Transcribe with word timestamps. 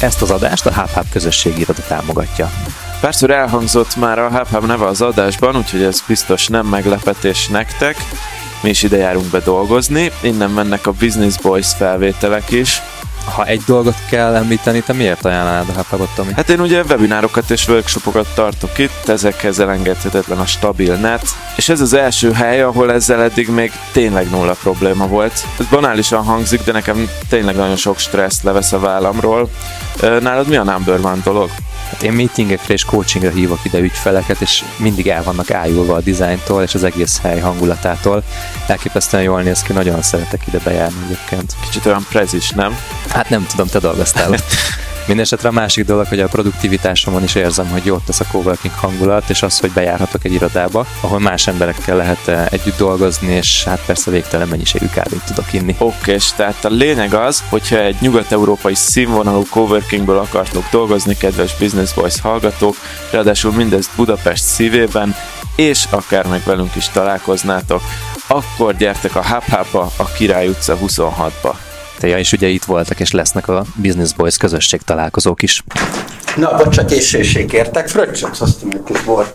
Ezt 0.00 0.22
az 0.22 0.30
adást 0.30 0.66
a 0.66 0.74
HubHub 0.74 1.08
közösségi 1.10 1.60
iroda 1.60 1.82
támogatja. 1.88 2.50
Párszor 3.00 3.30
elhangzott 3.30 3.96
már 3.96 4.18
a 4.18 4.30
HubHub 4.30 4.66
neve 4.66 4.86
az 4.86 5.00
adásban, 5.00 5.56
úgyhogy 5.56 5.82
ez 5.82 6.02
biztos 6.06 6.48
nem 6.48 6.66
meglepetés 6.66 7.48
nektek. 7.48 7.96
Mi 8.62 8.68
is 8.68 8.82
ide 8.82 8.96
járunk 8.96 9.30
be 9.30 9.38
dolgozni, 9.38 10.12
innen 10.22 10.50
mennek 10.50 10.86
a 10.86 10.92
Business 10.92 11.36
Boys 11.42 11.74
felvételek 11.74 12.50
is, 12.50 12.82
ha 13.34 13.44
egy 13.44 13.62
dolgot 13.66 13.94
kell 14.10 14.34
említeni, 14.34 14.80
te 14.80 14.92
miért 14.92 15.24
ajánlanád 15.24 15.68
a 15.68 15.72
HubHubot, 15.72 16.08
Tomi? 16.14 16.32
Hát 16.32 16.50
én 16.50 16.60
ugye 16.60 16.82
webinárokat 16.82 17.50
és 17.50 17.68
workshopokat 17.68 18.26
tartok 18.34 18.78
itt, 18.78 19.08
ezekhez 19.08 19.58
elengedhetetlen 19.58 20.38
a 20.38 20.46
stabil 20.46 20.94
net, 20.94 21.28
és 21.56 21.68
ez 21.68 21.80
az 21.80 21.92
első 21.92 22.32
hely, 22.32 22.62
ahol 22.62 22.92
ezzel 22.92 23.22
eddig 23.22 23.48
még 23.48 23.72
tényleg 23.92 24.30
nulla 24.30 24.56
probléma 24.62 25.06
volt. 25.06 25.46
Ez 25.58 25.66
banálisan 25.66 26.24
hangzik, 26.24 26.64
de 26.64 26.72
nekem 26.72 27.08
tényleg 27.28 27.56
nagyon 27.56 27.76
sok 27.76 27.98
stresszt 27.98 28.42
levesz 28.42 28.72
a 28.72 28.78
vállamról. 28.78 29.50
Nálad 30.00 30.48
mi 30.48 30.56
a 30.56 30.64
number 30.64 30.98
one 31.02 31.20
dolog? 31.24 31.50
Hát 31.90 32.02
én 32.02 32.12
meetingekre 32.12 32.72
és 32.74 32.84
coachingra 32.84 33.30
hívok 33.30 33.58
ide 33.62 33.78
ügyfeleket, 33.78 34.40
és 34.40 34.64
mindig 34.76 35.08
el 35.08 35.22
vannak 35.22 35.50
ájulva 35.50 35.94
a 35.94 36.00
dizájntól 36.00 36.62
és 36.62 36.74
az 36.74 36.84
egész 36.84 37.20
hely 37.20 37.40
hangulatától. 37.40 38.22
Elképesztően 38.66 39.22
jól 39.22 39.42
néz 39.42 39.62
ki, 39.62 39.72
nagyon 39.72 40.02
szeretek 40.02 40.46
ide 40.46 40.58
bejárni 40.64 40.98
egyébként. 41.04 41.56
Kicsit 41.64 41.86
olyan 41.86 42.06
prezis, 42.08 42.50
nem? 42.50 42.78
Hát 43.08 43.28
nem 43.28 43.46
tudom, 43.46 43.66
te 43.66 43.78
dolgoztál 43.78 44.34
Mindenesetre 45.06 45.48
a 45.48 45.52
másik 45.52 45.84
dolog, 45.84 46.06
hogy 46.06 46.20
a 46.20 46.28
produktivitásomon 46.28 47.22
is 47.22 47.34
érzem, 47.34 47.68
hogy 47.68 47.84
jót 47.84 48.04
tesz 48.04 48.20
a 48.20 48.24
coworking 48.30 48.74
hangulat, 48.74 49.30
és 49.30 49.42
az, 49.42 49.60
hogy 49.60 49.70
bejárhatok 49.70 50.24
egy 50.24 50.32
irodába, 50.32 50.86
ahol 51.00 51.18
más 51.18 51.46
emberekkel 51.46 51.96
lehet 51.96 52.28
eh, 52.28 52.46
együtt 52.50 52.76
dolgozni, 52.76 53.32
és 53.32 53.64
hát 53.64 53.84
persze 53.86 54.10
végtelen 54.10 54.48
mennyiségű 54.48 54.86
kávét 54.86 55.24
tudok 55.26 55.52
inni. 55.52 55.74
Oké, 55.78 56.12
és 56.12 56.32
tehát 56.32 56.64
a 56.64 56.68
lényeg 56.68 57.14
az, 57.14 57.44
hogyha 57.48 57.76
egy 57.76 57.96
nyugat-európai 58.00 58.74
színvonalú 58.74 59.44
coworkingből 59.50 60.18
akartok 60.18 60.64
dolgozni, 60.70 61.16
kedves 61.16 61.56
Business 61.58 61.92
Boys 61.92 62.20
hallgatók, 62.20 62.76
ráadásul 63.10 63.52
mindezt 63.52 63.90
Budapest 63.96 64.44
szívében, 64.44 65.14
és 65.56 65.86
akár 65.90 66.26
meg 66.26 66.42
velünk 66.44 66.74
is 66.74 66.88
találkoznátok, 66.88 67.82
akkor 68.26 68.76
gyertek 68.76 69.16
a 69.16 69.24
hub 69.26 69.74
a 69.96 70.04
Király 70.16 70.48
utca 70.48 70.78
26-ba. 70.86 71.65
Ja, 72.00 72.18
és 72.18 72.32
ugye 72.32 72.46
itt 72.48 72.64
voltak, 72.64 73.00
és 73.00 73.10
lesznek 73.10 73.48
a 73.48 73.64
Business 73.74 74.12
Boys 74.12 74.36
közösség 74.36 74.80
találkozók 74.80 75.42
is. 75.42 75.62
Na, 76.36 76.56
bocs, 76.56 76.74
csak 76.74 76.86
késéség 76.86 77.46
kértek, 77.46 77.88
fröccsöt 77.88 78.36
hoztam 78.36 78.70
egy 78.70 78.82
kis 78.84 79.02
bor. 79.02 79.34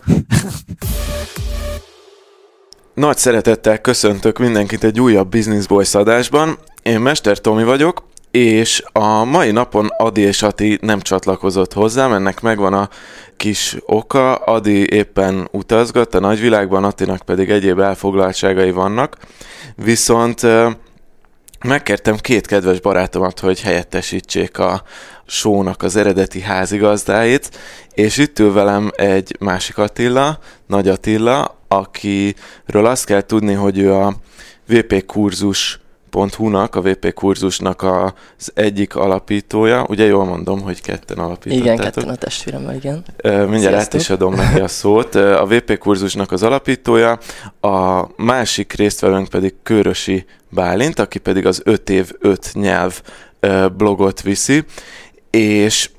Nagy 2.93 3.17
szeretettel 3.17 3.77
köszöntök 3.77 4.37
mindenkit 4.37 4.83
egy 4.83 4.99
újabb 4.99 5.29
Business 5.29 5.65
Boys 5.65 5.95
adásban. 5.95 6.57
Én 6.83 6.99
Mester 6.99 7.37
Tomi 7.37 7.63
vagyok, 7.63 8.03
és 8.31 8.83
a 8.91 9.23
mai 9.23 9.51
napon 9.51 9.87
Adi 9.97 10.21
és 10.21 10.41
Ati 10.41 10.77
nem 10.81 11.01
csatlakozott 11.01 11.73
hozzám, 11.73 12.13
ennek 12.13 12.41
megvan 12.41 12.73
a 12.73 12.89
kis 13.37 13.77
oka. 13.85 14.35
Adi 14.35 14.93
éppen 14.93 15.47
utazgat 15.51 16.15
a 16.15 16.19
nagyvilágban, 16.19 16.83
Atinak 16.83 17.21
pedig 17.21 17.49
egyéb 17.49 17.79
elfoglaltságai 17.79 18.71
vannak. 18.71 19.17
Viszont 19.75 20.47
megkértem 21.63 22.17
két 22.17 22.47
kedves 22.47 22.79
barátomat, 22.79 23.39
hogy 23.39 23.61
helyettesítsék 23.61 24.57
a 24.57 24.83
sónak 25.25 25.83
az 25.83 25.95
eredeti 25.95 26.41
házigazdáit, 26.41 27.59
és 27.93 28.17
itt 28.17 28.39
ül 28.39 28.53
velem 28.53 28.91
egy 28.95 29.35
másik 29.39 29.77
Attila, 29.77 30.39
Nagy 30.67 30.87
Attila, 30.87 31.57
akiről 31.67 32.85
azt 32.85 33.05
kell 33.05 33.21
tudni, 33.21 33.53
hogy 33.53 33.77
ő 33.77 33.93
a 33.93 34.15
VP 34.67 35.05
kurzus 35.05 35.79
nak 36.37 36.75
a 36.75 36.81
VP 36.81 37.13
kurzusnak 37.13 37.81
az 38.37 38.51
egyik 38.53 38.95
alapítója. 38.95 39.85
Ugye 39.89 40.05
jól 40.05 40.25
mondom, 40.25 40.61
hogy 40.61 40.81
ketten 40.81 41.17
alapítottátok. 41.17 41.65
Igen, 41.65 41.77
ketten 41.77 42.09
a 42.09 42.15
testvéremmel, 42.15 42.75
igen. 42.75 43.03
Mindjárt 43.23 43.59
Sziasztok. 43.59 43.77
át 43.77 43.93
is 43.93 44.09
adom 44.09 44.33
neki 44.33 44.59
a 44.59 44.67
szót. 44.67 45.15
A 45.15 45.45
VP 45.45 45.77
kurzusnak 45.77 46.31
az 46.31 46.43
alapítója, 46.43 47.19
a 47.61 48.07
másik 48.15 48.73
résztvevőnk 48.73 49.27
pedig 49.27 49.53
Körösi 49.63 50.25
Bálint, 50.49 50.99
aki 50.99 51.19
pedig 51.19 51.45
az 51.45 51.61
5 51.63 51.89
év 51.89 52.11
5 52.19 52.49
nyelv 52.53 53.01
blogot 53.77 54.21
viszi, 54.21 54.63
és 55.29 55.89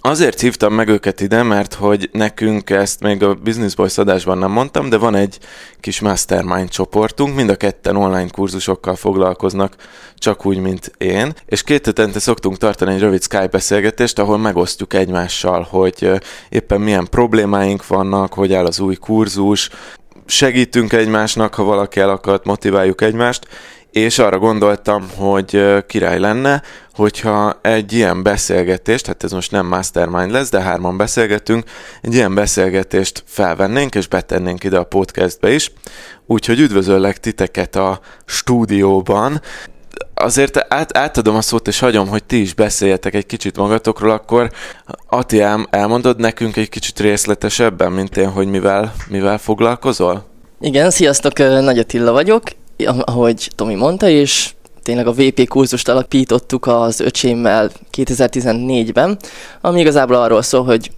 Azért 0.00 0.40
hívtam 0.40 0.74
meg 0.74 0.88
őket 0.88 1.20
ide, 1.20 1.42
mert 1.42 1.74
hogy 1.74 2.08
nekünk 2.12 2.70
ezt 2.70 3.00
még 3.00 3.22
a 3.22 3.34
Business 3.34 3.74
Boys 3.74 3.98
adásban 3.98 4.38
nem 4.38 4.50
mondtam, 4.50 4.88
de 4.88 4.96
van 4.96 5.14
egy 5.14 5.38
kis 5.80 6.00
mastermind 6.00 6.68
csoportunk, 6.68 7.34
mind 7.34 7.50
a 7.50 7.56
ketten 7.56 7.96
online 7.96 8.28
kurzusokkal 8.28 8.96
foglalkoznak, 8.96 9.76
csak 10.14 10.46
úgy, 10.46 10.58
mint 10.58 10.92
én, 10.98 11.32
és 11.46 11.62
két 11.62 11.86
hetente 11.86 12.18
szoktunk 12.18 12.56
tartani 12.56 12.94
egy 12.94 13.00
rövid 13.00 13.22
Skype 13.22 13.46
beszélgetést, 13.46 14.18
ahol 14.18 14.38
megosztjuk 14.38 14.94
egymással, 14.94 15.66
hogy 15.70 16.10
éppen 16.48 16.80
milyen 16.80 17.06
problémáink 17.10 17.86
vannak, 17.86 18.34
hogy 18.34 18.52
áll 18.52 18.66
az 18.66 18.80
új 18.80 18.94
kurzus, 18.94 19.70
segítünk 20.26 20.92
egymásnak, 20.92 21.54
ha 21.54 21.62
valaki 21.62 22.00
elakadt, 22.00 22.44
motiváljuk 22.44 23.00
egymást, 23.00 23.46
és 23.90 24.18
arra 24.18 24.38
gondoltam, 24.38 25.06
hogy 25.16 25.64
király 25.86 26.18
lenne, 26.18 26.62
hogyha 26.96 27.58
egy 27.62 27.92
ilyen 27.92 28.22
beszélgetést, 28.22 29.06
hát 29.06 29.24
ez 29.24 29.32
most 29.32 29.50
nem 29.50 29.66
mastermind 29.66 30.30
lesz, 30.30 30.50
de 30.50 30.60
hárman 30.60 30.96
beszélgetünk, 30.96 31.64
egy 32.02 32.14
ilyen 32.14 32.34
beszélgetést 32.34 33.22
felvennénk 33.26 33.94
és 33.94 34.06
betennénk 34.06 34.64
ide 34.64 34.78
a 34.78 34.84
podcastbe 34.84 35.52
is. 35.52 35.72
Úgyhogy 36.26 36.60
üdvözöllek 36.60 37.20
titeket 37.20 37.76
a 37.76 38.00
stúdióban. 38.24 39.40
Azért 40.14 40.66
át, 40.68 40.96
átadom 40.96 41.36
a 41.36 41.40
szót, 41.40 41.68
és 41.68 41.78
hagyom, 41.78 42.08
hogy 42.08 42.24
ti 42.24 42.40
is 42.40 42.54
beszéljetek 42.54 43.14
egy 43.14 43.26
kicsit 43.26 43.56
magatokról, 43.56 44.10
akkor 44.10 44.50
Ati, 45.08 45.42
elmondod 45.70 46.20
nekünk 46.20 46.56
egy 46.56 46.68
kicsit 46.68 47.00
részletesebben, 47.00 47.92
mint 47.92 48.16
én, 48.16 48.30
hogy 48.30 48.46
mivel, 48.46 48.94
mivel 49.08 49.38
foglalkozol? 49.38 50.24
Igen, 50.60 50.90
sziasztok, 50.90 51.38
Nagy 51.38 51.78
Attila 51.78 52.12
vagyok, 52.12 52.42
ahogy 52.84 53.50
Tomi 53.54 53.74
mondta, 53.74 54.08
és 54.08 54.54
tényleg 54.86 55.06
a 55.06 55.12
VP 55.12 55.48
kurzust 55.48 55.88
alapítottuk 55.88 56.66
az 56.66 57.00
öcsémmel 57.00 57.70
2014-ben, 57.96 59.18
ami 59.60 59.80
igazából 59.80 60.16
arról 60.16 60.42
szól, 60.42 60.64
hogy 60.64 60.90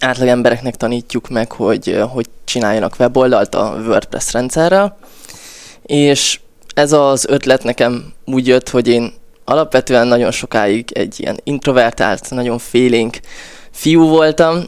átlag 0.00 0.28
embereknek 0.28 0.76
tanítjuk 0.76 1.28
meg, 1.28 1.52
hogy 1.52 2.04
hogy 2.12 2.26
csináljanak 2.44 2.94
weboldalt 2.98 3.54
a 3.54 3.76
WordPress 3.86 4.32
rendszerrel, 4.32 4.98
és 5.82 6.40
ez 6.74 6.92
az 6.92 7.26
ötlet 7.28 7.62
nekem 7.64 8.12
úgy 8.24 8.46
jött, 8.46 8.68
hogy 8.68 8.88
én 8.88 9.12
alapvetően 9.44 10.06
nagyon 10.06 10.30
sokáig 10.30 10.90
egy 10.92 11.20
ilyen 11.20 11.40
introvertált, 11.44 12.30
nagyon 12.30 12.58
félénk 12.58 13.20
fiú 13.70 14.08
voltam, 14.08 14.62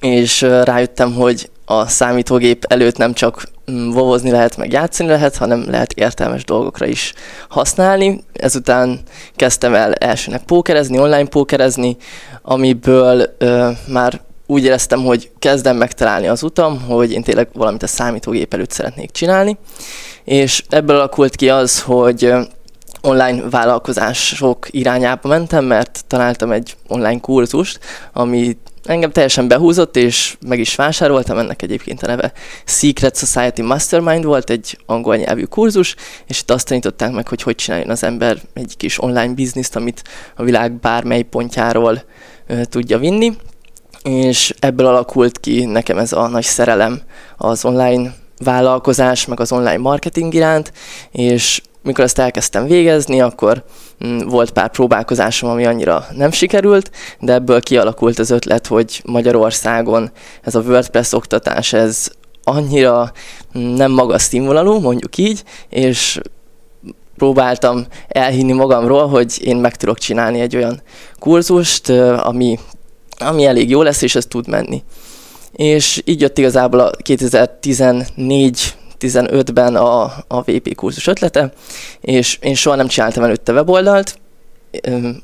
és 0.00 0.40
rájöttem, 0.40 1.14
hogy 1.14 1.50
a 1.64 1.86
számítógép 1.86 2.64
előtt 2.68 2.96
nem 2.96 3.12
csak 3.12 3.42
mm, 3.70 3.90
vovozni 3.90 4.30
lehet, 4.30 4.56
meg 4.56 4.72
játszani 4.72 5.08
lehet, 5.08 5.36
hanem 5.36 5.64
lehet 5.70 5.92
értelmes 5.92 6.44
dolgokra 6.44 6.86
is 6.86 7.12
használni. 7.48 8.24
Ezután 8.32 9.00
kezdtem 9.36 9.74
el 9.74 9.92
elsőnek 9.92 10.42
pókerezni, 10.42 10.98
online 10.98 11.26
pókerezni, 11.26 11.96
amiből 12.42 13.34
ö, 13.38 13.70
már 13.88 14.20
úgy 14.46 14.64
éreztem, 14.64 15.04
hogy 15.04 15.30
kezdem 15.38 15.76
megtalálni 15.76 16.26
az 16.26 16.42
utam, 16.42 16.80
hogy 16.80 17.12
én 17.12 17.22
tényleg 17.22 17.48
valamit 17.52 17.82
a 17.82 17.86
számítógép 17.86 18.54
előtt 18.54 18.70
szeretnék 18.70 19.10
csinálni. 19.10 19.58
És 20.24 20.64
ebből 20.68 20.96
alakult 20.96 21.36
ki 21.36 21.48
az, 21.48 21.82
hogy 21.82 22.32
online 23.00 23.42
vállalkozások 23.50 24.66
irányába 24.70 25.28
mentem, 25.28 25.64
mert 25.64 26.04
találtam 26.06 26.50
egy 26.50 26.76
online 26.88 27.20
kurzust, 27.20 27.78
ami 28.12 28.56
engem 28.84 29.10
teljesen 29.10 29.48
behúzott, 29.48 29.96
és 29.96 30.36
meg 30.46 30.58
is 30.58 30.74
vásároltam, 30.74 31.38
ennek 31.38 31.62
egyébként 31.62 32.02
a 32.02 32.06
neve 32.06 32.32
Secret 32.64 33.16
Society 33.16 33.62
Mastermind 33.62 34.24
volt, 34.24 34.50
egy 34.50 34.78
angol 34.86 35.16
nyelvű 35.16 35.44
kurzus, 35.44 35.94
és 36.26 36.40
itt 36.40 36.50
azt 36.50 36.66
tanították 36.66 37.12
meg, 37.12 37.28
hogy 37.28 37.42
hogy 37.42 37.54
csináljon 37.54 37.90
az 37.90 38.02
ember 38.02 38.38
egy 38.52 38.76
kis 38.76 39.02
online 39.02 39.34
bizniszt, 39.34 39.76
amit 39.76 40.02
a 40.36 40.42
világ 40.42 40.72
bármely 40.72 41.22
pontjáról 41.22 42.02
ö, 42.46 42.64
tudja 42.64 42.98
vinni, 42.98 43.36
és 44.02 44.54
ebből 44.58 44.86
alakult 44.86 45.40
ki 45.40 45.64
nekem 45.64 45.98
ez 45.98 46.12
a 46.12 46.28
nagy 46.28 46.44
szerelem 46.44 47.00
az 47.36 47.64
online 47.64 48.14
vállalkozás, 48.44 49.26
meg 49.26 49.40
az 49.40 49.52
online 49.52 49.78
marketing 49.78 50.34
iránt, 50.34 50.72
és 51.10 51.62
mikor 51.84 52.04
ezt 52.04 52.18
elkezdtem 52.18 52.66
végezni, 52.66 53.20
akkor 53.20 53.64
mm, 54.06 54.18
volt 54.18 54.50
pár 54.50 54.70
próbálkozásom, 54.70 55.50
ami 55.50 55.64
annyira 55.64 56.06
nem 56.16 56.30
sikerült, 56.30 56.90
de 57.20 57.32
ebből 57.32 57.60
kialakult 57.60 58.18
az 58.18 58.30
ötlet, 58.30 58.66
hogy 58.66 59.02
Magyarországon 59.04 60.10
ez 60.42 60.54
a 60.54 60.60
WordPress 60.60 61.12
oktatás, 61.12 61.72
ez 61.72 62.10
annyira 62.44 63.12
mm, 63.58 63.74
nem 63.74 63.92
magas 63.92 64.22
színvonalú, 64.22 64.80
mondjuk 64.80 65.16
így, 65.16 65.42
és 65.68 66.20
próbáltam 67.16 67.86
elhinni 68.08 68.52
magamról, 68.52 69.08
hogy 69.08 69.40
én 69.42 69.56
meg 69.56 69.76
tudok 69.76 69.98
csinálni 69.98 70.40
egy 70.40 70.56
olyan 70.56 70.82
kurzust, 71.18 71.88
ami, 72.18 72.58
ami 73.18 73.44
elég 73.44 73.70
jó 73.70 73.82
lesz, 73.82 74.02
és 74.02 74.14
ez 74.14 74.26
tud 74.26 74.48
menni. 74.48 74.82
És 75.52 76.02
így 76.04 76.20
jött 76.20 76.38
igazából 76.38 76.80
a 76.80 76.90
2014 76.90 78.74
2015-ben 79.04 79.76
a, 79.76 80.02
a 80.28 80.42
VP 80.42 80.74
kurzus 80.74 81.06
ötlete, 81.06 81.52
és 82.00 82.38
én 82.40 82.54
soha 82.54 82.76
nem 82.76 82.86
csináltam 82.86 83.24
előtte 83.24 83.52
weboldalt, 83.52 84.18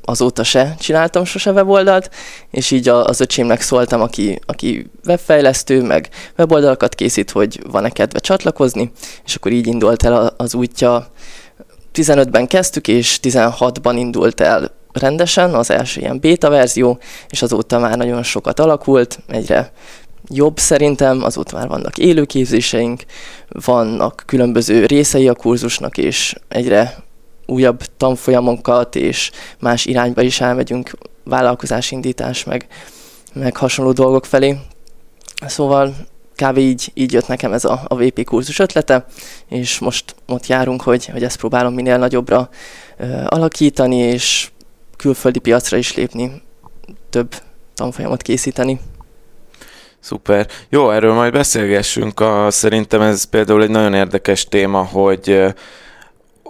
azóta 0.03 0.43
se 0.43 0.75
csináltam 0.79 1.25
sose 1.25 1.51
weboldalt, 1.51 2.09
és 2.51 2.71
így 2.71 2.89
az 2.89 3.19
öcsémnek 3.19 3.61
szóltam, 3.61 4.01
aki, 4.01 4.39
aki 4.45 4.89
webfejlesztő, 5.05 5.81
meg 5.81 6.09
weboldalakat 6.37 6.95
készít, 6.95 7.31
hogy 7.31 7.59
van-e 7.71 7.89
kedve 7.89 8.19
csatlakozni, 8.19 8.91
és 9.25 9.35
akkor 9.35 9.51
így 9.51 9.67
indult 9.67 10.03
el 10.03 10.33
az 10.37 10.53
útja. 10.53 11.07
15-ben 11.93 12.47
kezdtük, 12.47 12.87
és 12.87 13.19
16-ban 13.21 13.93
indult 13.97 14.41
el 14.41 14.71
rendesen 14.91 15.53
az 15.53 15.69
első 15.69 15.99
ilyen 16.01 16.19
beta 16.19 16.49
verzió, 16.49 16.99
és 17.29 17.41
azóta 17.41 17.79
már 17.79 17.97
nagyon 17.97 18.23
sokat 18.23 18.59
alakult, 18.59 19.19
egyre 19.27 19.71
jobb 20.33 20.59
szerintem, 20.59 21.23
azóta 21.23 21.57
már 21.57 21.67
vannak 21.67 21.97
élőképzéseink, 21.97 23.03
vannak 23.49 24.23
különböző 24.25 24.85
részei 24.85 25.27
a 25.27 25.33
kurzusnak, 25.33 25.97
és 25.97 26.35
egyre 26.47 27.03
újabb 27.45 27.83
tanfolyamokat 27.97 28.95
és 28.95 29.31
más 29.59 29.85
irányba 29.85 30.21
is 30.21 30.41
elmegyünk, 30.41 30.91
vállalkozásindítás, 31.23 32.43
meg, 32.43 32.67
meg 33.33 33.57
hasonló 33.57 33.91
dolgok 33.91 34.25
felé. 34.25 34.57
Szóval 35.45 35.95
kb. 36.35 36.57
így, 36.57 36.91
így 36.93 37.13
jött 37.13 37.27
nekem 37.27 37.53
ez 37.53 37.65
a, 37.65 37.81
a 37.87 37.95
VP 37.95 38.23
kurzus 38.23 38.59
ötlete, 38.59 39.05
és 39.47 39.79
most 39.79 40.15
ott 40.27 40.47
járunk, 40.47 40.81
hogy, 40.81 41.05
hogy 41.05 41.23
ezt 41.23 41.37
próbálom 41.37 41.73
minél 41.73 41.97
nagyobbra 41.97 42.49
ö, 42.97 43.23
alakítani, 43.27 43.97
és 43.97 44.51
külföldi 44.97 45.39
piacra 45.39 45.77
is 45.77 45.95
lépni, 45.95 46.41
több 47.09 47.35
tanfolyamot 47.75 48.21
készíteni. 48.21 48.79
Szuper. 50.01 50.47
Jó, 50.69 50.89
erről 50.89 51.13
majd 51.13 51.31
beszélgessünk. 51.31 52.19
A, 52.19 52.47
szerintem 52.49 53.01
ez 53.01 53.23
például 53.23 53.63
egy 53.63 53.69
nagyon 53.69 53.93
érdekes 53.93 54.45
téma, 54.45 54.83
hogy 54.83 55.53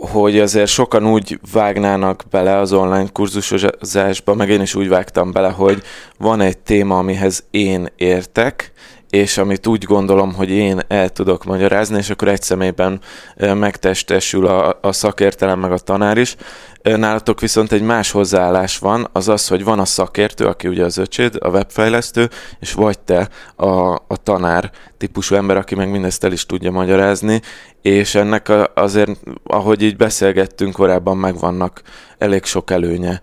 hogy 0.10 0.40
azért 0.40 0.70
sokan 0.70 1.08
úgy 1.08 1.40
vágnának 1.52 2.24
bele 2.30 2.58
az 2.58 2.74
online 2.74 3.08
kurzusozásba, 3.14 4.34
meg 4.34 4.50
én 4.50 4.62
is 4.62 4.76
úgy 4.76 4.88
vágtam 4.88 5.32
bele, 5.32 5.50
hogy 5.50 5.84
van 6.18 6.42
egy 6.42 6.58
téma, 6.58 6.98
amihez 6.98 7.44
én 7.52 7.88
értek, 7.96 8.72
és 9.12 9.38
amit 9.38 9.68
úgy 9.68 9.84
gondolom, 9.84 10.34
hogy 10.34 10.50
én 10.50 10.80
el 10.88 11.10
tudok 11.10 11.44
magyarázni, 11.44 11.98
és 11.98 12.10
akkor 12.10 12.28
egy 12.28 12.42
személyben 12.42 13.00
megtestesül 13.38 14.46
a, 14.46 14.78
a 14.82 14.92
szakértelem 14.92 15.60
meg 15.60 15.72
a 15.72 15.78
tanár 15.78 16.18
is. 16.18 16.36
Nálatok 16.82 17.40
viszont 17.40 17.72
egy 17.72 17.82
más 17.82 18.12
hozzáállás 18.12 18.78
van, 18.78 19.08
az 19.12 19.28
az, 19.28 19.48
hogy 19.48 19.64
van 19.64 19.80
a 19.80 19.86
szakértő, 19.86 20.46
aki 20.46 20.68
ugye 20.68 20.84
az 20.84 20.98
öcséd, 20.98 21.36
a 21.40 21.50
webfejlesztő, 21.50 22.30
és 22.60 22.74
vagy 22.74 23.00
te 23.00 23.30
a, 23.56 23.94
a 23.94 24.18
tanár 24.24 24.72
típusú 24.98 25.36
ember, 25.36 25.58
aki 25.58 25.76
meg 25.76 25.90
mindezt 25.90 26.24
el 26.24 26.32
is 26.32 26.46
tudja 26.46 26.72
magyarázni, 26.72 27.42
és 27.82 28.16
ennek 28.16 28.50
a, 28.50 28.72
azért, 28.76 29.12
ahogy 29.44 29.82
így 29.82 29.96
beszélgettünk 29.96 30.74
korábban, 30.74 31.18
megvannak 31.18 31.82
elég 32.18 32.44
sok 32.44 32.72
előnye 32.72 33.22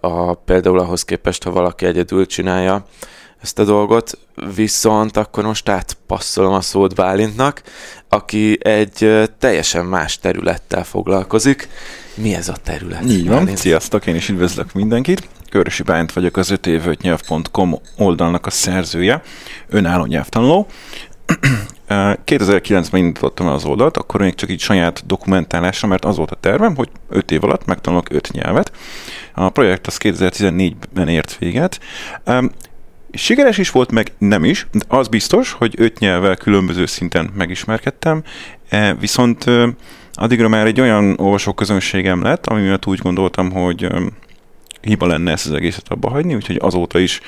a, 0.00 0.34
például 0.34 0.78
ahhoz 0.78 1.02
képest, 1.02 1.42
ha 1.42 1.50
valaki 1.50 1.86
egyedül 1.86 2.26
csinálja 2.26 2.84
ezt 3.42 3.58
a 3.58 3.64
dolgot, 3.64 4.18
viszont 4.54 5.16
akkor 5.16 5.44
most 5.44 5.68
átpasszolom 5.68 6.52
a 6.52 6.60
szót 6.60 6.94
Bálintnak, 6.94 7.62
aki 8.08 8.58
egy 8.66 9.28
teljesen 9.38 9.84
más 9.84 10.18
területtel 10.18 10.84
foglalkozik. 10.84 11.68
Mi 12.14 12.34
ez 12.34 12.48
a 12.48 12.56
terület? 12.62 13.04
Így 13.04 13.28
van, 13.28 13.38
Bálint? 13.38 13.58
sziasztok, 13.58 14.06
én 14.06 14.14
is 14.14 14.28
üdvözlök 14.28 14.72
mindenkit. 14.72 15.28
Körösi 15.50 15.82
Bálint 15.82 16.12
vagyok 16.12 16.36
az 16.36 16.50
5 16.50 16.66
év 16.66 16.82
oldalnak 17.96 18.46
a 18.46 18.50
szerzője, 18.50 19.22
önálló 19.68 20.04
nyelvtanuló. 20.04 20.66
2009-ben 21.88 23.00
indítottam 23.00 23.46
az 23.46 23.64
oldalt, 23.64 23.96
akkor 23.96 24.20
még 24.20 24.34
csak 24.34 24.50
így 24.50 24.60
saját 24.60 25.06
dokumentálásra, 25.06 25.88
mert 25.88 26.04
az 26.04 26.16
volt 26.16 26.30
a 26.30 26.36
tervem, 26.40 26.76
hogy 26.76 26.88
5 27.08 27.30
év 27.30 27.44
alatt 27.44 27.64
megtanulok 27.64 28.06
5 28.10 28.30
nyelvet. 28.32 28.72
A 29.34 29.48
projekt 29.48 29.86
az 29.86 29.98
2014-ben 30.02 31.08
ért 31.08 31.38
véget. 31.38 31.80
Sikeres 33.14 33.58
is 33.58 33.70
volt, 33.70 33.92
meg 33.92 34.12
nem 34.18 34.44
is, 34.44 34.66
de 34.72 34.84
az 34.88 35.08
biztos, 35.08 35.52
hogy 35.52 35.74
öt 35.78 35.98
nyelvvel 35.98 36.36
különböző 36.36 36.86
szinten 36.86 37.30
megismerkedtem, 37.34 38.22
e, 38.68 38.94
viszont 38.94 39.44
addigra 40.12 40.48
már 40.48 40.66
egy 40.66 40.80
olyan 40.80 41.18
olvasóközönségem 41.18 42.22
lett, 42.22 42.46
ami 42.46 42.62
miatt 42.62 42.86
úgy 42.86 42.98
gondoltam, 42.98 43.50
hogy 43.50 43.86
hiba 44.82 45.06
lenne 45.06 45.30
ezt 45.30 45.46
az 45.46 45.52
egészet 45.52 45.88
abba 45.88 46.10
hagyni, 46.10 46.34
úgyhogy 46.34 46.58
azóta 46.60 46.98
is 46.98 47.20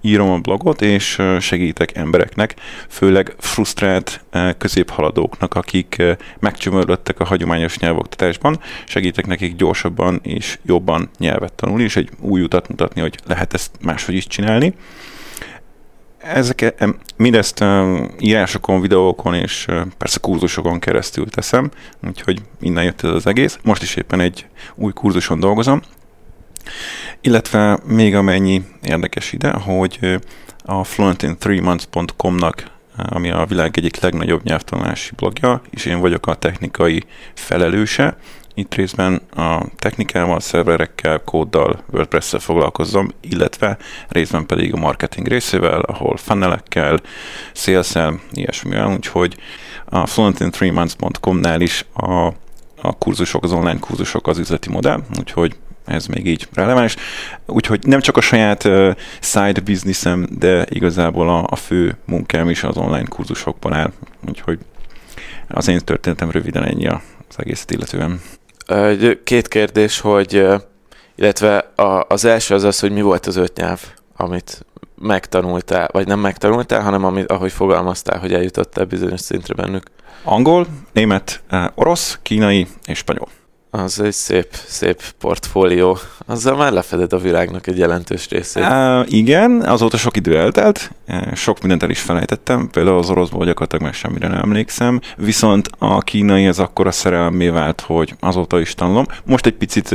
írom 0.00 0.30
a 0.30 0.38
blogot, 0.38 0.82
és 0.82 1.22
segítek 1.40 1.96
embereknek, 1.96 2.54
főleg 2.88 3.34
frusztrált 3.38 4.24
középhaladóknak, 4.58 5.54
akik 5.54 6.02
megcsömörlöttek 6.40 7.20
a 7.20 7.24
hagyományos 7.24 7.78
nyelvoktatásban, 7.78 8.60
segítek 8.86 9.26
nekik 9.26 9.56
gyorsabban 9.56 10.20
és 10.22 10.58
jobban 10.62 11.10
nyelvet 11.18 11.52
tanulni, 11.52 11.82
és 11.82 11.96
egy 11.96 12.10
új 12.20 12.42
utat 12.42 12.68
mutatni, 12.68 13.00
hogy 13.00 13.18
lehet 13.26 13.54
ezt 13.54 13.70
máshogy 13.80 14.14
is 14.14 14.26
csinálni 14.26 14.74
ezek, 16.22 16.74
mindezt 17.16 17.64
írásokon, 18.18 18.80
videókon 18.80 19.34
és 19.34 19.66
persze 19.98 20.18
kurzusokon 20.18 20.78
keresztül 20.78 21.30
teszem, 21.30 21.70
úgyhogy 22.06 22.42
innen 22.60 22.84
jött 22.84 23.02
ez 23.02 23.10
az 23.10 23.26
egész. 23.26 23.58
Most 23.62 23.82
is 23.82 23.96
éppen 23.96 24.20
egy 24.20 24.46
új 24.74 24.92
kurzuson 24.92 25.40
dolgozom, 25.40 25.82
illetve 27.20 27.78
még 27.84 28.14
amennyi 28.14 28.62
érdekes 28.82 29.32
ide, 29.32 29.50
hogy 29.50 30.18
a 30.64 30.82
fluentin3months.com-nak 30.82 32.78
ami 33.08 33.30
a 33.30 33.46
világ 33.46 33.78
egyik 33.78 34.00
legnagyobb 34.00 34.42
nyelvtanulási 34.44 35.10
blogja, 35.16 35.62
és 35.70 35.84
én 35.84 36.00
vagyok 36.00 36.26
a 36.26 36.34
technikai 36.34 37.04
felelőse, 37.34 38.16
itt 38.54 38.74
részben 38.74 39.22
a 39.36 39.62
technikával, 39.76 40.40
szerverekkel, 40.40 41.22
kóddal, 41.24 41.82
WordPress-szel 41.90 42.40
foglalkozom, 42.40 43.08
illetve 43.20 43.76
részben 44.08 44.46
pedig 44.46 44.74
a 44.74 44.76
marketing 44.76 45.26
részével, 45.26 45.80
ahol 45.80 46.16
funnelekkel, 46.16 47.00
sales-el, 47.52 48.20
ilyesmivel, 48.32 48.92
úgyhogy 48.92 49.36
a 49.84 50.04
fluentin3months.com-nál 50.04 51.60
is 51.60 51.84
a, 51.92 52.26
a 52.80 52.98
kurzusok, 52.98 53.44
az 53.44 53.52
online 53.52 53.78
kurzusok 53.78 54.26
az 54.26 54.38
üzleti 54.38 54.70
modell, 54.70 55.02
úgyhogy 55.18 55.56
ez 55.84 56.06
még 56.06 56.26
így 56.26 56.48
releváns. 56.52 56.96
Úgyhogy 57.46 57.86
nem 57.86 58.00
csak 58.00 58.16
a 58.16 58.20
saját 58.20 58.64
uh, 58.64 58.94
side 59.20 59.60
businessem, 59.60 60.26
de 60.38 60.66
igazából 60.68 61.28
a, 61.28 61.46
a 61.50 61.56
fő 61.56 61.96
munkám 62.04 62.50
is 62.50 62.62
az 62.62 62.76
online 62.76 63.06
kurzusokban 63.08 63.72
áll. 63.72 63.92
Úgyhogy 64.28 64.58
az 65.48 65.68
én 65.68 65.78
történetem 65.78 66.30
röviden 66.30 66.64
ennyi 66.64 66.86
az 66.86 67.36
egészet 67.36 67.70
illetően. 67.70 68.20
Két 69.24 69.48
kérdés, 69.48 70.00
hogy 70.00 70.46
illetve 71.14 71.58
a, 71.74 72.04
az 72.08 72.24
első 72.24 72.54
az 72.54 72.64
az, 72.64 72.80
hogy 72.80 72.92
mi 72.92 73.02
volt 73.02 73.26
az 73.26 73.36
öt 73.36 73.56
nyelv, 73.56 73.80
amit 74.16 74.66
megtanultál, 74.98 75.88
vagy 75.92 76.06
nem 76.06 76.18
megtanultál, 76.18 76.82
hanem 76.82 77.04
amit, 77.04 77.30
ahogy 77.30 77.52
fogalmaztál, 77.52 78.18
hogy 78.18 78.32
eljutottál 78.32 78.84
bizonyos 78.84 79.20
szintre 79.20 79.54
bennük. 79.54 79.90
Angol, 80.24 80.66
német, 80.92 81.42
orosz, 81.74 82.18
kínai 82.22 82.66
és 82.84 82.98
spanyol. 82.98 83.28
Az 83.72 84.00
egy 84.00 84.12
szép, 84.12 84.48
szép 84.66 85.02
portfólió. 85.18 85.98
Azzal 86.26 86.56
már 86.56 86.72
lefeded 86.72 87.12
a 87.12 87.18
világnak 87.18 87.66
egy 87.66 87.78
jelentős 87.78 88.28
részét. 88.28 88.62
Uh, 88.62 89.12
igen, 89.12 89.60
azóta 89.60 89.96
sok 89.96 90.16
idő 90.16 90.38
eltelt, 90.38 90.90
sok 91.34 91.60
mindent 91.60 91.82
el 91.82 91.90
is 91.90 92.00
felejtettem, 92.00 92.68
például 92.70 92.98
az 92.98 93.10
oroszból 93.10 93.44
gyakorlatilag 93.44 93.84
meg 93.84 93.94
semmire 93.94 94.28
nem 94.28 94.38
emlékszem, 94.38 95.00
viszont 95.16 95.68
a 95.78 95.98
kínai 95.98 96.46
az 96.46 96.58
akkor 96.58 96.86
a 96.86 96.90
szerelmé 96.90 97.48
vált, 97.48 97.80
hogy 97.80 98.14
azóta 98.20 98.60
is 98.60 98.74
tanulom. 98.74 99.06
Most 99.24 99.46
egy 99.46 99.56
picit 99.56 99.94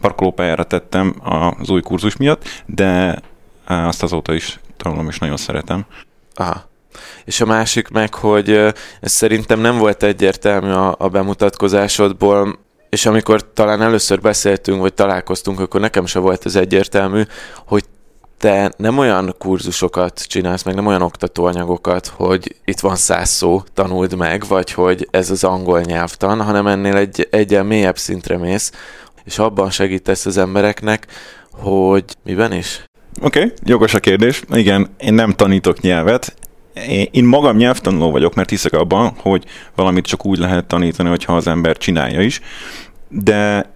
parkolópályára 0.00 0.64
tettem 0.64 1.14
az 1.58 1.70
új 1.70 1.80
kurzus 1.80 2.16
miatt, 2.16 2.44
de 2.66 3.20
azt 3.66 4.02
azóta 4.02 4.34
is 4.34 4.60
tanulom, 4.76 5.08
és 5.08 5.18
nagyon 5.18 5.36
szeretem. 5.36 5.84
Aha. 6.34 6.68
És 7.24 7.40
a 7.40 7.46
másik 7.46 7.88
meg, 7.88 8.14
hogy 8.14 8.50
ez 9.00 9.12
szerintem 9.12 9.60
nem 9.60 9.78
volt 9.78 10.02
egyértelmű 10.02 10.70
a, 10.70 10.94
a 10.98 11.08
bemutatkozásodból, 11.08 12.58
és 12.90 13.06
amikor 13.06 13.52
talán 13.52 13.82
először 13.82 14.20
beszéltünk, 14.20 14.80
vagy 14.80 14.94
találkoztunk, 14.94 15.60
akkor 15.60 15.80
nekem 15.80 16.06
se 16.06 16.18
volt 16.18 16.46
ez 16.46 16.56
egyértelmű, 16.56 17.22
hogy 17.66 17.84
te 18.38 18.72
nem 18.76 18.98
olyan 18.98 19.34
kurzusokat 19.38 20.22
csinálsz, 20.26 20.62
meg 20.62 20.74
nem 20.74 20.86
olyan 20.86 21.02
oktatóanyagokat, 21.02 22.06
hogy 22.06 22.56
itt 22.64 22.80
van 22.80 22.96
száz 22.96 23.30
szó, 23.30 23.62
tanuld 23.74 24.16
meg, 24.16 24.44
vagy 24.48 24.72
hogy 24.72 25.08
ez 25.10 25.30
az 25.30 25.44
angol 25.44 25.80
nyelvtan, 25.80 26.42
hanem 26.42 26.66
ennél 26.66 26.96
egy 26.96 27.28
egyen 27.30 27.66
mélyebb 27.66 27.98
szintre 27.98 28.36
mész, 28.36 28.72
és 29.24 29.38
abban 29.38 29.70
segítesz 29.70 30.26
az 30.26 30.36
embereknek, 30.36 31.06
hogy 31.50 32.04
miben 32.24 32.52
is? 32.52 32.84
Oké, 33.22 33.38
okay, 33.38 33.52
jogos 33.64 33.94
a 33.94 34.00
kérdés. 34.00 34.42
Igen, 34.52 34.88
én 34.98 35.14
nem 35.14 35.32
tanítok 35.32 35.80
nyelvet, 35.80 36.34
én 37.10 37.24
magam 37.24 37.56
nyelvtanuló 37.56 38.10
vagyok, 38.10 38.34
mert 38.34 38.50
hiszek 38.50 38.72
abban, 38.72 39.12
hogy 39.16 39.44
valamit 39.74 40.06
csak 40.06 40.26
úgy 40.26 40.38
lehet 40.38 40.64
tanítani, 40.64 41.08
hogyha 41.08 41.36
az 41.36 41.46
ember 41.46 41.76
csinálja 41.76 42.20
is, 42.20 42.40
de 43.08 43.70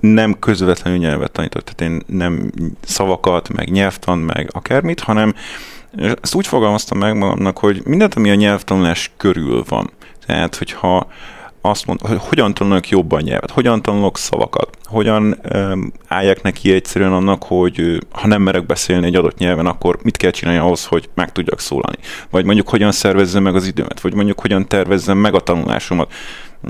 nem 0.00 0.38
közvetlenül 0.38 0.98
nyelvet 0.98 1.30
tanítok, 1.30 1.62
tehát 1.62 1.92
én 1.92 2.16
nem 2.16 2.50
szavakat, 2.84 3.48
meg 3.48 3.70
nyelvtan, 3.70 4.18
meg 4.18 4.50
akármit, 4.52 5.00
hanem 5.00 5.34
ezt 6.22 6.34
úgy 6.34 6.46
fogalmaztam 6.46 6.98
meg 6.98 7.16
magamnak, 7.16 7.58
hogy 7.58 7.82
mindent, 7.84 8.14
ami 8.14 8.30
a 8.30 8.34
nyelvtanulás 8.34 9.10
körül 9.16 9.64
van. 9.68 9.90
Tehát, 10.26 10.56
hogyha 10.56 11.06
azt 11.60 11.86
mond, 11.86 12.00
hogy 12.00 12.18
hogyan 12.20 12.54
tanulnak 12.54 12.88
jobban 12.88 13.22
nyelvet, 13.22 13.50
hogyan 13.50 13.82
tanulok 13.82 14.18
szavakat, 14.18 14.76
hogyan 14.84 15.40
um, 15.54 15.92
álljak 16.08 16.42
neki 16.42 16.72
egyszerűen 16.72 17.12
annak, 17.12 17.42
hogy 17.42 17.98
ha 18.12 18.26
nem 18.26 18.42
merek 18.42 18.66
beszélni 18.66 19.06
egy 19.06 19.14
adott 19.14 19.38
nyelven, 19.38 19.66
akkor 19.66 19.98
mit 20.02 20.16
kell 20.16 20.30
csinálni 20.30 20.60
ahhoz, 20.60 20.84
hogy 20.84 21.08
meg 21.14 21.32
tudjak 21.32 21.60
szólalni. 21.60 21.98
Vagy 22.30 22.44
mondjuk 22.44 22.68
hogyan 22.68 22.92
szervezzem 22.92 23.42
meg 23.42 23.54
az 23.54 23.66
időmet, 23.66 24.00
vagy 24.00 24.14
mondjuk 24.14 24.40
hogyan 24.40 24.68
tervezzem 24.68 25.18
meg 25.18 25.34
a 25.34 25.40
tanulásomat. 25.40 26.12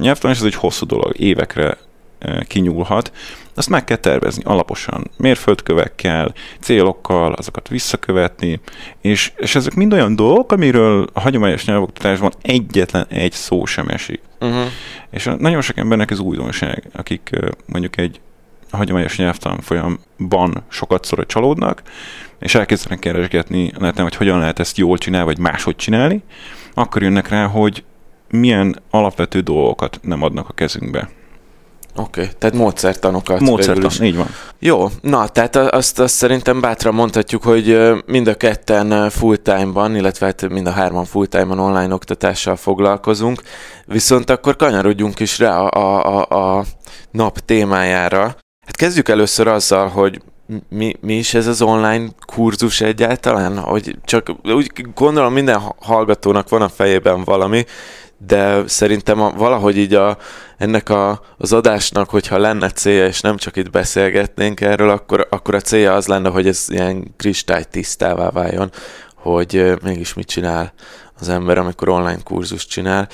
Nyelvtanulás 0.01 0.41
ez 0.41 0.47
egy 0.47 0.55
hosszú 0.55 0.87
dolog, 0.87 1.19
évekre 1.19 1.77
kinyúlhat, 2.47 3.13
azt 3.55 3.69
meg 3.69 3.85
kell 3.85 3.97
tervezni 3.97 4.43
alaposan, 4.47 5.11
mérföldkövekkel, 5.17 6.35
célokkal, 6.61 7.33
azokat 7.33 7.69
visszakövetni, 7.69 8.61
és, 9.01 9.33
és 9.37 9.55
ezek 9.55 9.75
mind 9.75 9.93
olyan 9.93 10.17
dolgok, 10.17 10.53
amiről 10.53 11.07
a 11.13 11.21
hagyományos 11.21 11.65
nyelvoktatásban 11.65 12.33
egyetlen 12.43 13.07
egy 13.09 13.33
szó 13.33 13.65
sem 13.65 13.89
esik. 13.89 14.21
Uh-huh. 14.41 14.67
És 15.11 15.31
nagyon 15.39 15.61
sok 15.61 15.77
embernek 15.77 16.11
ez 16.11 16.19
újdonság, 16.19 16.89
akik 16.93 17.31
mondjuk 17.67 17.97
egy 17.97 18.21
hagyományos 18.71 19.17
nyelvtan 19.17 19.61
folyamban 19.61 20.65
sokat 20.69 21.05
szor 21.05 21.27
csalódnak, 21.27 21.83
és 22.39 22.55
elkezdenek 22.55 22.99
keresgetni 22.99 23.73
neten, 23.79 24.03
hogy 24.03 24.17
hogyan 24.17 24.39
lehet 24.39 24.59
ezt 24.59 24.77
jól 24.77 24.99
csinálni, 24.99 25.27
vagy 25.27 25.39
máshogy 25.39 25.77
csinálni, 25.77 26.23
akkor 26.75 27.03
jönnek 27.03 27.29
rá, 27.29 27.47
hogy 27.47 27.85
milyen 28.31 28.83
alapvető 28.91 29.41
dolgokat 29.41 29.99
nem 30.03 30.23
adnak 30.23 30.49
a 30.49 30.53
kezünkbe. 30.53 31.09
Oké, 31.99 32.21
okay, 32.21 32.33
tehát 32.39 32.57
módszertanokat. 32.57 33.41
Módszertan, 33.41 33.91
így 34.01 34.17
van. 34.17 34.27
Jó, 34.59 34.89
na, 35.01 35.29
tehát 35.29 35.57
azt, 35.57 35.99
azt 35.99 36.15
szerintem 36.15 36.61
bátran 36.61 36.95
mondhatjuk, 36.95 37.43
hogy 37.43 37.79
mind 38.07 38.27
a 38.27 38.35
ketten 38.35 39.11
full-time-ban, 39.11 39.97
illetve 39.97 40.27
hát 40.27 40.49
mind 40.49 40.67
a 40.67 40.71
hárman 40.71 41.05
full-time-ban 41.05 41.59
online 41.59 41.95
oktatással 41.95 42.57
foglalkozunk, 42.57 43.43
viszont 43.87 44.31
akkor 44.31 44.57
kanyarodjunk 44.57 45.21
is 45.21 45.39
rá 45.39 45.59
a, 45.59 45.71
a, 45.71 46.27
a, 46.29 46.59
a 46.59 46.65
nap 47.11 47.39
témájára. 47.39 48.23
Hát 48.67 48.77
kezdjük 48.77 49.09
először 49.09 49.47
azzal, 49.47 49.89
hogy 49.89 50.21
mi, 50.69 50.95
mi 51.01 51.15
is 51.15 51.35
ez 51.35 51.47
az 51.47 51.63
online 51.63 52.07
kurzus 52.33 52.81
egyáltalán? 52.81 53.59
Hogy 53.59 53.97
csak 54.05 54.31
úgy 54.43 54.71
gondolom 54.95 55.33
minden 55.33 55.61
hallgatónak 55.81 56.49
van 56.49 56.63
a 56.63 56.69
fejében 56.69 57.25
valami, 57.25 57.65
de 58.27 58.63
szerintem 58.67 59.21
a, 59.21 59.31
valahogy 59.31 59.77
így 59.77 59.95
a, 59.95 60.19
ennek 60.57 60.89
a, 60.89 61.21
az 61.37 61.53
adásnak, 61.53 62.11
hogyha 62.11 62.39
lenne 62.39 62.71
célja, 62.71 63.07
és 63.07 63.21
nem 63.21 63.37
csak 63.37 63.57
itt 63.57 63.71
beszélgetnénk 63.71 64.61
erről, 64.61 64.91
akkor, 64.91 65.27
akkor 65.31 65.55
a 65.55 65.61
célja 65.61 65.95
az 65.95 66.07
lenne, 66.07 66.29
hogy 66.29 66.47
ez 66.47 66.67
ilyen 66.69 67.15
tisztává 67.71 68.31
váljon, 68.31 68.71
hogy 69.15 69.75
mégis 69.83 70.15
mit 70.15 70.27
csinál 70.29 70.73
az 71.21 71.29
ember, 71.29 71.59
amikor 71.59 71.89
online 71.89 72.23
kurzus 72.25 72.67
csinál. 72.67 73.09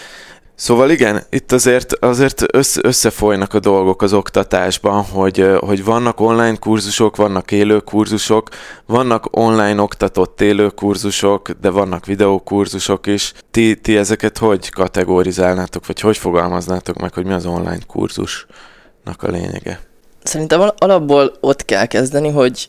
Szóval 0.54 0.90
igen, 0.90 1.22
itt 1.30 1.52
azért, 1.52 1.92
azért 1.92 2.42
össze, 2.52 2.80
összefolynak 2.82 3.54
a 3.54 3.60
dolgok 3.60 4.02
az 4.02 4.12
oktatásban, 4.12 5.02
hogy, 5.02 5.46
hogy 5.60 5.84
vannak 5.84 6.20
online 6.20 6.56
kurzusok, 6.56 7.16
vannak 7.16 7.50
élő 7.50 7.78
kurzusok, 7.78 8.48
vannak 8.86 9.26
online 9.30 9.80
oktatott 9.80 10.40
élő 10.40 10.68
kurzusok, 10.68 11.50
de 11.50 11.70
vannak 11.70 12.06
videókurzusok 12.06 13.06
is. 13.06 13.32
Ti, 13.50 13.76
ti 13.76 13.96
ezeket 13.96 14.38
hogy 14.38 14.70
kategorizálnátok, 14.70 15.86
vagy 15.86 16.00
hogy 16.00 16.16
fogalmaznátok 16.16 16.98
meg, 16.98 17.14
hogy 17.14 17.24
mi 17.24 17.32
az 17.32 17.46
online 17.46 17.78
kurzusnak 17.86 19.22
a 19.22 19.30
lényege? 19.30 19.80
Szerintem 20.22 20.70
alapból 20.76 21.32
ott 21.40 21.64
kell 21.64 21.86
kezdeni, 21.86 22.30
hogy 22.30 22.68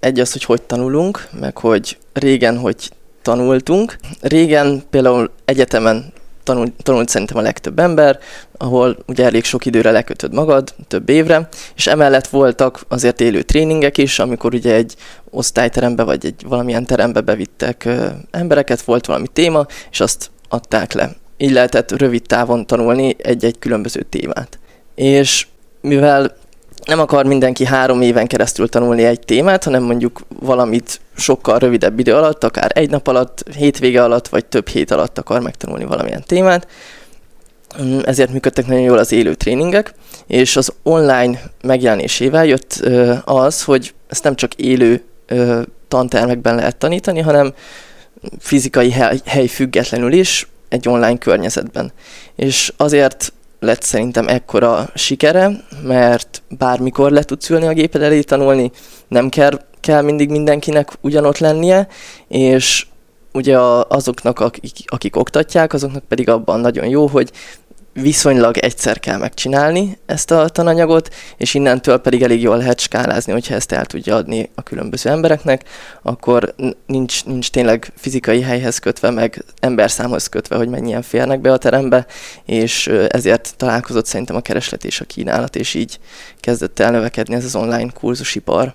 egy 0.00 0.20
az, 0.20 0.32
hogy 0.32 0.44
hogy 0.44 0.62
tanulunk, 0.62 1.28
meg 1.40 1.58
hogy 1.58 1.98
régen 2.12 2.58
hogy 2.58 2.90
tanultunk. 3.22 3.96
Régen 4.20 4.82
például 4.90 5.30
egyetemen 5.44 6.12
tanult, 6.46 6.72
tanult 6.82 7.08
szerintem 7.08 7.36
a 7.36 7.40
legtöbb 7.40 7.78
ember, 7.78 8.18
ahol 8.56 8.96
ugye 9.06 9.24
elég 9.24 9.44
sok 9.44 9.66
időre 9.66 9.90
lekötöd 9.90 10.34
magad, 10.34 10.74
több 10.88 11.08
évre, 11.08 11.48
és 11.76 11.86
emellett 11.86 12.26
voltak 12.26 12.80
azért 12.88 13.20
élő 13.20 13.42
tréningek 13.42 13.98
is, 13.98 14.18
amikor 14.18 14.54
ugye 14.54 14.74
egy 14.74 14.94
osztályterembe 15.30 16.02
vagy 16.02 16.26
egy 16.26 16.44
valamilyen 16.46 16.86
terembe 16.86 17.20
bevittek 17.20 17.84
ö, 17.84 18.06
embereket, 18.30 18.82
volt 18.82 19.06
valami 19.06 19.26
téma, 19.32 19.66
és 19.90 20.00
azt 20.00 20.30
adták 20.48 20.92
le. 20.92 21.10
Így 21.36 21.52
lehetett 21.52 21.98
rövid 21.98 22.22
távon 22.22 22.66
tanulni 22.66 23.16
egy-egy 23.18 23.58
különböző 23.58 24.02
témát. 24.02 24.58
És 24.94 25.46
mivel 25.80 26.36
nem 26.86 26.98
akar 27.00 27.24
mindenki 27.26 27.64
három 27.64 28.00
éven 28.00 28.26
keresztül 28.26 28.68
tanulni 28.68 29.04
egy 29.04 29.20
témát, 29.20 29.64
hanem 29.64 29.82
mondjuk 29.82 30.20
valamit 30.40 31.00
sokkal 31.16 31.58
rövidebb 31.58 31.98
idő 31.98 32.14
alatt, 32.14 32.44
akár 32.44 32.70
egy 32.74 32.90
nap 32.90 33.06
alatt, 33.06 33.44
hétvége 33.56 34.02
alatt, 34.02 34.28
vagy 34.28 34.44
több 34.44 34.68
hét 34.68 34.90
alatt 34.90 35.18
akar 35.18 35.40
megtanulni 35.40 35.84
valamilyen 35.84 36.22
témát. 36.26 36.66
Mm, 37.82 37.98
ezért 38.04 38.32
működtek 38.32 38.66
nagyon 38.66 38.82
jól 38.82 38.98
az 38.98 39.12
élő 39.12 39.34
tréningek, 39.34 39.94
és 40.26 40.56
az 40.56 40.72
online 40.82 41.40
megjelenésével 41.62 42.46
jött 42.46 42.82
az, 43.24 43.62
hogy 43.62 43.94
ezt 44.08 44.24
nem 44.24 44.34
csak 44.34 44.54
élő 44.54 45.04
tantermekben 45.88 46.54
lehet 46.54 46.76
tanítani, 46.76 47.20
hanem 47.20 47.52
fizikai 48.38 48.90
hely, 49.24 49.46
függetlenül 49.46 50.12
is 50.12 50.48
egy 50.68 50.88
online 50.88 51.18
környezetben. 51.18 51.92
És 52.36 52.72
azért 52.76 53.32
lett 53.66 53.82
szerintem 53.82 54.28
ekkora 54.28 54.88
sikere, 54.94 55.50
mert 55.82 56.42
bármikor 56.58 57.10
le 57.10 57.22
tudsz 57.22 57.50
ülni 57.50 57.66
a 57.66 57.72
géped 57.72 58.02
elé 58.02 58.20
tanulni, 58.20 58.70
nem 59.08 59.28
kell, 59.28 59.60
kell 59.80 60.02
mindig 60.02 60.30
mindenkinek 60.30 60.92
ugyanott 61.00 61.38
lennie, 61.38 61.88
és 62.28 62.86
ugye 63.32 63.58
azoknak, 63.88 64.40
akik, 64.40 64.72
akik 64.86 65.16
oktatják, 65.16 65.72
azoknak 65.72 66.04
pedig 66.04 66.28
abban 66.28 66.60
nagyon 66.60 66.86
jó, 66.86 67.06
hogy 67.06 67.30
viszonylag 68.02 68.56
egyszer 68.56 69.00
kell 69.00 69.18
megcsinálni 69.18 69.98
ezt 70.06 70.30
a 70.30 70.48
tananyagot, 70.48 71.14
és 71.36 71.54
innentől 71.54 71.98
pedig 71.98 72.22
elég 72.22 72.42
jól 72.42 72.56
lehet 72.56 72.80
skálázni, 72.80 73.32
hogyha 73.32 73.54
ezt 73.54 73.72
el 73.72 73.86
tudja 73.86 74.14
adni 74.14 74.50
a 74.54 74.62
különböző 74.62 75.10
embereknek, 75.10 75.64
akkor 76.02 76.54
nincs, 76.86 77.24
nincs 77.24 77.50
tényleg 77.50 77.92
fizikai 77.96 78.42
helyhez 78.42 78.78
kötve, 78.78 79.10
meg 79.10 79.44
emberszámhoz 79.60 80.26
kötve, 80.26 80.56
hogy 80.56 80.68
mennyien 80.68 81.02
férnek 81.02 81.40
be 81.40 81.52
a 81.52 81.56
terembe, 81.56 82.06
és 82.44 82.86
ezért 83.08 83.54
találkozott 83.56 84.06
szerintem 84.06 84.36
a 84.36 84.40
kereslet 84.40 84.84
és 84.84 85.00
a 85.00 85.04
kínálat, 85.04 85.56
és 85.56 85.74
így 85.74 85.98
kezdett 86.40 86.78
el 86.78 86.90
növekedni 86.90 87.34
ez 87.34 87.44
az 87.44 87.54
online 87.54 87.90
kurzusipar. 87.94 88.74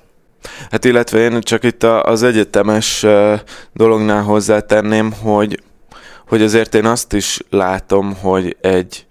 Hát 0.71 0.85
illetve 0.85 1.19
én 1.19 1.41
csak 1.41 1.63
itt 1.63 1.83
az 1.83 2.23
egyetemes 2.23 3.05
dolognál 3.73 4.23
hozzátenném, 4.23 5.11
hogy 5.11 5.59
hogy 6.27 6.41
azért 6.41 6.75
én 6.75 6.85
azt 6.85 7.13
is 7.13 7.39
látom, 7.49 8.15
hogy 8.15 8.57
egy 8.61 9.05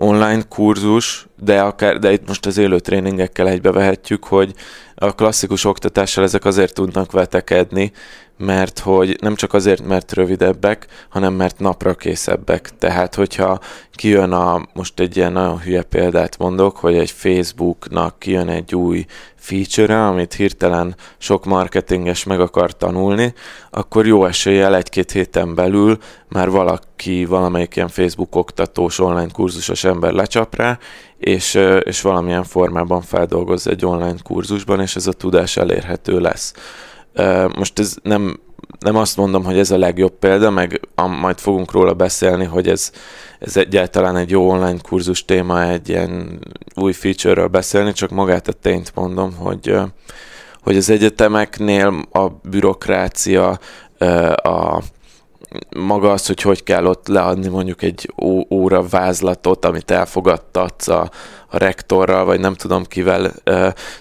online 0.00 0.42
kurzus, 0.48 1.26
de, 1.40 1.60
akár, 1.60 1.98
de 1.98 2.12
itt 2.12 2.28
most 2.28 2.46
az 2.46 2.56
élő 2.56 2.78
tréningekkel 2.78 3.48
egybevehetjük, 3.48 4.24
hogy 4.24 4.54
a 4.94 5.12
klasszikus 5.12 5.64
oktatással 5.64 6.24
ezek 6.24 6.44
azért 6.44 6.74
tudnak 6.74 7.12
vetekedni, 7.12 7.92
mert 8.38 8.78
hogy 8.78 9.16
nem 9.20 9.34
csak 9.34 9.54
azért, 9.54 9.86
mert 9.86 10.12
rövidebbek, 10.12 10.86
hanem 11.08 11.34
mert 11.34 11.58
napra 11.58 11.94
készebbek. 11.94 12.70
Tehát, 12.78 13.14
hogyha 13.14 13.60
kijön 13.92 14.32
a, 14.32 14.68
most 14.72 15.00
egy 15.00 15.16
ilyen 15.16 15.32
nagyon 15.32 15.58
hülye 15.58 15.82
példát 15.82 16.38
mondok, 16.38 16.76
hogy 16.76 16.96
egy 16.96 17.10
Facebooknak 17.10 18.18
kijön 18.18 18.48
egy 18.48 18.74
új 18.74 19.06
feature 19.34 20.06
amit 20.06 20.34
hirtelen 20.34 20.96
sok 21.18 21.44
marketinges 21.44 22.24
meg 22.24 22.40
akar 22.40 22.76
tanulni, 22.76 23.34
akkor 23.70 24.06
jó 24.06 24.24
eséllyel 24.24 24.76
egy-két 24.76 25.10
héten 25.10 25.54
belül 25.54 25.98
már 26.28 26.50
valaki, 26.50 27.24
valamelyik 27.24 27.76
ilyen 27.76 27.88
Facebook 27.88 28.36
oktatós, 28.36 28.98
online 28.98 29.30
kurzusos 29.32 29.84
ember 29.84 30.12
lecsap 30.12 30.54
rá, 30.54 30.78
és, 31.18 31.58
és 31.80 32.00
valamilyen 32.00 32.44
formában 32.44 33.02
feldolgoz 33.02 33.66
egy 33.66 33.84
online 33.84 34.18
kurzusban, 34.22 34.80
és 34.80 34.96
ez 34.96 35.06
a 35.06 35.12
tudás 35.12 35.56
elérhető 35.56 36.20
lesz. 36.20 36.54
Most 37.56 37.78
ez 37.78 37.96
nem, 38.02 38.40
nem 38.78 38.96
azt 38.96 39.16
mondom, 39.16 39.44
hogy 39.44 39.58
ez 39.58 39.70
a 39.70 39.78
legjobb 39.78 40.12
példa, 40.18 40.50
meg 40.50 40.80
a, 40.94 41.06
majd 41.06 41.38
fogunk 41.38 41.72
róla 41.72 41.94
beszélni, 41.94 42.44
hogy 42.44 42.68
ez, 42.68 42.92
ez 43.38 43.56
egyáltalán 43.56 44.16
egy 44.16 44.30
jó 44.30 44.48
online 44.48 44.78
kurzus 44.82 45.24
téma, 45.24 45.62
egy 45.62 45.88
ilyen 45.88 46.38
új 46.74 46.92
feature-ről 46.92 47.48
beszélni, 47.48 47.92
csak 47.92 48.10
magát 48.10 48.48
a 48.48 48.52
tényt 48.52 48.94
mondom, 48.94 49.34
hogy, 49.36 49.74
hogy 50.62 50.76
az 50.76 50.90
egyetemeknél 50.90 52.02
a 52.12 52.28
bürokrácia, 52.28 53.58
a 54.34 54.82
maga 55.76 56.12
az, 56.12 56.26
hogy 56.26 56.42
hogy 56.42 56.62
kell 56.62 56.86
ott 56.86 57.06
leadni 57.06 57.48
mondjuk 57.48 57.82
egy 57.82 58.12
óra 58.50 58.82
vázlatot, 58.82 59.64
amit 59.64 59.90
elfogadtatsz 59.90 60.88
a, 60.88 61.10
a 61.50 61.58
rektorral, 61.58 62.24
vagy 62.24 62.40
nem 62.40 62.54
tudom 62.54 62.84
kivel. 62.84 63.32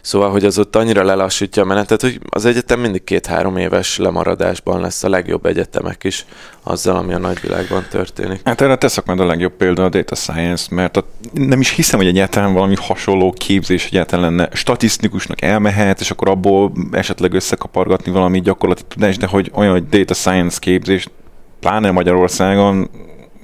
Szóval, 0.02 0.30
hogy 0.30 0.46
az 0.46 0.60
ott 0.60 0.76
annyira 0.76 1.04
lelassítja 1.04 1.62
a 1.62 1.66
menetet, 1.66 2.02
hogy 2.02 2.20
az 2.30 2.46
egyetem 2.46 2.80
mindig 2.80 3.04
két-három 3.04 3.58
éves 3.58 3.98
lemaradásban 3.98 4.82
lesz 4.82 5.04
a 5.04 5.10
legjobb 5.10 5.46
egyetemek 5.46 6.04
is 6.04 6.26
azzal, 6.64 6.96
ami 6.96 7.14
a 7.14 7.18
nagyvilágban 7.18 7.86
történik. 7.90 8.42
Hát 8.44 8.62
erre 8.62 8.76
teszek 8.76 9.06
majd 9.06 9.20
a 9.20 9.26
legjobb 9.26 9.54
példa 9.54 9.84
a 9.84 9.90
data 9.90 10.16
science, 10.16 10.76
mert 10.76 10.98
a, 10.98 11.06
nem 11.34 11.60
is 11.60 11.70
hiszem, 11.70 12.00
hogy 12.00 12.08
egyáltalán 12.08 12.54
valami 12.54 12.76
hasonló 12.80 13.32
képzés 13.32 13.86
egyáltalán 13.86 14.26
lenne. 14.26 14.50
Statisztikusnak 14.54 15.42
elmehet, 15.42 16.00
és 16.00 16.12
akkor 16.12 16.30
abból 16.30 16.72
esetleg 16.92 17.34
összekapargatni 17.34 18.12
valami 18.12 18.42
gyakorlati 18.42 18.84
tudást, 18.88 19.20
de 19.20 19.28
hogy 19.28 19.52
olyan, 19.54 19.72
hogy 19.72 19.90
data 19.90 20.14
science 20.14 20.58
képzés, 20.60 21.08
pláne 21.68 21.92
Magyarországon 21.92 22.90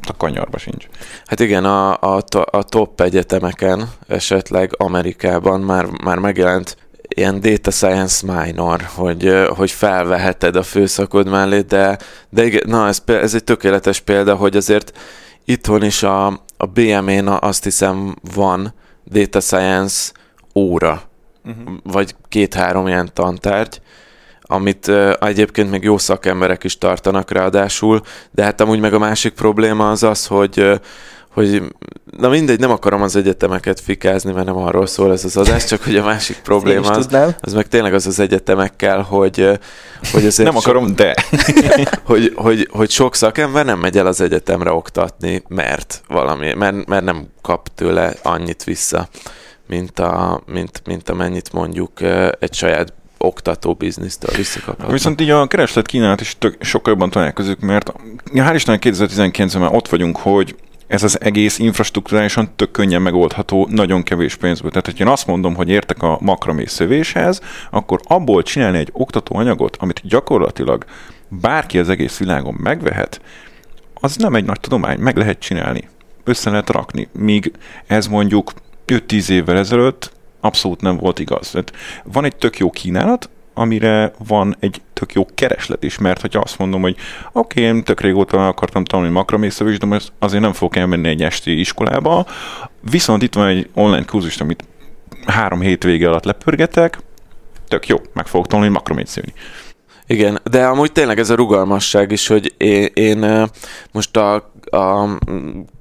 a 0.07 0.17
kanyarba 0.17 0.57
sincs. 0.57 0.87
Hát 1.25 1.39
igen, 1.39 1.65
a, 1.65 1.91
a, 1.93 2.23
a 2.51 2.63
top 2.63 3.01
egyetemeken, 3.01 3.89
esetleg 4.07 4.71
Amerikában 4.77 5.61
már, 5.61 5.85
már 6.03 6.17
megjelent 6.17 6.77
ilyen 7.07 7.39
data 7.39 7.71
science 7.71 8.43
minor, 8.43 8.81
hogy, 8.95 9.47
hogy 9.55 9.71
felveheted 9.71 10.55
a 10.55 10.63
főszakod 10.63 11.29
mellé, 11.29 11.59
de, 11.59 11.97
de 12.29 12.45
igen, 12.45 12.63
na 12.65 12.87
ez, 12.87 13.03
ez 13.05 13.33
egy 13.33 13.43
tökéletes 13.43 13.99
példa, 13.99 14.35
hogy 14.35 14.55
azért 14.55 14.97
itthon 15.45 15.83
is 15.83 16.03
a, 16.03 16.27
a 16.57 16.65
BME-n 16.73 17.27
azt 17.27 17.63
hiszem 17.63 18.15
van 18.35 18.73
data 19.05 19.39
science 19.39 20.11
óra, 20.55 21.01
uh-huh. 21.45 21.73
vagy 21.83 22.15
két-három 22.29 22.87
ilyen 22.87 23.09
tantárgy, 23.13 23.81
amit 24.53 24.87
uh, 24.87 25.13
egyébként 25.19 25.69
még 25.69 25.83
jó 25.83 25.97
szakemberek 25.97 26.63
is 26.63 26.77
tartanak 26.77 27.31
ráadásul, 27.31 28.01
de 28.31 28.43
hát 28.43 28.61
amúgy 28.61 28.79
meg 28.79 28.93
a 28.93 28.99
másik 28.99 29.33
probléma 29.33 29.89
az 29.89 30.03
az, 30.03 30.25
hogy 30.25 30.59
uh, 30.59 30.75
hogy 31.33 31.63
na 32.17 32.29
mindegy, 32.29 32.59
nem 32.59 32.71
akarom 32.71 33.01
az 33.01 33.15
egyetemeket 33.15 33.79
fikázni, 33.79 34.31
mert 34.31 34.45
nem 34.45 34.57
arról 34.57 34.85
szól 34.85 35.11
ez 35.11 35.25
az 35.25 35.37
adás, 35.37 35.65
csak 35.65 35.83
hogy 35.83 35.95
a 35.95 36.03
másik 36.03 36.37
probléma 36.49 36.89
az, 36.89 37.07
az 37.39 37.53
meg 37.53 37.67
tényleg 37.67 37.93
az 37.93 38.07
az 38.07 38.19
egyetemekkel, 38.19 39.01
hogy, 39.01 39.59
hogy 40.11 40.25
azért 40.25 40.49
Nem 40.49 40.57
akarom, 40.57 40.87
so, 40.87 40.93
de. 40.93 41.15
hogy, 42.03 42.33
hogy, 42.35 42.67
hogy 42.71 42.89
sok 42.89 43.15
szakember 43.15 43.65
nem 43.65 43.79
megy 43.79 43.97
el 43.97 44.07
az 44.07 44.21
egyetemre 44.21 44.71
oktatni, 44.71 45.43
mert 45.47 46.01
valami, 46.07 46.53
mert, 46.53 46.85
mert 46.85 47.03
nem 47.03 47.27
kap 47.41 47.67
tőle 47.75 48.13
annyit 48.23 48.63
vissza, 48.63 49.07
mint, 49.67 49.99
a, 49.99 50.41
mint, 50.45 50.81
mint 50.85 51.09
amennyit 51.09 51.53
mondjuk 51.53 52.01
egy 52.39 52.53
saját 52.53 52.93
oktató 53.23 53.73
biznisztől 53.73 54.35
visszakaphatnak. 54.35 54.91
Viszont 54.91 55.21
így 55.21 55.29
a 55.29 55.47
kereslet 55.47 55.85
kínálat 55.85 56.21
is 56.21 56.37
tök, 56.37 56.63
sokkal 56.63 56.93
jobban 56.93 57.09
találkozik, 57.09 57.59
mert 57.59 57.93
hál' 58.33 58.51
Istennek 58.55 58.83
2019-ben 58.85 59.61
már 59.61 59.73
ott 59.73 59.87
vagyunk, 59.87 60.17
hogy 60.17 60.55
ez 60.87 61.03
az 61.03 61.21
egész 61.21 61.59
infrastruktúrálisan 61.59 62.49
tök 62.55 62.71
könnyen 62.71 63.01
megoldható, 63.01 63.67
nagyon 63.71 64.03
kevés 64.03 64.35
pénzből. 64.35 64.69
Tehát, 64.69 64.85
hogyha 64.85 65.03
én 65.03 65.11
azt 65.11 65.27
mondom, 65.27 65.55
hogy 65.55 65.69
értek 65.69 66.03
a 66.03 66.17
makramé 66.21 66.65
szövéshez, 66.65 67.41
akkor 67.71 67.99
abból 68.03 68.43
csinálni 68.43 68.77
egy 68.77 68.89
oktatóanyagot, 68.91 69.75
amit 69.79 70.01
gyakorlatilag 70.03 70.85
bárki 71.27 71.79
az 71.79 71.89
egész 71.89 72.17
világon 72.17 72.53
megvehet, 72.63 73.21
az 73.93 74.15
nem 74.15 74.35
egy 74.35 74.45
nagy 74.45 74.59
tudomány, 74.59 74.99
meg 74.99 75.17
lehet 75.17 75.39
csinálni. 75.39 75.89
Össze 76.23 76.49
lehet 76.49 76.69
rakni. 76.69 77.07
Míg 77.11 77.51
ez 77.87 78.07
mondjuk 78.07 78.53
5-10 78.87 79.29
évvel 79.29 79.57
ezelőtt 79.57 80.11
abszolút 80.43 80.81
nem 80.81 80.97
volt 80.97 81.19
igaz. 81.19 81.49
Tehát 81.49 81.73
van 82.03 82.25
egy 82.25 82.35
tök 82.35 82.57
jó 82.57 82.69
kínálat, 82.69 83.29
amire 83.53 84.13
van 84.27 84.55
egy 84.59 84.81
tök 84.93 85.13
jó 85.13 85.25
kereslet 85.35 85.83
is, 85.83 85.97
mert 85.97 86.21
hogyha 86.21 86.39
azt 86.39 86.57
mondom, 86.57 86.81
hogy 86.81 86.95
oké, 87.31 87.59
okay, 87.59 87.75
én 87.75 87.83
tök 87.83 88.01
régóta 88.01 88.47
akartam 88.47 88.85
tanulni 88.85 89.11
makramészövést, 89.11 89.79
de 89.79 89.85
most 89.85 90.11
azért 90.19 90.41
nem 90.41 90.53
fogok 90.53 90.75
elmenni 90.75 91.07
egy 91.07 91.23
esti 91.23 91.59
iskolába, 91.59 92.25
viszont 92.81 93.21
itt 93.23 93.33
van 93.33 93.47
egy 93.47 93.69
online 93.73 94.05
kurzus, 94.05 94.41
amit 94.41 94.63
három 95.25 95.61
hétvége 95.61 96.07
alatt 96.07 96.23
lepörgetek, 96.23 96.97
tök 97.67 97.87
jó, 97.87 97.97
meg 98.13 98.27
fogok 98.27 98.47
tanulni 98.47 98.71
makromészőni. 98.71 99.33
Igen, 100.07 100.41
de 100.43 100.65
amúgy 100.65 100.91
tényleg 100.91 101.19
ez 101.19 101.29
a 101.29 101.35
rugalmasság 101.35 102.11
is, 102.11 102.27
hogy 102.27 102.53
én, 102.57 102.89
én 102.93 103.49
most 103.91 104.17
a, 104.17 104.33
a 104.71 105.17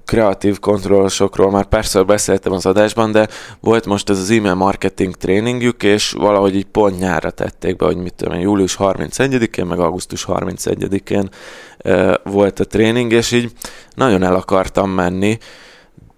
kreatív 0.05 0.59
kontrollosokról 0.59 1.51
már 1.51 1.65
persze 1.65 2.03
beszéltem 2.03 2.53
az 2.53 2.67
adásban, 2.67 3.13
de 3.13 3.29
volt 3.61 3.87
most 3.87 4.11
ez 4.11 4.19
az 4.19 4.31
e-mail 4.31 4.55
marketing 4.55 5.15
tréningjük, 5.15 5.83
és 5.83 6.11
valahogy 6.11 6.57
így 6.57 6.65
pont 6.65 6.99
nyárra 6.99 7.31
tették 7.31 7.77
be, 7.77 7.85
hogy 7.85 7.97
mit 7.97 8.15
tudom 8.15 8.35
én, 8.35 8.41
július 8.41 8.77
31-én, 8.79 9.67
meg 9.67 9.79
augusztus 9.79 10.25
31-én 10.29 11.29
e, 11.79 12.21
volt 12.25 12.61
a 12.61 12.65
tréning, 12.65 13.13
és 13.13 13.33
így 13.33 13.53
nagyon 13.95 14.23
el 14.23 14.35
akartam 14.35 14.91
menni, 14.91 15.39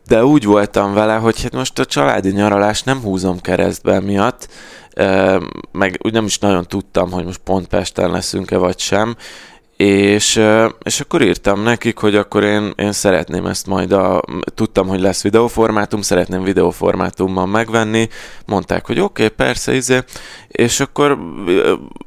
de 0.07 0.25
úgy 0.25 0.45
voltam 0.45 0.95
vele, 0.95 1.15
hogy 1.15 1.43
hát 1.43 1.53
most 1.53 1.79
a 1.79 1.85
családi 1.85 2.31
nyaralás 2.31 2.83
nem 2.83 3.01
húzom 3.01 3.41
keresztbe 3.41 4.01
miatt, 4.01 4.49
meg 5.73 5.99
úgy 6.03 6.13
nem 6.13 6.25
is 6.25 6.39
nagyon 6.39 6.65
tudtam, 6.67 7.11
hogy 7.11 7.25
most 7.25 7.41
pont 7.45 7.67
Pesten 7.67 8.11
leszünk-e 8.11 8.57
vagy 8.57 8.79
sem, 8.79 9.17
és, 9.77 10.43
és 10.83 11.01
akkor 11.01 11.23
írtam 11.23 11.63
nekik, 11.63 11.99
hogy 11.99 12.15
akkor 12.17 12.45
én, 12.45 12.73
én 12.77 12.93
szeretném 12.93 13.47
ezt 13.47 13.67
majd 13.67 13.93
a... 13.93 14.23
Tudtam, 14.55 14.89
hogy 14.89 15.01
lesz 15.01 15.23
videóformátum, 15.23 16.03
szeretném 16.03 16.43
videóformátumban 16.43 17.49
megvenni. 17.49 18.09
Mondták, 18.47 18.87
hogy 18.87 19.01
oké, 19.01 19.25
okay, 19.25 19.37
persze, 19.37 19.75
izé. 19.75 19.99
És 20.49 20.81
akkor 20.81 21.19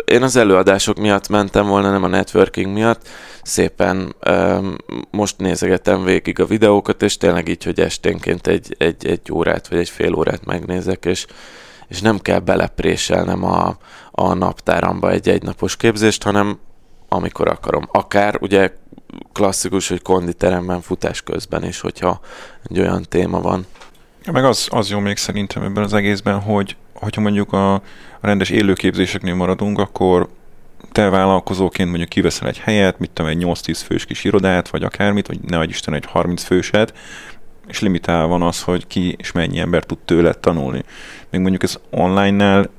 én 0.06 0.24
az 0.24 0.36
előadások 0.36 0.98
miatt 0.98 1.30
mentem 1.30 1.68
volna, 1.68 1.92
nem 1.92 2.04
a 2.04 2.08
networking 2.08 2.74
miatt. 2.74 3.08
Szépen 3.44 4.16
most 5.12 5.38
nézegetem 5.38 6.04
végig 6.04 6.40
a 6.40 6.46
videókat, 6.46 7.02
és 7.02 7.18
tényleg 7.18 7.48
így, 7.48 7.64
hogy 7.64 7.80
esténként 7.80 8.48
egy, 8.48 8.76
egy, 8.78 9.08
egy 9.08 9.32
órát 9.32 9.68
vagy 9.68 9.80
egy 9.80 9.90
fél 9.90 10.14
órát 10.14 10.46
megnézek, 10.46 11.06
és, 11.06 11.26
és 11.88 12.02
nem 12.02 12.20
kell 12.20 12.40
belepréselnem 12.40 13.44
a, 13.44 13.78
a 14.12 14.34
naptáramba 14.34 15.12
egy 15.12 15.30
egynapos 15.30 15.78
képzést, 15.78 16.24
hanem 16.24 16.60
amikor 17.10 17.48
akarom. 17.48 17.88
Akár 17.92 18.38
ugye 18.42 18.72
klasszikus, 19.34 19.88
hogy 19.88 20.02
konditeremben 20.02 20.82
futás 20.82 21.22
közben 21.22 21.64
is, 21.64 21.80
hogyha 21.80 22.20
egy 22.70 22.80
olyan 22.80 23.06
téma 23.10 23.42
van. 23.42 23.66
Meg 24.32 24.46
az, 24.46 24.68
az 24.72 24.90
jó 24.90 25.00
még 25.00 25.18
szerintem 25.18 25.64
ebben 25.64 25.84
az 25.84 25.94
egészben, 25.94 26.42
hogy 26.42 26.76
hogyha 26.94 27.22
mondjuk 27.22 27.54
a, 27.54 27.74
a 27.74 27.82
rendes 28.22 28.50
élőképzéseknél 28.50 29.36
maradunk, 29.36 29.80
akkor 29.80 30.30
te 30.92 31.10
vállalkozóként 31.10 31.90
mondjuk 31.90 32.10
kiveszel 32.10 32.48
egy 32.48 32.58
helyet, 32.58 33.00
mit 33.00 33.10
tudom, 33.10 33.32
egy 33.32 33.44
8-10 33.44 33.82
fős 33.86 34.06
kis 34.06 34.24
irodát, 34.24 34.70
vagy 34.70 34.84
akármit, 34.84 35.28
vagy 35.28 35.40
ne 35.42 35.64
Isten 35.64 35.94
egy 35.94 36.06
30 36.06 36.44
főset, 36.44 36.94
és 37.68 37.80
limitálva 37.80 38.28
van 38.28 38.42
az, 38.42 38.62
hogy 38.62 38.88
ki 38.88 39.16
és 39.18 39.32
mennyi 39.32 39.60
ember 39.60 39.84
tud 39.84 39.98
tőle 39.98 40.34
tanulni. 40.34 40.84
Még 41.30 41.42
mondjuk 41.42 41.64
ez 41.64 41.80
online-nál 41.90 42.70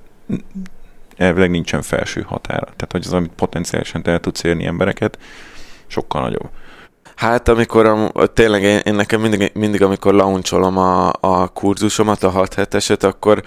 elvileg 1.17 1.51
nincsen 1.51 1.83
felső 1.83 2.21
határa. 2.21 2.65
Tehát, 2.65 2.93
hogy 2.93 3.03
az, 3.07 3.13
amit 3.13 3.33
potenciálisan 3.37 4.03
te 4.03 4.11
el 4.11 4.21
tudsz 4.21 4.45
érni 4.45 4.65
embereket, 4.65 5.19
sokkal 5.87 6.23
nagyobb. 6.23 6.49
Hát 7.19 7.49
amikor 7.49 7.87
a, 7.87 8.27
tényleg 8.27 8.63
én, 8.63 8.79
én 8.85 8.95
nekem 8.95 9.21
mindig, 9.21 9.51
mindig 9.55 9.83
amikor 9.83 10.15
launcholom 10.15 10.77
a, 10.77 11.13
a 11.21 11.49
kurzusomat, 11.49 12.23
a 12.23 12.29
6 12.31 12.55
heteset, 12.55 13.03
akkor 13.03 13.43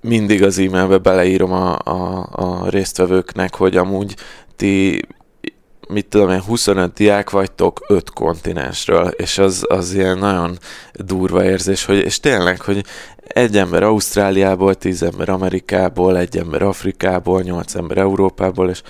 mindig 0.00 0.42
az 0.42 0.58
e-mailbe 0.58 0.98
beleírom 0.98 1.52
a, 1.52 1.78
a, 1.78 2.28
a 2.30 2.68
résztvevőknek, 2.68 3.54
hogy 3.54 3.76
amúgy 3.76 4.14
ti 4.56 5.02
mit 5.88 6.06
tudom 6.06 6.30
én, 6.30 6.40
25 6.40 6.92
diák 6.92 7.30
vagytok 7.30 7.80
5 7.88 8.10
kontinensről, 8.10 9.06
és 9.06 9.38
az, 9.38 9.64
az 9.68 9.94
ilyen 9.94 10.18
nagyon 10.18 10.58
durva 10.92 11.44
érzés, 11.44 11.84
hogy, 11.84 11.96
és 11.96 12.20
tényleg, 12.20 12.60
hogy 12.60 12.84
egy 13.16 13.56
ember 13.56 13.82
Ausztráliából, 13.82 14.74
10 14.74 15.02
ember 15.02 15.28
Amerikából, 15.28 16.18
egy 16.18 16.36
ember 16.36 16.62
Afrikából, 16.62 17.42
8 17.42 17.74
ember 17.74 17.98
Európából, 17.98 18.70
és 18.70 18.82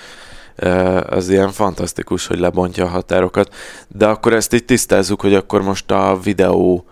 az 1.06 1.28
ilyen 1.28 1.50
fantasztikus, 1.50 2.26
hogy 2.26 2.38
lebontja 2.38 2.84
a 2.84 2.88
határokat. 2.88 3.54
De 3.88 4.06
akkor 4.06 4.32
ezt 4.32 4.54
így 4.54 4.64
tisztázzuk, 4.64 5.20
hogy 5.20 5.34
akkor 5.34 5.62
most 5.62 5.90
a 5.90 6.18
videó 6.22 6.84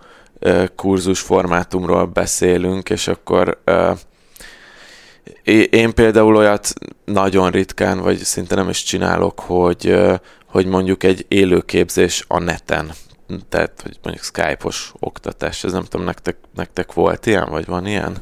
kurzus 0.75 1.19
formátumról 1.19 2.05
beszélünk, 2.05 2.89
és 2.89 3.07
akkor 3.07 3.61
én 5.69 5.93
például 5.93 6.35
olyat 6.35 6.73
nagyon 7.05 7.51
ritkán, 7.51 7.99
vagy 7.99 8.17
szinte 8.17 8.55
nem 8.55 8.69
is 8.69 8.83
csinálok, 8.83 9.39
hogy, 9.39 9.95
hogy 10.45 10.65
mondjuk 10.65 11.03
egy 11.03 11.25
élőképzés 11.27 12.25
a 12.27 12.39
neten. 12.39 12.91
Tehát, 13.49 13.81
hogy 13.83 13.97
mondjuk 14.03 14.25
Skype-os 14.25 14.93
oktatás, 14.99 15.63
ez 15.63 15.71
nem 15.71 15.83
tudom, 15.83 16.05
nektek, 16.05 16.37
nektek 16.55 16.93
volt 16.93 17.25
ilyen, 17.25 17.49
vagy 17.49 17.65
van 17.65 17.85
ilyen? 17.85 18.17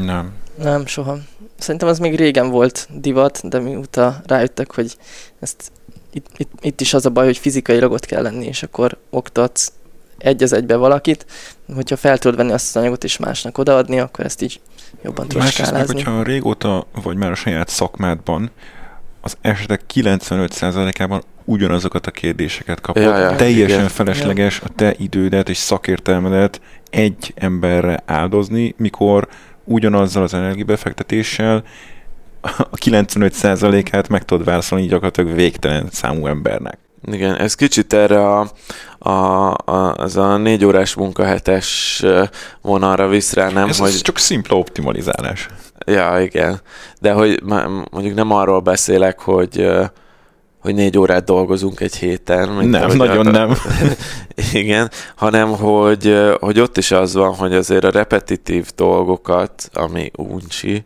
Nem. 0.00 0.32
Nem, 0.62 0.86
soha. 0.86 1.18
Szerintem 1.58 1.88
az 1.88 1.98
még 1.98 2.16
régen 2.16 2.50
volt 2.50 2.88
divat, 2.92 3.48
de 3.48 3.58
mióta 3.58 4.20
rájöttek, 4.26 4.74
hogy 4.74 4.96
ezt 5.40 5.72
itt, 6.12 6.26
itt, 6.36 6.50
itt 6.60 6.80
is 6.80 6.94
az 6.94 7.06
a 7.06 7.10
baj, 7.10 7.24
hogy 7.24 7.38
fizikailag 7.38 7.92
ott 7.92 8.06
kell 8.06 8.22
lenni, 8.22 8.46
és 8.46 8.62
akkor 8.62 8.98
oktatsz 9.10 9.72
egy 10.18 10.42
az 10.42 10.52
egybe 10.52 10.76
valakit, 10.76 11.26
hogyha 11.74 11.96
fel 11.96 12.18
tudod 12.18 12.36
venni 12.36 12.52
azt 12.52 12.76
az 12.76 12.82
anyagot 12.82 13.04
és 13.04 13.16
másnak 13.16 13.58
odaadni, 13.58 14.00
akkor 14.00 14.24
ezt 14.24 14.42
így 14.42 14.60
jobban 15.04 15.28
tudod 15.28 15.42
Másrészt 15.42 15.72
meg, 15.72 15.86
hogyha 15.86 16.22
régóta 16.22 16.86
vagy 17.02 17.16
már 17.16 17.30
a 17.30 17.34
saját 17.34 17.68
szakmádban, 17.68 18.50
az 19.20 19.36
esetek 19.40 19.80
95%-ában 19.94 21.22
ugyanazokat 21.44 22.06
a 22.06 22.10
kérdéseket 22.10 22.80
kapod. 22.80 23.02
Ja, 23.02 23.18
ja, 23.18 23.36
Teljesen 23.36 23.78
igen. 23.78 23.88
felesleges 23.88 24.60
a 24.60 24.68
te 24.76 24.94
idődet 24.98 25.48
és 25.48 25.56
szakértelmedet 25.56 26.60
egy 26.90 27.32
emberre 27.34 28.02
áldozni, 28.06 28.74
mikor 28.76 29.28
ugyanazzal 29.64 30.22
az 30.22 30.34
energiabefektetéssel 30.34 31.62
a 32.40 32.76
95%-át 32.76 34.08
meg 34.08 34.24
tudod 34.24 34.44
válaszolni 34.44 34.86
gyakorlatilag 34.86 35.34
végtelen 35.34 35.88
számú 35.90 36.26
embernek. 36.26 36.78
Igen, 37.04 37.36
ez 37.36 37.54
kicsit 37.54 37.92
erre 37.92 38.28
a, 38.28 38.50
a, 38.98 39.10
a, 39.50 39.94
az 39.96 40.16
a 40.16 40.36
négy 40.36 40.64
órás 40.64 40.94
munkahetes 40.94 42.02
vonalra 42.60 43.08
visz 43.08 43.32
rá, 43.32 43.50
nem? 43.50 43.68
Ez, 43.68 43.78
hogy... 43.78 43.88
ez 43.88 44.00
csak 44.00 44.18
szimpla 44.18 44.56
optimalizálás. 44.56 45.48
Ja, 45.86 46.20
igen. 46.20 46.60
De 47.00 47.12
hogy 47.12 47.42
mondjuk 47.90 48.14
nem 48.14 48.30
arról 48.30 48.60
beszélek, 48.60 49.20
hogy 49.20 49.66
hogy 50.64 50.74
négy 50.74 50.98
órát 50.98 51.24
dolgozunk 51.24 51.80
egy 51.80 51.96
héten. 51.96 52.48
mint 52.48 52.70
Nem, 52.70 52.82
ahogy 52.82 52.96
nagyon 52.96 53.26
a, 53.26 53.30
nem. 53.30 53.56
Igen, 54.52 54.90
hanem 55.14 55.48
hogy, 55.48 56.14
hogy 56.40 56.60
ott 56.60 56.76
is 56.76 56.90
az 56.90 57.14
van, 57.14 57.34
hogy 57.34 57.54
azért 57.54 57.84
a 57.84 57.90
repetitív 57.90 58.68
dolgokat, 58.74 59.70
ami 59.72 60.10
uncsi, 60.16 60.84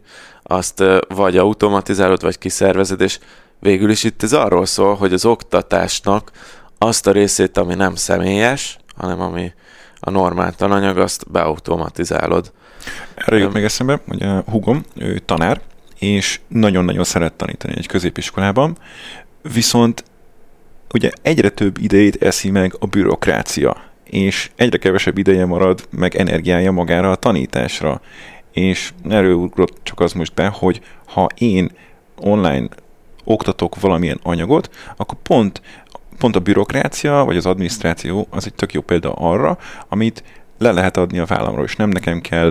azt 0.51 0.83
vagy 1.09 1.37
automatizálod, 1.37 2.23
vagy 2.23 2.39
kiszervezed, 2.39 3.01
és 3.01 3.19
végül 3.59 3.91
is 3.91 4.05
itt 4.05 4.23
ez 4.23 4.33
arról 4.33 4.67
szól, 4.67 4.95
hogy 4.95 5.13
az 5.13 5.25
oktatásnak 5.25 6.31
azt 6.79 7.07
a 7.07 7.13
részét, 7.13 7.59
ami 7.59 7.75
nem 7.75 7.95
személyes, 7.95 8.79
hanem 8.97 9.21
ami 9.21 9.53
a 10.01 10.11
normál 10.11 10.55
tananyag, 10.55 10.99
azt 10.99 11.31
beautomatizálod. 11.31 12.53
Erre 13.15 13.37
jut 13.37 13.53
még 13.53 13.65
eszembe, 13.65 14.01
hogy 14.09 14.23
a 14.23 14.45
hugom, 14.51 14.85
ő 14.97 15.19
tanár, 15.19 15.61
és 15.99 16.41
nagyon-nagyon 16.49 17.05
szeret 17.05 17.33
tanítani 17.33 17.75
egy 17.77 17.87
középiskolában, 17.87 18.77
viszont 19.53 20.05
ugye 20.93 21.11
egyre 21.23 21.49
több 21.49 21.79
idejét 21.79 22.23
eszi 22.23 22.51
meg 22.51 22.75
a 22.79 22.87
bürokrácia, 22.87 23.77
és 24.05 24.51
egyre 24.57 24.79
kevesebb 24.79 25.19
ideje 25.19 25.47
marad, 25.47 25.89
meg 25.91 26.17
energiája 26.17 26.73
magára 26.73 27.11
a 27.11 27.17
tanításra. 27.17 28.01
És 28.59 28.93
erről 29.09 29.51
csak 29.83 30.01
az 30.01 30.13
most 30.13 30.35
be, 30.35 30.47
hogy 30.47 30.81
ha 31.07 31.27
én 31.35 31.71
online 32.17 32.69
oktatok 33.25 33.81
valamilyen 33.81 34.21
anyagot, 34.23 34.71
akkor 34.97 35.19
pont, 35.23 35.63
pont 36.19 36.37
a 36.37 36.41
bürokrácia, 36.41 37.25
vagy 37.25 37.37
az 37.37 37.47
adminisztráció 37.47 38.27
az 38.31 38.47
egy 38.47 38.55
tök 38.55 38.73
jó 38.73 38.81
példa 38.81 39.13
arra, 39.13 39.59
amit 39.89 40.23
le 40.59 40.73
lehet 40.73 40.97
adni 40.97 41.19
a 41.19 41.25
vállamról, 41.25 41.65
és 41.65 41.77
nem 41.77 41.89
nekem 41.89 42.21
kell 42.21 42.51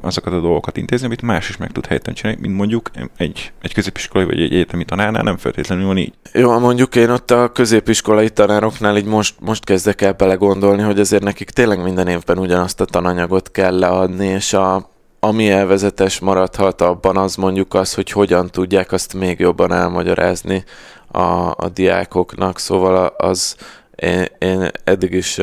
azokat 0.00 0.32
a 0.32 0.40
dolgokat 0.40 0.76
intézni, 0.76 1.06
amit 1.06 1.22
más 1.22 1.48
is 1.48 1.56
meg 1.56 1.72
tud 1.72 1.86
helyetten 1.86 2.14
csinálni, 2.14 2.40
mint 2.40 2.56
mondjuk 2.56 2.90
egy, 3.16 3.52
egy 3.62 3.74
középiskolai 3.74 4.26
vagy 4.26 4.40
egy 4.40 4.52
egyetemi 4.52 4.84
tanárnál 4.84 5.22
nem 5.22 5.36
feltétlenül 5.36 5.86
van 5.86 5.98
így. 5.98 6.12
Jó, 6.32 6.58
mondjuk 6.58 6.94
én 6.96 7.10
ott 7.10 7.30
a 7.30 7.52
középiskolai 7.52 8.30
tanároknál 8.30 8.96
így 8.96 9.04
most, 9.04 9.34
most 9.40 9.64
kezdek 9.64 10.00
el 10.00 10.12
belegondolni, 10.12 10.82
hogy 10.82 11.00
azért 11.00 11.22
nekik 11.22 11.50
tényleg 11.50 11.82
minden 11.82 12.06
évben 12.06 12.38
ugyanazt 12.38 12.80
a 12.80 12.84
tananyagot 12.84 13.50
kell 13.50 13.78
leadni, 13.78 14.26
és 14.26 14.52
a, 14.52 14.90
ami 15.20 15.50
elvezetes 15.50 16.18
maradhat 16.18 16.80
abban 16.80 17.16
az 17.16 17.36
mondjuk 17.36 17.74
az, 17.74 17.94
hogy 17.94 18.10
hogyan 18.10 18.50
tudják 18.50 18.92
azt 18.92 19.14
még 19.14 19.38
jobban 19.38 19.72
elmagyarázni 19.72 20.64
a, 21.06 21.20
a 21.50 21.70
diákoknak, 21.72 22.58
szóval 22.58 23.06
az 23.06 23.56
én, 23.96 24.26
én 24.38 24.70
eddig 24.84 25.12
is 25.12 25.40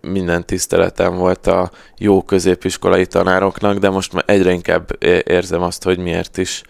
minden 0.00 0.46
tiszteletem 0.46 1.16
volt 1.16 1.46
a 1.46 1.70
jó 1.98 2.22
középiskolai 2.22 3.06
tanároknak, 3.06 3.78
de 3.78 3.90
most 3.90 4.12
már 4.12 4.24
egyre 4.26 4.52
inkább 4.52 5.04
érzem 5.24 5.62
azt, 5.62 5.82
hogy 5.82 5.98
miért 5.98 6.36
is 6.36 6.62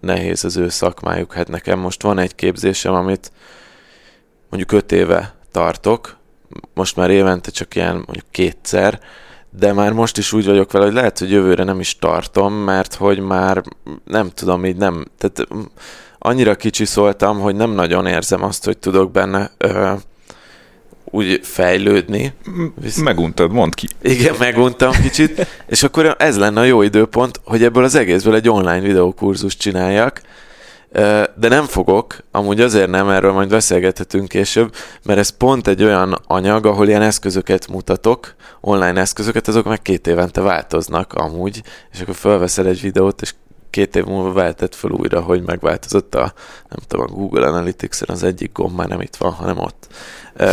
nehéz 0.00 0.44
az 0.44 0.56
ő 0.56 0.68
szakmájuk. 0.68 1.32
Hát 1.32 1.48
nekem 1.48 1.78
most 1.78 2.02
van 2.02 2.18
egy 2.18 2.34
képzésem, 2.34 2.94
amit 2.94 3.32
mondjuk 4.50 4.72
öt 4.72 4.92
éve 4.92 5.34
tartok, 5.52 6.16
most 6.74 6.96
már 6.96 7.10
évente 7.10 7.50
csak 7.50 7.74
ilyen 7.74 7.94
mondjuk 7.94 8.26
kétszer, 8.30 9.00
de 9.58 9.72
már 9.72 9.92
most 9.92 10.18
is 10.18 10.32
úgy 10.32 10.46
vagyok 10.46 10.72
vele, 10.72 10.84
hogy 10.84 10.94
lehet, 10.94 11.18
hogy 11.18 11.30
jövőre 11.30 11.64
nem 11.64 11.80
is 11.80 11.98
tartom, 11.98 12.54
mert 12.54 12.94
hogy 12.94 13.18
már 13.18 13.62
nem 14.04 14.30
tudom, 14.34 14.64
így 14.64 14.76
nem, 14.76 15.04
tehát 15.18 15.48
annyira 16.18 16.54
kicsi 16.54 16.84
szóltam, 16.84 17.38
hogy 17.38 17.54
nem 17.54 17.70
nagyon 17.70 18.06
érzem 18.06 18.42
azt, 18.42 18.64
hogy 18.64 18.78
tudok 18.78 19.10
benne 19.10 19.50
ö, 19.58 19.92
úgy 21.04 21.40
fejlődni. 21.42 22.32
Visz... 22.80 22.96
Meguntad, 22.96 23.52
mondd 23.52 23.70
ki. 23.74 23.88
Igen, 24.02 24.34
meguntam 24.38 24.92
kicsit, 24.92 25.46
és 25.66 25.82
akkor 25.82 26.14
ez 26.18 26.38
lenne 26.38 26.60
a 26.60 26.64
jó 26.64 26.82
időpont, 26.82 27.40
hogy 27.44 27.64
ebből 27.64 27.84
az 27.84 27.94
egészből 27.94 28.34
egy 28.34 28.48
online 28.48 28.80
videókurzus 28.80 29.56
csináljak, 29.56 30.20
de 31.34 31.48
nem 31.48 31.64
fogok, 31.64 32.16
amúgy 32.30 32.60
azért 32.60 32.90
nem, 32.90 33.08
erről 33.08 33.32
majd 33.32 33.48
beszélgethetünk 33.48 34.28
később, 34.28 34.74
mert 35.02 35.18
ez 35.18 35.28
pont 35.28 35.66
egy 35.66 35.82
olyan 35.82 36.18
anyag, 36.26 36.66
ahol 36.66 36.88
ilyen 36.88 37.02
eszközöket 37.02 37.68
mutatok, 37.68 38.34
online 38.60 39.00
eszközöket, 39.00 39.48
azok 39.48 39.64
meg 39.64 39.82
két 39.82 40.06
évente 40.06 40.40
változnak 40.40 41.12
amúgy, 41.12 41.62
és 41.92 42.00
akkor 42.00 42.14
felveszel 42.14 42.66
egy 42.66 42.80
videót, 42.80 43.22
és 43.22 43.34
két 43.70 43.96
év 43.96 44.04
múlva 44.04 44.32
váltett 44.32 44.74
fel 44.74 44.90
újra, 44.90 45.20
hogy 45.20 45.42
megváltozott 45.42 46.14
a, 46.14 46.32
nem 46.68 46.78
tudom, 46.86 47.06
a 47.08 47.14
Google 47.14 47.46
Analytics-en 47.46 48.08
az 48.14 48.22
egyik 48.22 48.52
gomb 48.52 48.76
már 48.76 48.88
nem 48.88 49.00
itt 49.00 49.16
van, 49.16 49.32
hanem 49.32 49.58
ott. 49.58 49.86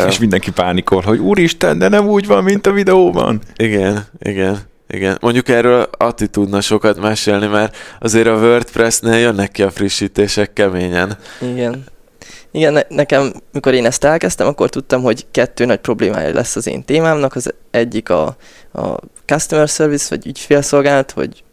És 0.08 0.20
mindenki 0.20 0.52
pánikol, 0.52 1.02
hogy 1.02 1.20
úristen, 1.20 1.78
de 1.78 1.88
nem 1.88 2.08
úgy 2.08 2.28
van, 2.28 2.44
mint 2.44 2.66
a 2.66 2.72
videóban. 2.72 3.42
Igen, 3.56 4.06
igen. 4.20 4.60
Igen, 4.88 5.18
mondjuk 5.22 5.50
erről 5.50 5.90
Ati 5.98 6.28
tudna 6.28 6.62
sokat 6.62 7.00
mesélni, 7.00 7.48
mert 7.48 7.78
azért 8.00 8.28
a 8.28 8.36
WordPress-nél 8.36 9.18
jönnek 9.18 9.52
ki 9.52 9.64
a 9.64 9.72
frissítések 9.72 10.54
keményen. 10.54 11.18
Igen. 11.42 11.84
Igen, 12.52 12.74
ne- 12.74 12.88
nekem, 12.90 13.34
mikor 13.52 13.74
én 13.74 13.86
ezt 13.86 14.04
elkezdtem, 14.04 14.48
akkor 14.48 14.70
tudtam, 14.70 15.02
hogy 15.02 15.26
kettő 15.32 15.66
nagy 15.66 15.80
problémája 15.80 16.34
lesz 16.34 16.56
az 16.56 16.68
én 16.68 16.86
témámnak. 16.86 17.36
Az 17.36 17.54
egyik 17.72 18.10
a, 18.10 18.36
a 18.74 18.98
customer 19.26 19.68
service, 19.68 20.06
vagy 20.10 20.28
ügyfélszolgálat, 20.28 21.12
hogy 21.12 21.44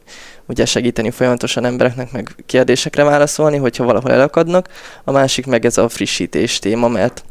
ugye 0.46 0.64
segíteni 0.64 1.10
folyamatosan 1.10 1.64
embereknek, 1.64 2.12
meg 2.12 2.34
kérdésekre 2.46 3.04
válaszolni, 3.04 3.56
hogyha 3.56 3.84
valahol 3.84 4.12
elakadnak. 4.12 4.68
A 5.04 5.12
másik 5.12 5.46
meg 5.46 5.64
ez 5.64 5.78
a 5.78 5.88
frissítés 5.88 6.58
téma, 6.58 6.88
mert 6.88 7.24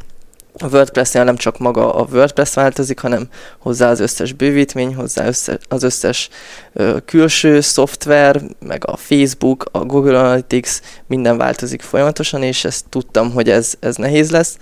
a 0.57 0.67
WordPress-nél 0.67 1.23
nem 1.23 1.35
csak 1.35 1.57
maga 1.57 1.93
a 1.93 2.07
WordPress 2.11 2.53
változik, 2.53 2.99
hanem 2.99 3.27
hozzá 3.59 3.89
az 3.89 3.99
összes 3.99 4.33
bővítmény, 4.33 4.95
hozzá 4.95 5.27
össze, 5.27 5.59
az 5.69 5.83
összes 5.83 6.29
ö, 6.73 6.97
külső 7.05 7.61
szoftver, 7.61 8.41
meg 8.59 8.87
a 8.87 8.95
Facebook, 8.95 9.65
a 9.71 9.79
Google 9.79 10.19
Analytics, 10.19 10.79
minden 11.07 11.37
változik 11.37 11.81
folyamatosan, 11.81 12.43
és 12.43 12.65
ezt 12.65 12.85
tudtam, 12.89 13.31
hogy 13.31 13.49
ez, 13.49 13.73
ez 13.79 13.95
nehéz 13.95 14.31
lesz, 14.31 14.57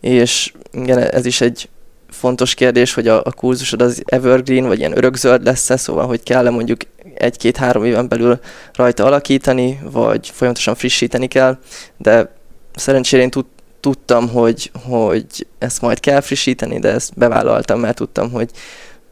és 0.00 0.52
igen, 0.72 0.98
ez 0.98 1.26
is 1.26 1.40
egy 1.40 1.68
fontos 2.10 2.54
kérdés, 2.54 2.94
hogy 2.94 3.08
a, 3.08 3.20
a 3.24 3.32
kurzusod 3.32 3.82
az 3.82 4.02
evergreen, 4.04 4.66
vagy 4.66 4.78
ilyen 4.78 4.96
örökzöld 4.96 5.44
lesz-e, 5.44 5.76
szóval, 5.76 6.06
hogy 6.06 6.22
kell-e 6.22 6.50
mondjuk 6.50 6.80
egy-két-három 7.14 7.84
éven 7.84 8.08
belül 8.08 8.38
rajta 8.72 9.04
alakítani, 9.04 9.80
vagy 9.90 10.30
folyamatosan 10.34 10.74
frissíteni 10.74 11.26
kell, 11.26 11.58
de 11.96 12.34
szerencsére 12.74 13.22
én 13.22 13.30
tud, 13.30 13.44
tudtam, 13.86 14.28
hogy, 14.28 14.70
hogy 14.88 15.46
ezt 15.58 15.80
majd 15.80 16.00
kell 16.00 16.20
frissíteni, 16.20 16.78
de 16.78 16.88
ezt 16.88 17.12
bevállaltam, 17.16 17.80
mert 17.80 17.96
tudtam, 17.96 18.30
hogy, 18.30 18.50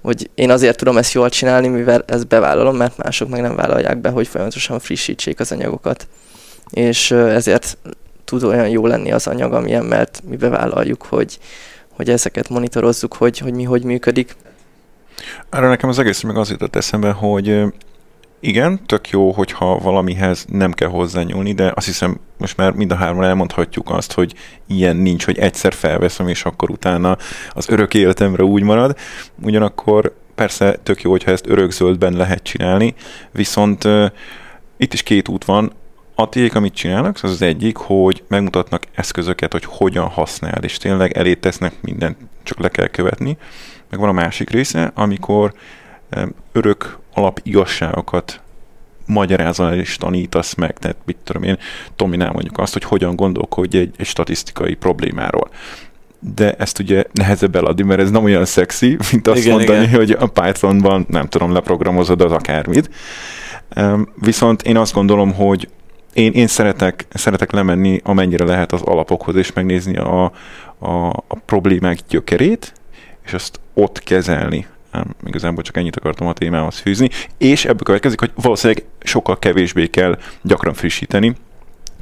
hogy 0.03 0.31
én 0.35 0.51
azért 0.51 0.77
tudom 0.77 0.97
ezt 0.97 1.13
jól 1.13 1.29
csinálni, 1.29 1.69
mivel 1.69 2.05
ezt 2.07 2.27
bevállalom, 2.27 2.77
mert 2.77 2.97
mások 2.97 3.29
meg 3.29 3.41
nem 3.41 3.57
vállalják 3.57 3.99
be, 3.99 4.09
hogy 4.09 4.27
folyamatosan 4.27 4.79
frissítsék 4.79 5.41
az 5.41 5.53
anyagokat. 5.53 6.09
És 6.71 7.11
ezért 7.11 7.79
tud 8.25 8.43
olyan 8.43 8.69
jó 8.69 8.87
lenni 8.87 9.13
az 9.13 9.27
anyag, 9.27 9.53
amilyen, 9.53 9.85
mert 9.85 10.23
mi 10.29 10.37
bevállaljuk, 10.37 11.03
hogy, 11.03 11.39
hogy 11.93 12.11
ezeket 12.11 12.49
monitorozzuk, 12.49 13.15
hogy, 13.15 13.39
hogy 13.39 13.55
mi 13.55 13.63
hogy 13.63 13.83
működik. 13.83 14.37
Arra 15.51 15.69
nekem 15.69 15.89
az 15.89 15.99
egész 15.99 16.23
meg 16.23 16.37
az 16.37 16.51
jutott 16.51 16.77
eszembe, 16.77 17.11
hogy 17.11 17.63
igen, 18.41 18.87
tök 18.87 19.11
jó, 19.11 19.31
hogyha 19.31 19.79
valamihez 19.79 20.47
nem 20.49 20.73
kell 20.73 20.89
hozzányúlni, 20.89 21.53
de 21.53 21.73
azt 21.75 21.87
hiszem 21.87 22.21
most 22.39 22.57
már 22.57 22.73
mind 22.73 22.93
a 22.93 22.95
hárman 22.95 23.25
elmondhatjuk 23.25 23.91
azt, 23.91 24.13
hogy 24.13 24.35
ilyen 24.67 24.97
nincs, 24.97 25.25
hogy 25.25 25.39
egyszer 25.39 25.73
felveszem, 25.73 26.29
és 26.29 26.45
akkor 26.45 26.71
utána 26.71 27.17
az 27.51 27.69
örök 27.69 27.95
életemre 27.95 28.43
úgy 28.43 28.63
marad. 28.63 28.97
Ugyanakkor 29.43 30.15
persze 30.35 30.77
tök 30.83 31.03
jó, 31.03 31.11
hogyha 31.11 31.31
ezt 31.31 31.49
örökzöldben 31.49 32.13
lehet 32.13 32.43
csinálni, 32.43 32.95
viszont 33.33 33.85
uh, 33.85 34.11
itt 34.77 34.93
is 34.93 35.03
két 35.03 35.29
út 35.29 35.45
van. 35.45 35.73
A 36.15 36.29
tiék, 36.29 36.55
amit 36.55 36.75
csinálnak, 36.75 37.19
az 37.23 37.31
az 37.31 37.43
egyik, 37.43 37.77
hogy 37.77 38.25
megmutatnak 38.29 38.83
eszközöket, 38.95 39.53
hogy 39.53 39.65
hogyan 39.65 40.09
használ, 40.09 40.63
és 40.63 40.77
tényleg 40.77 41.13
elé 41.17 41.35
tesznek 41.35 41.75
mindent, 41.81 42.17
csak 42.43 42.59
le 42.59 42.69
kell 42.69 42.87
követni. 42.87 43.37
Meg 43.91 44.01
van 44.01 44.09
a 44.09 44.13
másik 44.13 44.51
része, 44.51 44.91
amikor 44.95 45.55
örök 46.53 46.99
alap 47.15 47.41
igazságokat 47.43 48.41
magyarázol 49.07 49.73
és 49.73 49.97
tanítasz 49.97 50.55
meg, 50.55 50.79
tehát 50.79 50.97
mit 51.05 51.17
tudom 51.25 51.43
én, 51.43 51.59
Tominál 51.97 52.33
mondjuk 52.33 52.59
azt, 52.59 52.73
hogy 52.73 52.85
hogyan 52.85 53.17
gondolkodj 53.17 53.79
egy, 53.79 53.95
egy 53.97 54.07
statisztikai 54.07 54.75
problémáról. 54.75 55.51
De 56.35 56.53
ezt 56.53 56.79
ugye 56.79 57.05
nehezebb 57.13 57.57
eladni, 57.57 57.83
mert 57.83 58.01
ez 58.01 58.11
nem 58.11 58.25
olyan 58.25 58.45
szexi, 58.45 58.97
mint 59.11 59.29
azt 59.29 59.39
igen, 59.39 59.57
mondani, 59.57 59.83
igen. 59.83 59.95
hogy 59.95 60.11
a 60.11 60.27
Pythonban 60.27 61.07
nem 61.09 61.29
tudom, 61.29 61.53
leprogramozod 61.53 62.21
az 62.21 62.33
akármit. 62.33 62.91
Viszont 64.15 64.63
én 64.63 64.77
azt 64.77 64.93
gondolom, 64.93 65.33
hogy 65.33 65.69
én, 66.13 66.33
én 66.33 66.47
szeretek, 66.47 67.07
szeretek 67.11 67.53
lemenni 67.53 68.01
amennyire 68.05 68.45
lehet 68.45 68.73
az 68.73 68.83
alapokhoz, 68.83 69.35
és 69.37 69.53
megnézni 69.53 69.97
a, 69.97 70.25
a, 70.79 71.07
a 71.07 71.39
problémák 71.47 71.99
gyökerét, 72.09 72.73
és 73.25 73.33
azt 73.33 73.61
ott 73.75 73.99
kezelni 73.99 74.67
igazából 75.27 75.63
csak 75.63 75.77
ennyit 75.77 75.97
akartam 75.97 76.27
a 76.27 76.33
témához 76.33 76.79
fűzni, 76.79 77.11
és 77.39 77.65
ebből 77.65 77.83
következik, 77.83 78.21
hogy 78.21 78.31
valószínűleg 78.35 78.85
sokkal 79.03 79.39
kevésbé 79.39 79.87
kell 79.87 80.19
gyakran 80.43 80.75
frissíteni, 80.75 81.37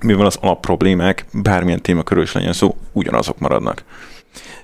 mivel 0.01 0.27
az 0.27 0.39
alapproblémák, 0.41 1.27
bármilyen 1.33 1.83
téma 1.83 2.03
körül 2.03 2.23
is 2.23 2.33
legyen 2.33 2.53
szó, 2.53 2.77
ugyanazok 2.93 3.39
maradnak. 3.39 3.85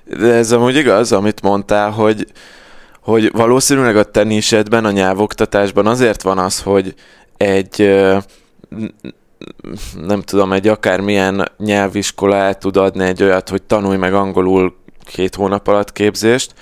De 0.03 0.33
ez 0.33 0.51
amúgy 0.51 0.75
igaz, 0.75 1.11
amit 1.11 1.41
mondtál, 1.41 1.91
hogy, 1.91 2.27
hogy 3.01 3.31
valószínűleg 3.31 3.97
a 3.97 4.03
te 4.03 4.25
a 4.69 4.91
nyelvoktatásban 4.91 5.87
azért 5.87 6.21
van 6.21 6.37
az, 6.37 6.61
hogy 6.61 6.93
egy 7.37 7.81
nem 10.01 10.21
tudom, 10.21 10.53
egy 10.53 10.67
akármilyen 10.67 11.51
nyelviskola 11.57 12.35
el 12.35 12.57
tud 12.57 12.77
adni 12.77 13.03
egy 13.03 13.23
olyat, 13.23 13.49
hogy 13.49 13.61
tanulj 13.61 13.97
meg 13.97 14.13
angolul 14.13 14.75
két 15.05 15.35
hónap 15.35 15.67
alatt 15.67 15.91
képzést, 15.91 16.53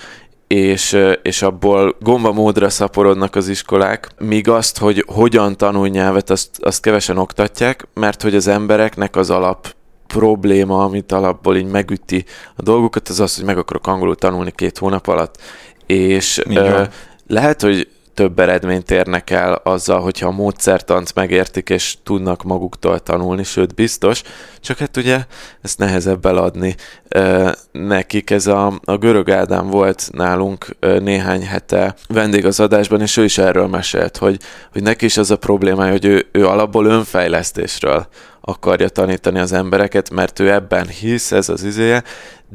és, 0.47 0.97
és 1.21 1.41
abból 1.41 1.95
gomba 1.99 2.31
módra 2.31 2.69
szaporodnak 2.69 3.35
az 3.35 3.47
iskolák, 3.47 4.09
míg 4.19 4.49
azt, 4.49 4.77
hogy 4.77 5.03
hogyan 5.07 5.57
tanulj 5.57 5.89
nyelvet, 5.89 6.29
azt, 6.29 6.49
azt 6.59 6.81
kevesen 6.81 7.17
oktatják, 7.17 7.87
mert 7.93 8.21
hogy 8.21 8.35
az 8.35 8.47
embereknek 8.47 9.15
az 9.15 9.29
alap 9.29 9.75
probléma, 10.07 10.83
amit 10.83 11.11
alapból 11.11 11.55
így 11.55 11.65
megüti 11.65 12.25
a 12.55 12.61
dolgokat, 12.61 13.09
az 13.09 13.19
az, 13.19 13.35
hogy 13.35 13.45
meg 13.45 13.57
akarok 13.57 13.87
angolul 13.87 14.15
tanulni 14.15 14.51
két 14.51 14.77
hónap 14.77 15.07
alatt. 15.07 15.41
És 15.85 16.41
ö, 16.49 16.83
lehet, 17.27 17.61
hogy 17.61 17.89
több 18.17 18.39
eredményt 18.39 18.91
érnek 18.91 19.29
el 19.29 19.53
azzal, 19.63 19.99
hogyha 19.99 20.27
a 20.27 20.31
módszertant 20.31 21.15
megértik 21.15 21.69
és 21.69 21.95
tudnak 22.03 22.43
maguktól 22.43 22.99
tanulni, 22.99 23.43
sőt 23.43 23.75
biztos, 23.75 24.21
csak 24.59 24.77
hát 24.77 24.97
ugye 24.97 25.25
ezt 25.61 25.77
nehezebb 25.77 26.25
eladni 26.25 26.75
e, 27.07 27.55
nekik. 27.71 28.29
Ez 28.29 28.47
a, 28.47 28.79
a 28.83 28.97
görög 28.97 29.29
Ádám 29.29 29.69
volt 29.69 30.09
nálunk 30.11 30.65
e, 30.79 30.99
néhány 30.99 31.45
hete 31.45 31.95
vendég 32.07 32.45
az 32.45 32.59
adásban, 32.59 33.01
és 33.01 33.17
ő 33.17 33.23
is 33.23 33.37
erről 33.37 33.67
mesélt, 33.67 34.17
hogy, 34.17 34.39
hogy 34.71 34.83
neki 34.83 35.05
is 35.05 35.17
az 35.17 35.31
a 35.31 35.37
problémája, 35.37 35.91
hogy 35.91 36.05
ő, 36.05 36.27
ő 36.31 36.47
alapból 36.47 36.85
önfejlesztésről 36.85 38.07
akarja 38.47 38.89
tanítani 38.89 39.39
az 39.39 39.51
embereket, 39.51 40.09
mert 40.09 40.39
ő 40.39 40.51
ebben 40.51 40.87
hisz, 40.87 41.31
ez 41.31 41.49
az 41.49 41.63
izéje, 41.63 42.03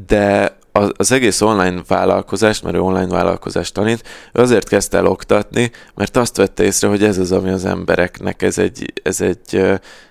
de 0.06 0.56
az, 0.96 1.12
egész 1.12 1.40
online 1.40 1.82
vállalkozást, 1.86 2.62
mert 2.62 2.76
ő 2.76 2.80
online 2.80 3.06
vállalkozást 3.06 3.74
tanít, 3.74 4.08
ő 4.32 4.40
azért 4.40 4.68
kezdte 4.68 4.96
el 4.96 5.06
oktatni, 5.06 5.70
mert 5.94 6.16
azt 6.16 6.36
vette 6.36 6.64
észre, 6.64 6.88
hogy 6.88 7.04
ez 7.04 7.18
az, 7.18 7.32
ami 7.32 7.50
az 7.50 7.64
embereknek, 7.64 8.42
ez 8.42 8.58
egy, 8.58 8.92
ez 9.02 9.20
egy, 9.20 9.56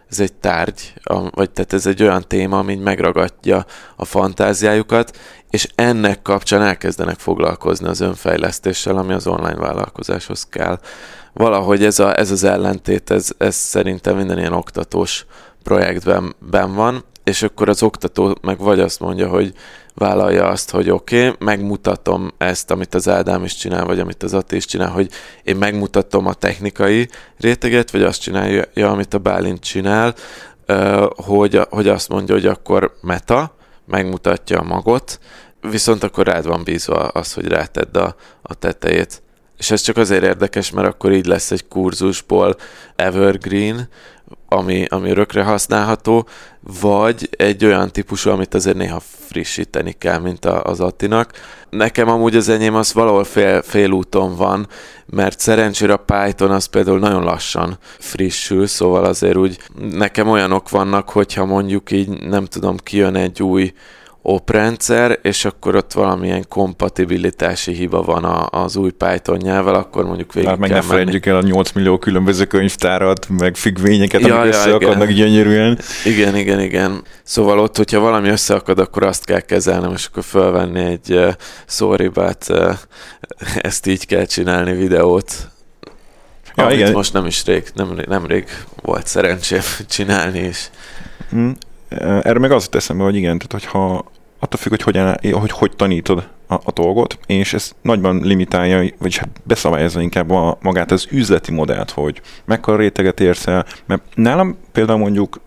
ez 0.10 0.20
egy 0.20 0.34
tárgy, 0.34 0.94
vagy 1.30 1.52
tehát 1.52 1.74
ez 1.74 1.86
egy 1.86 2.02
olyan 2.04 2.24
téma, 2.28 2.60
ami 2.60 2.76
megragadja 2.76 3.65
a 3.96 4.06
fantáziájukat, 4.06 5.17
és 5.50 5.67
ennek 5.76 6.22
kapcsán 6.22 6.62
elkezdenek 6.62 7.20
foglalkozni 7.20 7.88
az 7.88 8.02
önfejlesztéssel, 8.02 8.98
ami 8.98 9.13
az 9.13 9.28
online 9.28 9.60
vállalkozáshoz 9.60 10.48
kell. 10.50 10.80
Valahogy 11.34 11.84
ez, 11.84 12.00
a, 12.00 12.17
ez 12.17 12.32
az 12.32 12.44
ellentét, 12.44 13.12
ez, 13.12 13.30
ez 13.38 13.56
szerintem 13.56 14.15
minden 14.15 14.38
ilyen 14.38 14.54
oktatós 14.54 15.26
projektben 15.63 16.36
ben 16.39 16.74
van, 16.74 17.04
és 17.24 17.41
akkor 17.41 17.69
az 17.69 17.84
oktató 17.84 18.38
meg 18.41 18.58
vagy 18.58 18.80
azt 18.80 19.00
mondja, 19.00 19.28
hogy 19.28 19.54
vállalja 19.93 20.47
azt, 20.47 20.69
hogy 20.69 20.89
oké, 20.89 21.28
okay, 21.28 21.36
megmutatom 21.39 22.32
ezt, 22.38 22.71
amit 22.71 22.95
az 22.95 23.10
Ádám 23.10 23.43
is 23.43 23.56
csinál, 23.56 23.86
vagy 23.86 24.00
amit 24.00 24.24
az 24.24 24.34
Ati 24.34 24.56
is 24.56 24.65
csinál, 24.65 24.89
hogy 24.89 25.10
én 25.43 25.56
megmutatom 25.56 26.28
a 26.28 26.34
technikai 26.34 27.10
réteget, 27.38 27.91
vagy 27.91 28.04
azt 28.04 28.21
csinálja, 28.21 28.65
amit 28.74 29.13
a 29.13 29.17
Bálint 29.17 29.60
csinál, 29.60 30.15
hogy, 31.15 31.60
hogy 31.69 31.88
azt 31.88 32.10
mondja, 32.10 32.36
hogy 32.36 32.45
akkor 32.45 32.93
meta, 33.02 33.56
megmutatja 33.86 34.60
a 34.60 34.63
magot, 34.63 35.19
viszont 35.62 36.04
akkor 36.04 36.26
rád 36.26 36.45
van 36.45 36.63
bízva 36.63 37.08
az, 37.08 37.34
hogy 37.34 37.47
rátedd 37.47 37.97
a, 37.97 38.15
a 38.41 38.54
tetejét. 38.54 39.21
És 39.58 39.71
ez 39.71 39.82
csak 39.82 39.97
azért 39.97 40.24
érdekes, 40.24 40.71
mert 40.71 40.88
akkor 40.88 41.12
így 41.12 41.26
lesz 41.26 41.52
egy 41.52 41.67
kurzusból 41.67 42.56
evergreen, 42.95 43.89
ami, 44.53 44.85
ami 44.89 45.09
örökre 45.09 45.43
használható, 45.43 46.27
vagy 46.81 47.29
egy 47.37 47.65
olyan 47.65 47.91
típusú, 47.91 48.29
amit 48.29 48.53
azért 48.53 48.77
néha 48.77 48.99
frissíteni 48.99 49.91
kell, 49.91 50.19
mint 50.19 50.45
a, 50.45 50.63
az 50.63 50.79
Attinak. 50.79 51.31
Nekem 51.69 52.09
amúgy 52.09 52.35
az 52.35 52.49
enyém 52.49 52.75
az 52.75 52.93
valahol 52.93 53.23
fél, 53.23 53.61
fél 53.61 53.91
úton 53.91 54.35
van, 54.35 54.67
mert 55.05 55.39
szerencsére 55.39 55.93
a 55.93 56.03
Python 56.05 56.51
az 56.51 56.65
például 56.65 56.99
nagyon 56.99 57.23
lassan 57.23 57.77
frissül, 57.99 58.67
szóval 58.67 59.05
azért 59.05 59.37
úgy 59.37 59.57
nekem 59.91 60.27
olyanok 60.27 60.69
vannak, 60.69 61.09
hogyha 61.09 61.45
mondjuk 61.45 61.91
így 61.91 62.09
nem 62.09 62.45
tudom, 62.45 62.77
kijön 62.77 63.15
egy 63.15 63.43
új 63.43 63.73
oprendszer, 64.21 65.19
és 65.21 65.45
akkor 65.45 65.75
ott 65.75 65.93
valamilyen 65.93 66.45
kompatibilitási 66.49 67.73
hiba 67.73 68.01
van 68.01 68.23
a, 68.23 68.47
az 68.63 68.75
új 68.75 68.91
Python 68.91 69.38
nyelvvel, 69.38 69.75
akkor 69.75 70.05
mondjuk 70.05 70.34
végig 70.34 70.49
hát 70.49 70.57
meg 70.57 70.69
ne 70.69 70.81
felejtjük 70.81 71.25
el 71.25 71.36
a 71.36 71.41
8 71.41 71.71
millió 71.71 71.97
különböző 71.97 72.45
könyvtárat, 72.45 73.29
meg 73.29 73.55
függvényeket, 73.55 74.21
ja, 74.21 74.39
amik 74.39 74.53
ja, 74.53 74.60
összeakadnak 74.60 75.10
igen. 75.10 75.15
gyönyörűen. 75.15 75.79
Igen, 76.05 76.36
igen, 76.36 76.60
igen. 76.60 77.03
Szóval 77.23 77.60
ott, 77.60 77.77
hogyha 77.77 77.99
valami 77.99 78.29
összeakad, 78.29 78.79
akkor 78.79 79.03
azt 79.03 79.25
kell 79.25 79.39
kezelnem, 79.39 79.91
és 79.91 80.05
akkor 80.05 80.23
felvenni 80.23 80.79
egy 80.79 81.13
uh, 81.13 81.34
sorry, 81.67 82.07
but 82.07 82.45
uh, 82.49 82.77
ezt 83.69 83.88
így 83.88 84.05
kell 84.05 84.25
csinálni 84.25 84.73
videót. 84.73 85.49
Ja, 86.55 86.65
amit 86.65 86.77
igen. 86.77 86.91
most 86.91 87.13
nem 87.13 87.25
is 87.25 87.45
rég, 87.45 87.63
nem, 87.73 88.01
nem 88.07 88.25
rég 88.25 88.45
volt 88.81 89.07
szerencsém 89.07 89.62
csinálni 89.89 90.39
is. 90.39 90.69
Hmm. 91.29 91.55
Erre 91.99 92.39
meg 92.39 92.51
az 92.51 92.67
teszem 92.67 92.99
hogy 92.99 93.15
igen, 93.15 93.38
tehát 93.38 93.51
hogyha 93.51 94.06
attól 94.39 94.60
függ, 94.60 94.69
hogy 94.69 94.82
hogyan, 94.82 95.17
hogy, 95.32 95.51
hogy 95.51 95.71
tanítod 95.75 96.27
a, 96.47 96.54
a 96.54 96.71
dolgot, 96.73 97.19
és 97.25 97.54
ez 97.54 97.71
nagyban 97.82 98.19
limitálja, 98.23 98.93
vagyis 98.97 99.17
hát 99.17 99.30
beszabályozza 99.43 100.01
inkább 100.01 100.30
a, 100.30 100.58
magát 100.62 100.91
az 100.91 101.08
üzleti 101.12 101.51
modellt, 101.51 101.91
hogy 101.91 102.21
mekkora 102.45 102.77
réteget 102.77 103.19
érsz 103.19 103.47
el, 103.47 103.65
mert 103.86 104.01
nálam 104.15 104.58
például 104.71 104.99
mondjuk 104.99 105.39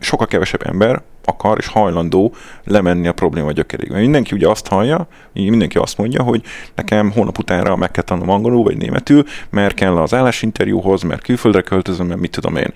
sokkal 0.00 0.26
kevesebb 0.26 0.66
ember 0.66 1.02
akar 1.28 1.58
és 1.58 1.66
hajlandó 1.66 2.34
lemenni 2.64 3.08
a 3.08 3.12
probléma 3.12 3.52
gyökeréig. 3.52 3.90
Mindenki 3.90 4.34
ugye 4.34 4.48
azt 4.48 4.66
hallja, 4.66 5.08
mindenki 5.32 5.78
azt 5.78 5.98
mondja, 5.98 6.22
hogy 6.22 6.42
nekem 6.74 7.12
hónap 7.12 7.38
utánra 7.38 7.76
meg 7.76 7.90
kell 7.90 8.04
tanulnom 8.04 8.34
angolul 8.34 8.62
vagy 8.62 8.76
németül, 8.76 9.24
mert 9.50 9.74
kell 9.74 9.96
az 9.96 10.14
állásinterjúhoz, 10.14 11.02
mert 11.02 11.22
külföldre 11.22 11.60
költözöm, 11.60 12.06
mert 12.06 12.20
mit 12.20 12.30
tudom 12.30 12.56
én. 12.56 12.72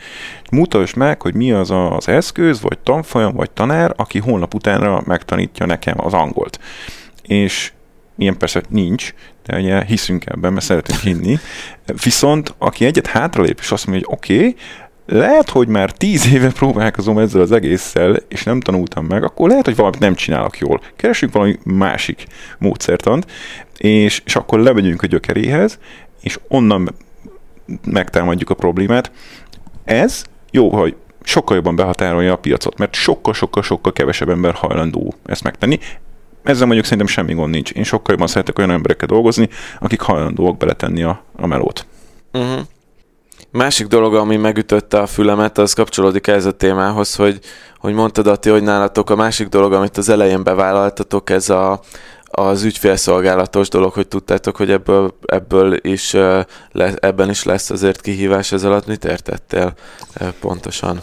Mutasd 0.51 0.97
meg, 0.97 1.23
hogy 1.23 1.35
mi 1.35 1.53
az 1.53 1.71
az 1.71 2.09
eszköz, 2.09 2.61
vagy 2.61 2.79
tanfolyam, 2.79 3.35
vagy 3.35 3.51
tanár, 3.51 3.93
aki 3.97 4.19
hónap 4.19 4.55
utánra 4.55 5.03
megtanítja 5.07 5.67
nekem 5.67 5.95
az 5.97 6.13
angolt. 6.13 6.61
És 7.23 7.73
ilyen 8.17 8.39
persze 8.39 8.63
nincs, 8.69 9.15
de 9.47 9.59
ugye 9.59 9.85
hiszünk 9.85 10.27
ebben, 10.27 10.53
mert 10.53 10.65
szeretünk 10.65 10.99
hinni. 10.99 11.39
Viszont 12.03 12.55
aki 12.59 12.85
egyet 12.85 13.07
hátralép, 13.07 13.59
és 13.61 13.71
azt 13.71 13.87
mondja, 13.87 14.07
hogy 14.07 14.17
oké, 14.19 14.37
okay, 14.37 14.57
lehet, 15.07 15.51
hogy 15.51 15.69
már 15.69 15.93
tíz 15.93 16.33
éve 16.33 16.53
próbálkozom 16.53 17.19
ezzel 17.19 17.41
az 17.41 17.53
egésszel, 17.53 18.17
és 18.29 18.43
nem 18.43 18.61
tanultam 18.61 19.05
meg, 19.05 19.25
akkor 19.25 19.49
lehet, 19.49 19.65
hogy 19.65 19.77
valamit 19.77 20.01
nem 20.01 20.15
csinálok 20.15 20.59
jól. 20.59 20.81
Keresünk 20.97 21.33
valami 21.33 21.59
másik 21.65 22.27
módszertant, 22.59 23.27
és, 23.79 24.23
és 24.25 24.37
akkor 24.37 24.61
lemegyünk 24.61 25.03
a 25.03 25.07
gyökeréhez, 25.07 25.79
és 26.21 26.39
onnan 26.49 26.95
megtámadjuk 27.85 28.51
a 28.51 28.55
problémát. 28.55 29.11
Ez 29.85 30.25
jó, 30.51 30.71
hogy 30.71 30.97
sokkal 31.23 31.57
jobban 31.57 31.77
behatárolja 31.77 32.33
a 32.33 32.37
piacot, 32.37 32.79
mert 32.79 32.95
sokkal-sokkal-sokkal 32.95 33.93
kevesebb 33.93 34.29
ember 34.29 34.55
hajlandó 34.55 35.15
ezt 35.27 35.43
megtenni. 35.43 35.79
Ezzel 36.43 36.67
mondjuk 36.67 36.85
szerintem 36.85 37.07
semmi 37.07 37.35
gond 37.35 37.51
nincs. 37.51 37.71
Én 37.71 37.85
sokkal 37.85 38.13
jobban 38.15 38.27
szeretek 38.27 38.59
olyan 38.59 38.71
emberekkel 38.71 39.07
dolgozni, 39.07 39.49
akik 39.79 40.01
hajlandóak 40.01 40.57
beletenni 40.57 41.03
a, 41.03 41.23
a 41.37 41.47
melót. 41.47 41.87
Uh-huh. 42.33 42.61
Másik 43.53 43.87
dolog, 43.87 44.15
ami 44.15 44.37
megütötte 44.37 44.99
a 44.99 45.07
fülemet, 45.07 45.59
az 45.59 45.73
kapcsolódik 45.73 46.27
ez 46.27 46.45
a 46.45 46.53
témához, 46.53 47.15
hogy, 47.15 47.39
hogy 47.77 47.95
mondtad, 47.95 48.27
Ati, 48.27 48.51
hogy 48.51 48.63
nálatok 48.63 49.11
a 49.11 49.17
másik 49.17 49.49
dolog, 49.49 49.73
amit 49.73 49.97
az 49.97 50.09
elején 50.09 50.43
bevállaltatok, 50.43 51.31
ez 51.31 51.49
a, 51.49 51.81
az 52.25 52.63
ügyfélszolgálatos 52.63 53.69
dolog, 53.69 53.93
hogy 53.93 54.09
tudtátok, 54.09 54.57
hogy 54.57 54.71
ebből, 54.71 55.15
ebből 55.27 55.77
is, 55.83 56.15
ebben 57.01 57.31
is 57.31 57.43
lesz 57.43 57.71
azért 57.71 58.01
kihívás 58.01 58.53
ez 58.53 58.65
alatt. 58.65 58.87
Mit 58.87 59.05
értettél 59.05 59.73
pontosan? 60.41 61.01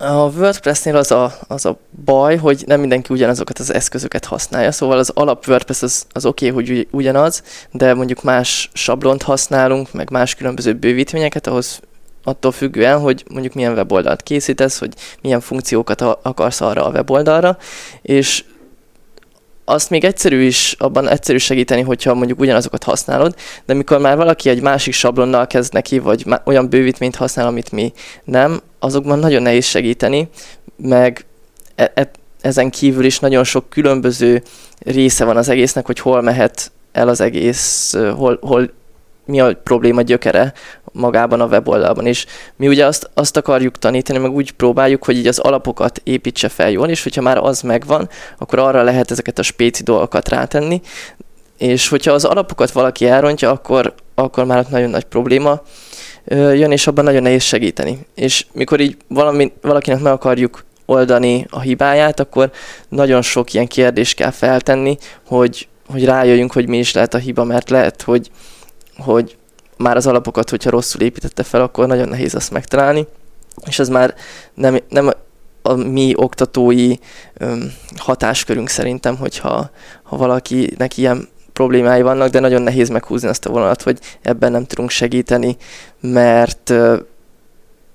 A 0.00 0.12
WordPress-nél 0.12 0.96
az 0.96 1.10
a, 1.10 1.32
az 1.48 1.64
a 1.66 1.78
baj, 2.04 2.36
hogy 2.36 2.62
nem 2.66 2.80
mindenki 2.80 3.12
ugyanazokat 3.12 3.58
az 3.58 3.72
eszközöket 3.72 4.24
használja, 4.24 4.72
szóval 4.72 4.98
az 4.98 5.10
alap 5.14 5.48
WordPress 5.48 5.82
az, 5.82 6.06
az 6.12 6.26
oké, 6.26 6.50
okay, 6.50 6.64
hogy 6.64 6.88
ugyanaz, 6.90 7.42
de 7.70 7.94
mondjuk 7.94 8.22
más 8.22 8.70
sablont 8.72 9.22
használunk, 9.22 9.92
meg 9.92 10.10
más 10.10 10.34
különböző 10.34 10.72
bővítvényeket, 10.74 11.46
ahhoz 11.46 11.80
attól 12.24 12.52
függően, 12.52 13.00
hogy 13.00 13.24
mondjuk 13.30 13.54
milyen 13.54 13.72
weboldalt 13.72 14.22
készítesz, 14.22 14.78
hogy 14.78 14.94
milyen 15.22 15.40
funkciókat 15.40 16.00
akarsz 16.00 16.60
arra 16.60 16.84
a 16.84 16.90
weboldalra, 16.90 17.58
és 18.02 18.44
azt 19.68 19.90
még 19.90 20.04
egyszerű 20.04 20.42
is, 20.42 20.74
abban 20.78 21.08
egyszerű 21.08 21.38
segíteni, 21.38 21.82
hogyha 21.82 22.14
mondjuk 22.14 22.40
ugyanazokat 22.40 22.84
használod, 22.84 23.34
de 23.66 23.74
mikor 23.74 23.98
már 23.98 24.16
valaki 24.16 24.48
egy 24.48 24.62
másik 24.62 24.94
sablonnal 24.94 25.46
kezd 25.46 25.72
neki, 25.72 25.98
vagy 25.98 26.24
olyan 26.44 26.68
bővítményt 26.68 27.16
használ, 27.16 27.46
amit 27.46 27.72
mi 27.72 27.92
nem, 28.24 28.60
azokban 28.78 29.18
nagyon 29.18 29.42
nehéz 29.42 29.64
segíteni, 29.64 30.28
meg 30.76 31.24
e- 31.74 31.92
e- 31.94 32.10
ezen 32.40 32.70
kívül 32.70 33.04
is 33.04 33.18
nagyon 33.18 33.44
sok 33.44 33.68
különböző 33.68 34.42
része 34.78 35.24
van 35.24 35.36
az 35.36 35.48
egésznek, 35.48 35.86
hogy 35.86 35.98
hol 35.98 36.22
mehet 36.22 36.72
el 36.92 37.08
az 37.08 37.20
egész, 37.20 37.94
hol, 38.16 38.38
hol 38.40 38.70
mi 39.24 39.40
a 39.40 39.54
probléma 39.64 40.02
gyökere 40.02 40.52
magában 40.92 41.40
a 41.40 41.46
weboldalban. 41.46 42.06
És 42.06 42.26
mi 42.56 42.68
ugye 42.68 42.86
azt, 42.86 43.10
azt 43.14 43.36
akarjuk 43.36 43.78
tanítani, 43.78 44.18
meg 44.18 44.30
úgy 44.30 44.50
próbáljuk, 44.50 45.04
hogy 45.04 45.16
így 45.16 45.26
az 45.26 45.38
alapokat 45.38 46.00
építse 46.04 46.48
fel 46.48 46.70
jól, 46.70 46.88
és 46.88 47.02
hogyha 47.02 47.22
már 47.22 47.38
az 47.38 47.60
megvan, 47.60 48.08
akkor 48.38 48.58
arra 48.58 48.82
lehet 48.82 49.10
ezeket 49.10 49.38
a 49.38 49.42
spéci 49.42 49.82
dolgokat 49.82 50.28
rátenni, 50.28 50.80
és 51.58 51.88
hogyha 51.88 52.12
az 52.12 52.24
alapokat 52.24 52.70
valaki 52.70 53.06
elrontja, 53.06 53.50
akkor, 53.50 53.94
akkor 54.14 54.44
már 54.44 54.58
ott 54.58 54.70
nagyon 54.70 54.90
nagy 54.90 55.04
probléma 55.04 55.62
jön, 56.34 56.72
és 56.72 56.86
abban 56.86 57.04
nagyon 57.04 57.22
nehéz 57.22 57.42
segíteni. 57.42 57.98
És 58.14 58.46
mikor 58.52 58.80
így 58.80 58.96
valami, 59.08 59.52
valakinek 59.62 60.00
meg 60.00 60.12
akarjuk 60.12 60.64
oldani 60.86 61.46
a 61.50 61.60
hibáját, 61.60 62.20
akkor 62.20 62.50
nagyon 62.88 63.22
sok 63.22 63.52
ilyen 63.52 63.66
kérdést 63.66 64.16
kell 64.16 64.30
feltenni, 64.30 64.96
hogy, 65.26 65.68
hogy 65.86 66.04
rájöjjünk, 66.04 66.52
hogy 66.52 66.68
mi 66.68 66.78
is 66.78 66.92
lehet 66.92 67.14
a 67.14 67.18
hiba, 67.18 67.44
mert 67.44 67.70
lehet, 67.70 68.02
hogy, 68.02 68.30
hogy 68.96 69.37
már 69.78 69.96
az 69.96 70.06
alapokat, 70.06 70.50
hogyha 70.50 70.70
rosszul 70.70 71.00
építette 71.00 71.42
fel, 71.42 71.60
akkor 71.60 71.86
nagyon 71.86 72.08
nehéz 72.08 72.34
azt 72.34 72.50
megtalálni, 72.50 73.06
és 73.66 73.78
ez 73.78 73.88
már 73.88 74.14
nem, 74.54 74.78
nem 74.88 75.10
a 75.62 75.74
mi 75.74 76.12
oktatói 76.16 76.94
öm, 77.34 77.72
hatáskörünk 77.96 78.68
szerintem, 78.68 79.16
hogyha 79.16 79.70
ha 80.02 80.16
valakinek 80.16 80.96
ilyen 80.96 81.28
problémái 81.52 82.02
vannak, 82.02 82.28
de 82.28 82.40
nagyon 82.40 82.62
nehéz 82.62 82.88
meghúzni 82.88 83.28
azt 83.28 83.46
a 83.46 83.50
vonalat, 83.50 83.82
hogy 83.82 83.98
ebben 84.22 84.52
nem 84.52 84.64
tudunk 84.64 84.90
segíteni, 84.90 85.56
mert 86.00 86.72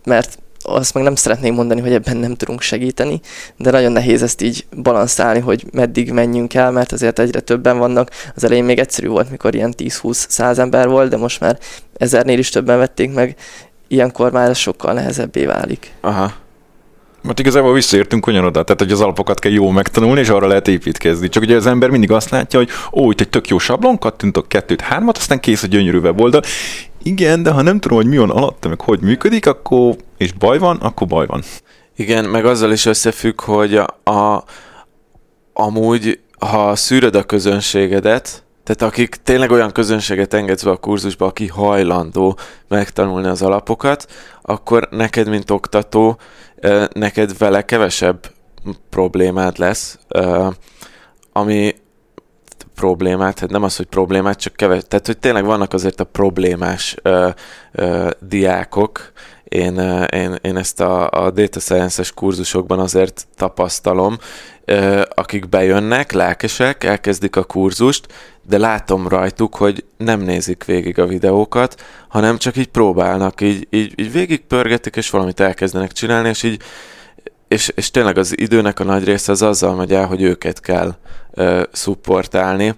mert 0.05 0.37
azt 0.63 0.93
meg 0.93 1.03
nem 1.03 1.15
szeretném 1.15 1.53
mondani, 1.53 1.81
hogy 1.81 1.93
ebben 1.93 2.17
nem 2.17 2.35
tudunk 2.35 2.61
segíteni, 2.61 3.19
de 3.57 3.71
nagyon 3.71 3.91
nehéz 3.91 4.23
ezt 4.23 4.41
így 4.41 4.65
balanszálni, 4.81 5.39
hogy 5.39 5.65
meddig 5.71 6.11
menjünk 6.11 6.53
el, 6.53 6.71
mert 6.71 6.91
azért 6.91 7.19
egyre 7.19 7.39
többen 7.39 7.77
vannak. 7.77 8.09
Az 8.35 8.43
elején 8.43 8.63
még 8.63 8.79
egyszerű 8.79 9.07
volt, 9.07 9.29
mikor 9.29 9.55
ilyen 9.55 9.73
10-20-100 9.77 10.57
ember 10.57 10.87
volt, 10.87 11.09
de 11.09 11.17
most 11.17 11.39
már 11.39 11.59
ezernél 11.97 12.37
is 12.37 12.49
többen 12.49 12.77
vették 12.77 13.13
meg, 13.13 13.35
ilyenkor 13.87 14.31
már 14.31 14.49
ez 14.49 14.57
sokkal 14.57 14.93
nehezebbé 14.93 15.45
válik. 15.45 15.91
Aha. 16.01 16.33
Mert 17.21 17.39
igazából 17.39 17.73
visszaértünk 17.73 18.27
ugyanoda, 18.27 18.63
tehát 18.63 18.81
hogy 18.81 18.91
az 18.91 19.01
alapokat 19.01 19.39
kell 19.39 19.51
jól 19.51 19.71
megtanulni, 19.71 20.19
és 20.19 20.29
arra 20.29 20.47
lehet 20.47 20.67
építkezni. 20.67 21.29
Csak 21.29 21.43
ugye 21.43 21.55
az 21.55 21.65
ember 21.65 21.89
mindig 21.89 22.11
azt 22.11 22.29
látja, 22.29 22.59
hogy 22.59 22.69
ó, 22.93 23.11
itt 23.11 23.19
egy 23.19 23.29
tök 23.29 23.47
jó 23.47 23.57
sablon, 23.57 23.97
kattintok 23.97 24.47
kettőt, 24.47 24.81
hármat, 24.81 25.17
aztán 25.17 25.39
kész 25.39 25.63
a 25.63 25.67
gyönyörű 25.67 25.99
weboldal. 25.99 26.41
Igen, 27.03 27.43
de 27.43 27.51
ha 27.51 27.61
nem 27.61 27.79
tudom, 27.79 27.97
hogy 27.97 28.07
mi 28.07 28.17
van 28.17 28.29
alatta, 28.29 28.67
meg 28.67 28.81
hogy 28.81 29.01
működik, 29.01 29.45
akkor, 29.47 29.95
és 30.17 30.31
baj 30.31 30.57
van, 30.57 30.77
akkor 30.77 31.07
baj 31.07 31.25
van. 31.25 31.43
Igen, 31.95 32.25
meg 32.25 32.45
azzal 32.45 32.71
is 32.71 32.85
összefügg, 32.85 33.41
hogy 33.41 33.75
a, 33.75 33.85
a 34.11 34.43
amúgy, 35.53 36.19
ha 36.39 36.75
szűröd 36.75 37.15
a 37.15 37.23
közönségedet, 37.23 38.43
tehát 38.63 38.93
akik 38.93 39.15
tényleg 39.15 39.51
olyan 39.51 39.71
közönséget 39.71 40.33
engedsz 40.33 40.63
be 40.63 40.71
a 40.71 40.77
kurzusba, 40.77 41.25
aki 41.25 41.47
hajlandó 41.47 42.37
megtanulni 42.67 43.27
az 43.27 43.41
alapokat, 43.41 44.11
akkor 44.41 44.87
neked, 44.91 45.29
mint 45.29 45.51
oktató, 45.51 46.17
neked 46.93 47.37
vele 47.37 47.65
kevesebb 47.65 48.31
problémád 48.89 49.57
lesz, 49.57 49.99
ami 51.31 51.75
problémát, 52.75 53.39
hát 53.39 53.49
nem 53.49 53.63
az, 53.63 53.75
hogy 53.75 53.85
problémát, 53.85 54.39
csak 54.39 54.53
keves, 54.53 54.83
tehát 54.87 55.05
hogy 55.05 55.17
tényleg 55.17 55.45
vannak 55.45 55.73
azért 55.73 55.99
a 55.99 56.03
problémás 56.03 56.95
ö, 57.01 57.29
ö, 57.71 58.09
diákok, 58.19 59.11
én, 59.43 59.77
én, 60.09 60.35
én 60.41 60.57
ezt 60.57 60.79
a, 60.79 61.09
a 61.09 61.31
data 61.31 61.59
science-es 61.59 62.11
kurzusokban 62.11 62.79
azért 62.79 63.27
tapasztalom, 63.35 64.17
ö, 64.65 65.01
akik 65.13 65.49
bejönnek, 65.49 66.11
lelkesek, 66.11 66.83
elkezdik 66.83 67.35
a 67.35 67.43
kurzust, 67.43 68.07
de 68.41 68.57
látom 68.57 69.07
rajtuk, 69.07 69.55
hogy 69.55 69.83
nem 69.97 70.19
nézik 70.19 70.63
végig 70.63 70.99
a 70.99 71.05
videókat, 71.05 71.81
hanem 72.07 72.37
csak 72.37 72.57
így 72.57 72.67
próbálnak, 72.67 73.41
így, 73.41 73.67
így, 73.69 73.93
így 73.95 74.11
végig 74.11 74.41
pörgetik, 74.45 74.95
és 74.95 75.09
valamit 75.09 75.39
elkezdenek 75.39 75.91
csinálni, 75.91 76.29
és 76.29 76.43
így 76.43 76.61
és, 77.53 77.71
és 77.75 77.91
tényleg 77.91 78.17
az 78.17 78.39
időnek 78.39 78.79
a 78.79 78.83
nagy 78.83 79.03
része 79.03 79.31
az 79.31 79.41
azzal 79.41 79.75
megy 79.75 79.93
el, 79.93 80.05
hogy 80.05 80.21
őket 80.21 80.59
kell 80.59 80.95
uh, 81.31 81.61
szupportálni, 81.71 82.75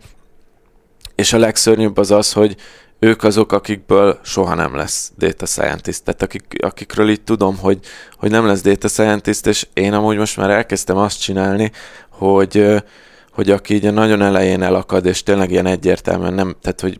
és 1.15 1.33
a 1.33 1.37
legszörnyűbb 1.37 1.97
az 1.97 2.11
az, 2.11 2.33
hogy 2.33 2.55
ők 2.99 3.23
azok, 3.23 3.51
akikből 3.51 4.19
soha 4.23 4.55
nem 4.55 4.75
lesz 4.75 5.11
data 5.17 5.45
scientist. 5.45 6.03
Tehát 6.03 6.21
akik, 6.21 6.43
akikről 6.57 7.09
így 7.09 7.21
tudom, 7.21 7.57
hogy, 7.57 7.79
hogy 8.17 8.31
nem 8.31 8.45
lesz 8.45 8.61
data 8.61 8.87
scientist, 8.87 9.47
és 9.47 9.67
én 9.73 9.93
amúgy 9.93 10.17
most 10.17 10.37
már 10.37 10.49
elkezdtem 10.49 10.97
azt 10.97 11.21
csinálni, 11.21 11.71
hogy, 12.09 12.83
hogy 13.31 13.49
aki 13.49 13.73
így 13.73 13.85
a 13.85 13.91
nagyon 13.91 14.21
elején 14.21 14.61
elakad, 14.61 15.05
és 15.05 15.23
tényleg 15.23 15.51
ilyen 15.51 15.65
egyértelműen 15.65 16.33
nem, 16.33 16.55
tehát 16.61 16.81
hogy 16.81 16.97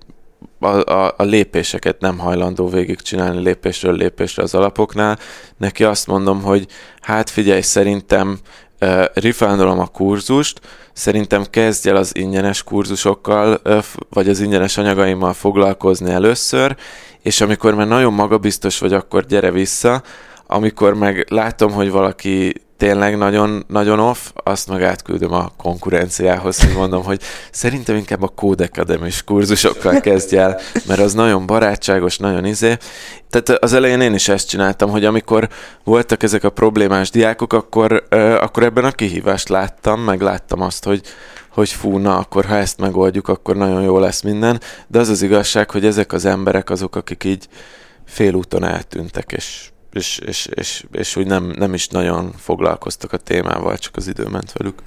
a, 0.65 1.05
a, 1.05 1.13
a 1.17 1.23
lépéseket 1.23 1.99
nem 1.99 2.17
hajlandó 2.17 2.67
végigcsinálni 2.67 3.41
lépésről 3.41 3.95
lépésre 3.95 4.43
az 4.43 4.55
alapoknál. 4.55 5.19
Neki 5.57 5.83
azt 5.83 6.07
mondom, 6.07 6.41
hogy 6.41 6.67
hát 7.01 7.29
figyelj, 7.29 7.61
szerintem 7.61 8.39
uh, 8.81 9.05
refundolom 9.13 9.79
a 9.79 9.87
kurzust, 9.87 10.61
szerintem 10.93 11.43
kezdj 11.49 11.89
el 11.89 11.95
az 11.95 12.15
ingyenes 12.15 12.63
kurzusokkal, 12.63 13.59
uh, 13.63 13.83
vagy 14.09 14.29
az 14.29 14.39
ingyenes 14.39 14.77
anyagaimmal 14.77 15.33
foglalkozni 15.33 16.11
először, 16.11 16.75
és 17.21 17.41
amikor 17.41 17.75
már 17.75 17.87
nagyon 17.87 18.13
magabiztos 18.13 18.79
vagy, 18.79 18.93
akkor 18.93 19.25
gyere 19.25 19.51
vissza, 19.51 20.03
amikor 20.47 20.93
meg 20.93 21.25
látom, 21.29 21.71
hogy 21.71 21.91
valaki 21.91 22.64
tényleg 22.77 23.17
nagyon, 23.17 23.65
nagyon 23.67 23.99
off, 23.99 24.29
azt 24.33 24.69
meg 24.69 24.83
átküldöm 24.83 25.33
a 25.33 25.51
konkurenciához, 25.57 26.61
hogy 26.61 26.73
mondom, 26.75 27.03
hogy 27.03 27.21
szerintem 27.51 27.95
inkább 27.95 28.21
a 28.21 28.33
academy 28.37 29.09
kurzusokkal 29.25 29.99
kezdj 29.99 30.37
el, 30.37 30.59
mert 30.87 30.99
az 30.99 31.13
nagyon 31.13 31.45
barátságos, 31.45 32.17
nagyon 32.17 32.45
izé. 32.45 32.77
Tehát 33.29 33.63
az 33.63 33.73
elején 33.73 34.01
én 34.01 34.13
is 34.13 34.27
ezt 34.27 34.47
csináltam, 34.47 34.89
hogy 34.89 35.05
amikor 35.05 35.49
voltak 35.83 36.23
ezek 36.23 36.43
a 36.43 36.49
problémás 36.49 37.09
diákok, 37.09 37.53
akkor, 37.53 38.07
akkor 38.39 38.63
ebben 38.63 38.85
a 38.85 38.91
kihívást 38.91 39.49
láttam, 39.49 40.01
meg 40.01 40.21
láttam 40.21 40.61
azt, 40.61 40.83
hogy, 40.83 41.01
hogy 41.49 41.69
fú, 41.69 41.97
na, 41.97 42.17
akkor 42.17 42.45
ha 42.45 42.55
ezt 42.55 42.79
megoldjuk, 42.79 43.27
akkor 43.27 43.55
nagyon 43.55 43.81
jó 43.81 43.99
lesz 43.99 44.21
minden. 44.21 44.59
De 44.87 44.99
az 44.99 45.09
az 45.09 45.21
igazság, 45.21 45.71
hogy 45.71 45.85
ezek 45.85 46.13
az 46.13 46.25
emberek 46.25 46.69
azok, 46.69 46.95
akik 46.95 47.23
így 47.23 47.47
félúton 48.05 48.63
eltűntek, 48.63 49.31
és 49.31 49.69
és, 49.95 50.17
és, 50.17 50.45
és, 50.45 50.85
és 50.91 51.15
úgy 51.15 51.27
nem, 51.27 51.53
nem 51.57 51.73
is 51.73 51.87
nagyon 51.87 52.31
foglalkoztak 52.37 53.13
a 53.13 53.17
témával, 53.17 53.77
csak 53.77 53.95
az 53.95 54.07
idő 54.07 54.27
ment 54.27 54.51
velük. 54.51 54.81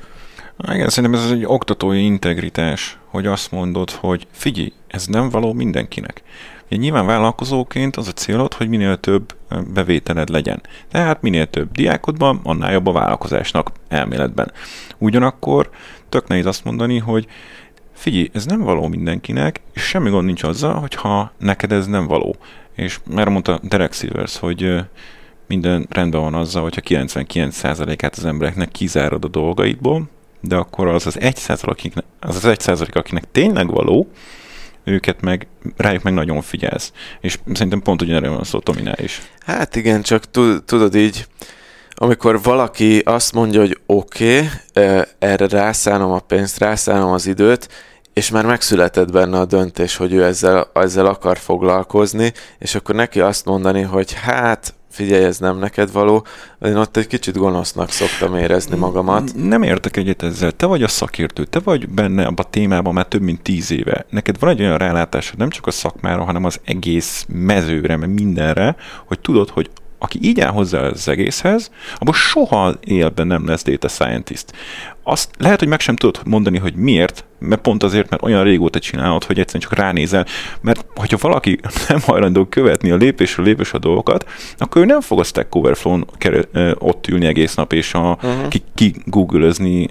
Igen, 0.72 0.88
szerintem 0.88 1.20
ez 1.20 1.30
egy 1.30 1.44
oktatói 1.46 2.04
integritás, 2.04 2.98
hogy 3.06 3.26
azt 3.26 3.50
mondod, 3.50 3.90
hogy 3.90 4.26
figyelj, 4.30 4.72
ez 4.86 5.06
nem 5.06 5.28
való 5.28 5.52
mindenkinek. 5.52 6.22
Ugye 6.66 6.76
nyilván 6.76 7.06
vállalkozóként 7.06 7.96
az 7.96 8.08
a 8.08 8.12
célod, 8.12 8.54
hogy 8.54 8.68
minél 8.68 8.96
több 8.96 9.34
bevételed 9.72 10.28
legyen. 10.28 10.62
Tehát 10.90 11.22
minél 11.22 11.46
több 11.46 11.72
diákodban, 11.72 12.40
annál 12.42 12.72
jobb 12.72 12.86
a 12.86 12.92
vállalkozásnak 12.92 13.72
elméletben. 13.88 14.52
Ugyanakkor 14.98 15.70
tök 16.08 16.28
nehéz 16.28 16.46
azt 16.46 16.64
mondani, 16.64 16.98
hogy 16.98 17.26
figyelj, 17.92 18.30
ez 18.32 18.46
nem 18.46 18.60
való 18.60 18.88
mindenkinek, 18.88 19.60
és 19.72 19.82
semmi 19.82 20.10
gond 20.10 20.26
nincs 20.26 20.42
azzal, 20.42 20.74
hogyha 20.74 21.32
neked 21.38 21.72
ez 21.72 21.86
nem 21.86 22.06
való. 22.06 22.36
És 22.78 22.98
már 23.10 23.28
mondta 23.28 23.60
Derek 23.62 23.92
Silvers, 23.92 24.36
hogy 24.36 24.74
minden 25.46 25.86
rendben 25.90 26.20
van 26.20 26.34
azzal, 26.34 26.62
hogyha 26.62 26.80
99%-át 26.84 28.16
az 28.16 28.24
embereknek 28.24 28.68
kizárod 28.68 29.24
a 29.24 29.28
dolgaidból, 29.28 30.08
de 30.40 30.56
akkor 30.56 30.86
az 30.86 31.06
az 31.06 31.16
1%, 31.20 32.02
az 32.20 32.44
az 32.44 32.44
1 32.44 32.88
akinek 32.92 33.24
tényleg 33.32 33.70
való, 33.70 34.10
őket 34.84 35.20
meg, 35.20 35.46
rájuk 35.76 36.02
meg 36.02 36.12
nagyon 36.12 36.40
figyelsz. 36.40 36.92
És 37.20 37.38
szerintem 37.52 37.82
pont 37.82 38.02
ugyanerről 38.02 38.30
van 38.30 38.44
szó 38.44 38.58
Tominál 38.58 38.98
is. 38.98 39.22
Hát 39.46 39.76
igen, 39.76 40.02
csak 40.02 40.24
tudod 40.64 40.94
így, 40.94 41.26
amikor 41.90 42.42
valaki 42.42 42.98
azt 42.98 43.32
mondja, 43.32 43.60
hogy 43.60 43.78
oké, 43.86 44.38
okay, 44.38 45.02
erre 45.18 45.48
rászánom 45.48 46.10
a 46.10 46.18
pénzt, 46.18 46.58
rászánom 46.58 47.12
az 47.12 47.26
időt, 47.26 47.68
és 48.18 48.30
már 48.30 48.46
megszületett 48.46 49.12
benne 49.12 49.38
a 49.38 49.44
döntés, 49.44 49.96
hogy 49.96 50.12
ő 50.12 50.24
ezzel, 50.24 50.70
ezzel 50.74 51.06
akar 51.06 51.38
foglalkozni, 51.38 52.32
és 52.58 52.74
akkor 52.74 52.94
neki 52.94 53.20
azt 53.20 53.44
mondani, 53.44 53.82
hogy 53.82 54.12
hát 54.12 54.74
figyelj, 54.90 55.24
ez 55.24 55.38
nem 55.38 55.58
neked 55.58 55.92
való, 55.92 56.26
én 56.62 56.76
ott 56.76 56.96
egy 56.96 57.06
kicsit 57.06 57.36
gonosznak 57.36 57.90
szoktam 57.90 58.36
érezni 58.36 58.76
magamat. 58.76 59.30
Nem 59.34 59.62
értek 59.62 59.96
egyet 59.96 60.22
ezzel. 60.22 60.52
Te 60.52 60.66
vagy 60.66 60.82
a 60.82 60.88
szakértő, 60.88 61.44
te 61.44 61.58
vagy 61.58 61.88
benne 61.88 62.22
abban 62.22 62.44
a 62.46 62.50
témában 62.50 62.94
már 62.94 63.06
több 63.06 63.22
mint 63.22 63.42
tíz 63.42 63.70
éve. 63.70 64.06
Neked 64.10 64.38
van 64.38 64.50
egy 64.50 64.60
olyan 64.60 64.78
rálátásod 64.78 65.38
nem 65.38 65.50
csak 65.50 65.66
a 65.66 65.70
szakmára, 65.70 66.24
hanem 66.24 66.44
az 66.44 66.60
egész 66.64 67.26
mezőre, 67.28 67.96
mert 67.96 68.12
mindenre, 68.12 68.76
hogy 69.06 69.20
tudod, 69.20 69.50
hogy 69.50 69.70
aki 69.98 70.18
így 70.22 70.40
áll 70.40 70.50
hozzá 70.50 70.80
az 70.80 71.08
egészhez, 71.08 71.70
abban 71.98 72.14
soha 72.14 72.74
élben 72.80 73.26
nem 73.26 73.46
lesz 73.46 73.64
data 73.64 73.88
scientist. 73.88 74.52
Azt 75.02 75.30
lehet, 75.38 75.58
hogy 75.58 75.68
meg 75.68 75.80
sem 75.80 75.96
tudod 75.96 76.20
mondani, 76.24 76.58
hogy 76.58 76.74
miért, 76.74 77.24
mert 77.38 77.60
pont 77.60 77.82
azért, 77.82 78.10
mert 78.10 78.22
olyan 78.22 78.42
régóta 78.44 78.78
csinálod, 78.78 79.24
hogy 79.24 79.38
egyszerűen 79.38 79.70
csak 79.70 79.78
ránézel, 79.78 80.26
mert 80.60 80.84
hogyha 80.94 81.16
valaki 81.20 81.60
nem 81.88 82.00
hajlandó 82.00 82.44
követni 82.44 82.90
a 82.90 82.96
lépésről 82.96 83.46
lépésre 83.46 83.78
a 83.78 83.80
dolgokat, 83.80 84.28
akkor 84.58 84.82
ő 84.82 84.84
nem 84.84 85.00
fog 85.00 85.18
a 85.18 85.22
Stack 85.22 85.54
Overflow-n 85.54 86.06
ott 86.78 87.06
ülni 87.06 87.26
egész 87.26 87.54
nap, 87.54 87.72
és 87.72 87.94
a, 87.94 88.18
uh-huh. 88.22 88.48
ki, 88.48 88.62
ki 88.74 88.94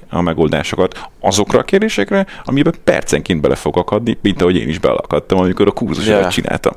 a 0.10 0.22
megoldásokat 0.22 1.10
azokra 1.20 1.60
a 1.60 1.64
kérdésekre, 1.64 2.26
amiben 2.44 2.74
percenként 2.84 3.42
bele 3.42 3.56
fog 3.56 3.78
akadni, 3.78 4.18
mint 4.22 4.42
ahogy 4.42 4.56
én 4.56 4.70
is 4.70 4.80
belakadtam, 4.80 5.40
amikor 5.40 5.68
a 5.68 5.72
kurzusokat 5.72 6.20
yeah. 6.20 6.32
csináltam. 6.32 6.74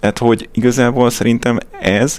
Tehát, 0.00 0.18
hogy 0.18 0.48
igazából 0.52 1.10
szerintem 1.10 1.58
ez 1.80 2.18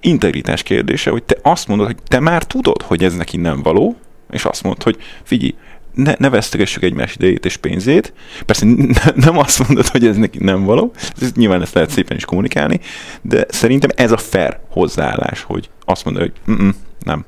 integritás 0.00 0.62
kérdése, 0.62 1.10
hogy 1.10 1.22
te 1.22 1.36
azt 1.42 1.68
mondod, 1.68 1.86
hogy 1.86 1.96
te 2.08 2.20
már 2.20 2.44
tudod, 2.44 2.82
hogy 2.82 3.04
ez 3.04 3.14
neki 3.14 3.36
nem 3.36 3.62
való, 3.62 3.96
és 4.30 4.44
azt 4.44 4.62
mondod, 4.62 4.82
hogy 4.82 4.96
figyelj, 5.22 5.54
ne, 5.94 6.14
ne 6.18 6.30
vesztegessük 6.30 6.82
egymás 6.82 7.14
idejét 7.14 7.44
és 7.44 7.56
pénzét. 7.56 8.12
Persze 8.46 8.66
ne, 8.66 9.12
nem 9.14 9.38
azt 9.38 9.66
mondod, 9.66 9.86
hogy 9.86 10.06
ez 10.06 10.16
neki 10.16 10.38
nem 10.40 10.64
való, 10.64 10.92
ez, 11.20 11.32
nyilván 11.32 11.62
ezt 11.62 11.74
lehet 11.74 11.90
szépen 11.90 12.16
is 12.16 12.24
kommunikálni, 12.24 12.80
de 13.22 13.46
szerintem 13.48 13.90
ez 13.94 14.12
a 14.12 14.16
fair 14.16 14.58
hozzáállás, 14.70 15.42
hogy 15.42 15.70
azt 15.84 16.04
mondod, 16.04 16.22
hogy 16.22 16.56
nem. 17.04 17.24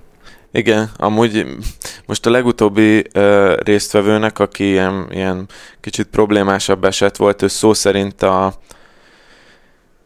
Igen, 0.53 0.91
amúgy 0.97 1.47
most 2.07 2.27
a 2.27 2.31
legutóbbi 2.31 3.05
uh, 3.15 3.57
résztvevőnek, 3.57 4.39
aki 4.39 4.65
ilyen, 4.65 5.07
ilyen 5.11 5.49
kicsit 5.81 6.07
problémásabb 6.07 6.85
eset 6.85 7.17
volt, 7.17 7.43
ő 7.43 7.49
szó 7.49 7.75
szerint 7.75 8.23
a 8.23 8.55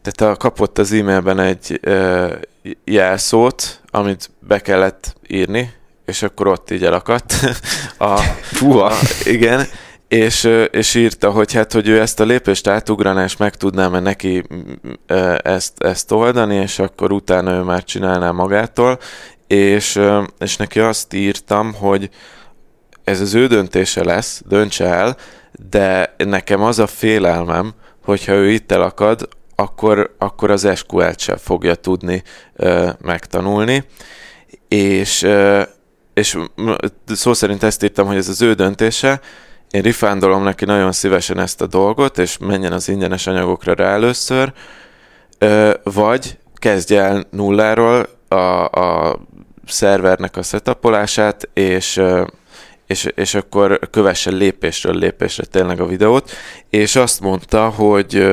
tehát 0.02 0.34
a, 0.34 0.36
kapott 0.36 0.78
az 0.78 0.92
e-mailben 0.92 1.38
egy 1.38 1.80
uh, 1.86 2.32
jelszót, 2.84 3.80
amit 3.90 4.30
be 4.40 4.58
kellett 4.58 5.16
írni, 5.28 5.72
és 6.06 6.22
akkor 6.22 6.46
ott 6.46 6.70
így 6.70 6.84
elakadt. 6.84 7.34
a, 7.98 8.16
Fúha. 8.42 8.84
A, 8.84 8.94
igen, 9.24 9.66
és, 10.08 10.48
és 10.70 10.94
írta, 10.94 11.30
hogy 11.30 11.52
hát, 11.52 11.72
hogy 11.72 11.88
ő 11.88 12.00
ezt 12.00 12.20
a 12.20 12.24
lépést 12.24 12.66
átugranás 12.66 13.36
meg 13.36 13.56
tudná 13.56 13.88
mert 13.88 14.04
neki 14.04 14.44
ezt, 15.42 15.82
ezt 15.82 16.12
oldani, 16.12 16.54
és 16.54 16.78
akkor 16.78 17.12
utána 17.12 17.52
ő 17.52 17.60
már 17.60 17.84
csinálná 17.84 18.30
magától, 18.30 18.98
és, 19.46 20.00
és 20.38 20.56
neki 20.56 20.80
azt 20.80 21.12
írtam, 21.12 21.74
hogy 21.74 22.10
ez 23.04 23.20
az 23.20 23.34
ő 23.34 23.46
döntése 23.46 24.04
lesz, 24.04 24.42
döntse 24.46 24.84
el, 24.84 25.16
de 25.70 26.14
nekem 26.16 26.62
az 26.62 26.78
a 26.78 26.86
félelmem, 26.86 27.74
hogyha 28.04 28.32
ő 28.32 28.50
itt 28.50 28.72
elakad, 28.72 29.28
akkor, 29.54 30.14
akkor 30.18 30.50
az 30.50 30.68
SQL-t 30.74 31.18
sem 31.18 31.36
fogja 31.36 31.74
tudni 31.74 32.22
ö, 32.56 32.90
megtanulni, 33.00 33.84
és, 34.68 35.22
ö, 35.22 35.62
és 36.14 36.38
szó 37.06 37.32
szerint 37.32 37.62
ezt 37.62 37.82
írtam, 37.82 38.06
hogy 38.06 38.16
ez 38.16 38.28
az 38.28 38.42
ő 38.42 38.52
döntése, 38.52 39.20
én 39.70 39.82
rifándolom 39.82 40.42
neki 40.42 40.64
nagyon 40.64 40.92
szívesen 40.92 41.38
ezt 41.38 41.60
a 41.60 41.66
dolgot, 41.66 42.18
és 42.18 42.38
menjen 42.38 42.72
az 42.72 42.88
ingyenes 42.88 43.26
anyagokra 43.26 43.74
rá 43.74 43.92
először, 43.92 44.52
ö, 45.38 45.74
vagy 45.82 46.38
kezdje 46.54 47.00
el 47.00 47.26
nulláról 47.30 48.08
a, 48.28 48.64
a 48.64 49.18
szervernek 49.66 50.36
a 50.36 50.42
setupolását, 50.42 51.48
és, 51.52 52.02
és, 52.86 53.08
és 53.14 53.34
akkor 53.34 53.78
kövesse 53.90 54.30
lépésről 54.30 54.94
lépésre 54.94 55.44
tényleg 55.44 55.80
a 55.80 55.86
videót, 55.86 56.30
és 56.70 56.96
azt 56.96 57.20
mondta, 57.20 57.68
hogy 57.68 58.32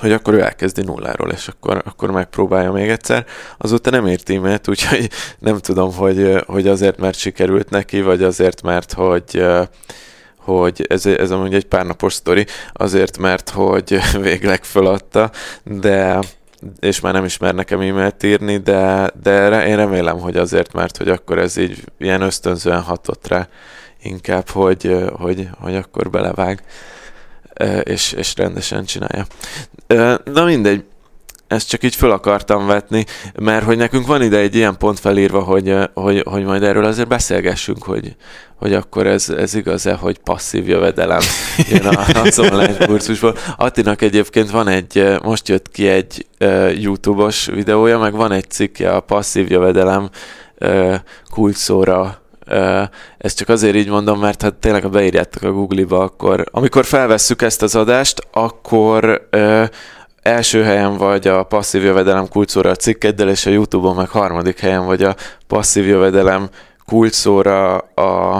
hogy 0.00 0.12
akkor 0.12 0.34
ő 0.34 0.40
elkezdi 0.40 0.82
nulláról, 0.82 1.30
és 1.30 1.48
akkor, 1.48 1.82
akkor 1.84 2.10
megpróbálja 2.10 2.72
még 2.72 2.88
egyszer. 2.88 3.26
Azóta 3.58 3.90
nem 3.90 4.08
írt 4.08 4.30
e 4.30 4.60
úgyhogy 4.66 5.10
nem 5.38 5.58
tudom, 5.58 5.94
hogy, 5.94 6.42
hogy 6.46 6.68
azért, 6.68 6.98
mert 6.98 7.18
sikerült 7.18 7.70
neki, 7.70 8.00
vagy 8.00 8.22
azért, 8.22 8.62
mert 8.62 8.92
hogy 8.92 9.44
hogy 10.36 10.86
ez, 10.88 11.06
ez 11.06 11.30
amúgy 11.30 11.54
egy 11.54 11.64
pár 11.64 11.86
napos 11.86 12.12
sztori, 12.12 12.46
azért, 12.72 13.18
mert 13.18 13.50
hogy 13.50 13.98
végleg 14.22 14.64
feladta, 14.64 15.30
de 15.64 16.18
és 16.80 17.00
már 17.00 17.12
nem 17.12 17.24
ismer 17.24 17.54
nekem 17.54 17.80
e-mailt 17.80 18.22
írni, 18.22 18.56
de, 18.56 19.10
de 19.22 19.66
én 19.66 19.76
remélem, 19.76 20.18
hogy 20.18 20.36
azért, 20.36 20.72
mert 20.72 20.96
hogy 20.96 21.08
akkor 21.08 21.38
ez 21.38 21.56
így 21.56 21.84
ilyen 21.98 22.20
ösztönzően 22.20 22.82
hatott 22.82 23.28
rá 23.28 23.48
inkább, 24.02 24.48
hogy, 24.48 24.96
hogy, 25.12 25.48
hogy 25.60 25.74
akkor 25.74 26.10
belevág, 26.10 26.62
és, 27.82 28.12
és 28.12 28.34
rendesen 28.36 28.84
csinálja. 28.84 29.26
Na 30.24 30.44
mindegy, 30.44 30.84
ezt 31.50 31.68
csak 31.68 31.82
így 31.82 31.94
föl 31.94 32.10
akartam 32.10 32.66
vetni, 32.66 33.04
mert 33.40 33.64
hogy 33.64 33.76
nekünk 33.76 34.06
van 34.06 34.22
ide 34.22 34.38
egy 34.38 34.54
ilyen 34.54 34.76
pont 34.78 35.00
felírva, 35.00 35.40
hogy, 35.40 35.74
hogy, 35.94 36.22
hogy 36.28 36.44
majd 36.44 36.62
erről 36.62 36.84
azért 36.84 37.08
beszélgessünk, 37.08 37.82
hogy, 37.82 38.16
hogy 38.56 38.74
akkor 38.74 39.06
ez, 39.06 39.28
ez 39.28 39.54
igaz-e, 39.54 39.94
hogy 39.94 40.18
passzív 40.18 40.68
jövedelem 40.68 41.20
jön 41.68 41.86
a, 41.86 42.04
az 42.24 42.38
online 42.38 42.86
kurzusból. 42.86 43.36
Attinak 43.56 44.02
egyébként 44.02 44.50
van 44.50 44.68
egy, 44.68 45.16
most 45.22 45.48
jött 45.48 45.70
ki 45.70 45.88
egy 45.88 46.26
YouTube-os 46.74 47.46
videója, 47.46 47.98
meg 47.98 48.12
van 48.12 48.32
egy 48.32 48.50
cikkje 48.50 48.90
a 48.90 49.00
passzív 49.00 49.50
jövedelem 49.50 50.10
kulcsszóra 51.30 52.19
ezt 53.18 53.36
csak 53.36 53.48
azért 53.48 53.74
így 53.74 53.88
mondom, 53.88 54.20
mert 54.20 54.42
hát 54.42 54.54
tényleg, 54.54 54.82
ha 54.82 54.88
beírjátok 54.88 55.42
a 55.42 55.52
Google-ba, 55.52 56.00
akkor 56.00 56.44
amikor 56.50 56.84
felvesszük 56.84 57.42
ezt 57.42 57.62
az 57.62 57.74
adást, 57.74 58.26
akkor 58.32 59.28
első 60.22 60.62
helyen 60.62 60.96
vagy 60.96 61.28
a 61.28 61.42
passzív 61.42 61.82
jövedelem 61.82 62.28
kulcsszóra 62.28 62.70
a 62.70 62.76
cikkeddel, 62.76 63.28
és 63.28 63.46
a 63.46 63.50
YouTube-on 63.50 63.94
meg 63.94 64.08
harmadik 64.08 64.58
helyen 64.58 64.86
vagy 64.86 65.02
a 65.02 65.14
passzív 65.46 65.86
jövedelem 65.86 66.48
kulcsszóra 66.86 67.78
a, 67.78 68.36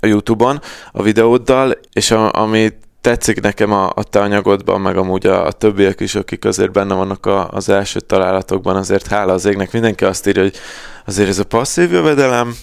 a 0.00 0.06
YouTube-on 0.06 0.60
a 0.92 1.02
videóddal, 1.02 1.78
és 1.92 2.10
a, 2.10 2.32
ami 2.32 2.72
tetszik 3.00 3.40
nekem 3.40 3.72
a, 3.72 3.92
a 3.94 4.02
te 4.02 4.20
anyagodban, 4.20 4.80
meg 4.80 4.96
amúgy 4.96 5.26
a, 5.26 5.46
a 5.46 5.52
többiek 5.52 6.00
is, 6.00 6.14
akik 6.14 6.44
azért 6.44 6.72
benne 6.72 6.94
vannak 6.94 7.26
a, 7.26 7.48
az 7.48 7.68
első 7.68 8.00
találatokban, 8.00 8.76
azért 8.76 9.06
hála 9.06 9.32
az 9.32 9.44
égnek, 9.44 9.72
mindenki 9.72 10.04
azt 10.04 10.26
írja, 10.26 10.42
hogy 10.42 10.56
azért 11.06 11.28
ez 11.28 11.38
a 11.38 11.44
passzív 11.44 11.92
jövedelem 11.92 12.54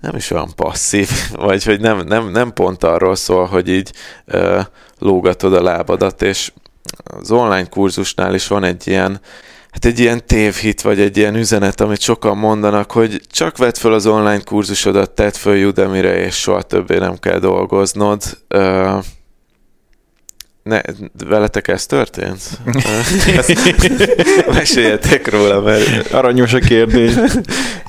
nem 0.00 0.16
is 0.16 0.30
olyan 0.30 0.54
passzív, 0.56 1.08
vagy 1.32 1.64
hogy 1.64 1.80
nem, 1.80 2.00
nem, 2.06 2.28
nem 2.28 2.52
pont 2.52 2.84
arról 2.84 3.16
szól, 3.16 3.46
hogy 3.46 3.68
így 3.68 3.92
ö, 4.24 4.60
lógatod 4.98 5.54
a 5.54 5.62
lábadat, 5.62 6.22
és 6.22 6.52
az 7.04 7.30
online 7.30 7.68
kurzusnál 7.68 8.34
is 8.34 8.46
van 8.46 8.64
egy 8.64 8.86
ilyen, 8.86 9.20
hát 9.70 9.84
egy 9.84 9.98
ilyen 9.98 10.26
tévhit, 10.26 10.80
vagy 10.80 11.00
egy 11.00 11.16
ilyen 11.16 11.34
üzenet, 11.34 11.80
amit 11.80 12.00
sokan 12.00 12.36
mondanak, 12.36 12.92
hogy 12.92 13.20
csak 13.30 13.56
vedd 13.56 13.74
fel 13.74 13.92
az 13.92 14.06
online 14.06 14.40
kurzusodat, 14.40 15.10
tedd 15.10 15.32
föl 15.32 15.66
Udemy-re, 15.66 16.16
és 16.16 16.34
soha 16.34 16.62
többé 16.62 16.98
nem 16.98 17.16
kell 17.16 17.38
dolgoznod. 17.38 18.22
Uh, 18.54 19.04
ne, 20.68 20.80
veletek 21.28 21.68
ez 21.68 21.86
történt? 21.86 22.40
Meséljetek 24.52 25.30
róla, 25.30 25.60
mert... 25.60 26.12
Aranyos 26.12 26.52
a 26.52 26.58
kérdés. 26.58 27.12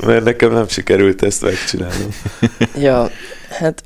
mert 0.05 0.23
nekem 0.23 0.51
nem 0.51 0.67
sikerült 0.67 1.23
ezt 1.23 1.41
megcsinálnom. 1.41 2.09
Ja, 2.75 3.09
hát 3.49 3.84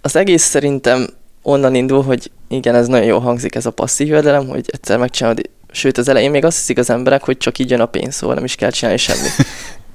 az 0.00 0.16
egész 0.16 0.42
szerintem 0.42 1.06
onnan 1.42 1.74
indul, 1.74 2.02
hogy 2.02 2.30
igen, 2.48 2.74
ez 2.74 2.86
nagyon 2.86 3.06
jól 3.06 3.20
hangzik 3.20 3.54
ez 3.54 3.66
a 3.66 3.70
passzív 3.70 4.06
jövedelem, 4.06 4.48
hogy 4.48 4.64
egyszer 4.66 4.98
megcsinálod, 4.98 5.40
sőt 5.72 5.98
az 5.98 6.08
elején 6.08 6.30
még 6.30 6.44
azt 6.44 6.56
hiszik 6.56 6.78
az 6.78 6.90
emberek, 6.90 7.24
hogy 7.24 7.36
csak 7.36 7.58
így 7.58 7.70
jön 7.70 7.80
a 7.80 7.86
pénz, 7.86 8.14
szóval 8.14 8.34
nem 8.34 8.44
is 8.44 8.54
kell 8.54 8.70
csinálni 8.70 8.98
semmit. 8.98 9.32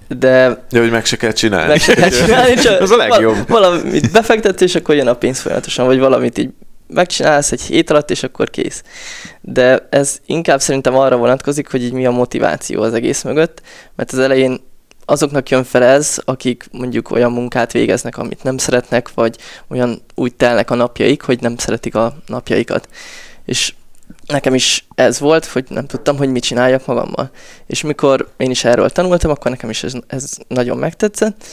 De... 0.07 0.65
De 0.69 0.79
hogy 0.79 0.91
meg 0.91 1.05
se 1.05 1.15
kell 1.15 1.31
csinálni. 1.31 1.67
Meg 1.67 1.79
se 1.79 1.93
kell 1.93 2.09
csinálni, 2.09 2.53
csak 2.53 2.81
az 2.81 2.91
a 2.91 2.95
legjobb. 2.95 3.47
valamit 3.47 4.11
befektetsz, 4.11 4.61
és 4.61 4.75
akkor 4.75 4.95
jön 4.95 5.07
a 5.07 5.13
pénz 5.13 5.39
folyamatosan, 5.39 5.85
vagy 5.85 5.99
valamit 5.99 6.37
így 6.37 6.49
megcsinálsz 6.87 7.51
egy 7.51 7.61
hét 7.61 7.89
alatt, 7.89 8.11
és 8.11 8.23
akkor 8.23 8.49
kész. 8.49 8.83
De 9.41 9.87
ez 9.89 10.19
inkább 10.25 10.61
szerintem 10.61 10.95
arra 10.95 11.17
vonatkozik, 11.17 11.71
hogy 11.71 11.83
így 11.83 11.93
mi 11.93 12.05
a 12.05 12.11
motiváció 12.11 12.81
az 12.81 12.93
egész 12.93 13.23
mögött, 13.23 13.61
mert 13.95 14.11
az 14.11 14.19
elején 14.19 14.59
azoknak 15.05 15.49
jön 15.49 15.63
fel 15.63 15.83
ez, 15.83 16.17
akik 16.25 16.67
mondjuk 16.71 17.11
olyan 17.11 17.31
munkát 17.31 17.71
végeznek, 17.71 18.17
amit 18.17 18.43
nem 18.43 18.57
szeretnek, 18.57 19.13
vagy 19.13 19.37
olyan 19.67 20.01
úgy 20.15 20.35
telnek 20.35 20.71
a 20.71 20.75
napjaik, 20.75 21.21
hogy 21.21 21.41
nem 21.41 21.57
szeretik 21.57 21.95
a 21.95 22.15
napjaikat. 22.25 22.89
És 23.45 23.73
nekem 24.27 24.53
is 24.53 24.87
ez 24.95 25.19
volt, 25.19 25.45
hogy 25.45 25.65
nem 25.69 25.85
tudtam, 25.85 26.17
hogy 26.17 26.29
mit 26.29 26.43
csináljak 26.43 26.85
magammal. 26.85 27.31
És 27.65 27.81
mikor 27.81 28.29
én 28.37 28.49
is 28.49 28.63
erről 28.63 28.89
tanultam, 28.89 29.31
akkor 29.31 29.51
nekem 29.51 29.69
is 29.69 29.83
ez, 29.83 29.93
ez 30.07 30.37
nagyon 30.47 30.77
megtetszett, 30.77 31.43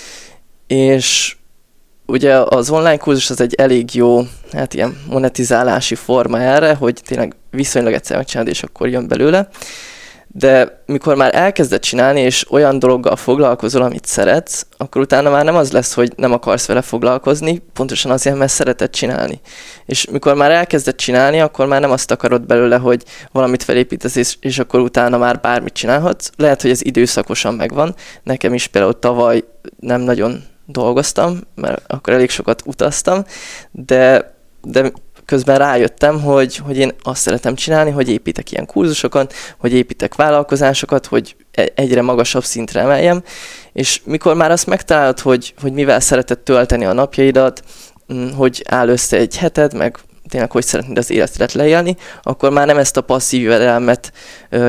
és 0.67 1.37
ugye 2.13 2.35
az 2.35 2.71
online 2.71 2.97
kurzus 2.97 3.31
az 3.31 3.41
egy 3.41 3.55
elég 3.55 3.95
jó, 3.95 4.21
hát 4.53 4.75
ilyen 4.75 4.97
monetizálási 5.09 5.95
forma 5.95 6.41
erre, 6.41 6.75
hogy 6.75 7.01
tényleg 7.07 7.35
viszonylag 7.51 7.93
egyszer 7.93 8.17
megcsinálod, 8.17 8.51
és 8.51 8.63
akkor 8.63 8.89
jön 8.89 9.09
belőle 9.09 9.49
de 10.35 10.83
mikor 10.87 11.17
már 11.17 11.35
elkezded 11.35 11.81
csinálni, 11.81 12.21
és 12.21 12.51
olyan 12.51 12.79
dologgal 12.79 13.17
foglalkozol, 13.17 13.83
amit 13.83 14.07
szeretsz, 14.07 14.67
akkor 14.77 15.01
utána 15.01 15.31
már 15.31 15.45
nem 15.45 15.57
az 15.57 15.73
lesz, 15.73 15.95
hogy 15.95 16.13
nem 16.17 16.33
akarsz 16.33 16.67
vele 16.67 16.83
foglalkozni, 16.83 17.63
pontosan 17.73 18.11
azért, 18.11 18.37
mert 18.37 18.53
szereted 18.53 18.91
csinálni. 18.91 19.41
És 19.87 20.07
mikor 20.11 20.35
már 20.35 20.51
elkezded 20.51 20.95
csinálni, 20.95 21.41
akkor 21.41 21.67
már 21.67 21.81
nem 21.81 21.91
azt 21.91 22.11
akarod 22.11 22.47
belőle, 22.47 22.77
hogy 22.77 23.03
valamit 23.33 23.63
felépítesz, 23.63 24.17
és, 24.17 24.37
és 24.41 24.59
akkor 24.59 24.81
utána 24.81 25.19
már 25.19 25.41
bármit 25.41 25.73
csinálhatsz. 25.73 26.31
Lehet, 26.37 26.63
hogy 26.63 26.71
ez 26.71 26.85
időszakosan 26.85 27.55
megvan. 27.55 27.95
Nekem 28.23 28.55
is 28.55 28.67
például 28.67 28.99
tavaly 28.99 29.45
nem 29.81 30.01
nagyon 30.01 30.43
dolgoztam, 30.67 31.41
mert 31.55 31.83
akkor 31.87 32.13
elég 32.13 32.31
sokat 32.31 32.63
utaztam, 32.67 33.25
de, 33.71 34.35
de 34.63 34.93
közben 35.25 35.59
rájöttem, 35.59 36.21
hogy, 36.21 36.57
hogy 36.57 36.77
én 36.77 36.93
azt 37.03 37.21
szeretem 37.21 37.55
csinálni, 37.55 37.91
hogy 37.91 38.09
építek 38.09 38.53
ilyen 38.53 38.67
kurzusokat, 38.67 39.35
hogy 39.59 39.73
építek 39.73 40.15
vállalkozásokat, 40.15 41.07
hogy 41.07 41.37
e, 41.53 41.73
egyre 41.75 42.03
magasabb 42.03 42.45
szintre 42.45 42.81
emeljem, 42.81 43.23
és 43.73 44.01
mikor 44.05 44.35
már 44.35 44.51
azt 44.51 44.67
megtalálod, 44.67 45.21
hogy, 45.21 45.55
hogy 45.61 45.73
mivel 45.73 46.01
szereted 46.01 46.39
tölteni 46.39 46.85
a 46.85 46.93
napjaidat, 46.93 47.63
mm, 48.13 48.31
hogy 48.31 48.65
áll 48.69 48.89
össze 48.89 49.17
egy 49.17 49.37
heted, 49.37 49.75
meg 49.75 49.99
tényleg 50.33 50.51
hogy 50.51 50.65
szeretnéd 50.65 50.99
az 50.99 51.11
életedet 51.11 51.53
leélni, 51.53 51.97
akkor 52.23 52.51
már 52.51 52.67
nem 52.67 52.79
ezt 52.79 52.97
a 52.97 53.01
passzív 53.01 53.43
jövedelmet 53.43 54.13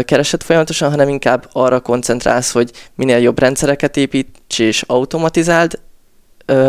keresed 0.06 0.44
folyamatosan, 0.44 0.90
hanem 0.90 1.10
inkább 1.10 1.50
arra 1.52 1.80
koncentrálsz, 1.80 2.52
hogy 2.52 2.72
minél 2.96 3.18
jobb 3.18 3.40
rendszereket 3.40 3.98
építs 3.98 4.60
és 4.60 4.82
automatizáld, 4.82 5.80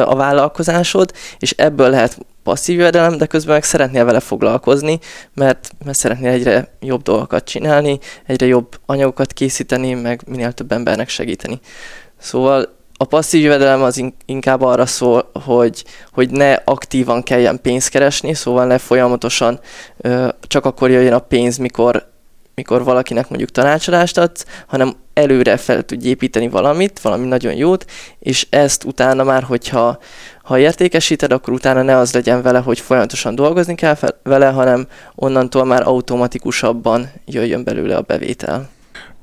a 0.05 0.15
vállalkozásod, 0.15 1.13
és 1.39 1.51
ebből 1.51 1.91
lehet 1.91 2.19
passzív 2.43 2.79
jövedelem, 2.79 3.17
de 3.17 3.27
közben 3.27 3.55
meg 3.55 3.65
szeretnél 3.65 4.05
vele 4.05 4.21
foglalkozni, 4.21 4.99
mert, 5.35 5.71
mert 5.85 5.99
szeretnél 5.99 6.31
egyre 6.31 6.69
jobb 6.81 7.03
dolgokat 7.03 7.45
csinálni, 7.45 7.99
egyre 8.27 8.47
jobb 8.47 8.79
anyagokat 8.87 9.33
készíteni, 9.33 9.95
meg 9.95 10.23
minél 10.27 10.53
több 10.53 10.73
embernek 10.73 11.09
segíteni. 11.09 11.61
Szóval 12.19 12.77
a 13.05 13.07
passzív 13.07 13.43
jövedelem 13.43 13.83
az 13.83 14.05
inkább 14.25 14.63
arra 14.63 14.87
szól, 14.87 15.31
hogy, 15.45 15.85
hogy 16.13 16.31
ne 16.31 16.53
aktívan 16.53 17.23
kelljen 17.23 17.61
pénzt 17.63 17.89
keresni, 17.89 18.35
szóval 18.35 18.67
ne 18.67 18.79
folyamatosan 18.79 19.61
csak 20.41 20.65
akkor 20.65 20.91
jöjjön 20.91 21.13
a 21.13 21.19
pénz, 21.19 21.57
mikor, 21.57 22.07
mikor 22.55 22.85
valakinek 22.85 23.29
mondjuk 23.29 23.51
tanácsadást 23.51 24.19
adsz, 24.19 24.45
hanem 24.67 24.97
előre 25.15 25.57
fel 25.57 25.83
tudj 25.83 26.09
építeni 26.09 26.49
valamit, 26.49 27.01
valami 27.01 27.27
nagyon 27.27 27.55
jót, 27.55 27.85
és 28.19 28.47
ezt 28.51 28.85
utána 28.85 29.25
már, 29.25 29.43
hogyha 29.43 29.99
ha 30.43 30.59
értékesíted, 30.59 31.33
akkor 31.33 31.53
utána 31.53 31.83
ne 31.83 31.97
az 31.97 32.13
legyen 32.13 32.43
vele, 32.43 32.59
hogy 32.59 32.81
folyamatosan 32.81 33.35
dolgozni 33.35 33.75
kell 33.75 33.97
vele, 34.23 34.47
hanem 34.47 34.87
onnantól 35.15 35.65
már 35.65 35.83
automatikusabban 35.87 37.13
jöjjön 37.27 37.65
belőle 37.65 37.97
a 37.97 38.01
bevétel. 38.01 38.73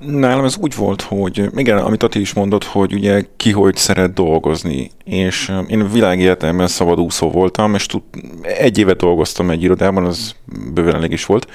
Nálam 0.06 0.46
ez 0.46 0.58
úgy 0.58 0.76
volt, 0.76 1.02
hogy 1.02 1.50
igen, 1.56 1.78
amit 1.78 2.04
Ati 2.04 2.20
is 2.20 2.34
mondott, 2.34 2.64
hogy 2.64 2.94
ugye 2.94 3.24
ki 3.38 3.52
hogy 3.52 3.76
szeret 3.76 4.14
dolgozni, 4.14 4.92
és 5.04 5.52
én 5.68 5.92
világéletemben 5.92 6.68
szabadúszó 6.68 7.32
voltam, 7.32 7.74
és 7.74 7.86
tud, 7.86 8.02
egy 8.42 8.78
évet 8.78 8.98
dolgoztam 8.98 9.50
egy 9.50 9.64
irodában, 9.64 10.06
az 10.06 10.36
bőven 10.74 10.96
elég 10.96 11.12
is 11.12 11.26
volt, 11.26 11.48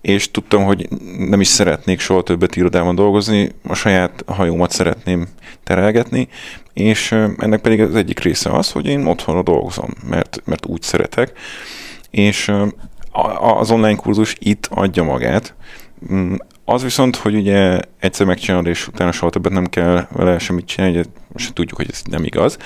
és 0.00 0.30
tudtam, 0.30 0.64
hogy 0.64 0.88
nem 1.18 1.40
is 1.40 1.46
szeretnék 1.46 2.00
soha 2.00 2.22
többet 2.22 2.56
irodában 2.56 2.94
dolgozni, 2.94 3.52
a 3.62 3.74
saját 3.74 4.24
hajómat 4.26 4.70
szeretném 4.70 5.28
terelgetni, 5.64 6.28
és 6.72 7.12
ennek 7.36 7.60
pedig 7.60 7.80
az 7.80 7.94
egyik 7.94 8.20
része 8.20 8.50
az, 8.50 8.72
hogy 8.72 8.86
én 8.86 9.06
otthonra 9.06 9.42
dolgozom, 9.42 9.90
mert, 10.08 10.42
mert 10.44 10.66
úgy 10.66 10.82
szeretek, 10.82 11.32
és 12.10 12.52
az 13.40 13.70
online 13.70 13.96
kurzus 13.96 14.36
itt 14.38 14.68
adja 14.70 15.02
magát. 15.02 15.54
Az 16.70 16.82
viszont, 16.82 17.16
hogy 17.16 17.34
ugye 17.34 17.80
egyszer 17.98 18.26
megcsinálod, 18.26 18.66
és 18.66 18.88
utána 18.88 19.12
soha 19.12 19.30
többet 19.30 19.52
nem 19.52 19.66
kell 19.66 20.06
vele 20.10 20.38
semmit 20.38 20.66
csinálni, 20.66 20.98
ugye 20.98 21.08
most 21.32 21.52
tudjuk, 21.52 21.76
hogy 21.76 21.88
ez 21.90 22.02
nem 22.10 22.24
igaz. 22.24 22.56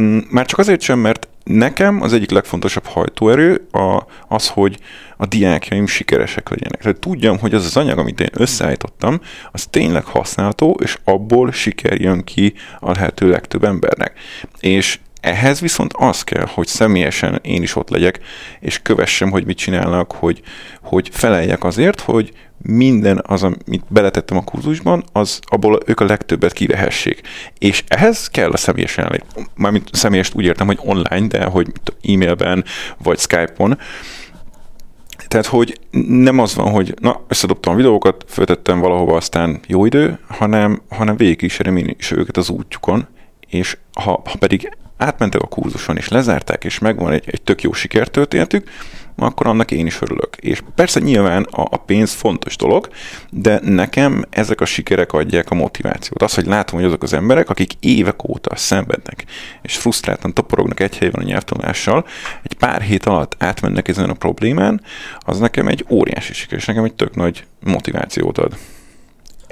Mm, 0.00 0.18
már 0.30 0.46
csak 0.46 0.58
azért 0.58 0.80
sem, 0.80 0.98
mert 0.98 1.28
nekem 1.44 2.02
az 2.02 2.12
egyik 2.12 2.30
legfontosabb 2.30 2.86
hajtóerő 2.86 3.68
a, 3.72 4.06
az, 4.28 4.48
hogy 4.48 4.78
a 5.16 5.26
diákjaim 5.26 5.86
sikeresek 5.86 6.48
legyenek. 6.48 6.80
Tehát 6.80 6.98
tudjam, 6.98 7.38
hogy 7.38 7.54
az 7.54 7.64
az 7.64 7.76
anyag, 7.76 7.98
amit 7.98 8.20
én 8.20 8.30
összeállítottam, 8.32 9.20
az 9.52 9.66
tényleg 9.66 10.04
használható, 10.04 10.78
és 10.82 10.98
abból 11.04 11.52
siker 11.52 12.00
jön 12.00 12.24
ki 12.24 12.54
a 12.80 12.90
lehető 12.90 13.30
legtöbb 13.30 13.64
embernek. 13.64 14.12
És 14.60 14.98
ehhez 15.20 15.60
viszont 15.60 15.92
az 15.96 16.22
kell, 16.22 16.46
hogy 16.54 16.66
személyesen 16.66 17.38
én 17.42 17.62
is 17.62 17.76
ott 17.76 17.88
legyek, 17.88 18.20
és 18.60 18.82
kövessem, 18.82 19.30
hogy 19.30 19.44
mit 19.44 19.56
csinálnak, 19.56 20.12
hogy, 20.12 20.42
hogy 20.82 21.08
feleljek 21.12 21.64
azért, 21.64 22.00
hogy 22.00 22.32
minden 22.62 23.22
az, 23.26 23.42
amit 23.42 23.84
beletettem 23.88 24.36
a 24.36 24.44
kurzusban, 24.44 25.04
az 25.12 25.40
abból 25.42 25.78
ők 25.86 26.00
a 26.00 26.04
legtöbbet 26.04 26.52
kivehessék. 26.52 27.20
És 27.58 27.84
ehhez 27.88 28.28
kell 28.28 28.50
a 28.50 28.56
személyes 28.56 28.96
jelenlét. 28.96 29.24
Mármint 29.54 29.88
személyes 29.92 30.34
úgy 30.34 30.44
értem, 30.44 30.66
hogy 30.66 30.78
online, 30.82 31.26
de 31.26 31.44
hogy 31.44 31.72
e-mailben 32.02 32.64
vagy 33.02 33.18
Skype-on. 33.18 33.78
Tehát, 35.28 35.46
hogy 35.46 35.78
nem 36.06 36.38
az 36.38 36.54
van, 36.54 36.70
hogy 36.70 36.94
na, 37.00 37.20
összedobtam 37.28 37.72
a 37.72 37.76
videókat, 37.76 38.24
föltettem 38.28 38.80
valahova, 38.80 39.16
aztán 39.16 39.60
jó 39.66 39.84
idő, 39.84 40.18
hanem, 40.28 40.82
hanem 40.88 41.16
végig 41.16 41.42
is 41.42 41.58
én 41.58 41.94
is 41.98 42.10
őket 42.10 42.36
az 42.36 42.48
útjukon, 42.50 43.06
és 43.48 43.78
ha, 43.92 44.22
ha 44.24 44.36
pedig 44.38 44.76
átmentek 44.96 45.40
a 45.40 45.46
kurzuson, 45.46 45.96
és 45.96 46.08
lezárták, 46.08 46.64
és 46.64 46.78
megvan 46.78 47.12
egy, 47.12 47.24
egy 47.26 47.42
tök 47.42 47.62
jó 47.62 47.72
sikertörténetük, 47.72 48.70
akkor 49.22 49.46
annak 49.46 49.70
én 49.70 49.86
is 49.86 50.00
örülök. 50.00 50.36
És 50.36 50.62
persze 50.74 51.00
nyilván 51.00 51.42
a, 51.42 51.60
a 51.70 51.76
pénz 51.76 52.12
fontos 52.12 52.56
dolog, 52.56 52.88
de 53.30 53.60
nekem 53.62 54.24
ezek 54.30 54.60
a 54.60 54.64
sikerek 54.64 55.12
adják 55.12 55.50
a 55.50 55.54
motivációt. 55.54 56.22
Az, 56.22 56.34
hogy 56.34 56.46
látom, 56.46 56.78
hogy 56.78 56.88
azok 56.88 57.02
az 57.02 57.12
emberek, 57.12 57.50
akik 57.50 57.72
évek 57.80 58.28
óta 58.28 58.56
szenvednek, 58.56 59.24
és 59.62 59.76
frusztráltan 59.76 60.34
toporognak 60.34 60.80
egy 60.80 60.98
helyben 60.98 61.22
a 61.22 61.26
nyelvtanulással, 61.26 62.06
egy 62.42 62.54
pár 62.54 62.82
hét 62.82 63.06
alatt 63.06 63.34
átmennek 63.38 63.88
ezen 63.88 64.10
a 64.10 64.14
problémán, 64.14 64.80
az 65.18 65.38
nekem 65.38 65.68
egy 65.68 65.84
óriási 65.88 66.32
siker, 66.32 66.58
és 66.58 66.64
nekem 66.64 66.84
egy 66.84 66.94
tök 66.94 67.14
nagy 67.14 67.44
motivációt 67.60 68.38
ad. 68.38 68.56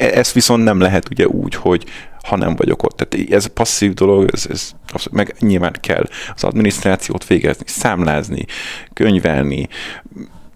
E, 0.01 0.19
ezt 0.19 0.33
viszont 0.33 0.65
nem 0.65 0.81
lehet 0.81 1.09
ugye 1.11 1.27
úgy, 1.27 1.55
hogy 1.55 1.85
ha 2.23 2.37
nem 2.37 2.57
vagyok 2.57 2.83
ott. 2.83 2.97
Tehát 2.97 3.31
ez 3.31 3.47
passzív 3.47 3.95
dolog, 3.95 4.29
ez, 4.33 4.47
ez 4.51 4.73
meg 5.11 5.35
nyilván 5.39 5.77
kell 5.81 6.05
az 6.35 6.45
adminisztrációt 6.45 7.27
végezni, 7.27 7.65
számlázni, 7.67 8.45
könyvelni, 8.93 9.69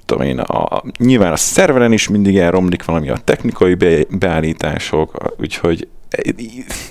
tudom 0.07 0.26
én, 0.26 0.38
a, 0.38 0.82
nyilván 0.99 1.32
a 1.32 1.36
szerveren 1.36 1.92
is 1.92 2.09
mindig 2.09 2.38
elromlik 2.38 2.84
valami 2.84 3.09
a 3.09 3.18
technikai 3.24 3.74
be, 3.74 4.05
beállítások, 4.11 5.34
úgyhogy 5.38 5.88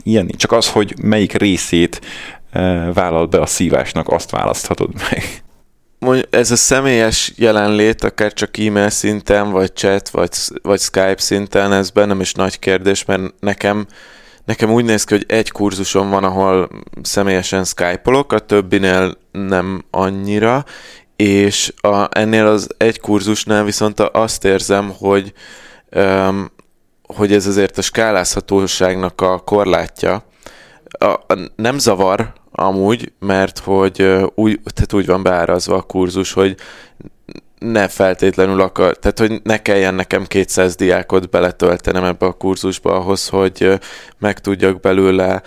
ilyen 0.03 0.27
Csak 0.37 0.51
az, 0.51 0.69
hogy 0.69 0.95
melyik 1.01 1.33
részét 1.33 2.01
e, 2.51 2.61
vállal 2.91 3.25
be 3.25 3.39
a 3.39 3.45
szívásnak, 3.45 4.09
azt 4.09 4.31
választhatod 4.31 4.93
meg. 5.09 5.23
Ez 6.29 6.51
a 6.51 6.55
személyes 6.55 7.33
jelenlét, 7.35 8.03
akár 8.03 8.33
csak 8.33 8.57
e-mail 8.57 8.89
szinten, 8.89 9.51
vagy 9.51 9.73
chat, 9.73 10.09
vagy, 10.09 10.29
vagy 10.61 10.79
Skype 10.79 11.17
szinten, 11.17 11.73
ez 11.73 11.89
bennem 11.89 12.21
is 12.21 12.33
nagy 12.33 12.59
kérdés, 12.59 13.05
mert 13.05 13.33
nekem 13.39 13.87
Nekem 14.45 14.71
úgy 14.71 14.85
néz 14.85 15.03
ki, 15.03 15.13
hogy 15.13 15.25
egy 15.27 15.51
kurzusom 15.51 16.09
van, 16.09 16.23
ahol 16.23 16.69
személyesen 17.01 17.63
skype-olok, 17.63 18.33
a 18.33 18.39
többinél 18.39 19.17
nem 19.31 19.83
annyira, 19.91 20.65
és 21.15 21.73
a, 21.81 22.17
ennél 22.17 22.45
az 22.45 22.67
egy 22.77 22.99
kurzusnál 22.99 23.63
viszont 23.63 23.99
azt 23.99 24.45
érzem, 24.45 24.93
hogy, 24.97 25.33
um, 25.95 26.51
hogy 27.03 27.33
ez 27.33 27.47
azért 27.47 27.77
a 27.77 27.81
skálázhatóságnak 27.81 29.21
a 29.21 29.39
korlátja. 29.39 30.25
A, 30.99 31.05
a, 31.05 31.51
nem 31.55 31.77
zavar 31.77 32.33
amúgy, 32.55 33.11
mert 33.19 33.59
hogy 33.59 34.01
úgy, 34.35 34.59
tehát 34.73 34.93
úgy 34.93 35.05
van 35.05 35.23
beárazva 35.23 35.75
a 35.75 35.81
kurzus, 35.81 36.33
hogy 36.33 36.55
ne 37.59 37.87
feltétlenül 37.87 38.61
akar, 38.61 38.97
tehát 38.97 39.19
hogy 39.19 39.41
ne 39.43 39.61
kelljen 39.61 39.95
nekem 39.95 40.25
200 40.25 40.75
diákot 40.75 41.29
beletöltenem 41.29 42.03
ebbe 42.03 42.25
a 42.25 42.31
kurzusba 42.31 42.95
ahhoz, 42.95 43.27
hogy 43.27 43.79
meg 44.19 44.39
tudjak 44.39 44.79
belőle 44.79 45.41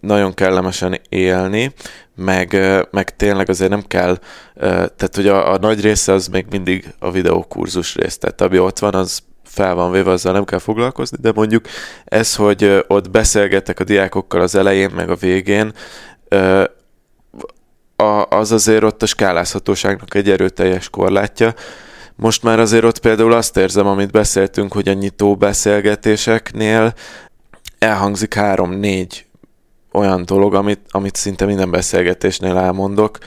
nagyon 0.00 0.34
kellemesen 0.34 1.00
élni, 1.08 1.72
meg, 2.14 2.56
meg 2.90 3.16
tényleg 3.16 3.48
azért 3.48 3.70
nem 3.70 3.82
kell, 3.86 4.18
tehát 4.56 5.10
hogy 5.14 5.26
a, 5.28 5.52
a 5.52 5.58
nagy 5.58 5.80
része 5.80 6.12
az 6.12 6.26
még 6.26 6.46
mindig 6.50 6.94
a 6.98 7.10
videókurzus 7.10 7.94
rész, 7.94 8.18
tehát 8.18 8.40
ami 8.40 8.58
ott 8.58 8.78
van, 8.78 8.94
az 8.94 9.22
fel 9.58 9.74
van 9.74 9.90
véve, 9.90 10.10
azzal 10.10 10.32
nem 10.32 10.44
kell 10.44 10.58
foglalkozni, 10.58 11.16
de 11.20 11.32
mondjuk 11.34 11.64
ez, 12.04 12.34
hogy 12.36 12.84
ott 12.88 13.10
beszélgetek 13.10 13.80
a 13.80 13.84
diákokkal 13.84 14.40
az 14.40 14.54
elején, 14.54 14.90
meg 14.90 15.10
a 15.10 15.14
végén, 15.14 15.72
az 18.28 18.52
azért 18.52 18.82
ott 18.82 19.02
a 19.02 19.06
skálázhatóságnak 19.06 20.14
egy 20.14 20.30
erőteljes 20.30 20.88
korlátja. 20.88 21.54
Most 22.16 22.42
már 22.42 22.60
azért 22.60 22.84
ott 22.84 22.98
például 22.98 23.32
azt 23.32 23.56
érzem, 23.56 23.86
amit 23.86 24.10
beszéltünk, 24.10 24.72
hogy 24.72 24.88
a 24.88 24.92
nyitó 24.92 25.36
beszélgetéseknél 25.36 26.94
elhangzik 27.78 28.34
három-négy 28.34 29.26
olyan 29.92 30.24
dolog, 30.24 30.54
amit, 30.54 30.80
amit 30.90 31.16
szinte 31.16 31.44
minden 31.44 31.70
beszélgetésnél 31.70 32.56
elmondok, 32.56 33.18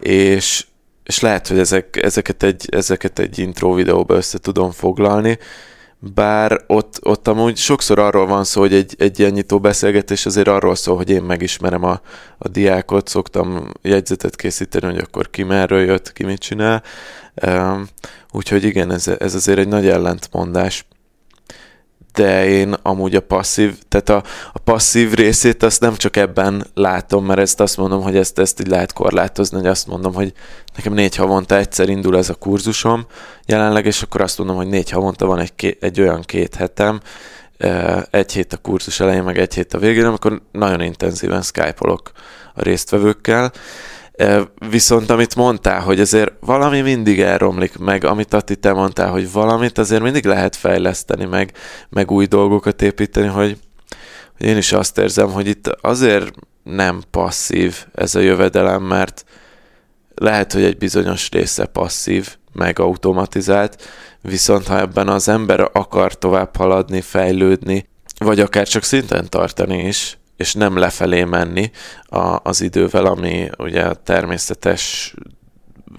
és, 0.00 0.66
és 1.04 1.20
lehet, 1.20 1.48
hogy 1.48 1.58
ezek, 1.58 2.02
ezeket, 2.02 2.42
egy, 2.42 2.68
ezeket 2.70 3.18
egy 3.18 3.38
intro 3.38 3.74
videóba 3.74 4.14
össze 4.14 4.38
tudom 4.38 4.70
foglalni, 4.70 5.38
bár 6.14 6.64
ott, 6.66 6.98
ott 7.02 7.28
amúgy 7.28 7.56
sokszor 7.56 7.98
arról 7.98 8.26
van 8.26 8.44
szó, 8.44 8.60
hogy 8.60 8.74
egy, 8.74 8.94
egy 8.98 9.18
ilyen 9.18 9.30
nyitó 9.30 9.60
beszélgetés 9.60 10.26
azért 10.26 10.48
arról 10.48 10.74
szól, 10.74 10.96
hogy 10.96 11.10
én 11.10 11.22
megismerem 11.22 11.84
a, 11.84 12.00
a 12.38 12.48
diákot, 12.48 13.08
szoktam 13.08 13.72
jegyzetet 13.82 14.36
készíteni, 14.36 14.86
hogy 14.92 15.02
akkor 15.02 15.30
ki 15.30 15.42
merről 15.42 15.80
jött, 15.80 16.12
ki 16.12 16.24
mit 16.24 16.38
csinál. 16.38 16.82
Úgyhogy 18.32 18.64
igen, 18.64 18.92
ez, 18.92 19.08
ez 19.08 19.34
azért 19.34 19.58
egy 19.58 19.68
nagy 19.68 19.88
ellentmondás 19.88 20.86
de 22.12 22.48
én 22.48 22.74
amúgy 22.82 23.14
a 23.14 23.20
passzív, 23.20 23.78
tehát 23.88 24.08
a, 24.08 24.22
a 24.52 24.58
passzív 24.58 25.12
részét 25.12 25.62
azt 25.62 25.80
nem 25.80 25.94
csak 25.94 26.16
ebben 26.16 26.66
látom, 26.74 27.24
mert 27.24 27.40
ezt 27.40 27.60
azt 27.60 27.76
mondom, 27.76 28.02
hogy 28.02 28.16
ezt, 28.16 28.38
ezt 28.38 28.60
így 28.60 28.66
lehet 28.66 28.92
korlátozni, 28.92 29.56
hogy 29.56 29.66
azt 29.66 29.86
mondom, 29.86 30.14
hogy 30.14 30.32
nekem 30.76 30.92
négy 30.92 31.16
havonta 31.16 31.56
egyszer 31.56 31.88
indul 31.88 32.16
ez 32.16 32.28
a 32.28 32.34
kurzusom 32.34 33.06
jelenleg, 33.46 33.86
és 33.86 34.02
akkor 34.02 34.20
azt 34.20 34.38
mondom, 34.38 34.56
hogy 34.56 34.66
négy 34.66 34.90
havonta 34.90 35.26
van 35.26 35.38
egy, 35.38 35.76
egy 35.80 36.00
olyan 36.00 36.22
két 36.22 36.54
hetem, 36.54 37.00
egy 38.10 38.32
hét 38.32 38.52
a 38.52 38.56
kurzus 38.56 39.00
elején, 39.00 39.22
meg 39.22 39.38
egy 39.38 39.54
hét 39.54 39.74
a 39.74 39.78
végén, 39.78 40.04
amikor 40.04 40.42
nagyon 40.52 40.80
intenzíven 40.80 41.42
skype-olok 41.42 42.10
a 42.54 42.62
résztvevőkkel, 42.62 43.52
Viszont 44.70 45.10
amit 45.10 45.36
mondtál, 45.36 45.80
hogy 45.80 46.00
azért 46.00 46.32
valami 46.40 46.80
mindig 46.80 47.20
elromlik, 47.20 47.78
meg 47.78 48.04
amit 48.04 48.34
Ati 48.34 48.56
te 48.56 48.72
mondtál, 48.72 49.10
hogy 49.10 49.32
valamit 49.32 49.78
azért 49.78 50.02
mindig 50.02 50.24
lehet 50.24 50.56
fejleszteni, 50.56 51.24
meg, 51.24 51.52
meg 51.88 52.10
új 52.10 52.26
dolgokat 52.26 52.82
építeni, 52.82 53.26
hogy, 53.26 53.58
hogy 54.38 54.46
én 54.46 54.56
is 54.56 54.72
azt 54.72 54.98
érzem, 54.98 55.30
hogy 55.30 55.46
itt 55.46 55.66
azért 55.66 56.30
nem 56.62 57.02
passzív 57.10 57.84
ez 57.94 58.14
a 58.14 58.20
jövedelem, 58.20 58.82
mert 58.82 59.24
lehet, 60.14 60.52
hogy 60.52 60.64
egy 60.64 60.78
bizonyos 60.78 61.28
része 61.30 61.64
passzív, 61.64 62.36
meg 62.52 62.78
automatizált, 62.78 63.82
viszont 64.20 64.66
ha 64.66 64.78
ebben 64.78 65.08
az 65.08 65.28
ember 65.28 65.70
akar 65.72 66.14
tovább 66.14 66.56
haladni, 66.56 67.00
fejlődni, 67.00 67.88
vagy 68.18 68.40
akár 68.40 68.66
csak 68.66 68.82
szinten 68.82 69.28
tartani 69.28 69.86
is, 69.86 70.18
és 70.42 70.54
nem 70.54 70.76
lefelé 70.76 71.24
menni 71.24 71.70
a, 72.02 72.38
az 72.42 72.60
idővel, 72.60 73.06
ami 73.06 73.50
ugye 73.58 73.82
a 73.82 73.94
természetes 73.94 75.14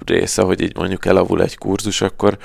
része, 0.06 0.42
hogy 0.42 0.62
így 0.62 0.76
mondjuk 0.76 1.06
elavul 1.06 1.42
egy 1.42 1.58
kurzus, 1.58 2.02
akkor, 2.02 2.38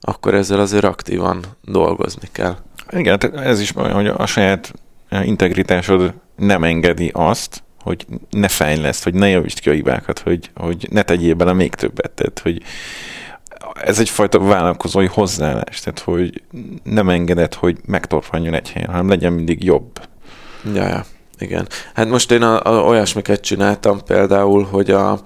akkor 0.00 0.34
ezzel 0.34 0.60
azért 0.60 0.84
aktívan 0.84 1.44
dolgozni 1.62 2.28
kell. 2.32 2.56
Igen, 2.90 3.18
ez 3.36 3.60
is 3.60 3.76
olyan, 3.76 3.92
hogy 3.92 4.06
a 4.06 4.26
saját 4.26 4.72
integritásod 5.22 6.14
nem 6.36 6.64
engedi 6.64 7.10
azt, 7.12 7.62
hogy 7.80 8.06
ne 8.30 8.48
fejleszt, 8.48 9.04
hogy 9.04 9.14
ne 9.14 9.28
javítsd 9.28 9.60
ki 9.60 9.68
a 9.70 9.72
hibákat, 9.72 10.18
hogy, 10.18 10.50
hogy 10.54 10.88
ne 10.90 11.02
tegyél 11.02 11.34
bele 11.34 11.52
még 11.52 11.74
többet. 11.74 12.10
Tehát, 12.10 12.38
hogy 12.38 12.62
ez 13.84 13.98
egyfajta 13.98 14.38
vállalkozói 14.38 15.06
hozzáállás, 15.06 15.80
tehát 15.80 15.98
hogy 15.98 16.42
nem 16.82 17.08
engedett, 17.08 17.54
hogy 17.54 17.78
megtorpanjon 17.86 18.54
egy 18.54 18.70
helyen, 18.70 18.90
hanem 18.90 19.08
legyen 19.08 19.32
mindig 19.32 19.64
jobb. 19.64 20.00
Ja, 20.74 20.86
ja. 20.88 21.04
Igen. 21.38 21.68
Hát 21.94 22.08
most 22.08 22.30
én 22.30 22.42
a, 22.42 22.64
a, 22.64 22.84
olyasmiket 22.84 23.40
csináltam 23.40 24.02
például, 24.04 24.64
hogy 24.64 24.90
a, 24.90 25.20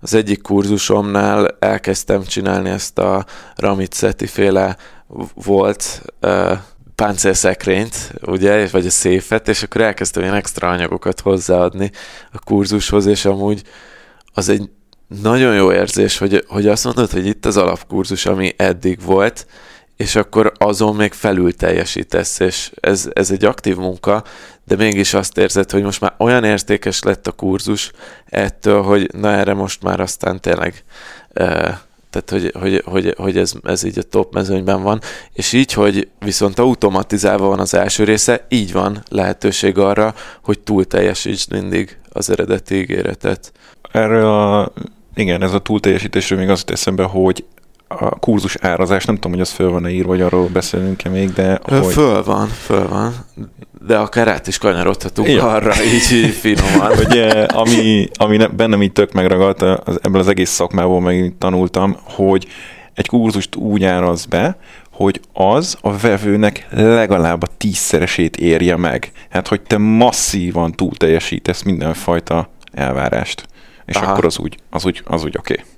az 0.00 0.14
egyik 0.14 0.42
kurzusomnál 0.42 1.56
elkezdtem 1.58 2.22
csinálni 2.22 2.70
ezt 2.70 2.98
a 2.98 3.24
Ramit 3.56 3.92
Szeti 3.92 4.26
féle 4.26 4.76
volt 5.34 6.02
uh, 6.22 6.58
páncélszekrényt, 6.94 8.12
ugye, 8.26 8.68
vagy 8.68 8.86
a 8.86 8.90
széfet, 8.90 9.48
és 9.48 9.62
akkor 9.62 9.80
elkezdtem 9.80 10.22
ilyen 10.22 10.34
extra 10.34 10.68
anyagokat 10.68 11.20
hozzáadni 11.20 11.90
a 12.32 12.38
kurzushoz, 12.38 13.06
és 13.06 13.24
amúgy 13.24 13.62
az 14.32 14.48
egy 14.48 14.70
nagyon 15.22 15.54
jó 15.54 15.72
érzés, 15.72 16.18
hogy, 16.18 16.44
hogy 16.48 16.66
azt 16.66 16.84
mondod, 16.84 17.10
hogy 17.10 17.26
itt 17.26 17.46
az 17.46 17.56
alapkurzus, 17.56 18.26
ami 18.26 18.54
eddig 18.56 19.02
volt, 19.02 19.46
és 19.96 20.16
akkor 20.16 20.52
azon 20.58 20.96
még 20.96 21.12
felül 21.12 21.56
teljesítesz, 21.56 22.40
és 22.40 22.70
ez, 22.80 23.08
ez 23.12 23.30
egy 23.30 23.44
aktív 23.44 23.76
munka, 23.76 24.24
de 24.64 24.76
mégis 24.76 25.14
azt 25.14 25.38
érzed, 25.38 25.70
hogy 25.70 25.82
most 25.82 26.00
már 26.00 26.14
olyan 26.18 26.44
értékes 26.44 27.02
lett 27.02 27.26
a 27.26 27.32
kurzus 27.32 27.90
ettől, 28.24 28.82
hogy 28.82 29.10
na 29.14 29.30
erre 29.30 29.54
most 29.54 29.82
már 29.82 30.00
aztán 30.00 30.40
tényleg 30.40 30.84
e, 31.32 31.82
tehát 32.14 32.30
hogy, 32.30 32.52
hogy, 32.60 32.82
hogy, 32.84 33.14
hogy 33.16 33.38
ez, 33.38 33.52
ez 33.62 33.82
így 33.82 33.98
a 33.98 34.02
top 34.02 34.34
mezőnyben 34.34 34.82
van, 34.82 35.00
és 35.32 35.52
így, 35.52 35.72
hogy 35.72 36.08
viszont 36.18 36.58
automatizálva 36.58 37.46
van 37.46 37.58
az 37.58 37.74
első 37.74 38.04
része, 38.04 38.46
így 38.48 38.72
van 38.72 39.02
lehetőség 39.08 39.78
arra, 39.78 40.14
hogy 40.42 40.58
túl 40.60 40.84
teljesítsd 40.84 41.52
mindig 41.52 41.98
az 42.12 42.30
eredeti 42.30 42.74
ígéretet. 42.74 43.52
Erről 43.92 44.26
a, 44.26 44.72
igen, 45.14 45.42
ez 45.42 45.52
a 45.52 45.58
túlteljesítésről 45.58 46.38
még 46.38 46.48
azt 46.48 46.70
eszembe, 46.70 47.02
hogy 47.02 47.44
a 47.98 48.10
kurzus 48.10 48.56
árazás, 48.60 49.04
nem 49.04 49.14
tudom, 49.14 49.32
hogy 49.32 49.40
az 49.40 49.50
föl 49.50 49.70
van-e 49.70 49.90
írva, 49.90 50.08
vagy 50.08 50.20
arról 50.20 50.48
beszélünk-e 50.52 51.08
még, 51.08 51.32
de... 51.32 51.60
Hogy... 51.62 51.92
Föl 51.92 52.22
van, 52.22 52.46
föl 52.46 52.88
van, 52.88 53.14
de 53.86 53.96
akár 53.96 54.28
át 54.28 54.46
is 54.46 54.58
kanyarodhatunk 54.58 55.28
ja. 55.28 55.48
arra, 55.48 55.72
így, 55.84 56.30
finoman. 56.40 56.96
hogy 56.96 57.18
ami, 57.46 58.08
ami 58.14 58.46
bennem 58.56 58.82
így 58.82 58.92
tök 58.92 59.12
megragadt, 59.12 59.62
az, 59.62 59.98
ebből 60.02 60.20
az 60.20 60.28
egész 60.28 60.50
szakmából 60.50 61.00
meg 61.00 61.34
tanultam, 61.38 61.96
hogy 62.02 62.46
egy 62.94 63.06
kurzust 63.06 63.56
úgy 63.56 63.84
áraz 63.84 64.24
be, 64.24 64.56
hogy 64.90 65.20
az 65.32 65.76
a 65.80 65.96
vevőnek 65.96 66.66
legalább 66.70 67.42
a 67.42 67.48
tízszeresét 67.56 68.36
érje 68.36 68.76
meg. 68.76 69.12
Hát, 69.30 69.48
hogy 69.48 69.60
te 69.62 69.78
masszívan 69.78 70.72
túl 70.72 70.92
teljesítesz 70.96 71.62
mindenfajta 71.62 72.48
elvárást. 72.72 73.46
És 73.86 73.96
Aha. 73.96 74.12
akkor 74.12 74.24
az 74.24 74.38
úgy, 74.38 74.56
az 74.70 74.84
úgy, 74.84 75.02
az 75.04 75.24
úgy 75.24 75.36
oké. 75.38 75.52
Okay. 75.52 75.73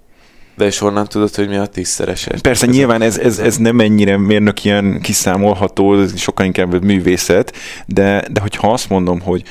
De 0.57 0.64
és 0.64 0.78
honnan 0.78 1.07
tudod, 1.07 1.34
hogy 1.34 1.48
mi 1.48 1.57
a 1.57 1.66
tízszeres? 1.66 2.26
Persze, 2.40 2.66
nyilván 2.66 3.02
ez, 3.02 3.18
ez, 3.18 3.38
ez 3.38 3.57
nem 3.57 3.80
ennyire 3.80 4.16
mérnök 4.16 4.64
ilyen 4.64 5.00
kiszámolható, 5.00 6.00
ez 6.00 6.18
sokkal 6.18 6.46
inkább 6.46 6.84
művészet, 6.84 7.57
de, 7.86 8.24
de 8.30 8.40
hogyha 8.40 8.72
azt 8.72 8.88
mondom, 8.88 9.20
hogy 9.20 9.42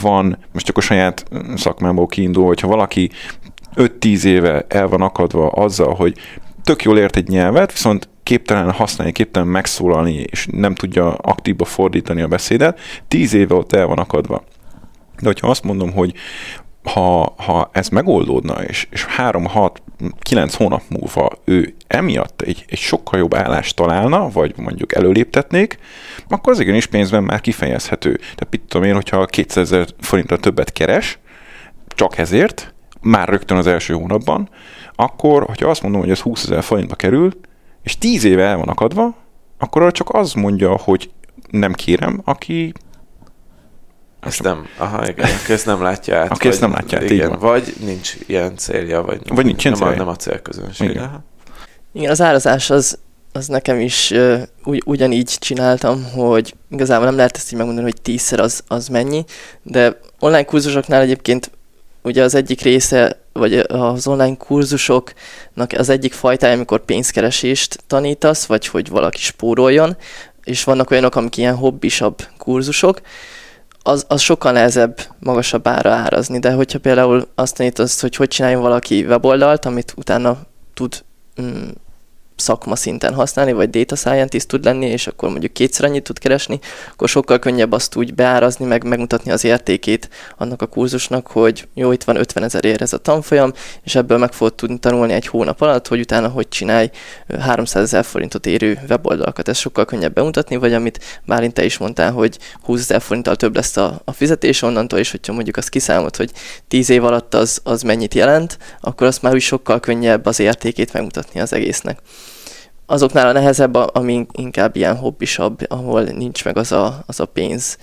van, 0.00 0.38
most 0.52 0.66
csak 0.66 0.76
a 0.76 0.80
saját 0.80 1.24
szakmából 1.56 2.06
kiindul, 2.06 2.46
hogyha 2.46 2.68
valaki 2.68 3.10
5-10 3.74 4.24
éve 4.24 4.64
el 4.68 4.88
van 4.88 5.00
akadva 5.00 5.48
azzal, 5.48 5.94
hogy 5.94 6.14
tök 6.64 6.82
jól 6.82 6.98
ért 6.98 7.16
egy 7.16 7.28
nyelvet, 7.28 7.72
viszont 7.72 8.08
képtelen 8.22 8.70
használni, 8.70 9.12
képtelen 9.12 9.48
megszólalni, 9.48 10.14
és 10.14 10.48
nem 10.50 10.74
tudja 10.74 11.14
aktívba 11.14 11.64
fordítani 11.64 12.22
a 12.22 12.28
beszédet, 12.28 12.80
10 13.08 13.34
éve 13.34 13.54
ott 13.54 13.72
el 13.72 13.86
van 13.86 13.98
akadva. 13.98 14.44
De 15.20 15.26
hogyha 15.26 15.48
azt 15.48 15.64
mondom, 15.64 15.92
hogy 15.92 16.14
ha, 16.86 17.34
ha 17.36 17.70
ez 17.72 17.88
megoldódna, 17.88 18.62
és, 18.62 18.86
és 18.90 19.06
3-6-9 19.16 20.52
hónap 20.56 20.82
múlva 20.88 21.30
ő 21.44 21.74
emiatt 21.86 22.42
egy, 22.42 22.64
egy 22.68 22.78
sokkal 22.78 23.18
jobb 23.18 23.34
állást 23.34 23.76
találna, 23.76 24.28
vagy 24.28 24.54
mondjuk 24.56 24.94
előléptetnék, 24.94 25.78
akkor 26.28 26.52
az 26.52 26.60
igenis 26.60 26.86
pénzben 26.86 27.22
már 27.22 27.40
kifejezhető. 27.40 28.14
Tehát 28.14 28.48
mit 28.50 28.60
tudom 28.68 28.86
én, 28.86 28.94
hogyha 28.94 29.24
200 29.24 29.72
ezer 29.72 29.86
forintra 30.00 30.36
többet 30.36 30.72
keres, 30.72 31.18
csak 31.88 32.18
ezért, 32.18 32.74
már 33.00 33.28
rögtön 33.28 33.56
az 33.56 33.66
első 33.66 33.94
hónapban, 33.94 34.48
akkor, 34.94 35.44
hogyha 35.44 35.68
azt 35.68 35.82
mondom, 35.82 36.00
hogy 36.00 36.10
ez 36.10 36.20
20 36.20 36.42
ezer 36.42 36.62
forintba 36.62 36.94
kerül, 36.94 37.30
és 37.82 37.98
10 37.98 38.24
éve 38.24 38.42
el 38.42 38.56
van 38.56 38.68
akadva, 38.68 39.14
akkor 39.58 39.92
csak 39.92 40.14
az 40.14 40.32
mondja, 40.32 40.76
hogy 40.76 41.10
nem 41.50 41.72
kérem, 41.72 42.20
aki 42.24 42.72
ezt 44.20 44.42
nem, 44.42 44.66
aha, 44.76 45.08
igen, 45.08 45.28
aki 45.42 45.52
ezt 45.52 45.66
nem 45.66 45.82
látja 45.82 46.18
át. 46.18 46.30
Aki 46.30 46.48
ezt 46.48 46.60
nem 46.60 46.72
látja 46.72 46.98
át, 46.98 47.10
igen, 47.10 47.38
Vagy 47.38 47.74
nincs 47.84 48.14
ilyen 48.26 48.56
célja, 48.56 49.02
vagy, 49.02 49.20
vagy 49.28 49.44
nincs 49.44 49.64
nem, 49.64 49.74
célja. 49.74 49.92
A, 49.92 49.96
nem 49.96 50.08
a 50.08 50.16
célközönség. 50.16 50.90
Igen. 50.90 51.24
igen, 51.92 52.10
az 52.10 52.20
árazás 52.20 52.70
az, 52.70 52.98
az 53.32 53.46
nekem 53.46 53.80
is 53.80 54.10
uh, 54.10 54.42
ugy, 54.64 54.82
ugyanígy 54.86 55.36
csináltam, 55.38 56.04
hogy 56.04 56.54
igazából 56.70 57.06
nem 57.06 57.16
lehet 57.16 57.36
ezt 57.36 57.52
így 57.52 57.58
megmondani, 57.58 57.86
hogy 57.86 58.00
tízszer 58.02 58.40
az, 58.40 58.62
az 58.66 58.88
mennyi, 58.88 59.24
de 59.62 60.00
online 60.18 60.44
kurzusoknál 60.44 61.00
egyébként 61.00 61.50
ugye 62.02 62.22
az 62.22 62.34
egyik 62.34 62.60
része, 62.60 63.20
vagy 63.32 63.58
az 63.58 64.06
online 64.06 64.36
kurzusoknak 64.36 65.72
az 65.76 65.88
egyik 65.88 66.12
fajtája, 66.12 66.54
amikor 66.54 66.84
pénzkeresést 66.84 67.82
tanítasz, 67.86 68.44
vagy 68.44 68.66
hogy 68.66 68.88
valaki 68.88 69.20
spóroljon, 69.20 69.96
és 70.44 70.64
vannak 70.64 70.90
olyanok, 70.90 71.14
amik 71.14 71.36
ilyen 71.36 71.54
hobbisabb 71.54 72.22
kurzusok, 72.38 73.00
az, 73.86 74.04
az 74.08 74.20
sokkal 74.20 74.52
nehezebb 74.52 75.00
magasabb 75.18 75.68
ára 75.68 75.90
árazni, 75.90 76.38
de 76.38 76.52
hogyha 76.52 76.78
például 76.78 77.28
azt 77.34 77.56
tanítasz, 77.56 78.00
hogy 78.00 78.16
hogy 78.16 78.28
csináljon 78.28 78.60
valaki 78.60 79.04
weboldalt, 79.04 79.64
amit 79.64 79.94
utána 79.96 80.38
tud 80.74 81.04
mm, 81.42 81.68
szakma 82.36 82.76
szinten 82.76 83.14
használni, 83.14 83.52
vagy 83.52 83.70
data 83.70 83.96
scientist 83.96 84.48
tud 84.48 84.64
lenni, 84.64 84.86
és 84.86 85.06
akkor 85.06 85.30
mondjuk 85.30 85.52
kétszer 85.52 85.84
annyit 85.84 86.02
tud 86.02 86.18
keresni, 86.18 86.58
akkor 86.92 87.08
sokkal 87.08 87.38
könnyebb 87.38 87.72
azt 87.72 87.96
úgy 87.96 88.14
beárazni, 88.14 88.64
meg 88.64 88.84
megmutatni 88.84 89.30
az 89.30 89.44
értékét 89.44 90.08
annak 90.36 90.62
a 90.62 90.66
kurzusnak, 90.66 91.26
hogy 91.26 91.68
jó, 91.74 91.92
itt 91.92 92.04
van 92.04 92.16
50 92.16 92.42
ezer 92.42 92.64
ér 92.64 92.82
ez 92.82 92.92
a 92.92 92.98
tanfolyam, 92.98 93.52
és 93.82 93.94
ebből 93.94 94.18
meg 94.18 94.32
fogod 94.32 94.54
tudni 94.54 94.78
tanulni 94.78 95.12
egy 95.12 95.26
hónap 95.26 95.60
alatt, 95.60 95.88
hogy 95.88 96.00
utána 96.00 96.28
hogy 96.28 96.48
csinálj 96.48 96.90
300 97.40 97.82
ezer 97.82 98.04
forintot 98.04 98.46
érő 98.46 98.78
weboldalakat. 98.88 99.48
Ez 99.48 99.58
sokkal 99.58 99.84
könnyebb 99.84 100.12
bemutatni, 100.12 100.56
vagy 100.56 100.72
amit 100.72 101.20
Bálint 101.26 101.54
te 101.54 101.64
is 101.64 101.78
mondtál, 101.78 102.12
hogy 102.12 102.38
20 102.62 102.80
ezer 102.80 103.00
forinttal 103.00 103.36
több 103.36 103.54
lesz 103.54 103.76
a, 103.76 104.00
a 104.04 104.12
fizetés 104.12 104.62
onnantól, 104.62 104.98
és 104.98 105.10
hogyha 105.10 105.32
mondjuk 105.32 105.56
azt 105.56 105.68
kiszámolt, 105.68 106.16
hogy 106.16 106.30
10 106.68 106.90
év 106.90 107.04
alatt 107.04 107.34
az, 107.34 107.60
az 107.62 107.82
mennyit 107.82 108.14
jelent, 108.14 108.58
akkor 108.80 109.06
azt 109.06 109.22
már 109.22 109.34
úgy 109.34 109.40
sokkal 109.40 109.80
könnyebb 109.80 110.26
az 110.26 110.40
értékét 110.40 110.92
megmutatni 110.92 111.40
az 111.40 111.52
egésznek 111.52 111.98
azoknál 112.86 113.28
a 113.28 113.32
nehezebb, 113.32 113.74
ami 113.74 114.26
inkább 114.32 114.76
ilyen 114.76 114.96
hobbisabb, 114.96 115.58
ahol 115.68 116.02
nincs 116.02 116.44
meg 116.44 116.56
az 116.56 116.72
a, 116.72 117.02
az 117.06 117.20
a 117.20 117.24
pénz 117.24 117.78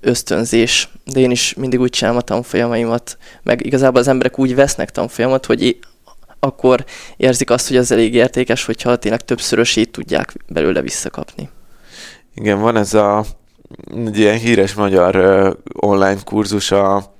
ösztönzés. 0.00 0.88
De 1.04 1.20
én 1.20 1.30
is 1.30 1.54
mindig 1.54 1.80
úgy 1.80 1.90
csinálom 1.90 2.18
a 2.18 2.22
tanfolyamaimat, 2.22 3.18
meg 3.42 3.66
igazából 3.66 4.00
az 4.00 4.08
emberek 4.08 4.38
úgy 4.38 4.54
vesznek 4.54 4.90
tanfolyamat, 4.90 5.46
hogy 5.46 5.78
akkor 6.40 6.84
érzik 7.16 7.50
azt, 7.50 7.68
hogy 7.68 7.76
az 7.76 7.92
elég 7.92 8.14
értékes, 8.14 8.64
hogyha 8.64 8.96
tényleg 8.96 9.20
többszörösét 9.20 9.92
tudják 9.92 10.34
belőle 10.48 10.80
visszakapni. 10.80 11.48
Igen, 12.34 12.60
van 12.60 12.76
ez 12.76 12.94
a 12.94 13.24
egy 14.06 14.18
ilyen 14.18 14.38
híres 14.38 14.74
magyar 14.74 15.16
uh, 15.16 15.52
online 15.86 16.20
kurzus 16.24 16.70
a 16.70 17.14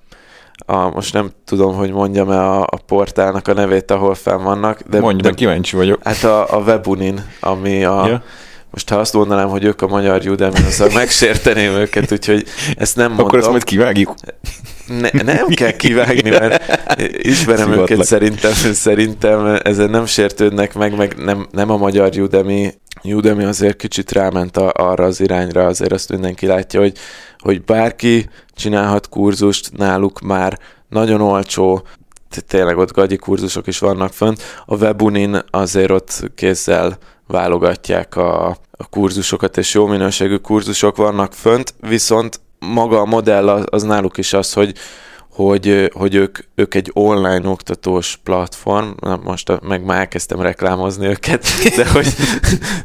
a, 0.67 0.91
most 0.91 1.13
nem 1.13 1.31
tudom, 1.45 1.75
hogy 1.75 1.91
mondjam-e 1.91 2.39
a, 2.39 2.61
a 2.61 2.77
portálnak 2.87 3.49
a 3.49 3.53
nevét, 3.53 3.91
ahol 3.91 4.15
fenn 4.15 4.43
vannak. 4.43 4.81
De, 4.81 5.01
Mondj, 5.01 5.23
de, 5.23 5.31
kíváncsi 5.31 5.77
vagyok. 5.77 6.01
Hát 6.03 6.25
a, 6.25 6.57
a 6.57 6.59
Webunin, 6.59 7.25
ami 7.41 7.85
a, 7.85 8.07
ja. 8.07 8.23
most 8.71 8.89
ha 8.89 8.97
azt 8.97 9.13
mondanám, 9.13 9.49
hogy 9.49 9.65
ők 9.65 9.83
a 9.83 9.87
magyar 9.87 10.27
Udemy, 10.27 10.59
azzal 10.67 10.91
megsérteném 10.95 11.73
őket, 11.73 12.13
úgyhogy 12.13 12.47
ezt 12.77 12.97
nem 12.97 13.07
mondom. 13.07 13.27
Akkor 13.27 13.39
ezt 13.39 13.51
majd 13.51 13.65
kivágjuk. 13.65 14.15
ne, 14.87 15.23
nem 15.23 15.47
kell 15.61 15.73
kivágni, 15.73 16.31
mert 16.31 16.81
ismerem 17.13 17.71
Szivatlak. 17.71 17.91
őket, 17.91 18.07
szerintem, 18.07 18.53
szerintem 18.73 19.59
ezen 19.63 19.91
nem 19.91 20.07
sértődnek 20.07 20.75
meg, 20.75 20.97
meg 20.97 21.15
nem, 21.19 21.47
nem 21.51 21.71
a 21.71 21.77
magyar 21.77 22.11
Udemy. 22.19 22.75
Udemy 23.05 23.45
azért 23.45 23.77
kicsit 23.77 24.13
ráment 24.13 24.57
a, 24.57 24.73
arra 24.75 25.05
az 25.05 25.21
irányra, 25.21 25.67
azért 25.67 25.93
azt 25.93 26.11
mindenki 26.11 26.47
látja, 26.47 26.81
hogy, 26.81 26.99
hogy 27.39 27.63
bárki 27.63 28.27
csinálhat 28.55 29.09
kurzust, 29.09 29.77
náluk 29.77 30.21
már 30.21 30.59
nagyon 30.89 31.21
olcsó, 31.21 31.83
tényleg 32.47 32.79
ott 32.79 32.93
gagyi 32.93 33.17
kurzusok 33.17 33.67
is 33.67 33.79
vannak 33.79 34.13
fönt. 34.13 34.43
A 34.67 34.77
Webunin 34.77 35.39
azért 35.51 35.91
ott 35.91 36.31
kézzel 36.35 36.99
válogatják 37.27 38.17
a, 38.17 38.49
a 38.71 38.89
kurzusokat, 38.91 39.57
és 39.57 39.75
jó 39.75 39.87
minőségű 39.87 40.37
kurzusok 40.37 40.97
vannak 40.97 41.33
fönt, 41.33 41.75
viszont 41.81 42.41
maga 42.59 43.01
a 43.01 43.05
modell 43.05 43.49
az, 43.49 43.65
az 43.71 43.83
náluk 43.83 44.19
is 44.19 44.33
az, 44.33 44.53
hogy 44.53 44.75
hogy, 45.33 45.91
hogy 45.93 46.15
ők, 46.15 46.39
ők 46.55 46.75
egy 46.75 46.91
online 46.93 47.49
oktatós 47.49 48.19
platform, 48.25 48.89
na 49.01 49.21
most 49.25 49.49
a- 49.49 49.61
meg 49.69 49.85
már 49.85 49.99
elkezdtem 49.99 50.41
reklámozni 50.41 51.07
őket, 51.07 51.47
de 51.77 51.89
hogy, 51.89 52.07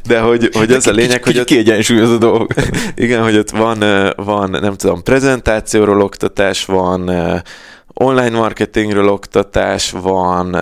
de 0.07 0.19
hogy, 0.19 0.49
hogy 0.53 0.71
az 0.71 0.87
a 0.87 0.91
lényeg, 0.91 1.23
hogy 1.23 1.39
ott, 1.39 1.45
kiegyensúlyoz 1.45 2.09
a 2.11 2.17
dolog. 2.17 2.53
igen, 2.95 3.23
hogy 3.23 3.37
ott 3.37 3.49
van, 3.49 3.83
van, 4.15 4.49
nem 4.49 4.75
tudom, 4.75 5.03
prezentációról 5.03 6.01
oktatás, 6.01 6.65
van 6.65 7.11
online 7.93 8.37
marketingről 8.37 9.09
oktatás, 9.09 9.91
van, 9.91 10.61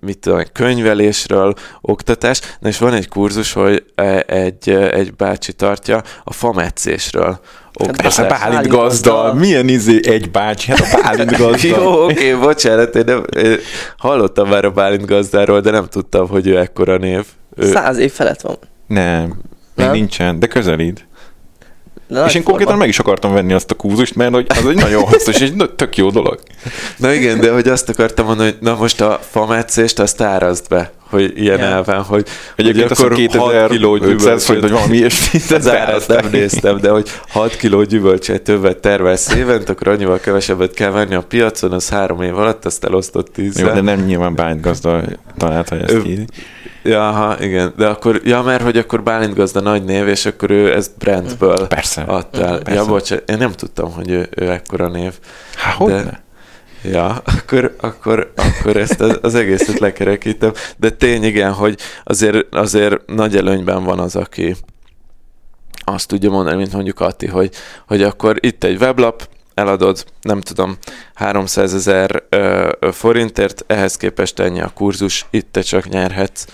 mit 0.00 0.18
tudom, 0.18 0.42
könyvelésről 0.52 1.54
oktatás, 1.80 2.40
na 2.60 2.68
és 2.68 2.78
van 2.78 2.92
egy 2.92 3.08
kurzus, 3.08 3.52
hogy 3.52 3.84
egy, 4.26 4.70
egy 4.70 5.14
bácsi 5.14 5.52
tartja 5.52 6.02
a 6.24 6.32
fametszésről 6.32 7.40
oktatás. 7.80 8.14
Persze, 8.16 8.22
Bálint 8.22 8.52
Bálint 8.54 8.72
gazda. 8.72 9.12
gazda. 9.12 9.34
Milyen 9.38 9.68
izé 9.68 10.00
egy 10.02 10.30
bácsi? 10.30 10.70
Hát 10.70 10.94
a 10.94 11.00
Bálint 11.02 11.36
gazda. 11.42 11.66
Jó, 11.68 12.04
oké, 12.04 12.34
bocsánat, 12.34 12.94
én, 12.96 13.02
nem, 13.06 13.24
én 13.36 13.56
hallottam 13.96 14.48
már 14.48 14.64
a 14.64 14.70
Bálint 14.70 15.06
gazdáról, 15.06 15.60
de 15.60 15.70
nem 15.70 15.86
tudtam, 15.86 16.28
hogy 16.28 16.46
ő 16.46 16.58
ekkora 16.58 16.96
név. 16.96 17.24
Ő, 17.56 17.66
Száz 17.70 17.96
év 17.98 18.12
felett 18.12 18.40
van. 18.40 18.56
Nem, 18.86 19.22
még 19.74 19.86
Nem? 19.86 19.90
nincsen, 19.90 20.38
de 20.38 20.46
közelít. 20.46 21.06
De 22.08 22.24
és 22.24 22.34
én 22.34 22.42
konkrétan 22.42 22.76
meg 22.76 22.88
is 22.88 22.98
akartam 22.98 23.32
venni 23.32 23.52
azt 23.52 23.70
a 23.70 23.74
kúzust, 23.74 24.14
mert 24.14 24.32
hogy 24.34 24.46
az 24.48 24.66
egy 24.66 24.74
nagyon 24.74 25.02
hasznos 25.02 25.40
és 25.40 25.50
na- 25.50 25.74
tök 25.74 25.96
jó 25.96 26.10
dolog. 26.10 26.40
Na 26.96 27.12
igen, 27.12 27.40
de 27.40 27.52
hogy 27.52 27.68
azt 27.68 27.88
akartam 27.88 28.26
mondani, 28.26 28.50
hogy 28.50 28.58
na 28.60 28.74
most 28.74 29.00
a 29.00 29.18
fametszést 29.30 29.98
azt 29.98 30.20
árazd 30.20 30.68
be, 30.68 30.92
hogy 31.12 31.32
ilyen 31.42 31.58
Ja. 31.58 31.64
elven, 31.64 32.02
hogy, 32.02 32.26
Egyébként 32.56 32.90
azt 32.90 33.00
akkor 33.00 33.16
hiszem 33.16 33.40
6 33.40 33.68
kiló 33.68 33.92
2500 33.92 34.44
forint, 34.44 34.62
vagy 34.62 34.70
gyümölcsöt, 34.70 34.70
valami 34.70 34.96
ilyesmi. 34.96 35.40
az 35.56 35.68
árat 35.68 36.06
nem 36.06 36.30
néztem, 36.30 36.78
de 36.80 36.90
hogy 36.90 37.08
6 37.28 37.56
kiló 37.56 37.82
gyümölcsöt 37.82 38.42
többet 38.42 38.78
tervelsz 38.78 39.34
évent, 39.34 39.68
akkor 39.68 39.88
annyival 39.88 40.18
kevesebbet 40.20 40.74
kell 40.74 40.90
venni 40.90 41.14
a 41.14 41.22
piacon, 41.22 41.72
az 41.72 41.88
három 41.88 42.22
év 42.22 42.38
alatt, 42.38 42.64
azt 42.64 42.84
elosztott 42.84 43.26
Jó, 43.36 43.44
tízzel. 43.44 43.74
de 43.74 43.80
nem 43.80 44.00
nyilván 44.00 44.34
Bálint 44.34 44.60
gazda 44.60 45.00
találta 45.36 45.76
ezt 45.76 45.92
Ő- 45.92 46.02
ki. 46.02 46.24
Ja, 46.84 47.08
aha, 47.08 47.36
igen, 47.44 47.72
de 47.76 47.86
akkor, 47.86 48.20
ja, 48.24 48.42
mert 48.42 48.62
hogy 48.62 48.76
akkor 48.76 49.02
Bálint 49.02 49.34
gazda 49.34 49.60
nagy 49.60 49.84
név, 49.84 50.08
és 50.08 50.26
akkor 50.26 50.50
ő 50.50 50.72
ezt 50.74 50.90
brandből 50.98 51.66
Persze. 51.66 52.02
adta 52.02 52.44
el. 52.46 52.58
Persze. 52.58 52.80
Ja, 52.80 52.86
bocsánat, 52.86 53.30
én 53.30 53.36
nem 53.38 53.52
tudtam, 53.52 53.92
hogy 53.92 54.10
ő, 54.10 54.28
ő 54.36 54.50
ekkora 54.50 54.88
név. 54.88 55.12
Há, 55.56 55.70
hogy 55.72 55.92
De- 55.92 56.02
ne? 56.02 56.10
Ja, 56.82 57.22
akkor, 57.24 57.76
akkor, 57.80 58.32
akkor 58.36 58.76
ezt 58.76 59.00
az, 59.00 59.18
az 59.22 59.34
egészet 59.34 59.78
lekerekítem. 59.78 60.52
De 60.76 60.90
tény 60.90 61.24
igen, 61.24 61.52
hogy 61.52 61.78
azért, 62.04 62.54
azért 62.54 63.06
nagy 63.06 63.36
előnyben 63.36 63.84
van 63.84 63.98
az, 63.98 64.16
aki 64.16 64.56
azt 65.84 66.08
tudja 66.08 66.30
mondani, 66.30 66.56
mint 66.56 66.72
mondjuk 66.72 67.00
Atti, 67.00 67.26
hogy, 67.26 67.54
hogy 67.86 68.02
akkor 68.02 68.36
itt 68.40 68.64
egy 68.64 68.80
weblap, 68.80 69.28
eladod, 69.54 70.04
nem 70.20 70.40
tudom, 70.40 70.76
300 71.14 71.74
ezer 71.74 72.22
ö, 72.28 72.70
forintért, 72.92 73.64
ehhez 73.66 73.96
képest 73.96 74.38
ennyi 74.38 74.60
a 74.60 74.72
kurzus, 74.74 75.26
itt 75.30 75.52
te 75.52 75.60
csak 75.60 75.88
nyerhetsz. 75.88 76.46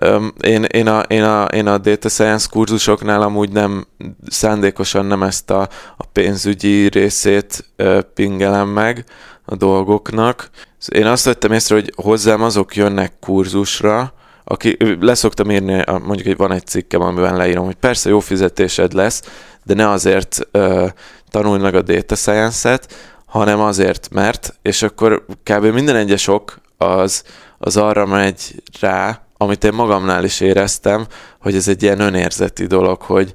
Öm, 0.00 0.32
Én, 0.40 0.62
én, 0.62 0.86
a, 0.88 1.00
én, 1.00 1.22
a, 1.22 1.44
én 1.44 1.66
a 1.66 1.78
data 1.78 2.08
science 2.08 2.46
kurzusoknál 2.50 3.22
amúgy 3.22 3.50
nem 3.50 3.86
szándékosan 4.26 5.06
nem 5.06 5.22
ezt 5.22 5.50
a, 5.50 5.68
a 5.96 6.06
pénzügyi 6.12 6.88
részét 6.88 7.64
ö, 7.76 8.00
pingelem 8.14 8.68
meg 8.68 9.04
a 9.44 9.56
dolgoknak. 9.56 10.50
Én 10.88 11.06
azt 11.06 11.24
vettem 11.24 11.52
észre, 11.52 11.74
hogy 11.74 11.92
hozzám 11.96 12.42
azok 12.42 12.76
jönnek 12.76 13.12
kurzusra, 13.20 14.12
aki 14.44 14.76
leszoktam 15.00 15.50
írni, 15.50 15.84
mondjuk 15.86 16.26
hogy 16.26 16.36
van 16.36 16.52
egy 16.52 16.66
cikkem, 16.66 17.00
amiben 17.00 17.36
leírom, 17.36 17.64
hogy 17.64 17.74
persze 17.74 18.08
jó 18.08 18.20
fizetésed 18.20 18.92
lesz, 18.92 19.22
de 19.64 19.74
ne 19.74 19.88
azért 19.88 20.48
ö, 20.50 20.86
tanulj 21.30 21.60
meg 21.60 21.74
a 21.74 21.82
data 21.82 22.14
science-et, 22.14 22.94
hanem 23.26 23.60
azért, 23.60 24.08
mert, 24.10 24.58
és 24.62 24.82
akkor 24.82 25.24
kb. 25.42 25.64
minden 25.64 25.96
egyes 25.96 26.26
ok 26.26 26.60
az, 26.78 27.22
az 27.58 27.76
arra 27.76 28.06
megy 28.06 28.62
rá, 28.80 29.20
amit 29.36 29.64
én 29.64 29.72
magamnál 29.72 30.24
is 30.24 30.40
éreztem, 30.40 31.06
hogy 31.40 31.54
ez 31.54 31.68
egy 31.68 31.82
ilyen 31.82 32.00
önérzeti 32.00 32.66
dolog, 32.66 33.02
hogy 33.02 33.32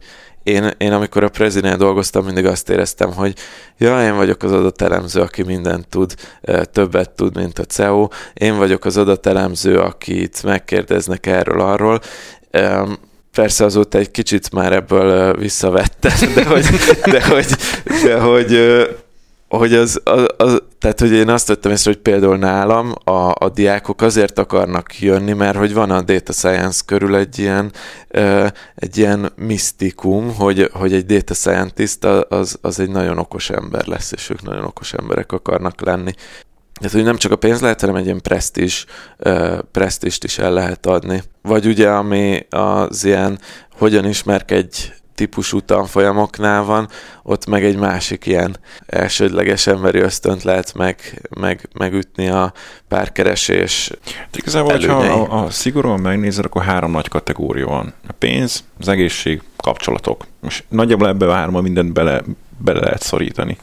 én, 0.50 0.72
én 0.78 0.92
amikor 0.92 1.24
a 1.24 1.30
Prezinél 1.30 1.76
dolgoztam, 1.76 2.26
mindig 2.26 2.46
azt 2.46 2.70
éreztem, 2.70 3.14
hogy 3.14 3.34
ja, 3.78 4.04
én 4.04 4.16
vagyok 4.16 4.44
az 4.44 4.52
adatelemző, 4.52 5.22
aki 5.22 5.44
mindent 5.44 5.88
tud, 5.88 6.14
többet 6.72 7.10
tud, 7.10 7.36
mint 7.36 7.60
a 7.60 7.64
CEO, 7.64 8.08
én 8.34 8.58
vagyok 8.58 8.86
az 8.86 8.98
adatelemző, 8.98 9.78
akit 9.78 10.44
megkérdeznek 10.44 11.26
erről, 11.26 11.62
arról. 11.62 12.00
Persze 13.32 13.66
azóta 13.66 13.98
egy 13.98 14.12
kicsit 14.12 14.52
már 14.52 14.74
ebből 14.74 15.34
visszavettem, 15.38 16.34
de 16.36 16.46
hogy, 16.46 16.66
de 17.12 17.28
hogy, 17.28 17.48
de 18.04 18.20
hogy, 18.20 18.60
hogy 19.50 19.74
az, 19.74 20.02
az, 20.04 20.26
az, 20.38 20.62
tehát 20.80 21.00
hogy 21.00 21.12
én 21.12 21.30
azt 21.30 21.48
vettem 21.48 21.72
észre, 21.72 21.92
hogy 21.92 22.02
például 22.02 22.38
nálam 22.38 22.94
a, 23.04 23.32
a 23.40 23.50
diákok 23.54 24.02
azért 24.02 24.40
akarnak 24.40 25.00
jönni, 25.00 25.34
mert 25.34 25.58
hogy 25.58 25.74
van 25.74 25.92
a 25.92 26.02
data 26.02 26.32
science 26.32 26.82
körül 26.86 27.16
egy 27.16 27.40
ilyen, 27.40 27.72
ö, 28.08 28.48
egy 28.76 28.98
ilyen 28.98 29.32
misztikum, 29.36 30.36
hogy, 30.36 30.70
hogy 30.74 30.94
egy 30.94 31.06
data 31.06 31.34
scientist 31.34 32.06
az, 32.06 32.58
az 32.62 32.80
egy 32.80 32.90
nagyon 32.90 33.18
okos 33.18 33.50
ember 33.50 33.86
lesz, 33.86 34.12
és 34.12 34.30
ők 34.30 34.42
nagyon 34.42 34.64
okos 34.64 34.94
emberek 34.94 35.32
akarnak 35.32 35.82
lenni. 35.82 36.12
Tehát, 36.80 36.94
hogy 36.94 37.04
nem 37.04 37.18
csak 37.18 37.32
a 37.32 37.36
pénz 37.36 37.62
lehet, 37.62 37.82
hanem 37.82 37.96
egy 37.96 38.06
ilyen 38.06 38.22
presztízs, 38.22 38.86
uh, 39.18 39.60
presztízst 39.72 40.24
is 40.24 40.38
el 40.38 40.54
lehet 40.54 40.86
adni. 40.86 41.24
Vagy 41.42 41.66
ugye, 41.66 41.90
ami 41.90 42.46
az 42.50 43.04
ilyen, 43.04 43.40
hogyan 43.78 44.06
ismerkedj 44.06 44.78
típusú 45.20 45.60
tanfolyamoknál 45.60 46.64
van, 46.64 46.88
ott 47.24 47.46
meg 47.46 47.64
egy 47.66 47.78
másik 47.78 48.26
ilyen 48.26 48.58
elsődleges 48.86 49.68
emberi 49.68 50.00
ösztönt 50.00 50.44
lehet 50.44 50.74
meg, 50.74 51.22
meg, 51.40 51.70
megütni 51.74 52.30
a 52.30 52.54
párkeresés. 52.88 53.92
Hát 54.16 54.38
Igazából, 54.38 54.72
előnyei. 54.72 55.10
a, 55.10 55.44
a 55.44 55.50
szigorúan 55.50 56.00
megnézed, 56.00 56.46
akkor 56.46 56.64
három 56.64 56.92
nagy 56.92 57.08
kategória 57.08 57.68
van. 57.68 57.94
A 58.08 58.12
pénz, 58.12 58.64
az 58.80 58.88
egészség, 58.88 59.42
kapcsolatok. 59.58 60.26
Most 60.40 60.64
nagyjából 60.70 61.08
ebbe 61.08 61.28
a 61.28 61.34
háromba 61.34 61.62
mindent 61.62 61.94
bele, 61.94 62.24
bele 62.58 62.80
lehet 62.80 63.02
szorítani. 63.02 63.58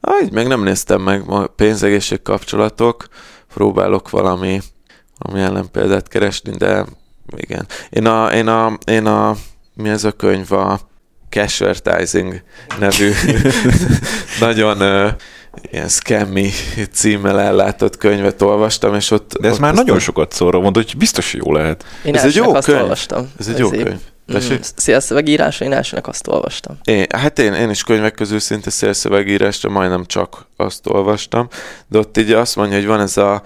Ah, 0.00 0.22
így 0.22 0.32
meg 0.32 0.46
nem 0.46 0.62
néztem 0.62 1.00
meg 1.00 1.26
ma 1.26 1.46
pénzegészség 1.46 2.22
kapcsolatok, 2.22 3.06
próbálok 3.54 4.10
valami, 4.10 4.60
valami 5.18 5.44
ellenpéldát 5.44 6.08
keresni, 6.08 6.56
de 6.56 6.84
igen. 7.36 7.66
Én 7.90 8.06
a, 8.06 8.32
én 8.32 8.46
a, 8.46 8.78
én 8.86 9.06
a 9.06 9.36
mi 9.82 9.88
ez 9.88 10.04
a 10.04 10.12
könyv, 10.12 10.52
a 10.52 10.80
Cashvertising 11.30 12.42
nevű 12.78 13.10
nagyon 14.40 14.80
ö, 14.80 15.08
ilyen 15.70 15.88
scammy 15.88 16.50
címmel 16.92 17.40
ellátott 17.40 17.96
könyvet 17.96 18.42
olvastam, 18.42 18.94
és 18.94 19.10
ott... 19.10 19.32
De 19.40 19.48
ez 19.48 19.54
ott 19.54 19.60
már 19.60 19.70
aztán- 19.70 19.84
nagyon 19.86 20.00
sokat 20.00 20.32
szóra 20.32 20.60
mondod, 20.60 20.84
hogy 20.84 20.96
biztos, 20.96 21.34
jó 21.34 21.52
lehet. 21.52 21.84
Én 22.04 22.14
Ez 22.16 22.24
egy 22.24 22.34
jó 22.34 22.54
azt 22.54 22.66
könyv. 22.66 22.80
olvastam. 22.80 23.30
Ez 23.38 23.48
egy 23.48 23.58
jó 23.58 23.66
Ezért. 23.66 23.82
könyv. 23.82 23.98
Mm, 24.32 24.34
Tessék? 24.34 24.60
Szélszövegírásra 24.76 25.66
én 25.66 25.72
elsőnek 25.72 26.06
azt 26.06 26.26
olvastam. 26.28 26.78
Én, 26.84 27.06
hát 27.16 27.38
én, 27.38 27.52
én 27.52 27.70
is 27.70 27.82
könyvek 27.82 28.14
közül 28.14 28.38
szinte 28.40 28.70
szélszövegírásra 28.70 29.70
majdnem 29.70 30.04
csak 30.06 30.46
azt 30.56 30.86
olvastam, 30.86 31.48
de 31.88 31.98
ott 31.98 32.16
így 32.18 32.32
azt 32.32 32.56
mondja, 32.56 32.76
hogy 32.76 32.86
van 32.86 33.00
ez 33.00 33.16
a 33.16 33.42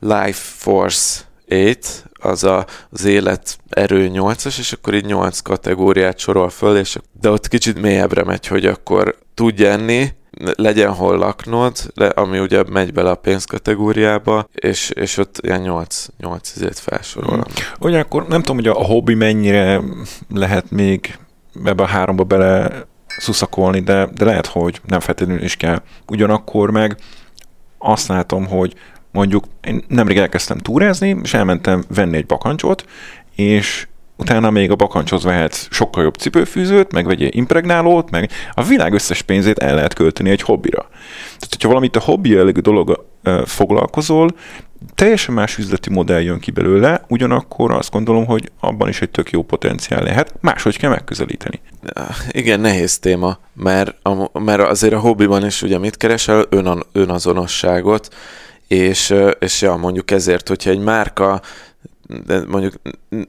Life 0.00 0.40
Force 0.56 1.20
8, 1.50 2.02
az 2.20 2.44
a, 2.44 2.66
az 2.90 3.04
élet 3.04 3.58
erő 3.68 4.10
8-as, 4.12 4.58
és 4.58 4.72
akkor 4.72 4.94
így 4.94 5.04
8 5.04 5.40
kategóriát 5.40 6.18
sorol 6.18 6.50
föl, 6.50 6.76
és, 6.76 6.96
de 7.20 7.30
ott 7.30 7.48
kicsit 7.48 7.80
mélyebbre 7.80 8.24
megy, 8.24 8.46
hogy 8.46 8.66
akkor 8.66 9.18
tudj 9.34 9.66
enni, 9.66 10.12
legyen 10.54 10.92
hol 10.92 11.18
laknod, 11.18 11.76
le, 11.94 12.06
ami 12.06 12.38
ugye 12.38 12.62
megy 12.70 12.92
bele 12.92 13.10
a 13.10 13.14
pénz 13.14 13.44
kategóriába, 13.44 14.46
és, 14.54 14.90
és 14.90 15.16
ott 15.16 15.38
ilyen 15.42 15.60
8, 15.60 16.06
8 16.18 16.52
ezért 16.56 16.78
felsorol. 16.78 17.36
Mm. 17.36 17.40
Ugyanakkor 17.80 18.26
nem 18.28 18.40
tudom, 18.40 18.56
hogy 18.56 18.66
a 18.66 18.84
hobbi 18.84 19.14
mennyire 19.14 19.80
lehet 20.34 20.70
még 20.70 21.18
ebbe 21.64 21.82
a 21.82 21.86
háromba 21.86 22.24
bele 22.24 22.70
szuszakolni, 23.06 23.80
de, 23.80 24.08
de 24.14 24.24
lehet, 24.24 24.46
hogy 24.46 24.80
nem 24.86 25.00
feltétlenül 25.00 25.42
is 25.42 25.56
kell. 25.56 25.82
Ugyanakkor 26.08 26.70
meg 26.70 26.96
azt 27.78 28.08
látom, 28.08 28.46
hogy 28.46 28.74
mondjuk 29.12 29.44
én 29.62 29.84
nemrég 29.88 30.16
elkezdtem 30.16 30.58
túrázni, 30.58 31.16
és 31.22 31.34
elmentem 31.34 31.84
venni 31.88 32.16
egy 32.16 32.26
bakancsot, 32.26 32.84
és 33.34 33.86
utána 34.16 34.50
még 34.50 34.70
a 34.70 34.74
bakancshoz 34.74 35.24
vehetsz 35.24 35.66
sokkal 35.70 36.02
jobb 36.02 36.14
cipőfűzőt, 36.14 36.92
meg 36.92 37.06
vegyél 37.06 37.28
impregnálót, 37.30 38.10
meg 38.10 38.30
a 38.54 38.62
világ 38.62 38.92
összes 38.92 39.22
pénzét 39.22 39.58
el 39.58 39.74
lehet 39.74 39.94
költeni 39.94 40.30
egy 40.30 40.42
hobbira. 40.42 40.88
Tehát, 41.22 41.48
hogyha 41.48 41.68
valamit 41.68 41.96
a 41.96 42.00
hobbi 42.00 42.30
jellegű 42.30 42.60
dolog 42.60 43.06
foglalkozol, 43.44 44.30
teljesen 44.94 45.34
más 45.34 45.58
üzleti 45.58 45.90
modell 45.90 46.20
jön 46.20 46.38
ki 46.38 46.50
belőle, 46.50 47.04
ugyanakkor 47.08 47.70
azt 47.70 47.90
gondolom, 47.90 48.26
hogy 48.26 48.50
abban 48.60 48.88
is 48.88 49.00
egy 49.00 49.10
tök 49.10 49.30
jó 49.30 49.42
potenciál 49.42 50.02
lehet, 50.02 50.34
máshogy 50.40 50.78
kell 50.78 50.90
megközelíteni. 50.90 51.60
Igen, 52.30 52.60
nehéz 52.60 52.98
téma, 52.98 53.38
mert, 53.54 54.06
a, 54.06 54.38
mert 54.40 54.62
azért 54.62 54.94
a 54.94 54.98
hobbiban 54.98 55.46
is 55.46 55.62
ugye 55.62 55.78
mit 55.78 55.96
keresel? 55.96 56.44
Ön, 56.48 56.82
önazonosságot, 56.92 58.08
és, 58.70 59.14
és 59.38 59.62
ja, 59.62 59.76
mondjuk 59.76 60.10
ezért, 60.10 60.48
hogyha 60.48 60.70
egy 60.70 60.78
márka 60.78 61.40
de 62.26 62.44
mondjuk 62.46 62.74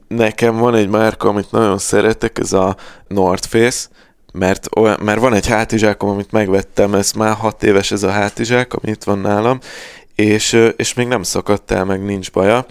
nekem 0.08 0.56
van 0.56 0.74
egy 0.74 0.88
márka, 0.88 1.28
amit 1.28 1.50
nagyon 1.50 1.78
szeretek, 1.78 2.38
ez 2.38 2.52
a 2.52 2.76
North 3.08 3.48
Face, 3.48 3.88
mert, 4.32 4.68
olyan, 4.76 4.98
mert 5.02 5.20
van 5.20 5.34
egy 5.34 5.46
hátizsákom, 5.46 6.08
amit 6.08 6.32
megvettem, 6.32 6.94
ez 6.94 7.12
már 7.12 7.34
hat 7.34 7.62
éves 7.62 7.92
ez 7.92 8.02
a 8.02 8.10
hátizsák, 8.10 8.74
ami 8.74 8.90
itt 8.90 9.04
van 9.04 9.18
nálam, 9.18 9.58
és, 10.14 10.70
és 10.76 10.94
még 10.94 11.06
nem 11.06 11.22
szakadt 11.22 11.70
el, 11.70 11.84
meg 11.84 12.04
nincs 12.04 12.30
baja, 12.30 12.66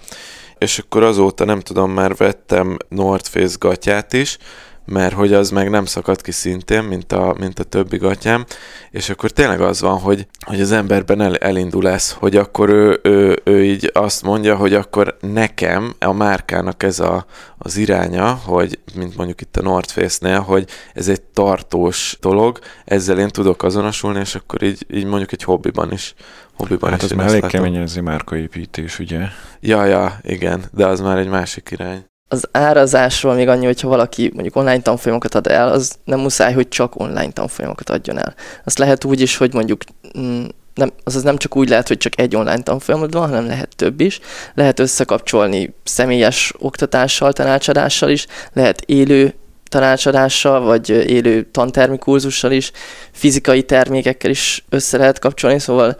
és 0.58 0.78
akkor 0.78 1.02
azóta 1.02 1.44
nem 1.44 1.60
tudom, 1.60 1.90
már 1.90 2.16
vettem 2.16 2.76
North 2.88 3.28
Face 3.28 3.56
gatyát 3.58 4.12
is, 4.12 4.38
mert 4.84 5.14
hogy 5.14 5.32
az 5.32 5.50
meg 5.50 5.70
nem 5.70 5.84
szakad 5.84 6.20
ki 6.20 6.30
szintén, 6.30 6.82
mint 6.82 7.12
a, 7.12 7.34
mint 7.38 7.58
a 7.58 7.64
többi 7.64 7.96
gatyám, 7.96 8.44
és 8.90 9.10
akkor 9.10 9.30
tényleg 9.30 9.60
az 9.60 9.80
van, 9.80 9.98
hogy, 9.98 10.26
hogy 10.46 10.60
az 10.60 10.72
emberben 10.72 11.20
el, 11.20 11.36
elindul 11.36 11.88
ez, 11.88 12.12
hogy 12.12 12.36
akkor 12.36 12.68
ő, 12.68 13.00
ő, 13.02 13.40
ő 13.44 13.64
így 13.64 13.90
azt 13.92 14.22
mondja, 14.22 14.56
hogy 14.56 14.74
akkor 14.74 15.16
nekem, 15.20 15.94
a 15.98 16.12
márkának 16.12 16.82
ez 16.82 17.00
a, 17.00 17.26
az 17.58 17.76
iránya, 17.76 18.32
hogy 18.32 18.78
mint 18.94 19.16
mondjuk 19.16 19.40
itt 19.40 19.56
a 19.56 19.62
North 19.62 19.92
Face-nél, 19.92 20.40
hogy 20.40 20.68
ez 20.94 21.08
egy 21.08 21.22
tartós 21.22 22.16
dolog, 22.20 22.58
ezzel 22.84 23.18
én 23.18 23.28
tudok 23.28 23.62
azonosulni, 23.62 24.20
és 24.20 24.34
akkor 24.34 24.62
így, 24.62 24.86
így 24.90 25.04
mondjuk 25.04 25.32
egy 25.32 25.42
hobbiban 25.42 25.92
is 25.92 26.14
hobbiban 26.56 26.90
hát 26.90 27.02
is 27.02 27.10
az 27.10 27.16
már 27.16 27.26
elég 27.26 27.46
kemény 27.46 27.76
ez 27.76 27.96
a 27.96 28.02
márkaépítés, 28.02 28.98
ugye? 28.98 29.26
Ja, 29.60 29.84
ja, 29.84 30.18
igen, 30.22 30.64
de 30.72 30.86
az 30.86 31.00
már 31.00 31.18
egy 31.18 31.28
másik 31.28 31.68
irány 31.70 32.04
az 32.32 32.48
árazásról 32.50 33.34
még 33.34 33.48
annyi, 33.48 33.64
hogyha 33.64 33.88
valaki 33.88 34.30
mondjuk 34.34 34.56
online 34.56 34.80
tanfolyamokat 34.80 35.34
ad 35.34 35.46
el, 35.46 35.68
az 35.68 35.94
nem 36.04 36.20
muszáj, 36.20 36.52
hogy 36.52 36.68
csak 36.68 37.00
online 37.00 37.32
tanfolyamokat 37.32 37.90
adjon 37.90 38.18
el. 38.18 38.34
Azt 38.64 38.78
lehet 38.78 39.04
úgy 39.04 39.20
is, 39.20 39.36
hogy 39.36 39.54
mondjuk 39.54 39.82
mm, 40.18 40.44
nem, 40.74 40.92
azaz 41.04 41.22
nem 41.22 41.36
csak 41.36 41.56
úgy 41.56 41.68
lehet, 41.68 41.88
hogy 41.88 41.98
csak 41.98 42.20
egy 42.20 42.36
online 42.36 42.62
tanfolyamod 42.62 43.12
van, 43.12 43.28
hanem 43.28 43.46
lehet 43.46 43.76
több 43.76 44.00
is. 44.00 44.20
Lehet 44.54 44.78
összekapcsolni 44.78 45.74
személyes 45.84 46.52
oktatással, 46.58 47.32
tanácsadással 47.32 48.10
is, 48.10 48.26
lehet 48.52 48.80
élő 48.80 49.34
tanácsadással, 49.68 50.60
vagy 50.60 50.88
élő 50.88 51.42
tantermi 51.42 51.98
kurzussal 51.98 52.52
is, 52.52 52.72
fizikai 53.12 53.62
termékekkel 53.62 54.30
is 54.30 54.64
össze 54.68 54.96
lehet 54.96 55.18
kapcsolni, 55.18 55.58
szóval 55.58 55.96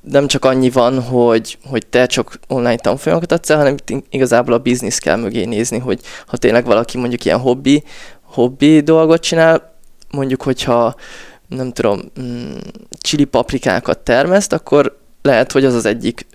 nem 0.00 0.26
csak 0.26 0.44
annyi 0.44 0.70
van, 0.70 1.02
hogy, 1.02 1.58
hogy 1.64 1.86
te 1.86 2.06
csak 2.06 2.38
online 2.48 2.76
tanfolyamokat 2.76 3.32
adsz 3.32 3.48
hanem 3.48 3.76
igazából 4.10 4.54
a 4.54 4.58
biznisz 4.58 4.98
kell 4.98 5.16
mögé 5.16 5.44
nézni, 5.44 5.78
hogy 5.78 6.00
ha 6.26 6.36
tényleg 6.36 6.64
valaki 6.64 6.98
mondjuk 6.98 7.24
ilyen 7.24 7.38
hobbi, 7.38 7.84
hobbi 8.22 8.80
dolgot 8.80 9.20
csinál, 9.20 9.78
mondjuk, 10.10 10.42
hogyha 10.42 10.94
nem 11.48 11.72
tudom, 11.72 12.00
mm, 12.20 12.56
csili 13.00 13.24
paprikákat 13.24 13.98
termeszt, 13.98 14.52
akkor 14.52 14.98
lehet, 15.22 15.52
hogy 15.52 15.64
az 15.64 15.74
az 15.74 15.84
egyik 15.84 16.26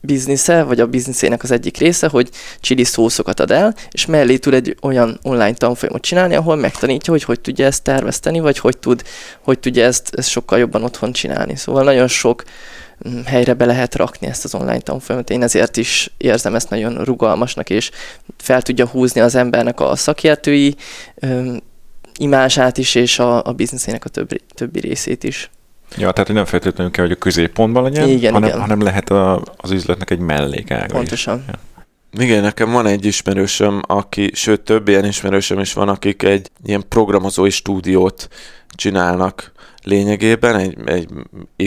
biznisze, 0.00 0.62
vagy 0.62 0.80
a 0.80 0.86
bizniszének 0.86 1.42
az 1.42 1.50
egyik 1.50 1.76
része, 1.76 2.08
hogy 2.08 2.30
chili 2.60 2.84
szószokat 2.84 3.40
ad 3.40 3.50
el, 3.50 3.74
és 3.90 4.06
mellé 4.06 4.36
tud 4.36 4.54
egy 4.54 4.76
olyan 4.82 5.18
online 5.22 5.54
tanfolyamot 5.54 6.02
csinálni, 6.02 6.34
ahol 6.34 6.56
megtanítja, 6.56 7.12
hogy 7.12 7.22
hogy 7.24 7.40
tudja 7.40 7.66
ezt 7.66 7.82
terveszteni, 7.82 8.40
vagy 8.40 8.58
hogy, 8.58 8.78
tud, 8.78 9.02
hogy 9.40 9.58
tudja 9.58 9.84
ezt, 9.84 10.14
ezt 10.14 10.28
sokkal 10.28 10.58
jobban 10.58 10.84
otthon 10.84 11.12
csinálni. 11.12 11.56
Szóval 11.56 11.84
nagyon 11.84 12.08
sok 12.08 12.44
helyre 13.24 13.54
be 13.54 13.64
lehet 13.64 13.94
rakni 13.94 14.26
ezt 14.26 14.44
az 14.44 14.54
online 14.54 14.80
tanfolyamot. 14.80 15.30
Én 15.30 15.42
ezért 15.42 15.76
is 15.76 16.10
érzem 16.16 16.54
ezt 16.54 16.70
nagyon 16.70 17.04
rugalmasnak, 17.04 17.70
és 17.70 17.90
fel 18.36 18.62
tudja 18.62 18.86
húzni 18.86 19.20
az 19.20 19.34
embernek 19.34 19.80
a 19.80 19.96
szakértői 19.96 20.76
imását 22.18 22.78
is, 22.78 22.94
és 22.94 23.18
a, 23.18 23.44
a 23.44 23.52
bizniszének 23.52 24.04
a 24.04 24.08
többi, 24.08 24.40
többi 24.54 24.80
részét 24.80 25.24
is. 25.24 25.50
Ja, 25.96 26.10
tehát 26.10 26.26
hogy 26.26 26.36
nem 26.36 26.44
feltétlenül 26.44 26.92
kell, 26.92 27.04
hogy 27.04 27.14
a 27.14 27.18
középpontban 27.18 27.82
legyen, 27.82 28.08
igen, 28.08 28.32
hanem, 28.32 28.48
igen. 28.48 28.60
hanem 28.60 28.80
lehet 28.80 29.10
a, 29.10 29.42
az 29.56 29.70
üzletnek 29.70 30.10
egy 30.10 30.18
mellékága 30.18 30.94
Pontosan. 30.94 31.38
Is. 31.38 31.44
Ja. 31.46 31.58
Igen, 32.22 32.42
nekem 32.42 32.70
van 32.70 32.86
egy 32.86 33.04
ismerősöm, 33.04 33.80
aki, 33.86 34.30
sőt 34.34 34.60
több 34.60 34.88
ilyen 34.88 35.04
ismerősöm 35.04 35.58
is 35.58 35.72
van, 35.72 35.88
akik 35.88 36.22
egy 36.22 36.50
ilyen 36.64 36.84
programozói 36.88 37.50
stúdiót 37.50 38.28
csinálnak 38.68 39.52
lényegében, 39.88 40.56
egy, 40.56 40.76
egy 40.84 41.08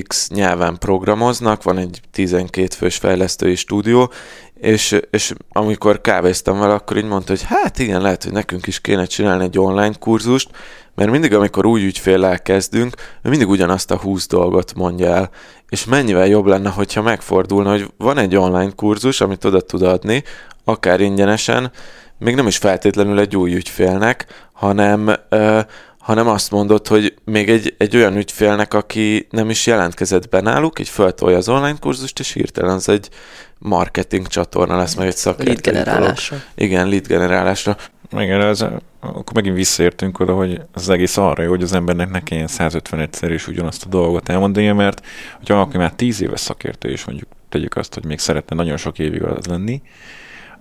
X 0.07 0.29
nyelven 0.29 0.77
programoznak, 0.77 1.63
van 1.63 1.77
egy 1.77 2.01
12 2.11 2.67
fős 2.75 2.97
fejlesztői 2.97 3.55
stúdió, 3.55 4.11
és, 4.53 4.99
és 5.11 5.33
amikor 5.49 6.01
kávéztam 6.01 6.59
vele, 6.59 6.73
akkor 6.73 6.97
így 6.97 7.05
mondta, 7.05 7.31
hogy 7.31 7.43
hát 7.43 7.79
igen, 7.79 8.01
lehet, 8.01 8.23
hogy 8.23 8.31
nekünk 8.31 8.67
is 8.67 8.81
kéne 8.81 9.05
csinálni 9.05 9.43
egy 9.43 9.59
online 9.59 9.93
kurzust, 9.99 10.49
mert 10.95 11.11
mindig, 11.11 11.33
amikor 11.33 11.65
új 11.65 11.85
ügyféllel 11.85 12.41
kezdünk, 12.41 12.95
ő 13.21 13.29
mindig 13.29 13.49
ugyanazt 13.49 13.91
a 13.91 13.97
20 13.97 14.27
dolgot 14.27 14.73
mondja 14.73 15.07
el, 15.07 15.29
és 15.69 15.85
mennyivel 15.85 16.27
jobb 16.27 16.45
lenne, 16.45 16.69
hogyha 16.69 17.01
megfordulna, 17.01 17.69
hogy 17.69 17.91
van 17.97 18.17
egy 18.17 18.35
online 18.35 18.71
kurzus, 18.75 19.21
amit 19.21 19.45
oda 19.45 19.61
tud 19.61 19.81
adni, 19.81 20.23
akár 20.63 20.99
ingyenesen, 20.99 21.71
még 22.17 22.35
nem 22.35 22.47
is 22.47 22.57
feltétlenül 22.57 23.19
egy 23.19 23.35
új 23.35 23.55
ügyfélnek, 23.55 24.25
hanem, 24.53 25.15
ö, 25.29 25.59
hanem 26.01 26.27
azt 26.27 26.51
mondod, 26.51 26.87
hogy 26.87 27.13
még 27.23 27.49
egy, 27.49 27.75
egy 27.77 27.95
olyan 27.95 28.17
ügyfélnek, 28.17 28.73
aki 28.73 29.27
nem 29.29 29.49
is 29.49 29.67
jelentkezett 29.67 30.29
be 30.29 30.41
náluk, 30.41 30.79
így 30.79 30.89
föltolja 30.89 31.37
az 31.37 31.49
online 31.49 31.77
kurzust, 31.79 32.19
és 32.19 32.31
hirtelen 32.31 32.75
az 32.75 32.89
egy 32.89 33.09
marketing 33.57 34.27
csatorna 34.27 34.77
lesz, 34.77 34.95
meg 34.95 35.07
egy 35.07 35.15
szakértő. 35.15 35.51
Lead 35.51 35.61
generálásra. 35.61 36.37
Igen, 36.55 36.87
lead 36.87 37.07
generálásra. 37.07 37.77
Igen, 38.11 38.41
ez, 38.41 38.61
akkor 38.99 39.33
megint 39.33 39.55
visszaértünk 39.55 40.19
oda, 40.19 40.33
hogy 40.33 40.61
az 40.73 40.89
egész 40.89 41.17
arra 41.17 41.43
jó, 41.43 41.49
hogy 41.49 41.63
az 41.63 41.73
embernek 41.73 42.09
ne 42.09 42.23
kelljen 42.23 42.49
151-szer 42.51 43.29
is 43.33 43.47
ugyanazt 43.47 43.85
a 43.85 43.89
dolgot 43.89 44.29
elmondani, 44.29 44.71
mert 44.71 45.05
hogyha 45.37 45.55
valaki 45.55 45.77
már 45.77 45.93
10 45.93 46.21
éves 46.21 46.39
szakértő, 46.39 46.89
és 46.89 47.05
mondjuk 47.05 47.29
tegyük 47.49 47.75
azt, 47.75 47.93
hogy 47.93 48.05
még 48.05 48.19
szeretne 48.19 48.55
nagyon 48.55 48.77
sok 48.77 48.99
évig 48.99 49.23
az 49.23 49.45
lenni, 49.45 49.81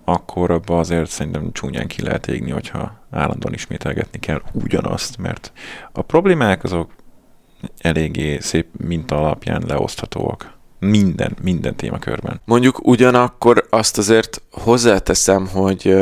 akkor 0.05 0.51
abba 0.51 0.79
azért 0.79 1.11
szerintem 1.11 1.53
csúnyán 1.53 1.87
ki 1.87 2.03
lehet 2.03 2.27
égni, 2.27 2.51
hogyha 2.51 3.07
állandóan 3.11 3.55
ismételgetni 3.55 4.19
kell 4.19 4.43
ugyanazt, 4.53 5.19
mert 5.19 5.53
a 5.93 6.03
problémák 6.03 6.65
azok 6.65 6.91
eléggé 7.79 8.39
szép 8.39 8.67
minta 8.77 9.17
alapján 9.17 9.63
leoszthatóak. 9.67 10.59
Minden, 10.79 11.37
minden 11.43 11.77
témakörben. 11.77 12.41
Mondjuk 12.45 12.87
ugyanakkor 12.87 13.67
azt 13.71 13.99
azért 13.99 14.43
hozzáteszem, 14.51 15.47
hogy 15.47 15.97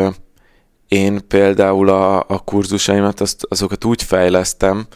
én 0.88 1.20
például 1.28 1.88
a, 1.88 2.18
a 2.18 2.38
kurzusaimat, 2.44 3.20
azt, 3.20 3.46
azokat 3.48 3.84
úgy 3.84 4.02
fejlesztem, 4.02 4.86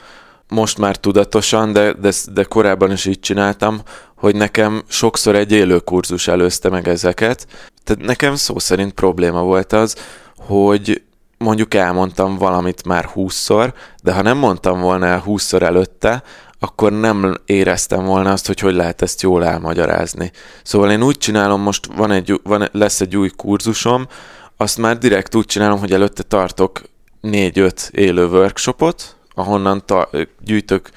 most 0.48 0.78
már 0.78 0.96
tudatosan, 0.96 1.72
de, 1.72 1.92
de, 1.92 2.12
de 2.32 2.44
korábban 2.44 2.92
is 2.92 3.04
így 3.04 3.20
csináltam, 3.20 3.82
hogy 4.22 4.36
nekem 4.36 4.82
sokszor 4.88 5.34
egy 5.36 5.52
élő 5.52 5.78
kurzus 5.78 6.28
előzte 6.28 6.68
meg 6.68 6.88
ezeket. 6.88 7.46
Tehát 7.84 8.04
nekem 8.04 8.34
szó 8.34 8.58
szerint 8.58 8.92
probléma 8.92 9.42
volt 9.42 9.72
az, 9.72 9.96
hogy 10.36 11.02
mondjuk 11.38 11.74
elmondtam 11.74 12.36
valamit 12.36 12.86
már 12.86 13.04
húszszor, 13.04 13.74
de 14.02 14.12
ha 14.12 14.22
nem 14.22 14.38
mondtam 14.38 14.80
volna 14.80 15.06
el 15.06 15.18
húszszor 15.18 15.62
előtte, 15.62 16.22
akkor 16.58 16.92
nem 16.92 17.34
éreztem 17.46 18.04
volna 18.04 18.32
azt, 18.32 18.46
hogy 18.46 18.58
hogy 18.58 18.74
lehet 18.74 19.02
ezt 19.02 19.22
jól 19.22 19.44
elmagyarázni. 19.44 20.32
Szóval 20.62 20.90
én 20.90 21.02
úgy 21.02 21.18
csinálom, 21.18 21.60
most 21.60 21.86
van 21.96 22.10
egy, 22.10 22.40
van, 22.42 22.68
lesz 22.72 23.00
egy 23.00 23.16
új 23.16 23.30
kurzusom, 23.36 24.06
azt 24.56 24.78
már 24.78 24.98
direkt 24.98 25.34
úgy 25.34 25.46
csinálom, 25.46 25.78
hogy 25.78 25.92
előtte 25.92 26.22
tartok 26.22 26.82
négy-öt 27.20 27.90
élő 27.92 28.26
workshopot, 28.26 29.16
ahonnan 29.34 29.82
ta- 29.86 30.10
gyűjtök 30.44 30.90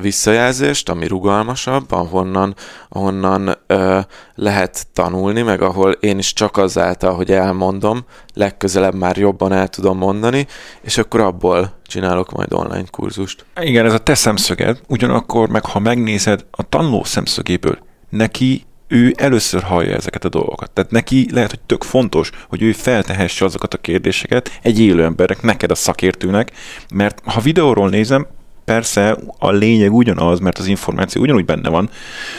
visszajelzést, 0.00 0.88
ami 0.88 1.06
rugalmasabb, 1.06 1.92
ahonnan, 1.92 2.54
ahonnan 2.88 3.56
ö, 3.66 3.98
lehet 4.34 4.86
tanulni, 4.92 5.42
meg 5.42 5.62
ahol 5.62 5.90
én 5.90 6.18
is 6.18 6.32
csak 6.32 6.56
azáltal, 6.56 7.14
hogy 7.14 7.30
elmondom, 7.30 8.04
legközelebb 8.34 8.94
már 8.94 9.16
jobban 9.16 9.52
el 9.52 9.68
tudom 9.68 9.98
mondani, 9.98 10.46
és 10.80 10.98
akkor 10.98 11.20
abból 11.20 11.78
csinálok 11.86 12.32
majd 12.32 12.52
online 12.52 12.86
kurzust. 12.90 13.44
Igen, 13.60 13.84
ez 13.84 13.92
a 13.92 13.98
te 13.98 14.14
szemszöged, 14.14 14.80
ugyanakkor 14.88 15.48
meg 15.48 15.64
ha 15.64 15.78
megnézed 15.78 16.44
a 16.50 16.62
tanuló 16.62 17.04
szemszögéből, 17.04 17.78
neki 18.10 18.66
ő 18.88 19.14
először 19.16 19.62
hallja 19.62 19.94
ezeket 19.94 20.24
a 20.24 20.28
dolgokat. 20.28 20.70
Tehát 20.70 20.90
neki 20.90 21.28
lehet, 21.32 21.50
hogy 21.50 21.60
tök 21.60 21.82
fontos, 21.82 22.30
hogy 22.48 22.62
ő 22.62 22.72
feltehesse 22.72 23.44
azokat 23.44 23.74
a 23.74 23.78
kérdéseket 23.78 24.58
egy 24.62 24.80
élő 24.80 25.04
embernek, 25.04 25.42
neked 25.42 25.70
a 25.70 25.74
szakértőnek, 25.74 26.52
mert 26.94 27.20
ha 27.24 27.40
videóról 27.40 27.88
nézem, 27.88 28.26
persze 28.68 29.16
a 29.38 29.50
lényeg 29.50 29.92
ugyanaz, 29.92 30.40
mert 30.40 30.58
az 30.58 30.66
információ 30.66 31.22
ugyanúgy 31.22 31.44
benne 31.44 31.68
van, 31.68 31.90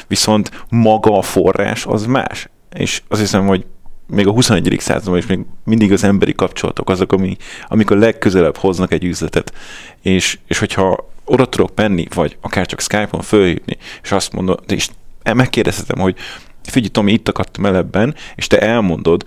viszont 0.08 0.66
maga 0.70 1.18
a 1.18 1.22
forrás 1.22 1.86
az 1.86 2.06
más. 2.06 2.50
És 2.74 3.02
azt 3.08 3.22
hiszem, 3.22 3.48
hogy 3.48 3.66
még 4.08 4.28
a 4.28 4.32
21. 4.32 4.76
században 4.80 5.18
is 5.18 5.26
még 5.26 5.40
mindig 5.66 5.92
az 5.92 6.04
emberi 6.04 6.34
kapcsolatok 6.34 6.90
azok, 6.90 7.12
ami, 7.12 7.38
amik 7.68 7.92
a 7.92 7.96
legközelebb 7.96 8.58
hoznak 8.58 8.92
egy 8.92 9.04
üzletet. 9.04 9.54
És, 10.02 10.40
és 10.48 10.60
hogyha 10.60 11.10
oda 11.26 11.46
tudok 11.46 11.72
menni, 11.76 12.08
vagy 12.16 12.38
akár 12.42 12.66
csak 12.66 12.82
Skype-on 12.82 13.22
fölhívni, 13.22 13.78
és 14.04 14.12
azt 14.12 14.34
mondom, 14.34 14.56
és 14.68 14.88
megkérdezhetem, 15.34 16.00
hogy 16.00 16.16
figyelj 16.64 16.92
Tomi, 16.92 17.12
itt 17.12 17.28
akadtam 17.28 17.66
el 17.66 17.76
ebben, 17.76 18.16
és 18.36 18.48
te 18.48 18.60
elmondod, 18.60 19.24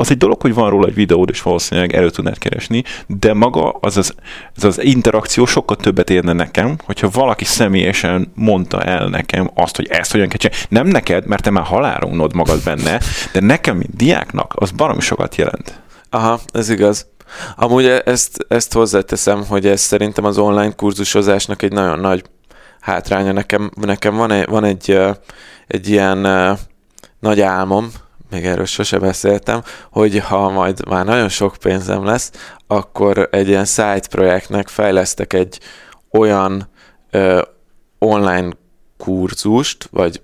az 0.00 0.10
egy 0.10 0.16
dolog, 0.16 0.40
hogy 0.40 0.54
van 0.54 0.70
róla 0.70 0.86
egy 0.86 0.94
videód, 0.94 1.28
és 1.30 1.42
valószínűleg 1.42 1.94
elő 1.94 2.10
tudnád 2.10 2.38
keresni, 2.38 2.84
de 3.06 3.32
maga 3.32 3.70
az 3.70 3.96
az, 3.96 4.14
az, 4.56 4.64
az 4.64 4.82
interakció 4.82 5.46
sokkal 5.46 5.76
többet 5.76 6.10
érne 6.10 6.32
nekem, 6.32 6.76
hogyha 6.84 7.08
valaki 7.12 7.44
személyesen 7.44 8.32
mondta 8.34 8.82
el 8.82 9.08
nekem 9.08 9.50
azt, 9.54 9.76
hogy 9.76 9.86
ezt 9.86 10.12
hogyan 10.12 10.28
kell 10.28 10.38
csinálni. 10.38 10.64
Nem 10.68 10.86
neked, 10.86 11.26
mert 11.26 11.42
te 11.42 11.50
már 11.50 11.64
halálra 11.64 12.08
magad 12.32 12.62
benne, 12.64 13.00
de 13.32 13.40
nekem, 13.40 13.76
mint 13.76 13.96
diáknak, 13.96 14.52
az 14.56 14.70
baromi 14.70 15.00
sokat 15.00 15.36
jelent. 15.36 15.80
Aha, 16.10 16.40
ez 16.52 16.68
igaz. 16.68 17.06
Amúgy 17.56 17.84
e- 17.84 18.02
ezt, 18.04 18.44
ezt 18.48 18.72
hozzáteszem, 18.72 19.44
hogy 19.46 19.66
ez 19.66 19.80
szerintem 19.80 20.24
az 20.24 20.38
online 20.38 20.72
kurzusozásnak 20.72 21.62
egy 21.62 21.72
nagyon 21.72 21.98
nagy 21.98 22.24
hátránya. 22.80 23.32
Nekem, 23.32 23.70
nekem 23.80 24.16
van, 24.16 24.30
egy, 24.30 24.48
van 24.48 24.64
egy, 24.64 24.98
egy 25.66 25.88
ilyen 25.88 26.18
nagy 27.20 27.40
álmom, 27.40 27.90
még 28.30 28.44
erről 28.46 28.64
sose 28.64 28.98
beszéltem, 28.98 29.62
hogy 29.90 30.18
ha 30.18 30.50
majd 30.50 30.88
már 30.88 31.04
nagyon 31.04 31.28
sok 31.28 31.56
pénzem 31.56 32.04
lesz, 32.04 32.30
akkor 32.66 33.28
egy 33.30 33.48
ilyen 33.48 33.64
site 33.64 34.08
projektnek 34.10 34.68
fejlesztek 34.68 35.32
egy 35.32 35.60
olyan 36.10 36.68
ö, 37.10 37.42
online 37.98 38.48
kurzust, 38.96 39.88
vagy 39.90 40.22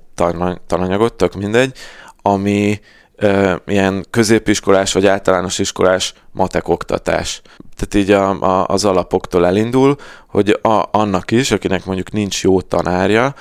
tananyagot, 0.66 1.14
tök 1.14 1.34
mindegy, 1.34 1.76
ami 2.22 2.80
ö, 3.16 3.54
ilyen 3.66 4.06
középiskolás 4.10 4.92
vagy 4.92 5.06
általános 5.06 5.58
iskolás 5.58 6.14
matek 6.32 6.68
oktatás. 6.68 7.42
Tehát 7.76 7.94
így 7.94 8.10
a, 8.10 8.40
a, 8.40 8.66
az 8.66 8.84
alapoktól 8.84 9.46
elindul, 9.46 9.96
hogy 10.26 10.58
a, 10.62 10.82
annak 10.90 11.30
is, 11.30 11.50
akinek 11.50 11.84
mondjuk 11.84 12.12
nincs 12.12 12.42
jó 12.42 12.60
tanárja 12.60 13.34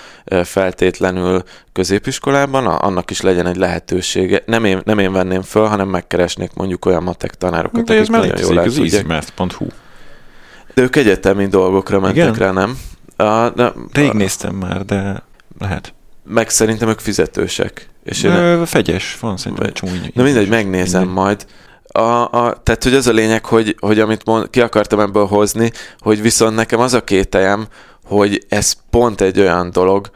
feltétlenül 0.43 1.43
középiskolában, 1.71 2.65
a, 2.65 2.85
annak 2.85 3.11
is 3.11 3.21
legyen 3.21 3.45
egy 3.45 3.55
lehetősége. 3.55 4.43
Nem 4.45 4.65
én, 4.65 4.81
nem 4.83 4.99
én 4.99 5.11
venném 5.11 5.41
föl, 5.41 5.65
hanem 5.65 5.87
megkeresnék 5.87 6.53
mondjuk 6.53 6.85
olyan 6.85 7.03
matek 7.03 7.33
tanárokat, 7.33 7.83
De 7.83 7.95
ez 7.95 8.07
már 8.07 8.21
nagyon 8.21 8.39
jól 8.39 8.57
az 8.57 8.79
easymath.hu. 8.79 9.67
De 10.73 10.81
ők 10.81 10.95
egyetemi 10.95 11.47
dolgokra 11.47 11.99
mentek 11.99 12.15
Igen? 12.15 12.33
rá, 12.33 12.51
nem? 12.51 12.77
A, 13.15 13.49
de, 13.49 13.73
Rég 13.93 14.11
néztem 14.11 14.55
már, 14.55 14.85
de 14.85 15.23
lehet. 15.59 15.93
Meg 16.23 16.49
szerintem 16.49 16.89
ők 16.89 16.99
fizetősek. 16.99 17.87
És 18.03 18.23
én 18.23 18.65
fegyes, 18.65 19.17
van 19.19 19.37
szerintem 19.37 19.65
egy 19.65 19.73
csomó. 19.73 19.91
Na 20.13 20.23
mindegy, 20.23 20.49
megnézem 20.49 21.01
mindegy. 21.01 21.23
majd. 21.23 21.45
A, 21.87 22.21
a, 22.21 22.57
tehát, 22.63 22.83
hogy 22.83 22.93
az 22.93 23.07
a 23.07 23.11
lényeg, 23.11 23.45
hogy, 23.45 23.75
hogy 23.79 23.99
amit 23.99 24.25
mond, 24.25 24.49
ki 24.49 24.61
akartam 24.61 24.99
ebből 24.99 25.25
hozni, 25.25 25.71
hogy 25.99 26.21
viszont 26.21 26.55
nekem 26.55 26.79
az 26.79 26.93
a 26.93 27.03
kételjem, 27.03 27.67
hogy 28.03 28.45
ez 28.49 28.73
pont 28.89 29.21
egy 29.21 29.39
olyan 29.39 29.71
dolog, 29.71 30.09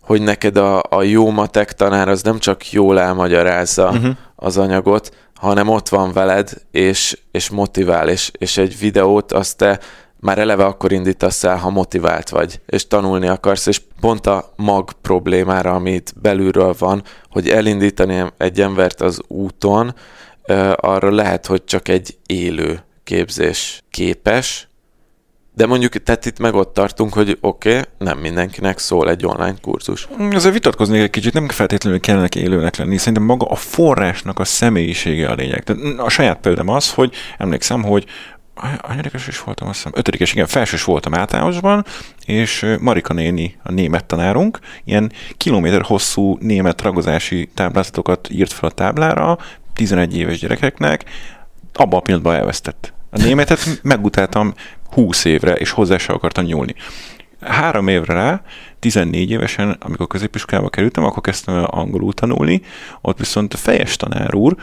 hogy 0.00 0.22
neked 0.22 0.56
a, 0.56 0.82
a 0.88 1.02
jó 1.02 1.30
matek 1.30 1.72
tanár 1.72 2.08
az 2.08 2.22
nem 2.22 2.38
csak 2.38 2.72
jól 2.72 3.00
elmagyarázza 3.00 3.88
uh-huh. 3.88 4.16
az 4.36 4.56
anyagot, 4.56 5.10
hanem 5.34 5.68
ott 5.68 5.88
van 5.88 6.12
veled, 6.12 6.50
és, 6.70 7.18
és 7.30 7.50
motivál, 7.50 8.08
és, 8.08 8.30
és 8.38 8.56
egy 8.56 8.78
videót 8.78 9.32
azt 9.32 9.56
te 9.56 9.80
már 10.20 10.38
eleve 10.38 10.64
akkor 10.64 10.92
indítasz 10.92 11.44
el, 11.44 11.56
ha 11.56 11.70
motivált 11.70 12.28
vagy, 12.28 12.60
és 12.66 12.86
tanulni 12.86 13.26
akarsz, 13.28 13.66
és 13.66 13.80
pont 14.00 14.26
a 14.26 14.52
mag 14.56 14.92
problémára, 14.92 15.74
amit 15.74 16.14
belülről 16.20 16.74
van, 16.78 17.02
hogy 17.28 17.48
elindítani 17.48 18.24
egy 18.36 18.60
embert 18.60 19.00
az 19.00 19.20
úton, 19.26 19.94
arra 20.74 21.10
lehet, 21.10 21.46
hogy 21.46 21.64
csak 21.64 21.88
egy 21.88 22.18
élő 22.26 22.82
képzés 23.04 23.82
képes, 23.90 24.68
de 25.54 25.66
mondjuk, 25.66 25.92
tehát 25.92 26.26
itt 26.26 26.38
meg 26.38 26.54
ott 26.54 26.74
tartunk, 26.74 27.12
hogy 27.12 27.38
oké, 27.40 27.70
okay, 27.70 27.82
nem 27.98 28.18
mindenkinek 28.18 28.78
szól 28.78 29.10
egy 29.10 29.26
online 29.26 29.54
kurzus. 29.62 30.08
Ezzel 30.30 30.52
vitatkozni 30.52 30.98
egy 30.98 31.10
kicsit, 31.10 31.32
nem 31.32 31.48
feltétlenül 31.48 32.00
kellene 32.00 32.28
élőnek 32.36 32.76
lenni. 32.76 32.96
Szerintem 32.96 33.22
maga 33.22 33.46
a 33.46 33.54
forrásnak 33.54 34.38
a 34.38 34.44
személyisége 34.44 35.28
a 35.28 35.34
lényeg. 35.34 35.64
Tehát 35.64 35.98
a 35.98 36.08
saját 36.08 36.40
példám 36.40 36.68
az, 36.68 36.92
hogy 36.92 37.14
emlékszem, 37.38 37.82
hogy 37.82 38.04
anyadikes 38.80 39.26
is 39.26 39.40
voltam, 39.40 39.68
azt 39.68 39.76
hiszem, 39.76 39.92
ötödikes, 39.94 40.32
igen, 40.32 40.46
felsős 40.46 40.84
voltam 40.84 41.14
általánosban, 41.14 41.84
és 42.24 42.66
Marika 42.80 43.12
néni, 43.12 43.56
a 43.62 43.72
német 43.72 44.04
tanárunk, 44.04 44.58
ilyen 44.84 45.12
kilométer 45.36 45.82
hosszú 45.82 46.36
német 46.40 46.82
ragozási 46.82 47.50
táblázatokat 47.54 48.28
írt 48.30 48.52
fel 48.52 48.68
a 48.68 48.72
táblára, 48.72 49.38
11 49.74 50.16
éves 50.16 50.38
gyerekeknek, 50.38 51.04
abban 51.72 51.98
a 51.98 52.02
pillanatban 52.02 52.34
elvesztett. 52.34 52.92
A 53.10 53.18
németet 53.18 53.78
megutáltam 53.82 54.54
20 54.90 55.24
évre, 55.24 55.54
és 55.54 55.70
hozzá 55.70 55.96
se 55.96 56.12
akartam 56.12 56.44
nyúlni. 56.44 56.74
Három 57.40 57.88
évre 57.88 58.14
rá, 58.14 58.42
14 58.78 59.30
évesen, 59.30 59.76
amikor 59.80 60.06
középiskolába 60.06 60.68
kerültem, 60.68 61.04
akkor 61.04 61.22
kezdtem 61.22 61.64
angolul 61.66 62.12
tanulni, 62.12 62.62
ott 63.00 63.18
viszont 63.18 63.54
a 63.54 63.56
fejes 63.56 63.96
tanár 63.96 64.34
úr 64.34 64.56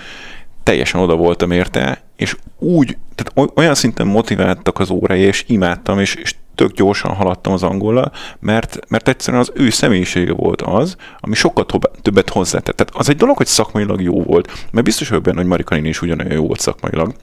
teljesen 0.67 1.01
oda 1.01 1.15
voltam 1.15 1.51
érte, 1.51 2.01
és 2.15 2.35
úgy, 2.59 2.97
tehát 3.15 3.51
olyan 3.55 3.75
szinten 3.75 4.07
motiváltak 4.07 4.79
az 4.79 4.89
órai, 4.89 5.19
és 5.19 5.43
imádtam, 5.47 5.99
és, 5.99 6.15
és 6.15 6.35
tök 6.55 6.71
gyorsan 6.71 7.13
haladtam 7.13 7.53
az 7.53 7.63
angollal, 7.63 8.11
mert, 8.39 8.79
mert 8.87 9.07
egyszerűen 9.07 9.41
az 9.41 9.51
ő 9.55 9.69
személyisége 9.69 10.33
volt 10.33 10.61
az, 10.61 10.95
ami 11.19 11.35
sokkal 11.35 11.65
többet 12.01 12.29
hozzátett. 12.29 12.75
Tehát 12.75 12.95
az 12.95 13.09
egy 13.09 13.15
dolog, 13.15 13.37
hogy 13.37 13.45
szakmailag 13.45 14.01
jó 14.01 14.23
volt, 14.23 14.67
mert 14.71 14.85
biztos 14.85 15.09
hogy 15.09 15.21
benne, 15.21 15.37
hogy 15.37 15.45
Marika 15.45 15.77
is 15.77 16.01
ugyanolyan 16.01 16.31
jó 16.31 16.45
volt 16.47 16.59
szakmailag. 16.59 17.15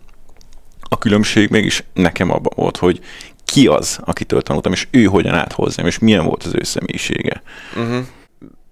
A 0.82 0.98
különbség 0.98 1.50
mégis 1.50 1.84
nekem 1.92 2.30
abban 2.30 2.52
volt, 2.56 2.76
hogy 2.76 3.00
ki 3.44 3.66
az, 3.66 3.98
akitől 4.04 4.42
tanultam, 4.42 4.72
és 4.72 4.88
ő 4.90 5.04
hogyan 5.04 5.34
állt 5.34 5.52
hozzám, 5.52 5.86
és 5.86 5.98
milyen 5.98 6.24
volt 6.24 6.42
az 6.42 6.54
ő 6.54 6.62
személyisége. 6.62 7.42
Uh-huh 7.76 8.04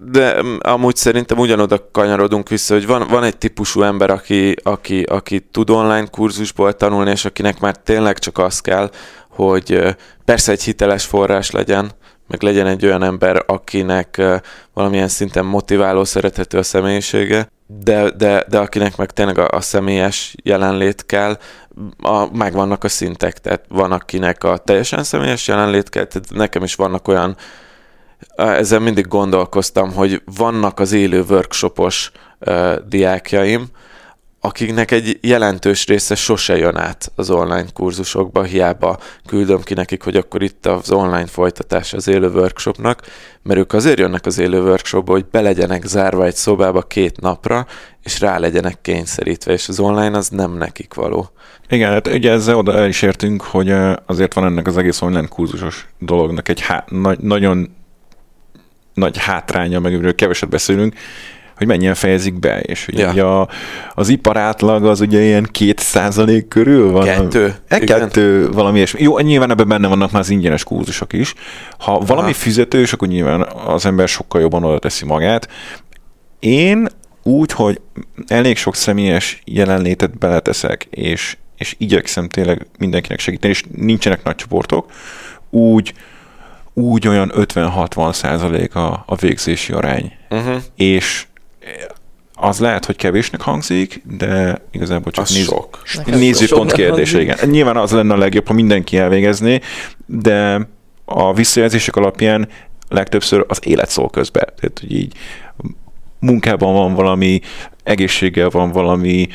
de 0.05 0.43
mm, 0.43 0.57
amúgy 0.61 0.97
szerintem 0.97 1.39
ugyanoda 1.39 1.89
kanyarodunk 1.93 2.49
vissza, 2.49 2.75
hogy 2.75 2.87
van, 2.87 3.07
van 3.09 3.25
egy 3.25 3.39
típusú 3.39 3.83
ember, 3.83 4.11
aki, 4.11 4.57
aki, 4.63 5.03
aki 5.03 5.41
tud 5.41 5.71
online 5.71 6.07
kurzusból 6.07 6.73
tanulni, 6.73 7.11
és 7.11 7.25
akinek 7.25 7.61
már 7.61 7.77
tényleg 7.77 8.19
csak 8.19 8.39
az 8.39 8.61
kell, 8.61 8.91
hogy 9.29 9.97
persze 10.25 10.53
egy 10.53 10.63
hiteles 10.63 11.05
forrás 11.05 11.51
legyen, 11.51 11.91
meg 12.29 12.43
legyen 12.43 12.67
egy 12.67 12.87
olyan 12.87 13.03
ember, 13.03 13.43
akinek 13.47 14.23
valamilyen 14.73 15.09
szinten 15.09 15.45
motiváló, 15.45 16.05
szerethető 16.05 16.59
a 16.59 16.63
személyisége, 16.63 17.49
de, 17.67 18.11
de, 18.11 18.45
de 18.49 18.59
akinek 18.59 18.97
meg 18.97 19.11
tényleg 19.11 19.39
a, 19.39 19.49
a 19.51 19.61
személyes 19.61 20.35
jelenlét 20.43 21.07
kell, 21.07 21.39
a, 21.99 22.37
megvannak 22.37 22.85
a 22.85 22.89
szintek, 22.89 23.39
tehát 23.39 23.65
van 23.69 23.93
akinek 23.93 24.45
a 24.45 24.57
teljesen 24.57 25.05
személyes 25.05 25.49
jelenlét 25.49 25.89
kell, 25.89 26.05
tehát 26.05 26.31
nekem 26.31 26.63
is 26.63 26.75
vannak 26.75 27.09
olyan 27.09 27.37
ezzel 28.37 28.79
mindig 28.79 29.09
gondolkoztam, 29.09 29.93
hogy 29.93 30.23
vannak 30.37 30.81
az 30.81 30.93
élő 30.93 31.25
workshopos 31.29 32.11
uh, 32.41 32.75
diákjaim, 32.89 33.67
akiknek 34.45 34.91
egy 34.91 35.19
jelentős 35.21 35.87
része 35.87 36.15
sose 36.15 36.57
jön 36.57 36.77
át 36.77 37.13
az 37.15 37.31
online 37.31 37.67
kurzusokba, 37.75 38.43
hiába 38.43 38.99
küldöm 39.27 39.63
ki 39.63 39.75
nekik, 39.75 40.03
hogy 40.03 40.17
akkor 40.17 40.43
itt 40.43 40.67
az 40.67 40.91
online 40.91 41.27
folytatás 41.27 41.93
az 41.93 42.09
élő 42.09 42.29
workshopnak, 42.29 43.03
mert 43.43 43.59
ők 43.59 43.73
azért 43.73 43.99
jönnek 43.99 44.27
az 44.27 44.39
élő 44.39 44.63
workshopba, 44.63 45.13
hogy 45.13 45.25
be 45.31 45.41
legyenek 45.41 45.85
zárva 45.85 46.25
egy 46.25 46.35
szobába 46.35 46.83
két 46.83 47.21
napra, 47.21 47.67
és 48.03 48.21
rá 48.21 48.39
legyenek 48.39 48.81
kényszerítve, 48.81 49.53
és 49.53 49.69
az 49.69 49.81
online 49.81 50.17
az 50.17 50.29
nem 50.29 50.57
nekik 50.57 50.95
való. 50.95 51.31
Igen, 51.69 51.91
hát 51.91 52.07
ugye 52.07 52.31
ezzel 52.31 52.57
oda 52.57 52.75
el 52.75 52.89
is 52.89 53.03
értünk, 53.03 53.43
hogy 53.43 53.75
azért 54.07 54.35
van 54.35 54.45
ennek 54.45 54.67
az 54.67 54.77
egész 54.77 55.03
online 55.03 55.27
kurzusos 55.27 55.89
dolognak 55.99 56.49
egy 56.49 56.61
há- 56.61 56.91
na- 56.91 57.17
nagyon 57.21 57.81
nagy 58.95 59.19
hátránya, 59.19 59.81
meg 59.81 59.93
amiről 59.93 60.15
keveset 60.15 60.49
beszélünk, 60.49 60.95
hogy 61.57 61.67
mennyien 61.67 61.95
fejezik 61.95 62.39
be, 62.39 62.61
és 62.61 62.85
hogy 62.85 62.99
ja. 62.99 63.41
a, 63.41 63.49
az 63.95 64.09
ipar 64.09 64.37
átlag 64.37 64.85
az 64.85 65.01
ugye 65.01 65.21
ilyen 65.21 65.49
két 65.51 65.79
százalék 65.79 66.49
körül 66.49 66.91
van. 66.91 67.05
Kettő. 67.05 67.55
E, 67.69 67.79
kettő 67.79 68.51
valami 68.51 68.81
és 68.81 68.95
Jó, 68.99 69.19
nyilván 69.19 69.51
ebben 69.51 69.69
benne 69.69 69.89
vannak 69.89 70.11
már 70.11 70.21
az 70.21 70.31
ingyenes 70.31 70.65
kurzusok 70.65 71.13
is. 71.13 71.35
Ha 71.79 71.93
Aha. 71.93 72.05
valami 72.05 72.33
fizetős, 72.33 72.93
akkor 72.93 73.09
nyilván 73.09 73.47
az 73.67 73.87
ember 73.87 74.09
sokkal 74.09 74.41
jobban 74.41 74.65
oda 74.65 74.79
teszi 74.79 75.05
magát. 75.05 75.49
Én 76.39 76.89
úgy, 77.23 77.53
hogy 77.53 77.81
elég 78.27 78.57
sok 78.57 78.77
személyes 78.77 79.43
jelenlétet 79.45 80.19
beleteszek, 80.19 80.87
és, 80.91 81.37
és 81.57 81.75
igyekszem 81.79 82.29
tényleg 82.29 82.67
mindenkinek 82.79 83.21
segíteni, 83.21 83.53
és 83.53 83.63
nincsenek 83.77 84.23
nagy 84.23 84.35
csoportok, 84.35 84.91
úgy 85.51 85.93
úgy 86.75 87.09
olyan 87.09 87.33
50-60 87.35 88.13
százalék 88.13 88.75
a, 88.75 89.03
a 89.07 89.15
végzési 89.15 89.73
arány. 89.73 90.13
Uh-huh. 90.31 90.63
És 90.75 91.27
az 92.35 92.59
lehet, 92.59 92.85
hogy 92.85 92.97
kevésnek 92.97 93.41
hangzik, 93.41 94.03
de 94.19 94.63
igazából 94.71 95.13
csak 95.13 95.29
néz, 95.29 95.45
sok. 95.45 96.07
nézőpont 96.07 96.73
kérdése. 96.73 97.21
Igen. 97.21 97.49
Nyilván 97.49 97.77
az 97.77 97.91
lenne 97.91 98.15
a 98.15 98.17
legjobb, 98.17 98.47
ha 98.47 98.53
mindenki 98.53 98.99
elvégezné, 98.99 99.61
de 100.07 100.69
a 101.05 101.33
visszajelzések 101.33 101.97
alapján 101.97 102.49
legtöbbször 102.89 103.45
az 103.49 103.67
élet 103.67 103.89
szól 103.89 104.11
közben. 104.11 104.49
Tehát, 104.57 104.79
hogy 104.81 104.93
így 104.93 105.15
munkában 106.19 106.75
van 106.75 106.95
valami, 106.95 107.41
egészséggel 107.83 108.49
van 108.49 108.71
valami, 108.71 109.29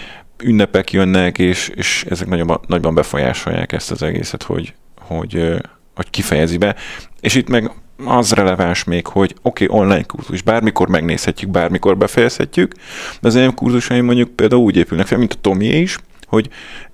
ünnepek 0.44 0.92
jönnek, 0.92 1.38
és, 1.38 1.72
és 1.76 2.06
ezek 2.10 2.28
nagyban, 2.28 2.60
nagyban 2.68 2.96
befolyásolják 2.96 3.72
ezt 3.72 3.92
az 3.92 4.04
egészet, 4.04 4.44
hogy, 4.44 4.74
hogy, 5.00 5.54
hogy 5.96 6.10
kifejezi 6.10 6.58
be. 6.58 6.76
És 7.20 7.36
itt 7.36 7.50
meg 7.50 7.72
az 8.06 8.32
releváns 8.32 8.84
még, 8.84 9.08
hogy 9.08 9.36
oké, 9.42 9.66
okay, 9.66 9.80
online 9.80 10.04
kurzus, 10.04 10.42
bármikor 10.42 10.88
megnézhetjük, 10.88 11.52
bármikor 11.52 11.98
befejezhetjük, 11.98 12.74
de 13.22 13.28
az 13.28 13.36
én 13.36 13.54
kurzusaim 13.54 14.06
mondjuk 14.06 14.30
például 14.30 14.62
úgy 14.62 14.76
épülnek 14.76 15.08
fel, 15.08 15.18
mint 15.18 15.34
a 15.34 15.42
Tomié 15.42 15.80
is, 15.80 15.98
hogy 16.28 16.50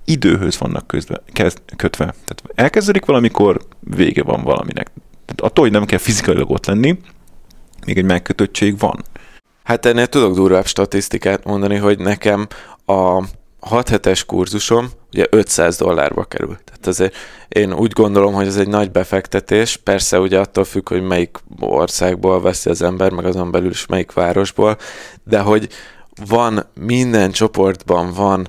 időhöz 0.06 0.58
vannak 0.58 0.88
közve, 0.88 1.22
kezd, 1.34 1.60
kötve. 1.76 2.06
Tehát 2.06 2.44
elkezdődik 2.56 3.06
valamikor, 3.06 3.62
vége 3.80 4.24
van 4.24 4.44
valaminek. 4.44 4.92
Tehát 5.26 5.52
attól, 5.52 5.64
hogy 5.64 5.74
nem 5.74 5.86
kell 5.86 5.98
fizikailag 5.98 6.50
ott 6.50 6.66
lenni, 6.66 6.98
még 7.86 7.98
egy 7.98 8.06
megkötöttség 8.06 8.80
van. 8.80 9.04
Hát 9.64 9.86
ennél 9.86 10.08
tudok 10.08 10.36
durvább 10.36 10.66
statisztikát 10.66 11.44
mondani, 11.44 11.76
hogy 11.76 12.00
nekem 12.00 12.48
a 12.86 13.24
6 13.60 13.90
hetes 13.90 14.26
kurzusom 14.26 14.90
ugye 15.14 15.26
500 15.30 15.78
dollárba 15.78 16.24
került. 16.24 16.63
Tehát 16.84 17.00
azért 17.00 17.16
én 17.48 17.74
úgy 17.74 17.92
gondolom, 17.92 18.34
hogy 18.34 18.48
ez 18.48 18.58
egy 18.58 18.68
nagy 18.68 18.92
befektetés, 18.92 19.78
persze 19.78 20.20
ugye 20.20 20.40
attól 20.40 20.64
függ, 20.64 20.90
hogy 20.90 21.02
melyik 21.02 21.38
országból 21.60 22.42
veszi 22.42 22.70
az 22.70 22.82
ember, 22.82 23.12
meg 23.12 23.26
azon 23.26 23.52
belül 23.52 23.70
is 23.70 23.86
melyik 23.86 24.12
városból, 24.12 24.78
de 25.24 25.40
hogy 25.40 25.70
van 26.28 26.66
minden 26.80 27.32
csoportban 27.32 28.14
van 28.14 28.48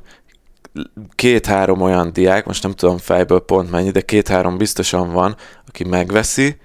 két-három 1.15 1.81
olyan 1.81 2.13
diák, 2.13 2.47
most 2.47 2.63
nem 2.63 2.73
tudom 2.73 2.99
fejből 2.99 3.41
pont 3.41 3.71
mennyi, 3.71 3.91
de 3.91 4.01
két-három 4.01 4.57
biztosan 4.57 5.13
van, 5.13 5.37
aki 5.69 5.85
megveszi, 5.85 6.57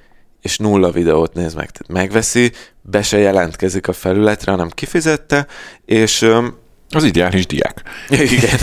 és 0.41 0.57
nulla 0.57 0.91
videót 0.91 1.33
néz 1.33 1.53
meg. 1.53 1.71
Tehát 1.71 2.03
megveszi, 2.03 2.51
be 2.81 3.01
se 3.01 3.17
jelentkezik 3.17 3.87
a 3.87 3.93
felületre, 3.93 4.51
hanem 4.51 4.69
kifizette, 4.69 5.47
és 5.85 6.29
az 6.91 7.03
ideális 7.03 7.45
diák. 7.45 7.81
Igen. 8.09 8.59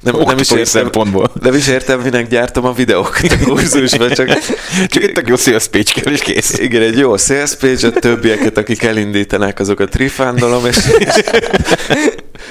Nem, 0.00 0.16
nem 0.16 0.38
is 0.38 0.50
értem, 0.50 0.64
szempontból. 0.64 1.32
Nem 1.40 1.54
is 1.54 1.68
értem, 1.68 2.00
minek 2.00 2.28
gyártom 2.28 2.64
a 2.64 2.72
videókat 2.72 3.32
a 3.32 3.44
kurzusban, 3.44 4.10
csak... 4.10 4.28
csak 4.92 5.02
egy 5.02 5.28
jó 5.28 5.36
sales 5.36 5.68
page 5.68 5.92
kell, 5.94 6.12
és 6.12 6.20
kész. 6.20 6.58
Igen, 6.58 6.82
egy 6.82 6.98
jó 6.98 7.16
sales 7.16 7.56
page, 7.56 7.86
a 7.86 7.90
többieket, 7.90 8.56
akik 8.56 8.82
elindítanak, 8.82 9.58
azokat 9.58 9.94
refundolom, 9.94 10.66
és, 10.66 10.76
és, 10.98 11.22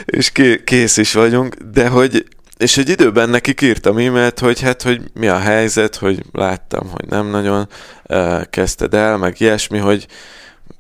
és 0.06 0.32
kész 0.64 0.98
is 0.98 1.14
vagyunk, 1.14 1.56
de 1.74 1.88
hogy 1.88 2.26
és 2.58 2.78
egy 2.78 2.90
időben 2.90 3.30
nekik 3.30 3.62
írtam 3.62 3.98
e-mailt, 3.98 4.40
hogy 4.40 4.62
hát, 4.62 4.82
hogy 4.82 5.02
mi 5.14 5.28
a 5.28 5.40
helyzet, 5.40 5.96
hogy 5.96 6.24
láttam, 6.32 6.90
hogy 6.90 7.10
nem 7.10 7.30
nagyon 7.30 7.70
uh, 8.04 8.42
kezdted 8.50 8.94
el, 8.94 9.18
meg 9.18 9.36
ilyesmi, 9.38 9.78
hogy 9.78 10.08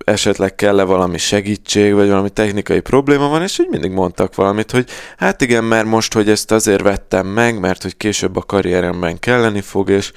esetleg 0.05 0.55
kell-e 0.55 0.83
valami 0.83 1.17
segítség, 1.17 1.93
vagy 1.93 2.07
valami 2.07 2.29
technikai 2.29 2.79
probléma 2.79 3.27
van, 3.27 3.41
és 3.41 3.59
úgy 3.59 3.69
mindig 3.69 3.91
mondtak 3.91 4.35
valamit, 4.35 4.71
hogy 4.71 4.89
hát 5.17 5.41
igen, 5.41 5.63
mert 5.63 5.85
most, 5.85 6.13
hogy 6.13 6.29
ezt 6.29 6.51
azért 6.51 6.81
vettem 6.81 7.27
meg, 7.27 7.59
mert 7.59 7.81
hogy 7.81 7.97
később 7.97 8.35
a 8.35 8.41
karrieremben 8.41 9.19
kelleni 9.19 9.61
fog, 9.61 9.89
és 9.89 10.11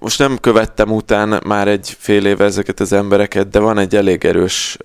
most 0.00 0.18
nem 0.18 0.38
követtem 0.38 0.90
után 0.90 1.40
már 1.46 1.68
egy 1.68 1.96
fél 1.98 2.26
éve 2.26 2.44
ezeket 2.44 2.80
az 2.80 2.92
embereket, 2.92 3.48
de 3.48 3.58
van 3.58 3.78
egy 3.78 3.96
elég 3.96 4.24
erős 4.24 4.76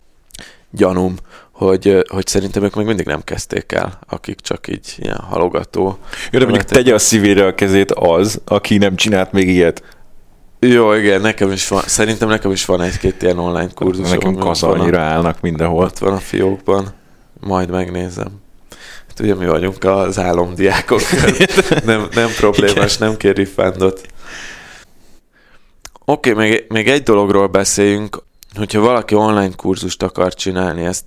gyanúm, 0.71 1.15
hogy, 1.51 2.03
hogy 2.07 2.27
szerintem 2.27 2.63
ők 2.63 2.75
még 2.75 2.85
mindig 2.85 3.05
nem 3.05 3.23
kezdték 3.23 3.71
el, 3.71 3.99
akik 4.07 4.39
csak 4.39 4.67
így 4.67 4.95
ilyen 4.97 5.19
halogató. 5.29 5.97
Jó, 6.31 6.39
de 6.39 6.45
mondjuk 6.45 6.67
tegye 6.67 6.93
a 6.93 6.99
szívére 6.99 7.45
a 7.45 7.55
kezét 7.55 7.91
az, 7.91 8.41
aki 8.45 8.77
nem 8.77 8.95
csinált 8.95 9.31
még 9.31 9.47
ilyet. 9.47 9.96
Jó, 10.59 10.93
igen, 10.93 11.21
nekem 11.21 11.51
is 11.51 11.67
van. 11.67 11.81
Szerintem 11.85 12.27
nekem 12.27 12.51
is 12.51 12.65
van 12.65 12.81
egy-két 12.81 13.21
ilyen 13.21 13.39
online 13.39 13.69
kurzus. 13.73 14.09
Nekem 14.09 14.37
annyira 14.61 14.99
állnak 14.99 15.41
mindenhol. 15.41 15.83
Ott 15.83 15.97
van 15.97 16.13
a 16.13 16.19
fiókban. 16.19 16.87
Majd 17.39 17.69
megnézem. 17.69 18.41
Hát 19.07 19.19
ugye 19.19 19.35
mi 19.35 19.45
vagyunk 19.45 19.83
az 19.83 20.19
álomdiákok. 20.19 21.01
nem, 21.85 22.07
nem 22.13 22.29
problémás, 22.37 22.97
nem 22.97 23.17
kér 23.17 23.35
refundot. 23.35 24.01
Oké, 26.05 26.31
okay, 26.31 26.49
még, 26.49 26.65
még 26.67 26.87
egy 26.87 27.03
dologról 27.03 27.47
beszéljünk, 27.47 28.23
hogyha 28.55 28.79
valaki 28.79 29.15
online 29.15 29.55
kurzust 29.55 30.03
akar 30.03 30.33
csinálni, 30.33 30.85
ezt 30.85 31.03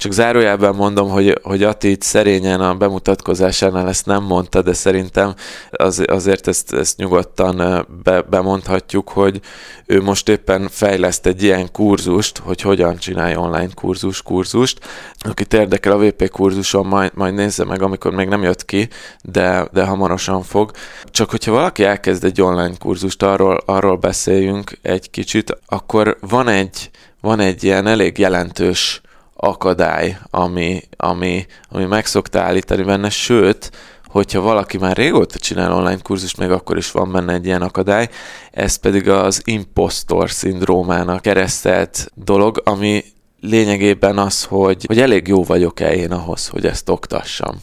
csak 0.00 0.12
zárójelben 0.12 0.74
mondom, 0.74 1.08
hogy, 1.08 1.38
hogy 1.42 1.62
Ati 1.62 1.90
itt 1.90 2.02
szerényen 2.02 2.60
a 2.60 2.74
bemutatkozásánál 2.74 3.88
ezt 3.88 4.06
nem 4.06 4.22
mondta, 4.22 4.62
de 4.62 4.72
szerintem 4.72 5.34
az, 5.70 6.02
azért 6.06 6.48
ezt, 6.48 6.72
ezt 6.72 6.96
nyugodtan 6.96 7.86
be, 8.02 8.22
bemondhatjuk, 8.22 9.08
hogy 9.08 9.40
ő 9.86 10.02
most 10.02 10.28
éppen 10.28 10.68
fejleszt 10.70 11.26
egy 11.26 11.42
ilyen 11.42 11.72
kurzust, 11.72 12.38
hogy 12.38 12.60
hogyan 12.60 12.96
csinálja 12.96 13.38
online 13.38 13.68
kurzus 13.74 14.22
kurzust. 14.22 14.78
Akit 15.18 15.54
érdekel 15.54 15.92
a 15.92 15.98
VP 15.98 16.28
kurzuson, 16.30 16.86
majd, 16.86 17.10
majd 17.14 17.34
nézze 17.34 17.64
meg, 17.64 17.82
amikor 17.82 18.12
még 18.12 18.28
nem 18.28 18.42
jött 18.42 18.64
ki, 18.64 18.88
de, 19.22 19.68
de 19.72 19.84
hamarosan 19.84 20.42
fog. 20.42 20.70
Csak 21.04 21.30
hogyha 21.30 21.52
valaki 21.52 21.84
elkezd 21.84 22.24
egy 22.24 22.42
online 22.42 22.76
kurzust, 22.78 23.22
arról, 23.22 23.62
arról 23.66 23.96
beszéljünk 23.96 24.78
egy 24.82 25.10
kicsit, 25.10 25.58
akkor 25.66 26.16
van 26.20 26.48
egy, 26.48 26.90
van 27.20 27.40
egy 27.40 27.64
ilyen 27.64 27.86
elég 27.86 28.18
jelentős 28.18 29.00
akadály, 29.40 30.18
ami, 30.30 30.82
ami, 30.96 31.46
ami 31.68 31.84
meg 31.84 32.06
szokta 32.06 32.40
állítani 32.40 32.82
benne, 32.82 33.08
sőt, 33.10 33.70
hogyha 34.06 34.40
valaki 34.40 34.78
már 34.78 34.96
régóta 34.96 35.38
csinál 35.38 35.72
online 35.72 35.98
kurzust, 36.02 36.36
még 36.38 36.50
akkor 36.50 36.76
is 36.76 36.90
van 36.90 37.12
benne 37.12 37.32
egy 37.32 37.46
ilyen 37.46 37.62
akadály, 37.62 38.08
ez 38.50 38.76
pedig 38.76 39.08
az 39.08 39.42
impostor 39.44 40.30
szindrómának 40.30 41.22
keresztelt 41.22 42.10
dolog, 42.14 42.62
ami 42.64 43.04
lényegében 43.40 44.18
az, 44.18 44.44
hogy, 44.44 44.84
hogy 44.86 45.00
elég 45.00 45.28
jó 45.28 45.44
vagyok-e 45.44 45.94
én 45.94 46.12
ahhoz, 46.12 46.48
hogy 46.48 46.66
ezt 46.66 46.88
oktassam. 46.88 47.56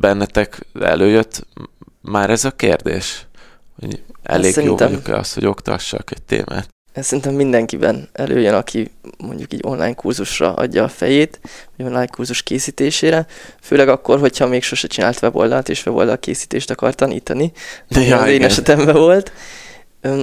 Bennetek 0.00 0.66
előjött 0.80 1.46
már 2.00 2.30
ez 2.30 2.44
a 2.44 2.50
kérdés? 2.50 3.26
Hogy 3.80 4.02
elég 4.22 4.54
jó 4.56 4.76
vagyok-e 4.76 5.16
az, 5.16 5.32
hogy 5.32 5.46
oktassak 5.46 6.10
egy 6.10 6.22
témát? 6.22 6.71
Ez 6.92 7.06
szerintem 7.06 7.34
mindenkiben 7.34 8.08
előjön, 8.12 8.54
aki 8.54 8.90
mondjuk 9.18 9.52
így 9.52 9.60
online 9.64 9.94
kurzusra 9.94 10.54
adja 10.54 10.84
a 10.84 10.88
fejét, 10.88 11.40
vagy 11.76 11.86
online 11.86 12.06
kurzus 12.06 12.42
készítésére, 12.42 13.26
főleg 13.60 13.88
akkor, 13.88 14.18
hogyha 14.18 14.46
még 14.46 14.62
sose 14.62 14.86
csinált 14.86 15.22
weboldalt, 15.22 15.68
és 15.68 15.86
weboldal 15.86 16.18
készítést 16.18 16.70
akar 16.70 16.94
tanítani. 16.94 17.52
Ja, 17.88 18.20
az 18.20 18.28
én 18.28 18.44
esetemben 18.44 18.94
volt. 18.94 19.32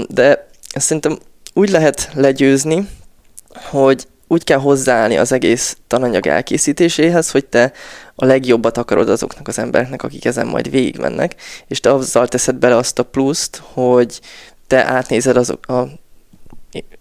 De 0.08 0.48
ezt 0.72 0.86
szerintem 0.86 1.18
úgy 1.54 1.70
lehet 1.70 2.10
legyőzni, 2.14 2.88
hogy 3.50 4.08
úgy 4.28 4.44
kell 4.44 4.60
hozzáállni 4.60 5.18
az 5.18 5.32
egész 5.32 5.78
tananyag 5.88 6.28
elkészítéséhez, 6.28 7.32
hogy 7.32 7.46
te 7.46 7.72
a 8.16 8.26
legjobbat 8.26 8.78
akarod 8.78 9.10
azoknak 9.10 9.48
az 9.48 9.60
embereknek, 9.60 10.04
akik 10.04 10.26
ezen 10.26 10.48
majd 10.48 10.70
végigmennek, 10.70 11.36
és 11.68 11.80
te 11.80 11.94
azzal 11.94 12.28
teszed 12.28 12.56
bele 12.56 12.76
azt 12.76 13.00
a 13.00 13.04
pluszt, 13.04 13.62
hogy 13.74 14.20
te 14.68 14.86
átnézed 14.86 15.38
azok 15.38 15.68
a 15.68 15.88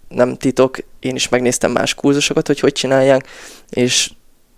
nem 0.09 0.35
titok, 0.35 0.77
én 0.99 1.15
is 1.15 1.29
megnéztem 1.29 1.71
más 1.71 1.93
kurzusokat, 1.93 2.47
hogy 2.47 2.59
hogy 2.59 2.71
csinálják, 2.71 3.27
és 3.69 4.11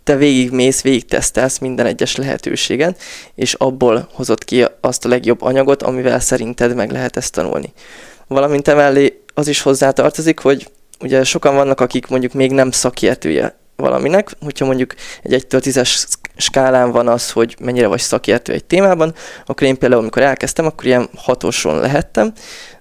te 0.04 0.16
végigmész, 0.16 0.82
végig 0.82 1.06
tesztelsz 1.06 1.58
minden 1.58 1.86
egyes 1.86 2.16
lehetőséget, 2.16 3.02
és 3.36 3.54
abból 3.54 4.10
hozott 4.14 4.44
ki 4.44 4.66
azt 4.82 5.06
a 5.06 5.10
legjobb 5.10 5.42
anyagot, 5.42 5.84
amivel 5.84 6.20
szerinted 6.20 6.76
meg 6.76 6.92
lehet 6.92 7.18
ezt 7.18 7.34
tanulni. 7.34 7.74
Valamint 8.28 8.68
emellé 8.68 9.22
az 9.34 9.48
is 9.48 9.62
hozzátartozik, 9.62 10.40
hogy 10.40 10.70
ugye 11.00 11.24
sokan 11.24 11.56
vannak, 11.56 11.80
akik 11.80 12.08
mondjuk 12.08 12.34
még 12.34 12.52
nem 12.52 12.72
szakértője 12.72 13.60
valaminek, 13.76 14.32
hogyha 14.42 14.66
mondjuk 14.66 14.96
egy 15.24 15.46
1-től 15.50 15.62
10-es 15.64 16.06
skálán 16.38 16.92
van 16.92 17.08
az, 17.08 17.32
hogy 17.32 17.56
mennyire 17.60 17.88
vagy 17.88 18.00
szakértő 18.00 18.54
egy 18.54 18.66
témában, 18.66 19.14
akkor 19.46 19.68
én 19.68 19.78
például, 19.78 20.02
amikor 20.02 20.22
elkezdtem, 20.22 20.66
akkor 20.66 20.86
ilyen 20.86 21.10
hatoson 21.16 21.80
lehettem, 21.80 22.34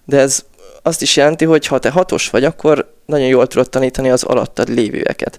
de 0.05 0.19
ez 0.19 0.45
azt 0.82 1.02
is 1.02 1.16
jelenti, 1.16 1.44
hogy 1.44 1.66
ha 1.66 1.78
te 1.78 1.90
hatos 1.90 2.31
vagy, 2.31 2.44
akkor 2.44 2.94
nagyon 3.07 3.27
jól 3.27 3.47
tudod 3.47 3.70
tanítani 3.70 4.11
az 4.11 4.23
alattad 4.23 4.69
lévőeket. 4.69 5.39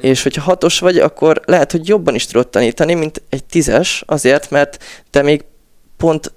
És 0.00 0.22
hogyha 0.22 0.42
hatos 0.42 0.78
vagy, 0.78 0.98
akkor 0.98 1.40
lehet, 1.44 1.72
hogy 1.72 1.88
jobban 1.88 2.14
is 2.14 2.26
tudod 2.26 2.48
tanítani, 2.48 2.94
mint 2.94 3.22
egy 3.28 3.44
tízes, 3.44 4.02
azért, 4.06 4.50
mert 4.50 4.84
te 5.10 5.22
még 5.22 5.44
pont 5.96 6.32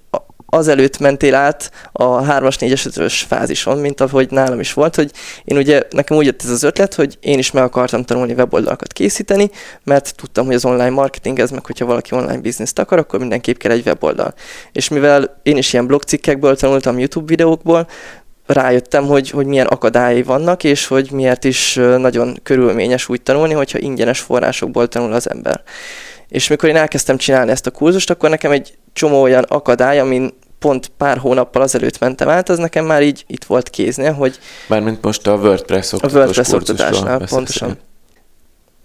azelőtt 0.45 0.99
mentél 0.99 1.36
át 1.36 1.72
a 1.91 2.22
3-as, 2.22 2.56
4-es, 2.60 2.86
5-ös 2.90 3.22
fázison, 3.27 3.77
mint 3.77 4.02
ahogy 4.02 4.32
nálam 4.32 4.60
is 4.60 4.73
volt, 4.73 4.95
hogy 4.95 5.11
én 5.44 5.57
ugye, 5.57 5.84
nekem 5.90 6.18
úgy 6.18 6.26
jött 6.26 6.44
ez 6.44 6.49
az 6.49 6.64
ötlet, 6.64 6.94
hogy 6.94 7.18
én 7.22 7.38
is 7.38 7.52
meg 7.52 7.64
akartam 7.64 8.03
tanulni 8.03 8.34
weboldalakat 8.34 8.94
készíteni, 8.94 9.49
mert 9.84 10.15
tudtam, 10.15 10.45
hogy 10.45 10.56
az 10.56 10.65
online 10.65 10.90
marketing 10.90 11.40
ez, 11.40 11.52
meg 11.52 11.65
hogyha 11.65 11.86
valaki 11.86 12.15
online 12.15 12.38
bizniszt 12.38 12.80
akar, 12.80 12.98
akkor 12.98 13.19
mindenképp 13.19 13.57
kell 13.57 13.72
egy 13.72 13.86
weboldal. 13.86 14.34
És 14.72 14.88
mivel 14.88 15.40
én 15.44 15.57
is 15.57 15.73
ilyen 15.73 15.88
blogcikkekből 15.88 16.56
tanultam, 16.56 16.99
YouTube 16.99 17.27
videókból, 17.27 17.88
rájöttem, 18.46 19.06
hogy, 19.06 19.30
hogy 19.30 19.46
milyen 19.46 19.66
akadályai 19.66 20.24
vannak, 20.24 20.64
és 20.64 20.88
hogy 20.88 21.12
miért 21.12 21.44
is 21.44 21.74
nagyon 21.98 22.40
körülményes 22.44 23.10
úgy 23.10 23.22
tanulni, 23.22 23.54
hogyha 23.54 23.80
ingyenes 23.80 24.20
forrásokból 24.20 24.88
tanul 24.88 25.14
az 25.14 25.30
ember. 25.30 25.64
És 26.28 26.48
mikor 26.48 26.70
én 26.70 26.76
elkezdtem 26.76 27.18
csinálni 27.18 27.52
ezt 27.52 27.68
a 27.68 27.72
kurzust, 27.72 28.10
akkor 28.10 28.30
nekem 28.30 28.52
egy 28.52 28.74
csomó 28.94 29.22
olyan 29.22 29.44
akadály, 29.44 30.00
amin 30.00 30.34
pont 30.60 30.92
pár 30.98 31.18
hónappal 31.18 31.62
azelőtt 31.62 32.00
mentem 32.00 32.30
át, 32.30 32.50
az 32.50 32.58
nekem 32.58 32.86
már 32.86 33.04
így 33.04 33.24
itt 33.28 33.44
volt 33.44 33.70
kéznél, 33.70 34.14
hogy... 34.14 34.40
Mármint 34.68 35.02
most 35.02 35.28
a 35.28 35.36
WordPress 35.36 35.94
oktatás 35.94 36.14
A 36.14 36.18
WordPress 36.18 36.52
oktatásnál, 36.52 37.22
pontosan. 37.30 37.78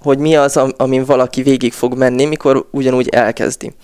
hogy 0.02 0.18
mi 0.18 0.36
az, 0.36 0.56
amin 0.76 1.04
valaki 1.04 1.42
végig 1.42 1.72
fog 1.72 1.96
menni, 1.96 2.24
mikor 2.24 2.66
ugyanúgy 2.70 3.08
elkezdi. 3.08 3.74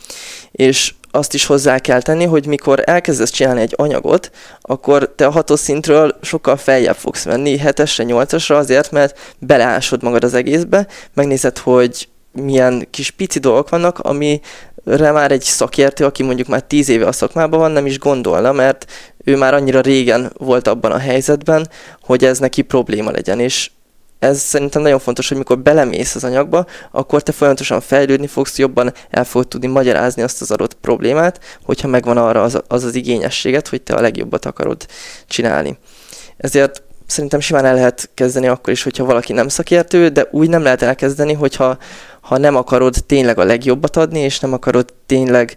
És 0.52 0.94
azt 1.16 1.34
is 1.34 1.46
hozzá 1.46 1.78
kell 1.78 2.02
tenni, 2.02 2.24
hogy 2.24 2.46
mikor 2.46 2.82
elkezdesz 2.84 3.30
csinálni 3.30 3.60
egy 3.60 3.74
anyagot, 3.76 4.30
akkor 4.60 5.12
te 5.16 5.26
a 5.26 5.30
hatos 5.30 5.60
szintről 5.60 6.16
sokkal 6.22 6.56
feljebb 6.56 6.96
fogsz 6.96 7.24
menni, 7.24 7.58
hetesre, 7.58 8.04
nyolcasra 8.04 8.56
azért, 8.56 8.90
mert 8.90 9.18
beleásod 9.38 10.02
magad 10.02 10.24
az 10.24 10.34
egészbe, 10.34 10.86
megnézed, 11.14 11.58
hogy 11.58 12.08
milyen 12.32 12.86
kis 12.90 13.10
pici 13.10 13.38
dolgok 13.38 13.68
vannak, 13.68 13.98
amire 13.98 15.12
már 15.12 15.32
egy 15.32 15.42
szakértő, 15.42 16.04
aki 16.04 16.22
mondjuk 16.22 16.48
már 16.48 16.62
tíz 16.62 16.88
éve 16.88 17.06
a 17.06 17.12
szakmában 17.12 17.60
van, 17.60 17.70
nem 17.70 17.86
is 17.86 17.98
gondolna, 17.98 18.52
mert 18.52 18.86
ő 19.24 19.36
már 19.36 19.54
annyira 19.54 19.80
régen 19.80 20.32
volt 20.38 20.68
abban 20.68 20.92
a 20.92 20.98
helyzetben, 20.98 21.68
hogy 22.00 22.24
ez 22.24 22.38
neki 22.38 22.62
probléma 22.62 23.10
legyen, 23.10 23.40
és 23.40 23.70
ez 24.18 24.40
szerintem 24.40 24.82
nagyon 24.82 24.98
fontos, 24.98 25.28
hogy 25.28 25.36
mikor 25.36 25.58
belemész 25.58 26.14
az 26.14 26.24
anyagba, 26.24 26.66
akkor 26.90 27.22
te 27.22 27.32
folyamatosan 27.32 27.80
fejlődni 27.80 28.26
fogsz, 28.26 28.58
jobban 28.58 28.92
el 29.10 29.24
fogod 29.24 29.48
tudni 29.48 29.66
magyarázni 29.66 30.22
azt 30.22 30.40
az 30.40 30.50
adott 30.50 30.74
problémát, 30.74 31.40
hogyha 31.64 31.88
megvan 31.88 32.16
arra 32.16 32.42
az 32.42 32.60
az, 32.66 32.84
az 32.84 32.94
igényességet, 32.94 33.68
hogy 33.68 33.82
te 33.82 33.94
a 33.94 34.00
legjobbat 34.00 34.44
akarod 34.44 34.86
csinálni. 35.26 35.78
Ezért 36.36 36.82
szerintem 37.06 37.40
simán 37.40 37.64
el 37.64 37.74
lehet 37.74 38.10
kezdeni 38.14 38.46
akkor 38.46 38.72
is, 38.72 38.82
hogyha 38.82 39.04
valaki 39.04 39.32
nem 39.32 39.48
szakértő, 39.48 40.08
de 40.08 40.26
úgy 40.30 40.48
nem 40.48 40.62
lehet 40.62 40.82
elkezdeni, 40.82 41.32
hogyha 41.32 41.78
ha 42.20 42.38
nem 42.38 42.56
akarod 42.56 42.94
tényleg 43.06 43.38
a 43.38 43.44
legjobbat 43.44 43.96
adni, 43.96 44.20
és 44.20 44.40
nem 44.40 44.52
akarod 44.52 44.94
tényleg 45.06 45.54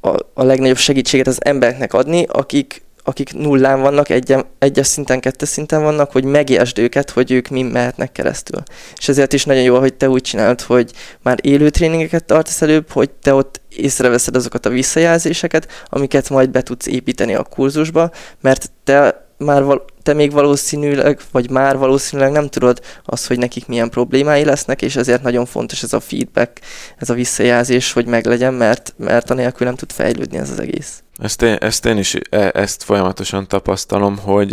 a, 0.00 0.08
a 0.34 0.42
legnagyobb 0.42 0.76
segítséget 0.76 1.26
az 1.26 1.44
embereknek 1.44 1.92
adni, 1.92 2.26
akik 2.28 2.83
akik 3.04 3.32
nullán 3.32 3.80
vannak, 3.80 4.08
egy, 4.08 4.36
egyes 4.58 4.86
szinten, 4.86 5.20
kettes 5.20 5.48
szinten 5.48 5.82
vannak, 5.82 6.12
hogy 6.12 6.24
megértsd 6.24 6.78
őket, 6.78 7.10
hogy 7.10 7.30
ők 7.30 7.48
mi 7.48 7.62
mehetnek 7.62 8.12
keresztül. 8.12 8.62
És 8.96 9.08
ezért 9.08 9.32
is 9.32 9.44
nagyon 9.44 9.62
jó, 9.62 9.78
hogy 9.78 9.94
te 9.94 10.08
úgy 10.08 10.22
csinálod, 10.22 10.60
hogy 10.60 10.92
már 11.22 11.38
élő 11.42 11.70
tréningeket 11.70 12.24
tartasz 12.24 12.62
előbb, 12.62 12.90
hogy 12.90 13.10
te 13.10 13.34
ott 13.34 13.60
észreveszed 13.68 14.36
azokat 14.36 14.66
a 14.66 14.70
visszajelzéseket, 14.70 15.86
amiket 15.88 16.30
majd 16.30 16.50
be 16.50 16.62
tudsz 16.62 16.86
építeni 16.86 17.34
a 17.34 17.42
kurzusba, 17.42 18.10
mert 18.40 18.70
te 18.84 19.26
már 19.38 19.64
val- 19.64 19.92
te 20.04 20.12
még 20.12 20.32
valószínűleg, 20.32 21.20
vagy 21.32 21.50
már 21.50 21.76
valószínűleg 21.76 22.32
nem 22.32 22.48
tudod 22.48 22.80
azt, 23.04 23.26
hogy 23.26 23.38
nekik 23.38 23.66
milyen 23.66 23.90
problémái 23.90 24.44
lesznek, 24.44 24.82
és 24.82 24.96
ezért 24.96 25.22
nagyon 25.22 25.46
fontos 25.46 25.82
ez 25.82 25.92
a 25.92 26.00
feedback, 26.00 26.60
ez 26.96 27.10
a 27.10 27.14
visszajelzés, 27.14 27.92
hogy 27.92 28.06
meglegyen, 28.06 28.54
mert, 28.54 28.94
mert 28.96 29.30
anélkül 29.30 29.66
nem 29.66 29.76
tud 29.76 29.92
fejlődni 29.92 30.38
ez 30.38 30.50
az 30.50 30.60
egész. 30.60 31.02
Ezt 31.18 31.42
én, 31.42 31.56
ezt 31.60 31.86
én 31.86 31.98
is 31.98 32.16
e, 32.30 32.50
ezt 32.54 32.82
folyamatosan 32.82 33.48
tapasztalom, 33.48 34.18
hogy, 34.18 34.52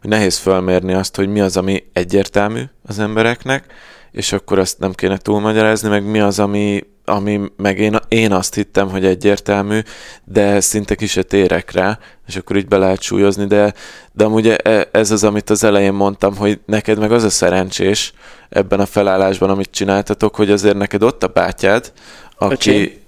hogy 0.00 0.10
nehéz 0.10 0.36
felmérni 0.36 0.94
azt, 0.94 1.16
hogy 1.16 1.28
mi 1.28 1.40
az, 1.40 1.56
ami 1.56 1.84
egyértelmű 1.92 2.62
az 2.82 2.98
embereknek, 2.98 3.64
és 4.12 4.32
akkor 4.32 4.58
azt 4.58 4.78
nem 4.78 4.92
kéne 4.92 5.16
túlmagyarázni, 5.16 5.88
meg 5.88 6.04
mi 6.04 6.20
az, 6.20 6.38
ami, 6.38 6.80
ami 7.04 7.40
meg 7.56 7.78
én, 7.78 7.98
én 8.08 8.32
azt 8.32 8.54
hittem, 8.54 8.88
hogy 8.88 9.04
egyértelmű, 9.04 9.80
de 10.24 10.60
szinte 10.60 10.94
ki 10.94 11.06
se 11.06 11.22
térek 11.22 11.70
rá, 11.70 11.98
és 12.26 12.36
akkor 12.36 12.56
így 12.56 12.68
be 12.68 12.76
lehet 12.76 13.02
súlyozni, 13.02 13.46
de, 13.46 13.74
de 14.12 14.24
amúgy 14.24 14.46
e, 14.46 14.88
ez 14.92 15.10
az, 15.10 15.24
amit 15.24 15.50
az 15.50 15.64
elején 15.64 15.92
mondtam, 15.92 16.36
hogy 16.36 16.60
neked 16.66 16.98
meg 16.98 17.12
az 17.12 17.24
a 17.24 17.30
szerencsés 17.30 18.12
ebben 18.50 18.80
a 18.80 18.86
felállásban, 18.86 19.50
amit 19.50 19.70
csináltatok, 19.70 20.36
hogy 20.36 20.50
azért 20.50 20.76
neked 20.76 21.02
ott 21.02 21.22
a 21.22 21.26
bátyád, 21.26 21.92
aki... 22.38 22.70
Öcsém. 22.70 22.98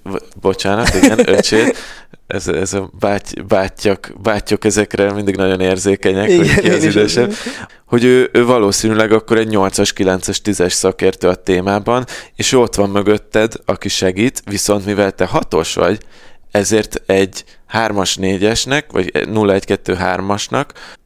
Bocsánat, 0.40 0.94
igen, 0.94 1.28
öcsét, 1.36 1.77
ez, 2.27 2.48
ez 2.48 2.73
a 2.74 2.90
báty, 2.98 3.40
bátyak, 3.48 4.12
bátyok 4.23 4.64
ezekre 4.64 5.12
mindig 5.12 5.36
nagyon 5.36 5.60
érzékenyek, 5.60 6.28
Igen, 6.28 6.39
hogy 6.39 6.60
ki 6.60 6.70
az 6.70 6.85
idősebb, 6.85 7.32
hogy 7.86 8.05
ő, 8.05 8.31
ő 8.32 8.44
valószínűleg 8.44 9.12
akkor 9.12 9.36
egy 9.39 9.48
8-as, 9.51 9.90
9-es, 9.97 10.39
10-es 10.44 10.73
szakértő 10.73 11.28
a 11.28 11.35
témában, 11.35 12.05
és 12.36 12.52
ott 12.52 12.74
van 12.74 12.90
mögötted, 12.90 13.55
aki 13.64 13.89
segít, 13.89 14.43
viszont 14.44 14.86
mivel 14.86 15.12
te 15.12 15.24
hatos 15.24 15.74
vagy, 15.74 15.98
ezért 16.51 17.02
egy 17.06 17.44
3-as, 17.73 18.16
4-esnek, 18.20 18.82
vagy 18.90 19.10
0-1-2-3-asnak 19.14 20.64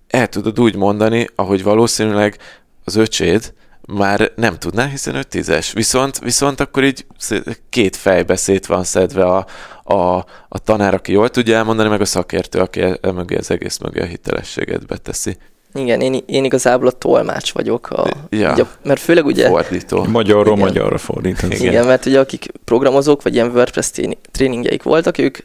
el 0.08 0.28
tudod 0.28 0.60
úgy 0.60 0.76
mondani, 0.76 1.28
ahogy 1.34 1.62
valószínűleg 1.62 2.38
az 2.84 2.96
öcséd, 2.96 3.52
már 3.86 4.32
nem 4.36 4.58
tudná, 4.58 4.86
hiszen 4.86 5.14
ő 5.14 5.22
tízes. 5.22 5.72
Viszont, 5.72 6.18
viszont 6.18 6.60
akkor 6.60 6.84
így 6.84 7.06
két 7.68 7.96
fejbe 7.96 8.36
szét 8.36 8.66
van 8.66 8.84
szedve 8.84 9.24
a, 9.24 9.46
a, 9.94 10.16
a 10.48 10.58
tanár, 10.64 10.94
aki 10.94 11.12
jól 11.12 11.28
tudja 11.28 11.56
elmondani, 11.56 11.88
meg 11.88 12.00
a 12.00 12.04
szakértő, 12.04 12.58
aki 12.58 12.80
el, 12.80 12.98
el 13.00 13.12
mögé 13.12 13.36
az 13.36 13.50
egész 13.50 13.78
mögé 13.78 14.00
a 14.00 14.04
hitelességet 14.04 14.86
beteszi. 14.86 15.36
Igen, 15.74 16.00
én, 16.00 16.22
én 16.26 16.44
igazából 16.44 16.88
a 16.88 16.90
tolmács 16.90 17.52
vagyok, 17.52 17.90
a, 17.90 18.06
ja, 18.30 18.52
ugye, 18.52 18.64
mert 18.82 19.00
főleg 19.00 19.26
ugye... 19.26 19.48
Fordító. 19.48 20.04
Magyarról 20.04 20.56
igen, 20.56 20.66
magyarra 20.66 20.98
fordítani. 20.98 21.54
Igen. 21.54 21.72
igen, 21.72 21.86
mert 21.86 22.06
ugye 22.06 22.20
akik 22.20 22.46
programozók, 22.64 23.22
vagy 23.22 23.34
ilyen 23.34 23.50
WordPress 23.50 23.90
tréningjeik 24.30 24.82
voltak, 24.82 25.18
ők 25.18 25.38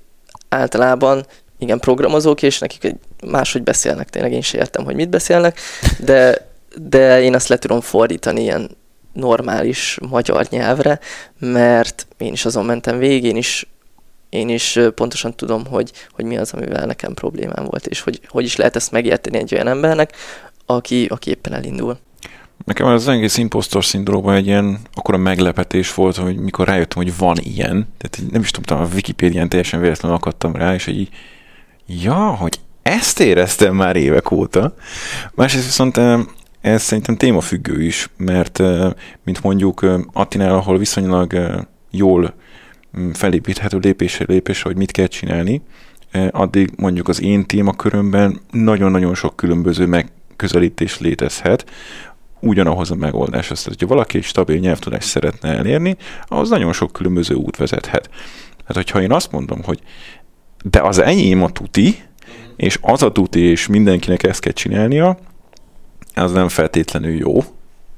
általában 0.49 1.25
igen, 1.59 1.79
programozók, 1.79 2.41
és 2.41 2.59
nekik 2.59 2.83
egy 2.83 2.95
máshogy 3.25 3.63
beszélnek, 3.63 4.09
tényleg 4.09 4.31
én 4.31 4.41
sem 4.41 4.59
értem, 4.59 4.85
hogy 4.85 4.95
mit 4.95 5.09
beszélnek, 5.09 5.59
de 5.99 6.49
de 6.75 7.21
én 7.21 7.35
azt 7.35 7.47
le 7.47 7.57
tudom 7.57 7.81
fordítani 7.81 8.41
ilyen 8.41 8.69
normális 9.13 9.97
magyar 10.09 10.47
nyelvre, 10.49 10.99
mert 11.39 12.07
én 12.17 12.33
is 12.33 12.45
azon 12.45 12.65
mentem 12.65 12.97
végig, 12.97 13.23
én 13.23 13.35
is, 13.35 13.67
én 14.29 14.49
is 14.49 14.79
pontosan 14.95 15.35
tudom, 15.35 15.65
hogy, 15.65 15.91
hogy 16.11 16.25
mi 16.25 16.37
az, 16.37 16.53
amivel 16.53 16.85
nekem 16.85 17.13
problémám 17.13 17.65
volt, 17.65 17.87
és 17.87 18.01
hogy, 18.01 18.19
hogy 18.27 18.43
is 18.43 18.55
lehet 18.55 18.75
ezt 18.75 18.91
megérteni 18.91 19.37
egy 19.37 19.53
olyan 19.53 19.67
embernek, 19.67 20.15
aki, 20.65 21.05
aki 21.05 21.29
éppen 21.29 21.53
elindul. 21.53 21.97
Nekem 22.65 22.87
az 22.87 23.07
egész 23.07 23.37
impostor 23.37 23.85
szindróban 23.85 24.35
egy 24.35 24.45
ilyen 24.45 24.79
akkora 24.93 25.17
meglepetés 25.17 25.93
volt, 25.93 26.15
hogy 26.15 26.37
mikor 26.37 26.67
rájöttem, 26.67 27.03
hogy 27.03 27.17
van 27.17 27.37
ilyen, 27.39 27.87
tehát 27.97 28.31
nem 28.31 28.41
is 28.41 28.51
tudtam, 28.51 28.81
a 28.81 28.87
Wikipédián 28.93 29.49
teljesen 29.49 29.79
véletlenül 29.79 30.17
akadtam 30.17 30.55
rá, 30.55 30.73
és 30.73 30.87
így, 30.87 31.09
ja, 31.85 32.35
hogy 32.35 32.59
ezt 32.81 33.19
éreztem 33.19 33.75
már 33.75 33.95
évek 33.95 34.31
óta. 34.31 34.73
Másrészt 35.31 35.65
viszont 35.65 35.99
ez 36.61 36.81
szerintem 36.81 37.15
témafüggő 37.15 37.83
is, 37.83 38.09
mert 38.17 38.59
mint 39.23 39.43
mondjuk 39.43 39.85
Attinál, 40.13 40.53
ahol 40.53 40.77
viszonylag 40.77 41.35
jól 41.91 42.33
mm, 42.99 43.09
felépíthető 43.11 43.77
lépésre 43.77 44.25
lépésre, 44.27 44.69
hogy 44.69 44.77
mit 44.77 44.91
kell 44.91 45.07
csinálni, 45.07 45.61
addig 46.31 46.69
mondjuk 46.75 47.07
az 47.07 47.21
én 47.21 47.45
témakörömben 47.45 48.39
nagyon-nagyon 48.51 49.15
sok 49.15 49.35
különböző 49.35 49.85
megközelítés 49.85 50.99
létezhet, 50.99 51.65
ugyanahoz 52.39 52.91
a 52.91 52.95
megoldáshoz. 52.95 53.63
Tehát, 53.63 53.79
hogyha 53.79 53.93
valaki 53.95 54.17
egy 54.17 54.23
stabil 54.23 54.57
nyelvtudást 54.57 55.07
szeretne 55.07 55.49
elérni, 55.57 55.97
ahhoz 56.27 56.49
nagyon 56.49 56.73
sok 56.73 56.91
különböző 56.91 57.35
út 57.35 57.57
vezethet. 57.57 58.09
Hát, 58.65 58.75
hogyha 58.75 59.01
én 59.01 59.11
azt 59.11 59.31
mondom, 59.31 59.63
hogy 59.63 59.79
de 60.63 60.79
az 60.79 60.99
enyém 60.99 61.43
a 61.43 61.49
tuti, 61.49 61.95
és 62.55 62.79
az 62.81 63.03
a 63.03 63.11
tuti, 63.11 63.39
és 63.39 63.67
mindenkinek 63.67 64.23
ezt 64.23 64.39
kell 64.39 64.51
csinálnia, 64.51 65.17
az 66.15 66.31
nem 66.31 66.49
feltétlenül 66.49 67.15
jó, 67.15 67.43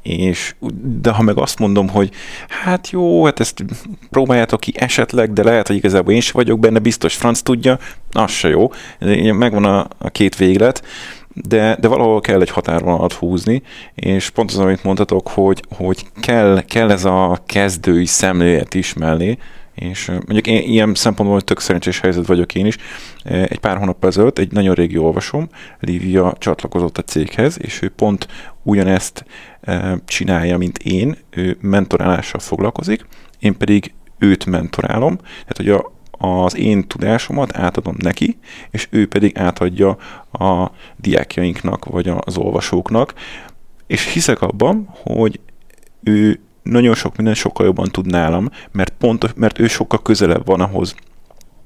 és, 0.04 0.56
de 1.02 1.12
ha 1.12 1.22
meg 1.22 1.38
azt 1.38 1.60
mondom, 1.60 1.90
hogy 1.90 2.12
hát 2.48 2.90
jó, 2.90 3.26
hát 3.26 3.40
ezt 3.40 3.66
próbáljátok 4.10 4.60
ki 4.60 4.74
esetleg, 4.76 5.34
de 5.34 5.44
lehet, 5.44 5.68
hogy 5.68 5.76
igazából 5.76 6.14
én 6.14 6.22
sem 6.22 6.34
vagyok 6.36 6.60
benne, 6.60 6.80
biztos 6.80 7.16
franc 7.16 7.42
tudja, 7.42 7.80
az 8.12 8.32
se 8.32 8.50
jó. 8.50 8.72
Megvan 9.34 9.66
a, 9.66 9.88
a 9.98 10.10
két 10.10 10.36
véglet, 10.36 10.84
de, 11.34 11.78
de 11.80 11.88
valahol 11.88 12.22
kell 12.22 12.42
egy 12.42 12.50
határvonalat 12.50 13.14
húzni, 13.14 13.62
és 13.96 14.30
pont 14.30 14.52
az, 14.52 14.58
amit 14.58 14.84
mondhatok, 14.84 15.28
hogy, 15.28 15.64
hogy 15.76 16.06
kell, 16.20 16.62
kell 16.62 16.92
ez 16.92 17.06
a 17.06 17.44
kezdői 17.46 18.06
szemlélet 18.06 18.74
is 18.74 18.94
mellé, 18.94 19.38
és 19.76 20.08
mondjuk 20.08 20.48
én 20.48 20.62
ilyen 20.62 20.94
szempontból 20.94 21.42
tök 21.42 21.60
szerencsés 21.60 22.00
helyzet 22.00 22.26
vagyok 22.26 22.56
én 22.56 22.66
is. 22.66 22.78
Egy 23.24 23.60
pár 23.60 23.78
hónap 23.78 24.06
ezelőtt 24.06 24.38
egy 24.38 24.52
nagyon 24.52 24.74
régi 24.74 24.98
olvasom, 24.98 25.50
Lívia 25.80 26.36
csatlakozott 26.38 26.98
a 26.98 27.04
céghez, 27.04 27.58
és 27.62 27.82
ő 27.82 27.90
pont 27.90 28.28
ugyanezt 28.64 29.26
csinálja, 30.06 30.58
mint 30.58 30.78
én, 30.78 31.18
ő 31.30 31.58
mentorálással 31.62 32.40
foglalkozik, 32.40 33.06
én 33.40 33.58
pedig 33.58 33.94
őt 34.18 34.46
mentorálom, 34.46 35.18
tehát 35.18 35.58
hogy 35.58 35.70
a, 35.70 35.92
az 36.44 36.56
én 36.58 36.88
tudásomat 36.88 37.58
átadom 37.58 37.96
neki, 37.98 38.38
és 38.72 38.88
ő 38.90 39.08
pedig 39.08 39.38
átadja 39.38 39.98
a 40.32 40.72
diákjainknak, 40.98 41.86
vagy 41.86 42.12
az 42.20 42.38
olvasóknak, 42.38 43.14
és 43.88 44.14
hiszek 44.14 44.42
abban, 44.42 44.90
hogy 45.04 45.40
ő 46.04 46.40
nagyon 46.64 46.96
sok 46.96 47.16
minden 47.16 47.34
sokkal 47.34 47.66
jobban 47.66 47.90
tud 47.92 48.06
nálam, 48.06 48.50
mert 48.72 48.94
pont, 48.98 49.36
mert 49.36 49.60
ő 49.60 49.68
sokkal 49.68 50.02
közelebb 50.02 50.46
van 50.46 50.62
ahhoz 50.62 50.96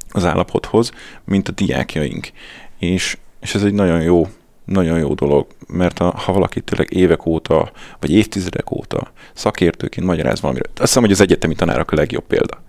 az 0.10 0.26
állapothoz, 0.26 0.92
mint 1.26 1.48
a 1.48 1.52
diákjaink. 1.52 2.32
És, 2.80 3.18
és 3.40 3.56
ez 3.56 3.64
egy 3.64 3.74
nagyon 3.74 4.02
jó, 4.02 4.28
nagyon 4.66 5.00
jó 5.00 5.14
dolog, 5.14 5.48
mert 5.68 6.00
a, 6.00 6.14
ha 6.18 6.34
valaki 6.34 6.62
tényleg 6.62 6.94
évek 6.94 7.26
óta, 7.26 7.72
vagy 8.00 8.12
évtizedek 8.12 8.72
óta 8.72 9.12
szakértőként 9.34 10.08
magyaráz 10.08 10.42
valamire, 10.42 10.66
azt 10.70 10.80
hiszem, 10.82 11.02
hogy 11.02 11.12
az 11.12 11.22
egyetemi 11.22 11.56
tanárok 11.56 11.92
a 11.92 11.96
legjobb 11.96 12.24
példa. 12.28 12.62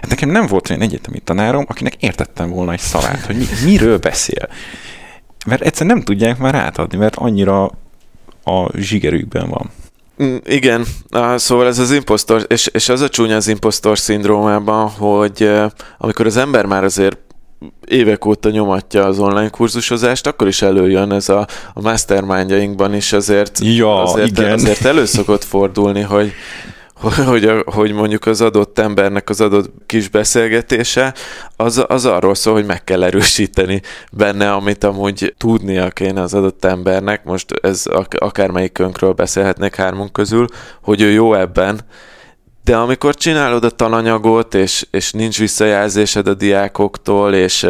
Hát 0.00 0.10
nekem 0.10 0.28
nem 0.28 0.46
volt 0.46 0.70
olyan 0.70 0.82
egyetemi 0.82 1.18
tanárom, 1.18 1.64
akinek 1.68 2.02
értettem 2.02 2.50
volna 2.50 2.72
egy 2.72 2.78
szavát, 2.78 3.24
hogy 3.24 3.36
mi, 3.36 3.44
miről 3.64 3.98
beszél. 3.98 4.48
Mert 5.46 5.62
egyszerűen 5.62 5.96
nem 5.96 6.04
tudják 6.04 6.38
már 6.38 6.54
átadni, 6.54 6.98
mert 6.98 7.16
annyira 7.16 7.64
a 8.44 8.78
zsigerükben 8.78 9.48
van. 9.48 9.70
Mm, 10.22 10.36
Igen, 10.44 10.86
szóval 11.36 11.66
ez 11.66 11.78
az 11.78 11.90
impostor, 11.92 12.44
és, 12.48 12.66
és 12.66 12.88
az 12.88 13.00
a 13.00 13.08
csúnya 13.08 13.36
az 13.36 13.48
impostor 13.48 13.98
szindrómában, 13.98 14.88
hogy 14.88 15.50
amikor 15.98 16.26
az 16.26 16.36
ember 16.36 16.66
már 16.66 16.84
azért 16.84 17.18
évek 17.86 18.24
óta 18.24 18.50
nyomatja 18.50 19.04
az 19.04 19.18
online 19.18 19.48
kurzusozást, 19.48 20.26
akkor 20.26 20.48
is 20.48 20.62
előjön 20.62 21.12
ez 21.12 21.28
a, 21.28 21.46
a 21.74 21.80
mastermindjainkban 21.80 22.94
is 22.94 23.12
azért, 23.12 23.58
Ja, 23.62 24.02
azért, 24.02 24.26
igen. 24.28 24.52
azért 24.52 24.84
elő 24.84 25.04
szokott 25.04 25.44
fordulni, 25.44 26.00
hogy, 26.00 26.32
hogy, 27.00 27.44
a- 27.44 27.62
hogy 27.64 27.92
mondjuk 27.92 28.26
az 28.26 28.40
adott 28.40 28.78
embernek 28.78 29.28
az 29.30 29.40
adott 29.40 29.72
kis 29.86 30.08
beszélgetése, 30.08 31.14
az, 31.56 31.84
az 31.88 32.04
arról 32.06 32.34
szól, 32.34 32.54
hogy 32.54 32.66
meg 32.66 32.84
kell 32.84 33.02
erősíteni 33.02 33.82
benne, 34.12 34.52
amit 34.52 34.84
amúgy 34.84 35.34
tudnia 35.38 35.90
kéne 35.90 36.20
az 36.20 36.34
adott 36.34 36.64
embernek, 36.64 37.24
most 37.24 37.52
ez 37.62 37.86
ak- 37.86 38.14
akármelyikünkről 38.18 39.12
beszélhetnék 39.12 39.74
hármunk 39.74 40.12
közül, 40.12 40.46
hogy 40.82 41.00
ő 41.00 41.10
jó 41.10 41.34
ebben, 41.34 41.80
de 42.64 42.76
amikor 42.76 43.14
csinálod 43.14 43.64
a 43.64 43.70
tananyagot, 43.70 44.54
és, 44.54 44.86
és 44.90 45.12
nincs 45.12 45.38
visszajelzésed 45.38 46.26
a 46.26 46.34
diákoktól, 46.34 47.34
és, 47.34 47.66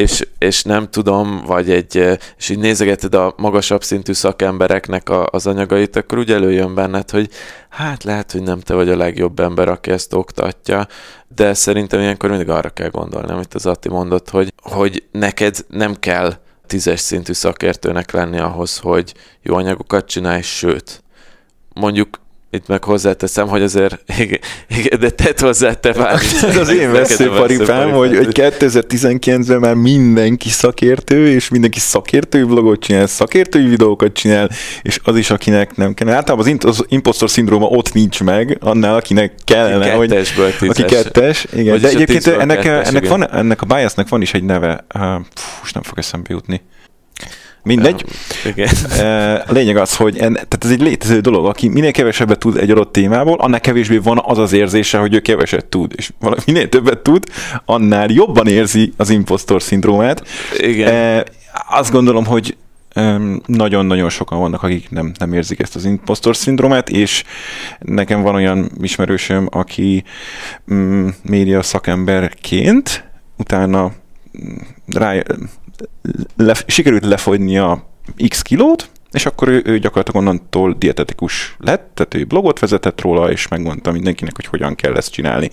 és, 0.00 0.28
és 0.38 0.62
nem 0.62 0.90
tudom, 0.90 1.42
vagy 1.46 1.70
egy, 1.70 2.18
és 2.38 2.48
így 2.48 2.58
nézegeted 2.58 3.14
a 3.14 3.34
magasabb 3.36 3.82
szintű 3.84 4.12
szakembereknek 4.12 5.08
a, 5.08 5.26
az 5.30 5.46
anyagait, 5.46 5.96
akkor 5.96 6.18
úgy 6.18 6.32
előjön 6.32 6.74
benned, 6.74 7.10
hogy 7.10 7.30
hát 7.68 8.04
lehet, 8.04 8.32
hogy 8.32 8.42
nem 8.42 8.60
te 8.60 8.74
vagy 8.74 8.88
a 8.88 8.96
legjobb 8.96 9.40
ember, 9.40 9.68
aki 9.68 9.90
ezt 9.90 10.14
oktatja, 10.14 10.86
de 11.36 11.54
szerintem 11.54 12.00
ilyenkor 12.00 12.30
mindig 12.30 12.48
arra 12.48 12.68
kell 12.68 12.88
gondolni, 12.88 13.30
amit 13.30 13.54
az 13.54 13.66
Atti 13.66 13.88
mondott, 13.88 14.30
hogy, 14.30 14.52
hogy 14.62 15.04
neked 15.12 15.56
nem 15.68 15.94
kell 15.94 16.34
tízes 16.66 17.00
szintű 17.00 17.32
szakértőnek 17.32 18.10
lenni 18.10 18.38
ahhoz, 18.38 18.78
hogy 18.78 19.14
jó 19.42 19.54
anyagokat 19.54 20.06
csinálj, 20.06 20.42
sőt, 20.42 21.02
mondjuk 21.74 22.20
itt 22.52 22.66
meg 22.66 22.84
hozzáteszem, 22.84 23.48
hogy 23.48 23.62
azért, 23.62 24.02
igen, 24.18 24.38
igen 24.68 25.00
de 25.00 25.10
tedd 25.10 25.40
hozzá 25.40 25.72
te 25.72 25.94
már. 25.96 26.20
Ez 26.48 26.56
az 26.56 26.68
én 26.68 26.92
veszőparipám, 26.92 27.90
hogy, 27.90 28.16
hogy 28.16 28.28
2019-ben 28.32 29.58
már 29.58 29.74
mindenki 29.74 30.48
szakértő, 30.48 31.28
és 31.28 31.48
mindenki 31.48 31.78
szakértői 31.78 32.42
vlogot 32.42 32.80
csinál, 32.80 33.06
szakértői 33.06 33.66
videókat 33.66 34.12
csinál, 34.12 34.50
és 34.82 35.00
az 35.04 35.16
is, 35.16 35.30
akinek 35.30 35.76
nem 35.76 35.94
kell. 35.94 36.08
Általában 36.08 36.58
az, 36.60 36.84
impostor 36.88 37.30
szindróma 37.30 37.66
ott 37.66 37.92
nincs 37.92 38.22
meg, 38.22 38.56
annál, 38.60 38.94
akinek 38.94 39.34
kellene, 39.44 39.92
hogy 39.92 40.08
kettesből 40.08 40.56
tízes. 40.56 40.78
aki 40.78 40.94
kettes, 40.94 41.46
igen. 41.52 41.64
Vagyis 41.64 41.80
De 41.80 41.88
egyébként 41.88 42.26
ennek, 42.26 42.60
kettes, 42.60 42.88
ennek, 42.88 43.04
igen. 43.04 43.18
van, 43.18 43.30
ennek 43.30 43.62
a 43.62 43.66
biasnak 43.66 44.08
van 44.08 44.22
is 44.22 44.34
egy 44.34 44.44
neve, 44.44 44.84
fú, 45.34 45.66
nem 45.72 45.82
fog 45.82 45.98
eszembe 45.98 46.28
jutni. 46.30 46.60
Mindegy. 47.62 48.04
Igen. 48.44 48.68
A 49.48 49.52
lényeg 49.52 49.76
az, 49.76 49.96
hogy 49.96 50.18
en, 50.18 50.32
tehát 50.32 50.64
ez 50.64 50.70
egy 50.70 50.80
létező 50.80 51.20
dolog, 51.20 51.46
aki 51.46 51.68
minél 51.68 51.92
kevesebbet 51.92 52.38
tud 52.38 52.56
egy 52.56 52.70
adott 52.70 52.92
témából, 52.92 53.38
annál 53.38 53.60
kevésbé 53.60 53.96
van 53.96 54.20
az 54.24 54.38
az 54.38 54.52
érzése, 54.52 54.98
hogy 54.98 55.14
ő 55.14 55.20
keveset 55.20 55.66
tud, 55.66 55.92
és 55.96 56.10
valami 56.20 56.40
minél 56.46 56.68
többet 56.68 56.98
tud, 56.98 57.24
annál 57.64 58.10
jobban 58.10 58.46
érzi 58.46 58.92
az 58.96 59.10
impostor 59.10 59.62
szindrómát. 59.62 60.26
Igen. 60.58 61.24
Azt 61.68 61.90
gondolom, 61.90 62.24
hogy 62.24 62.56
nagyon-nagyon 63.46 64.08
sokan 64.08 64.38
vannak, 64.38 64.62
akik 64.62 64.90
nem, 64.90 65.12
nem 65.18 65.32
érzik 65.32 65.60
ezt 65.60 65.76
az 65.76 65.84
impostor 65.84 66.36
szindrómát, 66.36 66.88
és 66.88 67.24
nekem 67.78 68.22
van 68.22 68.34
olyan 68.34 68.70
ismerősöm, 68.80 69.48
aki 69.50 70.04
mm, 70.72 71.08
média 71.22 71.62
szakemberként 71.62 73.04
utána 73.36 73.84
mm, 73.84 74.56
rá, 74.86 75.14
le, 76.36 76.54
sikerült 76.66 77.04
lefogynia 77.04 77.88
x 78.28 78.42
kilót, 78.42 78.90
és 79.10 79.26
akkor 79.26 79.48
ő, 79.48 79.62
ő 79.64 79.78
gyakorlatilag 79.78 80.22
onnantól 80.26 80.74
dietetikus 80.78 81.56
lett, 81.58 81.90
tehát 81.94 82.14
ő 82.14 82.24
blogot 82.24 82.58
vezetett 82.58 83.00
róla, 83.00 83.30
és 83.30 83.48
megmondta 83.48 83.92
mindenkinek, 83.92 84.36
hogy 84.36 84.44
hogyan 84.46 84.74
kell 84.74 84.96
ezt 84.96 85.12
csinálni. 85.12 85.50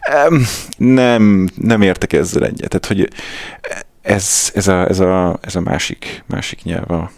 Em, 0.00 0.46
Nem, 0.76 1.48
nem 1.54 1.82
értek 1.82 2.12
ezzel 2.12 2.44
egyet. 2.44 2.68
Tehát, 2.68 2.86
hogy 2.86 3.08
ez, 4.02 4.50
ez, 4.54 4.68
a, 4.68 4.88
ez, 4.88 5.00
a, 5.00 5.38
ez 5.40 5.56
a 5.56 5.60
másik, 5.60 6.24
másik 6.26 6.62
nyelv 6.62 6.90
a, 6.90 7.10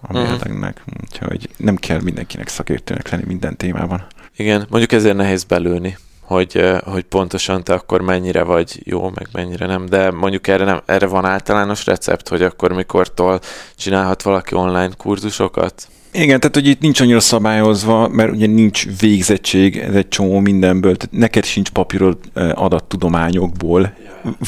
a 0.00 0.12
Mhm. 0.12 0.22
mérlegnek. 0.22 0.82
Úgyhogy 1.02 1.48
nem 1.56 1.76
kell 1.76 2.00
mindenkinek 2.02 2.48
szakértőnek 2.48 3.10
lenni 3.10 3.24
minden 3.26 3.56
témában. 3.56 4.06
Igen, 4.36 4.66
mondjuk 4.68 4.92
ezért 4.92 5.16
nehéz 5.16 5.44
belőni, 5.44 5.96
hogy, 6.32 6.60
hogy 6.84 7.02
pontosan 7.02 7.64
te 7.64 7.74
akkor 7.74 8.00
mennyire 8.00 8.42
vagy 8.42 8.80
jó, 8.84 9.10
meg 9.14 9.28
mennyire 9.32 9.66
nem, 9.66 9.86
de 9.86 10.10
mondjuk 10.10 10.46
erre, 10.46 10.64
nem, 10.64 10.80
erre 10.86 11.06
van 11.06 11.24
általános 11.24 11.86
recept, 11.86 12.28
hogy 12.28 12.42
akkor 12.42 12.72
mikortól 12.72 13.40
csinálhat 13.76 14.22
valaki 14.22 14.54
online 14.54 14.90
kurzusokat? 14.96 15.88
Igen, 16.12 16.40
tehát 16.40 16.54
hogy 16.54 16.66
itt 16.66 16.80
nincs 16.80 17.00
annyira 17.00 17.20
szabályozva, 17.20 18.08
mert 18.08 18.32
ugye 18.32 18.46
nincs 18.46 18.86
végzettség, 19.00 19.76
ez 19.76 19.94
egy 19.94 20.08
csomó 20.08 20.38
mindenből, 20.38 20.96
tehát 20.96 21.14
neked 21.14 21.44
sincs 21.44 21.70
papírod 21.70 22.18
adattudományokból, 22.54 23.94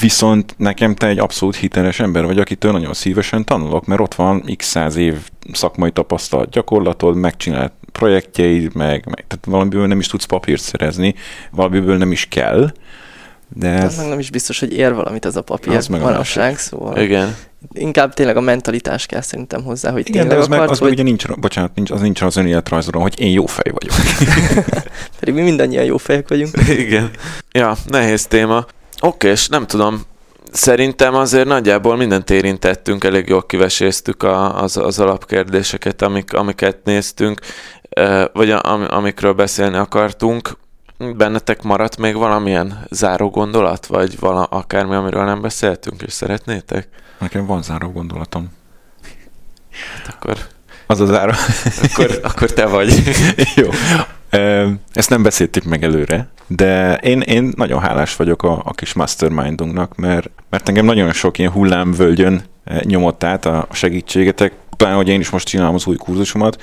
viszont 0.01 0.55
nekem 0.59 0.94
te 0.94 1.06
egy 1.06 1.19
abszolút 1.19 1.56
hiteles 1.56 2.01
ember 2.01 2.24
vagy, 2.24 2.39
akitől 2.39 2.73
nagyon 2.73 2.94
szívesen 2.94 3.44
tanulok, 3.44 3.86
mert 3.86 4.01
ott 4.01 4.15
van 4.15 4.44
x 4.56 4.66
száz 4.66 4.97
év 4.97 5.16
szakmai 5.52 5.90
tapasztalat, 5.90 6.51
gyakorlatod, 6.51 7.16
megcsinált 7.16 7.73
projektjeid, 7.99 8.75
meg, 8.75 9.07
meg 9.07 9.25
tehát 9.29 9.45
valamiből 9.47 9.87
nem 9.87 9.99
is 9.99 10.07
tudsz 10.07 10.25
papírt 10.25 10.62
szerezni, 10.62 11.15
valamiből 11.51 11.97
nem 11.97 12.12
is 12.12 12.27
kell, 12.29 12.73
de 13.49 13.69
Ez... 13.69 13.97
nem 13.97 14.19
is 14.19 14.31
biztos, 14.31 14.61
hogy 14.61 14.73
ér 14.73 14.95
valamit 14.95 15.25
az 15.25 15.37
a 15.37 15.43
papír 15.43 15.77
Az 15.77 15.87
meg 15.87 16.01
a 16.01 16.05
manapság, 16.05 16.59
szóval 16.59 16.97
Igen. 16.97 17.37
inkább 17.73 18.15
tényleg 18.15 18.37
a 18.37 18.41
mentalitás 18.41 19.07
kell 19.07 19.21
szerintem 19.21 19.62
hozzá, 19.62 19.91
hogy 19.91 20.09
igen, 20.09 20.29
de 20.29 20.35
az, 20.35 20.49
meg, 20.49 20.59
akarsz, 20.59 20.73
az 20.73 20.79
meg 20.81 20.89
hogy 20.89 20.99
ugye 20.99 21.09
nincs, 21.09 21.27
bocsánat, 21.29 21.75
nincs, 21.75 21.91
az 21.91 22.01
nincs 22.01 22.23
az 22.23 22.37
önéletrajzolom, 22.37 23.03
hogy 23.03 23.21
én 23.21 23.33
jó 23.33 23.47
fej 23.47 23.73
vagyok. 23.73 23.95
pedig 25.21 25.35
mi 25.35 25.41
mindannyian 25.41 25.85
jó 25.85 25.97
fejek 25.97 26.29
vagyunk. 26.29 26.51
Igen. 26.87 27.11
Ja, 27.53 27.77
nehéz 27.87 28.27
téma. 28.27 28.66
Oké, 29.01 29.29
és 29.29 29.49
nem 29.49 29.66
tudom, 29.66 30.03
szerintem 30.53 31.15
azért 31.15 31.47
nagyjából 31.47 31.97
mindent 31.97 32.31
érintettünk, 32.31 33.05
elég 33.05 33.29
jól 33.29 33.47
kiveséztük 33.47 34.23
a, 34.23 34.62
az, 34.62 34.77
az 34.77 34.99
alapkérdéseket, 34.99 36.03
amik, 36.03 36.33
amiket 36.33 36.79
néztünk, 36.85 37.41
vagy 38.33 38.51
a, 38.51 38.61
am, 38.62 38.87
amikről 38.89 39.33
beszélni 39.33 39.77
akartunk. 39.77 40.57
Bennetek 41.16 41.62
maradt 41.62 41.97
még 41.97 42.15
valamilyen 42.15 42.87
záró 42.91 43.31
gondolat, 43.31 43.87
vagy 43.87 44.19
vala, 44.19 44.43
akármi, 44.43 44.95
amiről 44.95 45.25
nem 45.25 45.41
beszéltünk, 45.41 46.03
és 46.03 46.12
szeretnétek? 46.12 46.89
Nekem 47.19 47.47
van 47.47 47.62
záró 47.62 47.91
gondolatom. 47.91 48.53
Akkor, 50.09 50.37
Az 50.87 51.01
az 51.01 51.12
ára. 51.12 51.35
akkor, 51.83 52.21
akkor 52.23 52.51
te 52.51 52.66
vagy. 52.66 53.03
Jó. 53.57 53.69
Ezt 54.93 55.11
nem 55.11 55.23
beszéltük 55.23 55.65
meg 55.65 55.85
előre, 55.85 56.29
de 56.47 56.97
én, 56.97 57.21
én 57.21 57.53
nagyon 57.57 57.81
hálás 57.81 58.16
vagyok 58.16 58.43
a, 58.43 58.62
a 58.65 58.73
kis 58.73 58.93
mastermindunknak, 58.93 59.97
mert, 59.97 60.31
mert 60.51 60.69
engem 60.69 60.85
nagyon 60.85 61.12
sok 61.12 61.39
ilyen 61.39 61.51
hullámvölgyön 61.51 62.45
nyomott 62.83 63.25
át 63.25 63.47
a 63.47 63.66
a 63.69 63.75
segítségetek, 63.75 64.53
pláne, 64.77 64.95
hogy 64.95 65.09
én 65.09 65.21
is 65.21 65.31
most 65.31 65.47
csinálom 65.47 65.75
az 65.75 65.87
új 65.87 65.97
kurzusomat, 65.97 66.63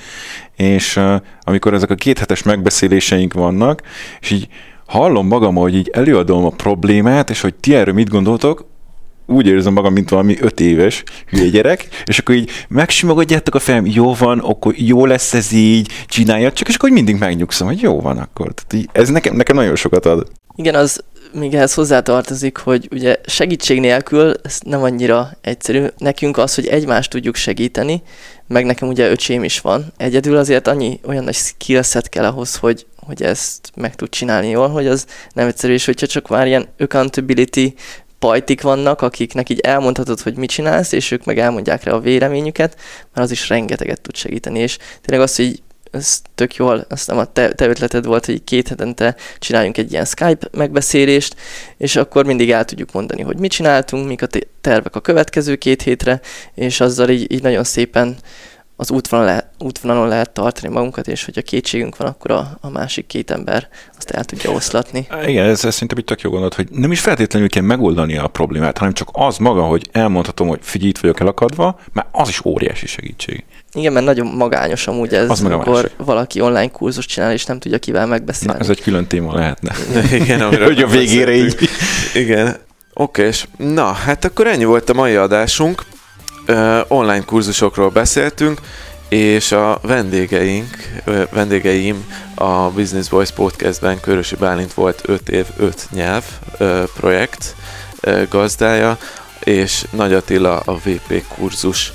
és 0.56 0.96
uh, 0.96 1.14
amikor 1.40 1.74
ezek 1.74 1.90
a 1.90 1.94
kéthetes 1.94 2.42
megbeszéléseink 2.42 3.32
vannak, 3.32 3.82
és 4.20 4.30
így 4.30 4.48
hallom 4.86 5.26
magam, 5.26 5.54
hogy 5.54 5.74
így 5.74 5.90
előadom 5.92 6.44
a 6.44 6.50
problémát, 6.50 7.30
és 7.30 7.40
hogy 7.40 7.54
ti 7.54 7.74
erről 7.74 7.94
mit 7.94 8.08
gondoltok, 8.08 8.70
úgy 9.26 9.46
érzem 9.46 9.72
magam, 9.72 9.92
mint 9.92 10.08
valami 10.08 10.36
öt 10.40 10.60
éves 10.60 11.02
hülye 11.26 11.48
gyerek, 11.48 11.88
és 12.04 12.18
akkor 12.18 12.34
így 12.34 12.50
megsimogatjátok 12.68 13.54
a 13.54 13.58
fejem, 13.58 13.86
jó 13.86 14.14
van, 14.14 14.38
akkor 14.38 14.74
jó 14.76 15.06
lesz 15.06 15.34
ez 15.34 15.52
így, 15.52 15.88
csináljad 16.06 16.52
csak, 16.52 16.68
és 16.68 16.74
akkor 16.74 16.90
mindig 16.90 17.18
megnyugszom, 17.18 17.66
hogy 17.66 17.80
jó 17.80 18.00
van 18.00 18.18
akkor. 18.18 18.52
Tehát 18.54 18.72
így, 18.72 18.88
ez 18.92 19.08
nekem, 19.08 19.36
nekem 19.36 19.56
nagyon 19.56 19.76
sokat 19.76 20.06
ad. 20.06 20.28
Igen, 20.54 20.74
az 20.74 21.04
még 21.32 21.54
ehhez 21.54 21.74
hozzátartozik, 21.74 22.56
hogy 22.56 22.88
ugye 22.90 23.16
segítség 23.26 23.80
nélkül 23.80 24.34
ez 24.42 24.58
nem 24.64 24.82
annyira 24.82 25.30
egyszerű. 25.40 25.86
Nekünk 25.98 26.36
az, 26.36 26.54
hogy 26.54 26.66
egymást 26.66 27.10
tudjuk 27.10 27.34
segíteni, 27.34 28.02
meg 28.46 28.64
nekem 28.64 28.88
ugye 28.88 29.10
öcsém 29.10 29.44
is 29.44 29.60
van. 29.60 29.92
Egyedül 29.96 30.36
azért 30.36 30.66
annyi 30.66 31.00
olyan 31.06 31.24
nagy 31.24 31.34
skillset 31.34 32.08
kell 32.08 32.24
ahhoz, 32.24 32.56
hogy, 32.56 32.86
hogy 33.06 33.22
ezt 33.22 33.70
meg 33.74 33.94
tud 33.94 34.08
csinálni 34.08 34.48
jól, 34.48 34.68
hogy 34.68 34.86
az 34.86 35.06
nem 35.32 35.46
egyszerű, 35.46 35.72
és 35.72 35.84
hogyha 35.84 36.06
csak 36.06 36.28
már 36.28 36.46
ilyen 36.46 36.68
accountability 36.78 37.74
pajtik 38.18 38.60
vannak, 38.62 39.00
akiknek 39.00 39.48
így 39.48 39.60
elmondhatod, 39.60 40.20
hogy 40.20 40.36
mit 40.36 40.50
csinálsz, 40.50 40.92
és 40.92 41.10
ők 41.10 41.24
meg 41.24 41.38
elmondják 41.38 41.84
rá 41.84 41.92
a 41.92 42.00
véleményüket, 42.00 42.76
mert 43.14 43.26
az 43.26 43.30
is 43.30 43.48
rengeteget 43.48 44.00
tud 44.00 44.16
segíteni, 44.16 44.58
és 44.58 44.78
tényleg 45.00 45.26
az, 45.26 45.36
hogy 45.36 45.62
ez 45.92 46.20
tök 46.34 46.54
jól, 46.54 46.86
azt 46.88 47.06
nem 47.06 47.18
a 47.18 47.24
te, 47.24 47.52
te 47.52 47.68
ötleted 47.68 48.04
volt, 48.04 48.26
hogy 48.26 48.44
két 48.44 48.68
hetente 48.68 49.16
csináljunk 49.38 49.78
egy 49.78 49.92
ilyen 49.92 50.04
Skype 50.04 50.48
megbeszélést, 50.52 51.36
és 51.76 51.96
akkor 51.96 52.24
mindig 52.24 52.50
el 52.50 52.64
tudjuk 52.64 52.92
mondani, 52.92 53.22
hogy 53.22 53.38
mit 53.38 53.50
csináltunk, 53.50 54.08
mik 54.08 54.22
a 54.22 54.26
te- 54.26 54.46
tervek 54.60 54.96
a 54.96 55.00
következő 55.00 55.56
két 55.56 55.82
hétre, 55.82 56.20
és 56.54 56.80
azzal 56.80 57.08
így, 57.08 57.32
így 57.32 57.42
nagyon 57.42 57.64
szépen 57.64 58.16
az 58.82 58.90
útvonalon 58.90 59.30
lehet, 59.30 59.46
útvonalon 59.58 60.08
lehet 60.08 60.30
tartani 60.30 60.72
magunkat, 60.72 61.08
és 61.08 61.24
hogyha 61.24 61.42
kétségünk 61.42 61.96
van, 61.96 62.08
akkor 62.08 62.30
a, 62.30 62.58
a 62.60 62.68
másik 62.68 63.06
két 63.06 63.30
ember 63.30 63.68
azt 63.98 64.10
el 64.10 64.24
tudja 64.24 64.50
oszlatni. 64.50 65.06
Igen, 65.26 65.46
ez, 65.46 65.64
ez 65.64 65.72
szerintem 65.72 65.98
egy 65.98 66.04
tök 66.04 66.20
jó 66.20 66.30
gondolat, 66.30 66.54
hogy 66.54 66.68
nem 66.70 66.92
is 66.92 67.00
feltétlenül 67.00 67.48
kell 67.48 67.62
megoldani 67.62 68.16
a 68.16 68.28
problémát, 68.28 68.78
hanem 68.78 68.92
csak 68.92 69.08
az 69.12 69.36
maga, 69.36 69.62
hogy 69.62 69.88
elmondhatom, 69.92 70.48
hogy 70.48 70.58
figyelj, 70.62 70.90
itt 70.90 70.98
vagyok 70.98 71.20
elakadva, 71.20 71.80
mert 71.92 72.08
az 72.12 72.28
is 72.28 72.44
óriási 72.44 72.86
segítség. 72.86 73.44
Igen, 73.74 73.92
mert 73.92 74.06
nagyon 74.06 74.26
magányos 74.26 74.86
amúgy 74.86 75.14
ez, 75.14 75.30
Az 75.30 75.44
amikor 75.44 75.90
valaki 75.96 76.40
online 76.40 76.70
kurzus 76.70 77.06
csinál, 77.06 77.32
és 77.32 77.44
nem 77.44 77.58
tudja 77.58 77.78
kivel 77.78 78.06
megbeszélni. 78.06 78.52
Na, 78.52 78.58
ez 78.58 78.68
egy 78.68 78.82
külön 78.82 79.06
téma 79.06 79.34
lehetne. 79.34 79.74
Igen, 80.12 80.40
Hogy 80.64 80.82
a 80.82 80.86
végére 80.86 81.34
így. 81.34 81.68
Igen. 82.14 82.56
Oké, 82.94 83.26
és 83.26 83.46
na, 83.56 83.92
hát 83.92 84.24
akkor 84.24 84.46
ennyi 84.46 84.64
volt 84.64 84.90
a 84.90 84.94
mai 84.94 85.14
adásunk. 85.14 85.82
Online 86.88 87.24
kurzusokról 87.24 87.88
beszéltünk, 87.88 88.60
és 89.08 89.52
a 89.52 89.78
vendégeink, 89.82 91.02
vendégeim 91.30 92.04
a 92.34 92.70
Business 92.70 93.08
Voice 93.08 93.32
Podcastben 93.34 94.00
Körösi 94.00 94.36
Bálint 94.36 94.74
volt 94.74 95.02
5 95.08 95.28
év, 95.28 95.46
5 95.56 95.88
nyelv 95.90 96.24
projekt 96.94 97.54
gazdája, 98.30 98.98
és 99.38 99.84
Nagy 99.90 100.12
Attila 100.12 100.58
a 100.58 100.74
VP 100.74 101.24
kurzus 101.28 101.92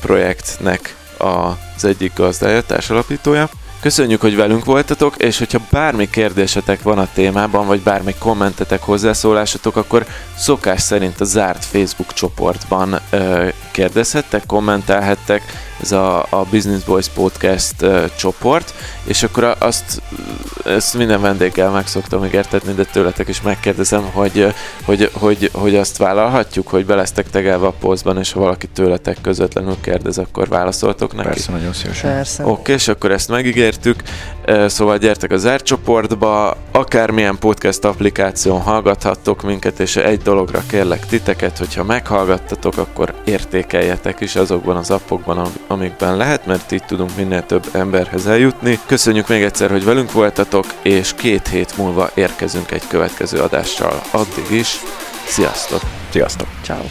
projektnek 0.00 0.96
az 1.18 1.84
egyik 1.84 2.12
gazdája, 2.14 2.62
társalapítója. 2.62 3.48
Köszönjük, 3.84 4.20
hogy 4.20 4.36
velünk 4.36 4.64
voltatok, 4.64 5.16
és 5.16 5.38
hogyha 5.38 5.60
bármi 5.70 6.10
kérdésetek 6.10 6.82
van 6.82 6.98
a 6.98 7.08
témában, 7.14 7.66
vagy 7.66 7.80
bármi 7.80 8.14
kommentetek, 8.18 8.82
hozzászólásatok, 8.82 9.76
akkor 9.76 10.06
szokás 10.36 10.80
szerint 10.80 11.20
a 11.20 11.24
zárt 11.24 11.64
Facebook 11.64 12.12
csoportban 12.12 13.00
ö, 13.10 13.48
kérdezhettek, 13.70 14.46
kommentelhettek, 14.46 15.42
ez 15.84 15.92
a, 15.92 16.26
a 16.30 16.46
Business 16.50 16.82
Boys 16.82 17.08
Podcast 17.08 17.82
ö, 17.82 18.04
csoport, 18.16 18.74
és 19.04 19.22
akkor 19.22 19.56
azt, 19.58 20.02
ezt 20.64 20.94
minden 20.94 21.20
vendéggel 21.20 21.70
meg 21.70 21.86
szoktam 21.86 22.24
ígértetni, 22.24 22.72
de 22.72 22.84
tőletek 22.84 23.28
is 23.28 23.42
megkérdezem, 23.42 24.02
hogy, 24.12 24.54
hogy, 24.84 25.10
hogy, 25.12 25.50
hogy 25.52 25.76
azt 25.76 25.96
vállalhatjuk, 25.96 26.68
hogy 26.68 26.86
be 26.86 26.94
lesztek 26.94 27.30
tegelve 27.30 27.66
a 27.66 27.74
posztban, 27.80 28.18
és 28.18 28.32
ha 28.32 28.40
valaki 28.40 28.66
tőletek 28.66 29.16
közvetlenül 29.20 29.76
kérdez, 29.80 30.18
akkor 30.18 30.48
válaszoltok 30.48 31.14
neki. 31.14 31.28
Persze, 31.28 31.52
nagyon 31.52 31.72
szívesen. 31.72 32.12
Persze. 32.12 32.46
Oké, 32.46 32.72
és 32.72 32.88
akkor 32.88 33.10
ezt 33.10 33.28
megígértük, 33.28 34.02
szóval 34.66 34.98
gyertek 34.98 35.30
az 35.30 35.40
zárt 35.40 35.64
csoportba, 35.64 36.56
akármilyen 36.72 37.38
podcast 37.38 37.84
applikáción 37.84 38.60
hallgathattok 38.60 39.42
minket, 39.42 39.80
és 39.80 39.96
egy 39.96 40.22
dologra 40.22 40.62
kérlek 40.66 41.06
titeket, 41.06 41.58
hogyha 41.58 41.84
meghallgattatok, 41.84 42.76
akkor 42.76 43.14
értékeljetek 43.24 44.20
is 44.20 44.36
azokban 44.36 44.76
az 44.76 44.90
appokban, 44.90 45.38
amikben 45.74 46.16
lehet, 46.16 46.46
mert 46.46 46.72
így 46.72 46.84
tudunk 46.84 47.16
minél 47.16 47.46
több 47.46 47.68
emberhez 47.72 48.26
eljutni. 48.26 48.78
Köszönjük 48.86 49.28
még 49.28 49.42
egyszer, 49.42 49.70
hogy 49.70 49.84
velünk 49.84 50.12
voltatok, 50.12 50.66
és 50.82 51.14
két 51.14 51.48
hét 51.48 51.76
múlva 51.76 52.10
érkezünk 52.14 52.70
egy 52.70 52.86
következő 52.86 53.38
adással. 53.38 54.02
Addig 54.10 54.50
is, 54.50 54.76
sziasztok! 55.26 55.80
Sziasztok! 56.10 56.48
Ciao. 56.62 56.82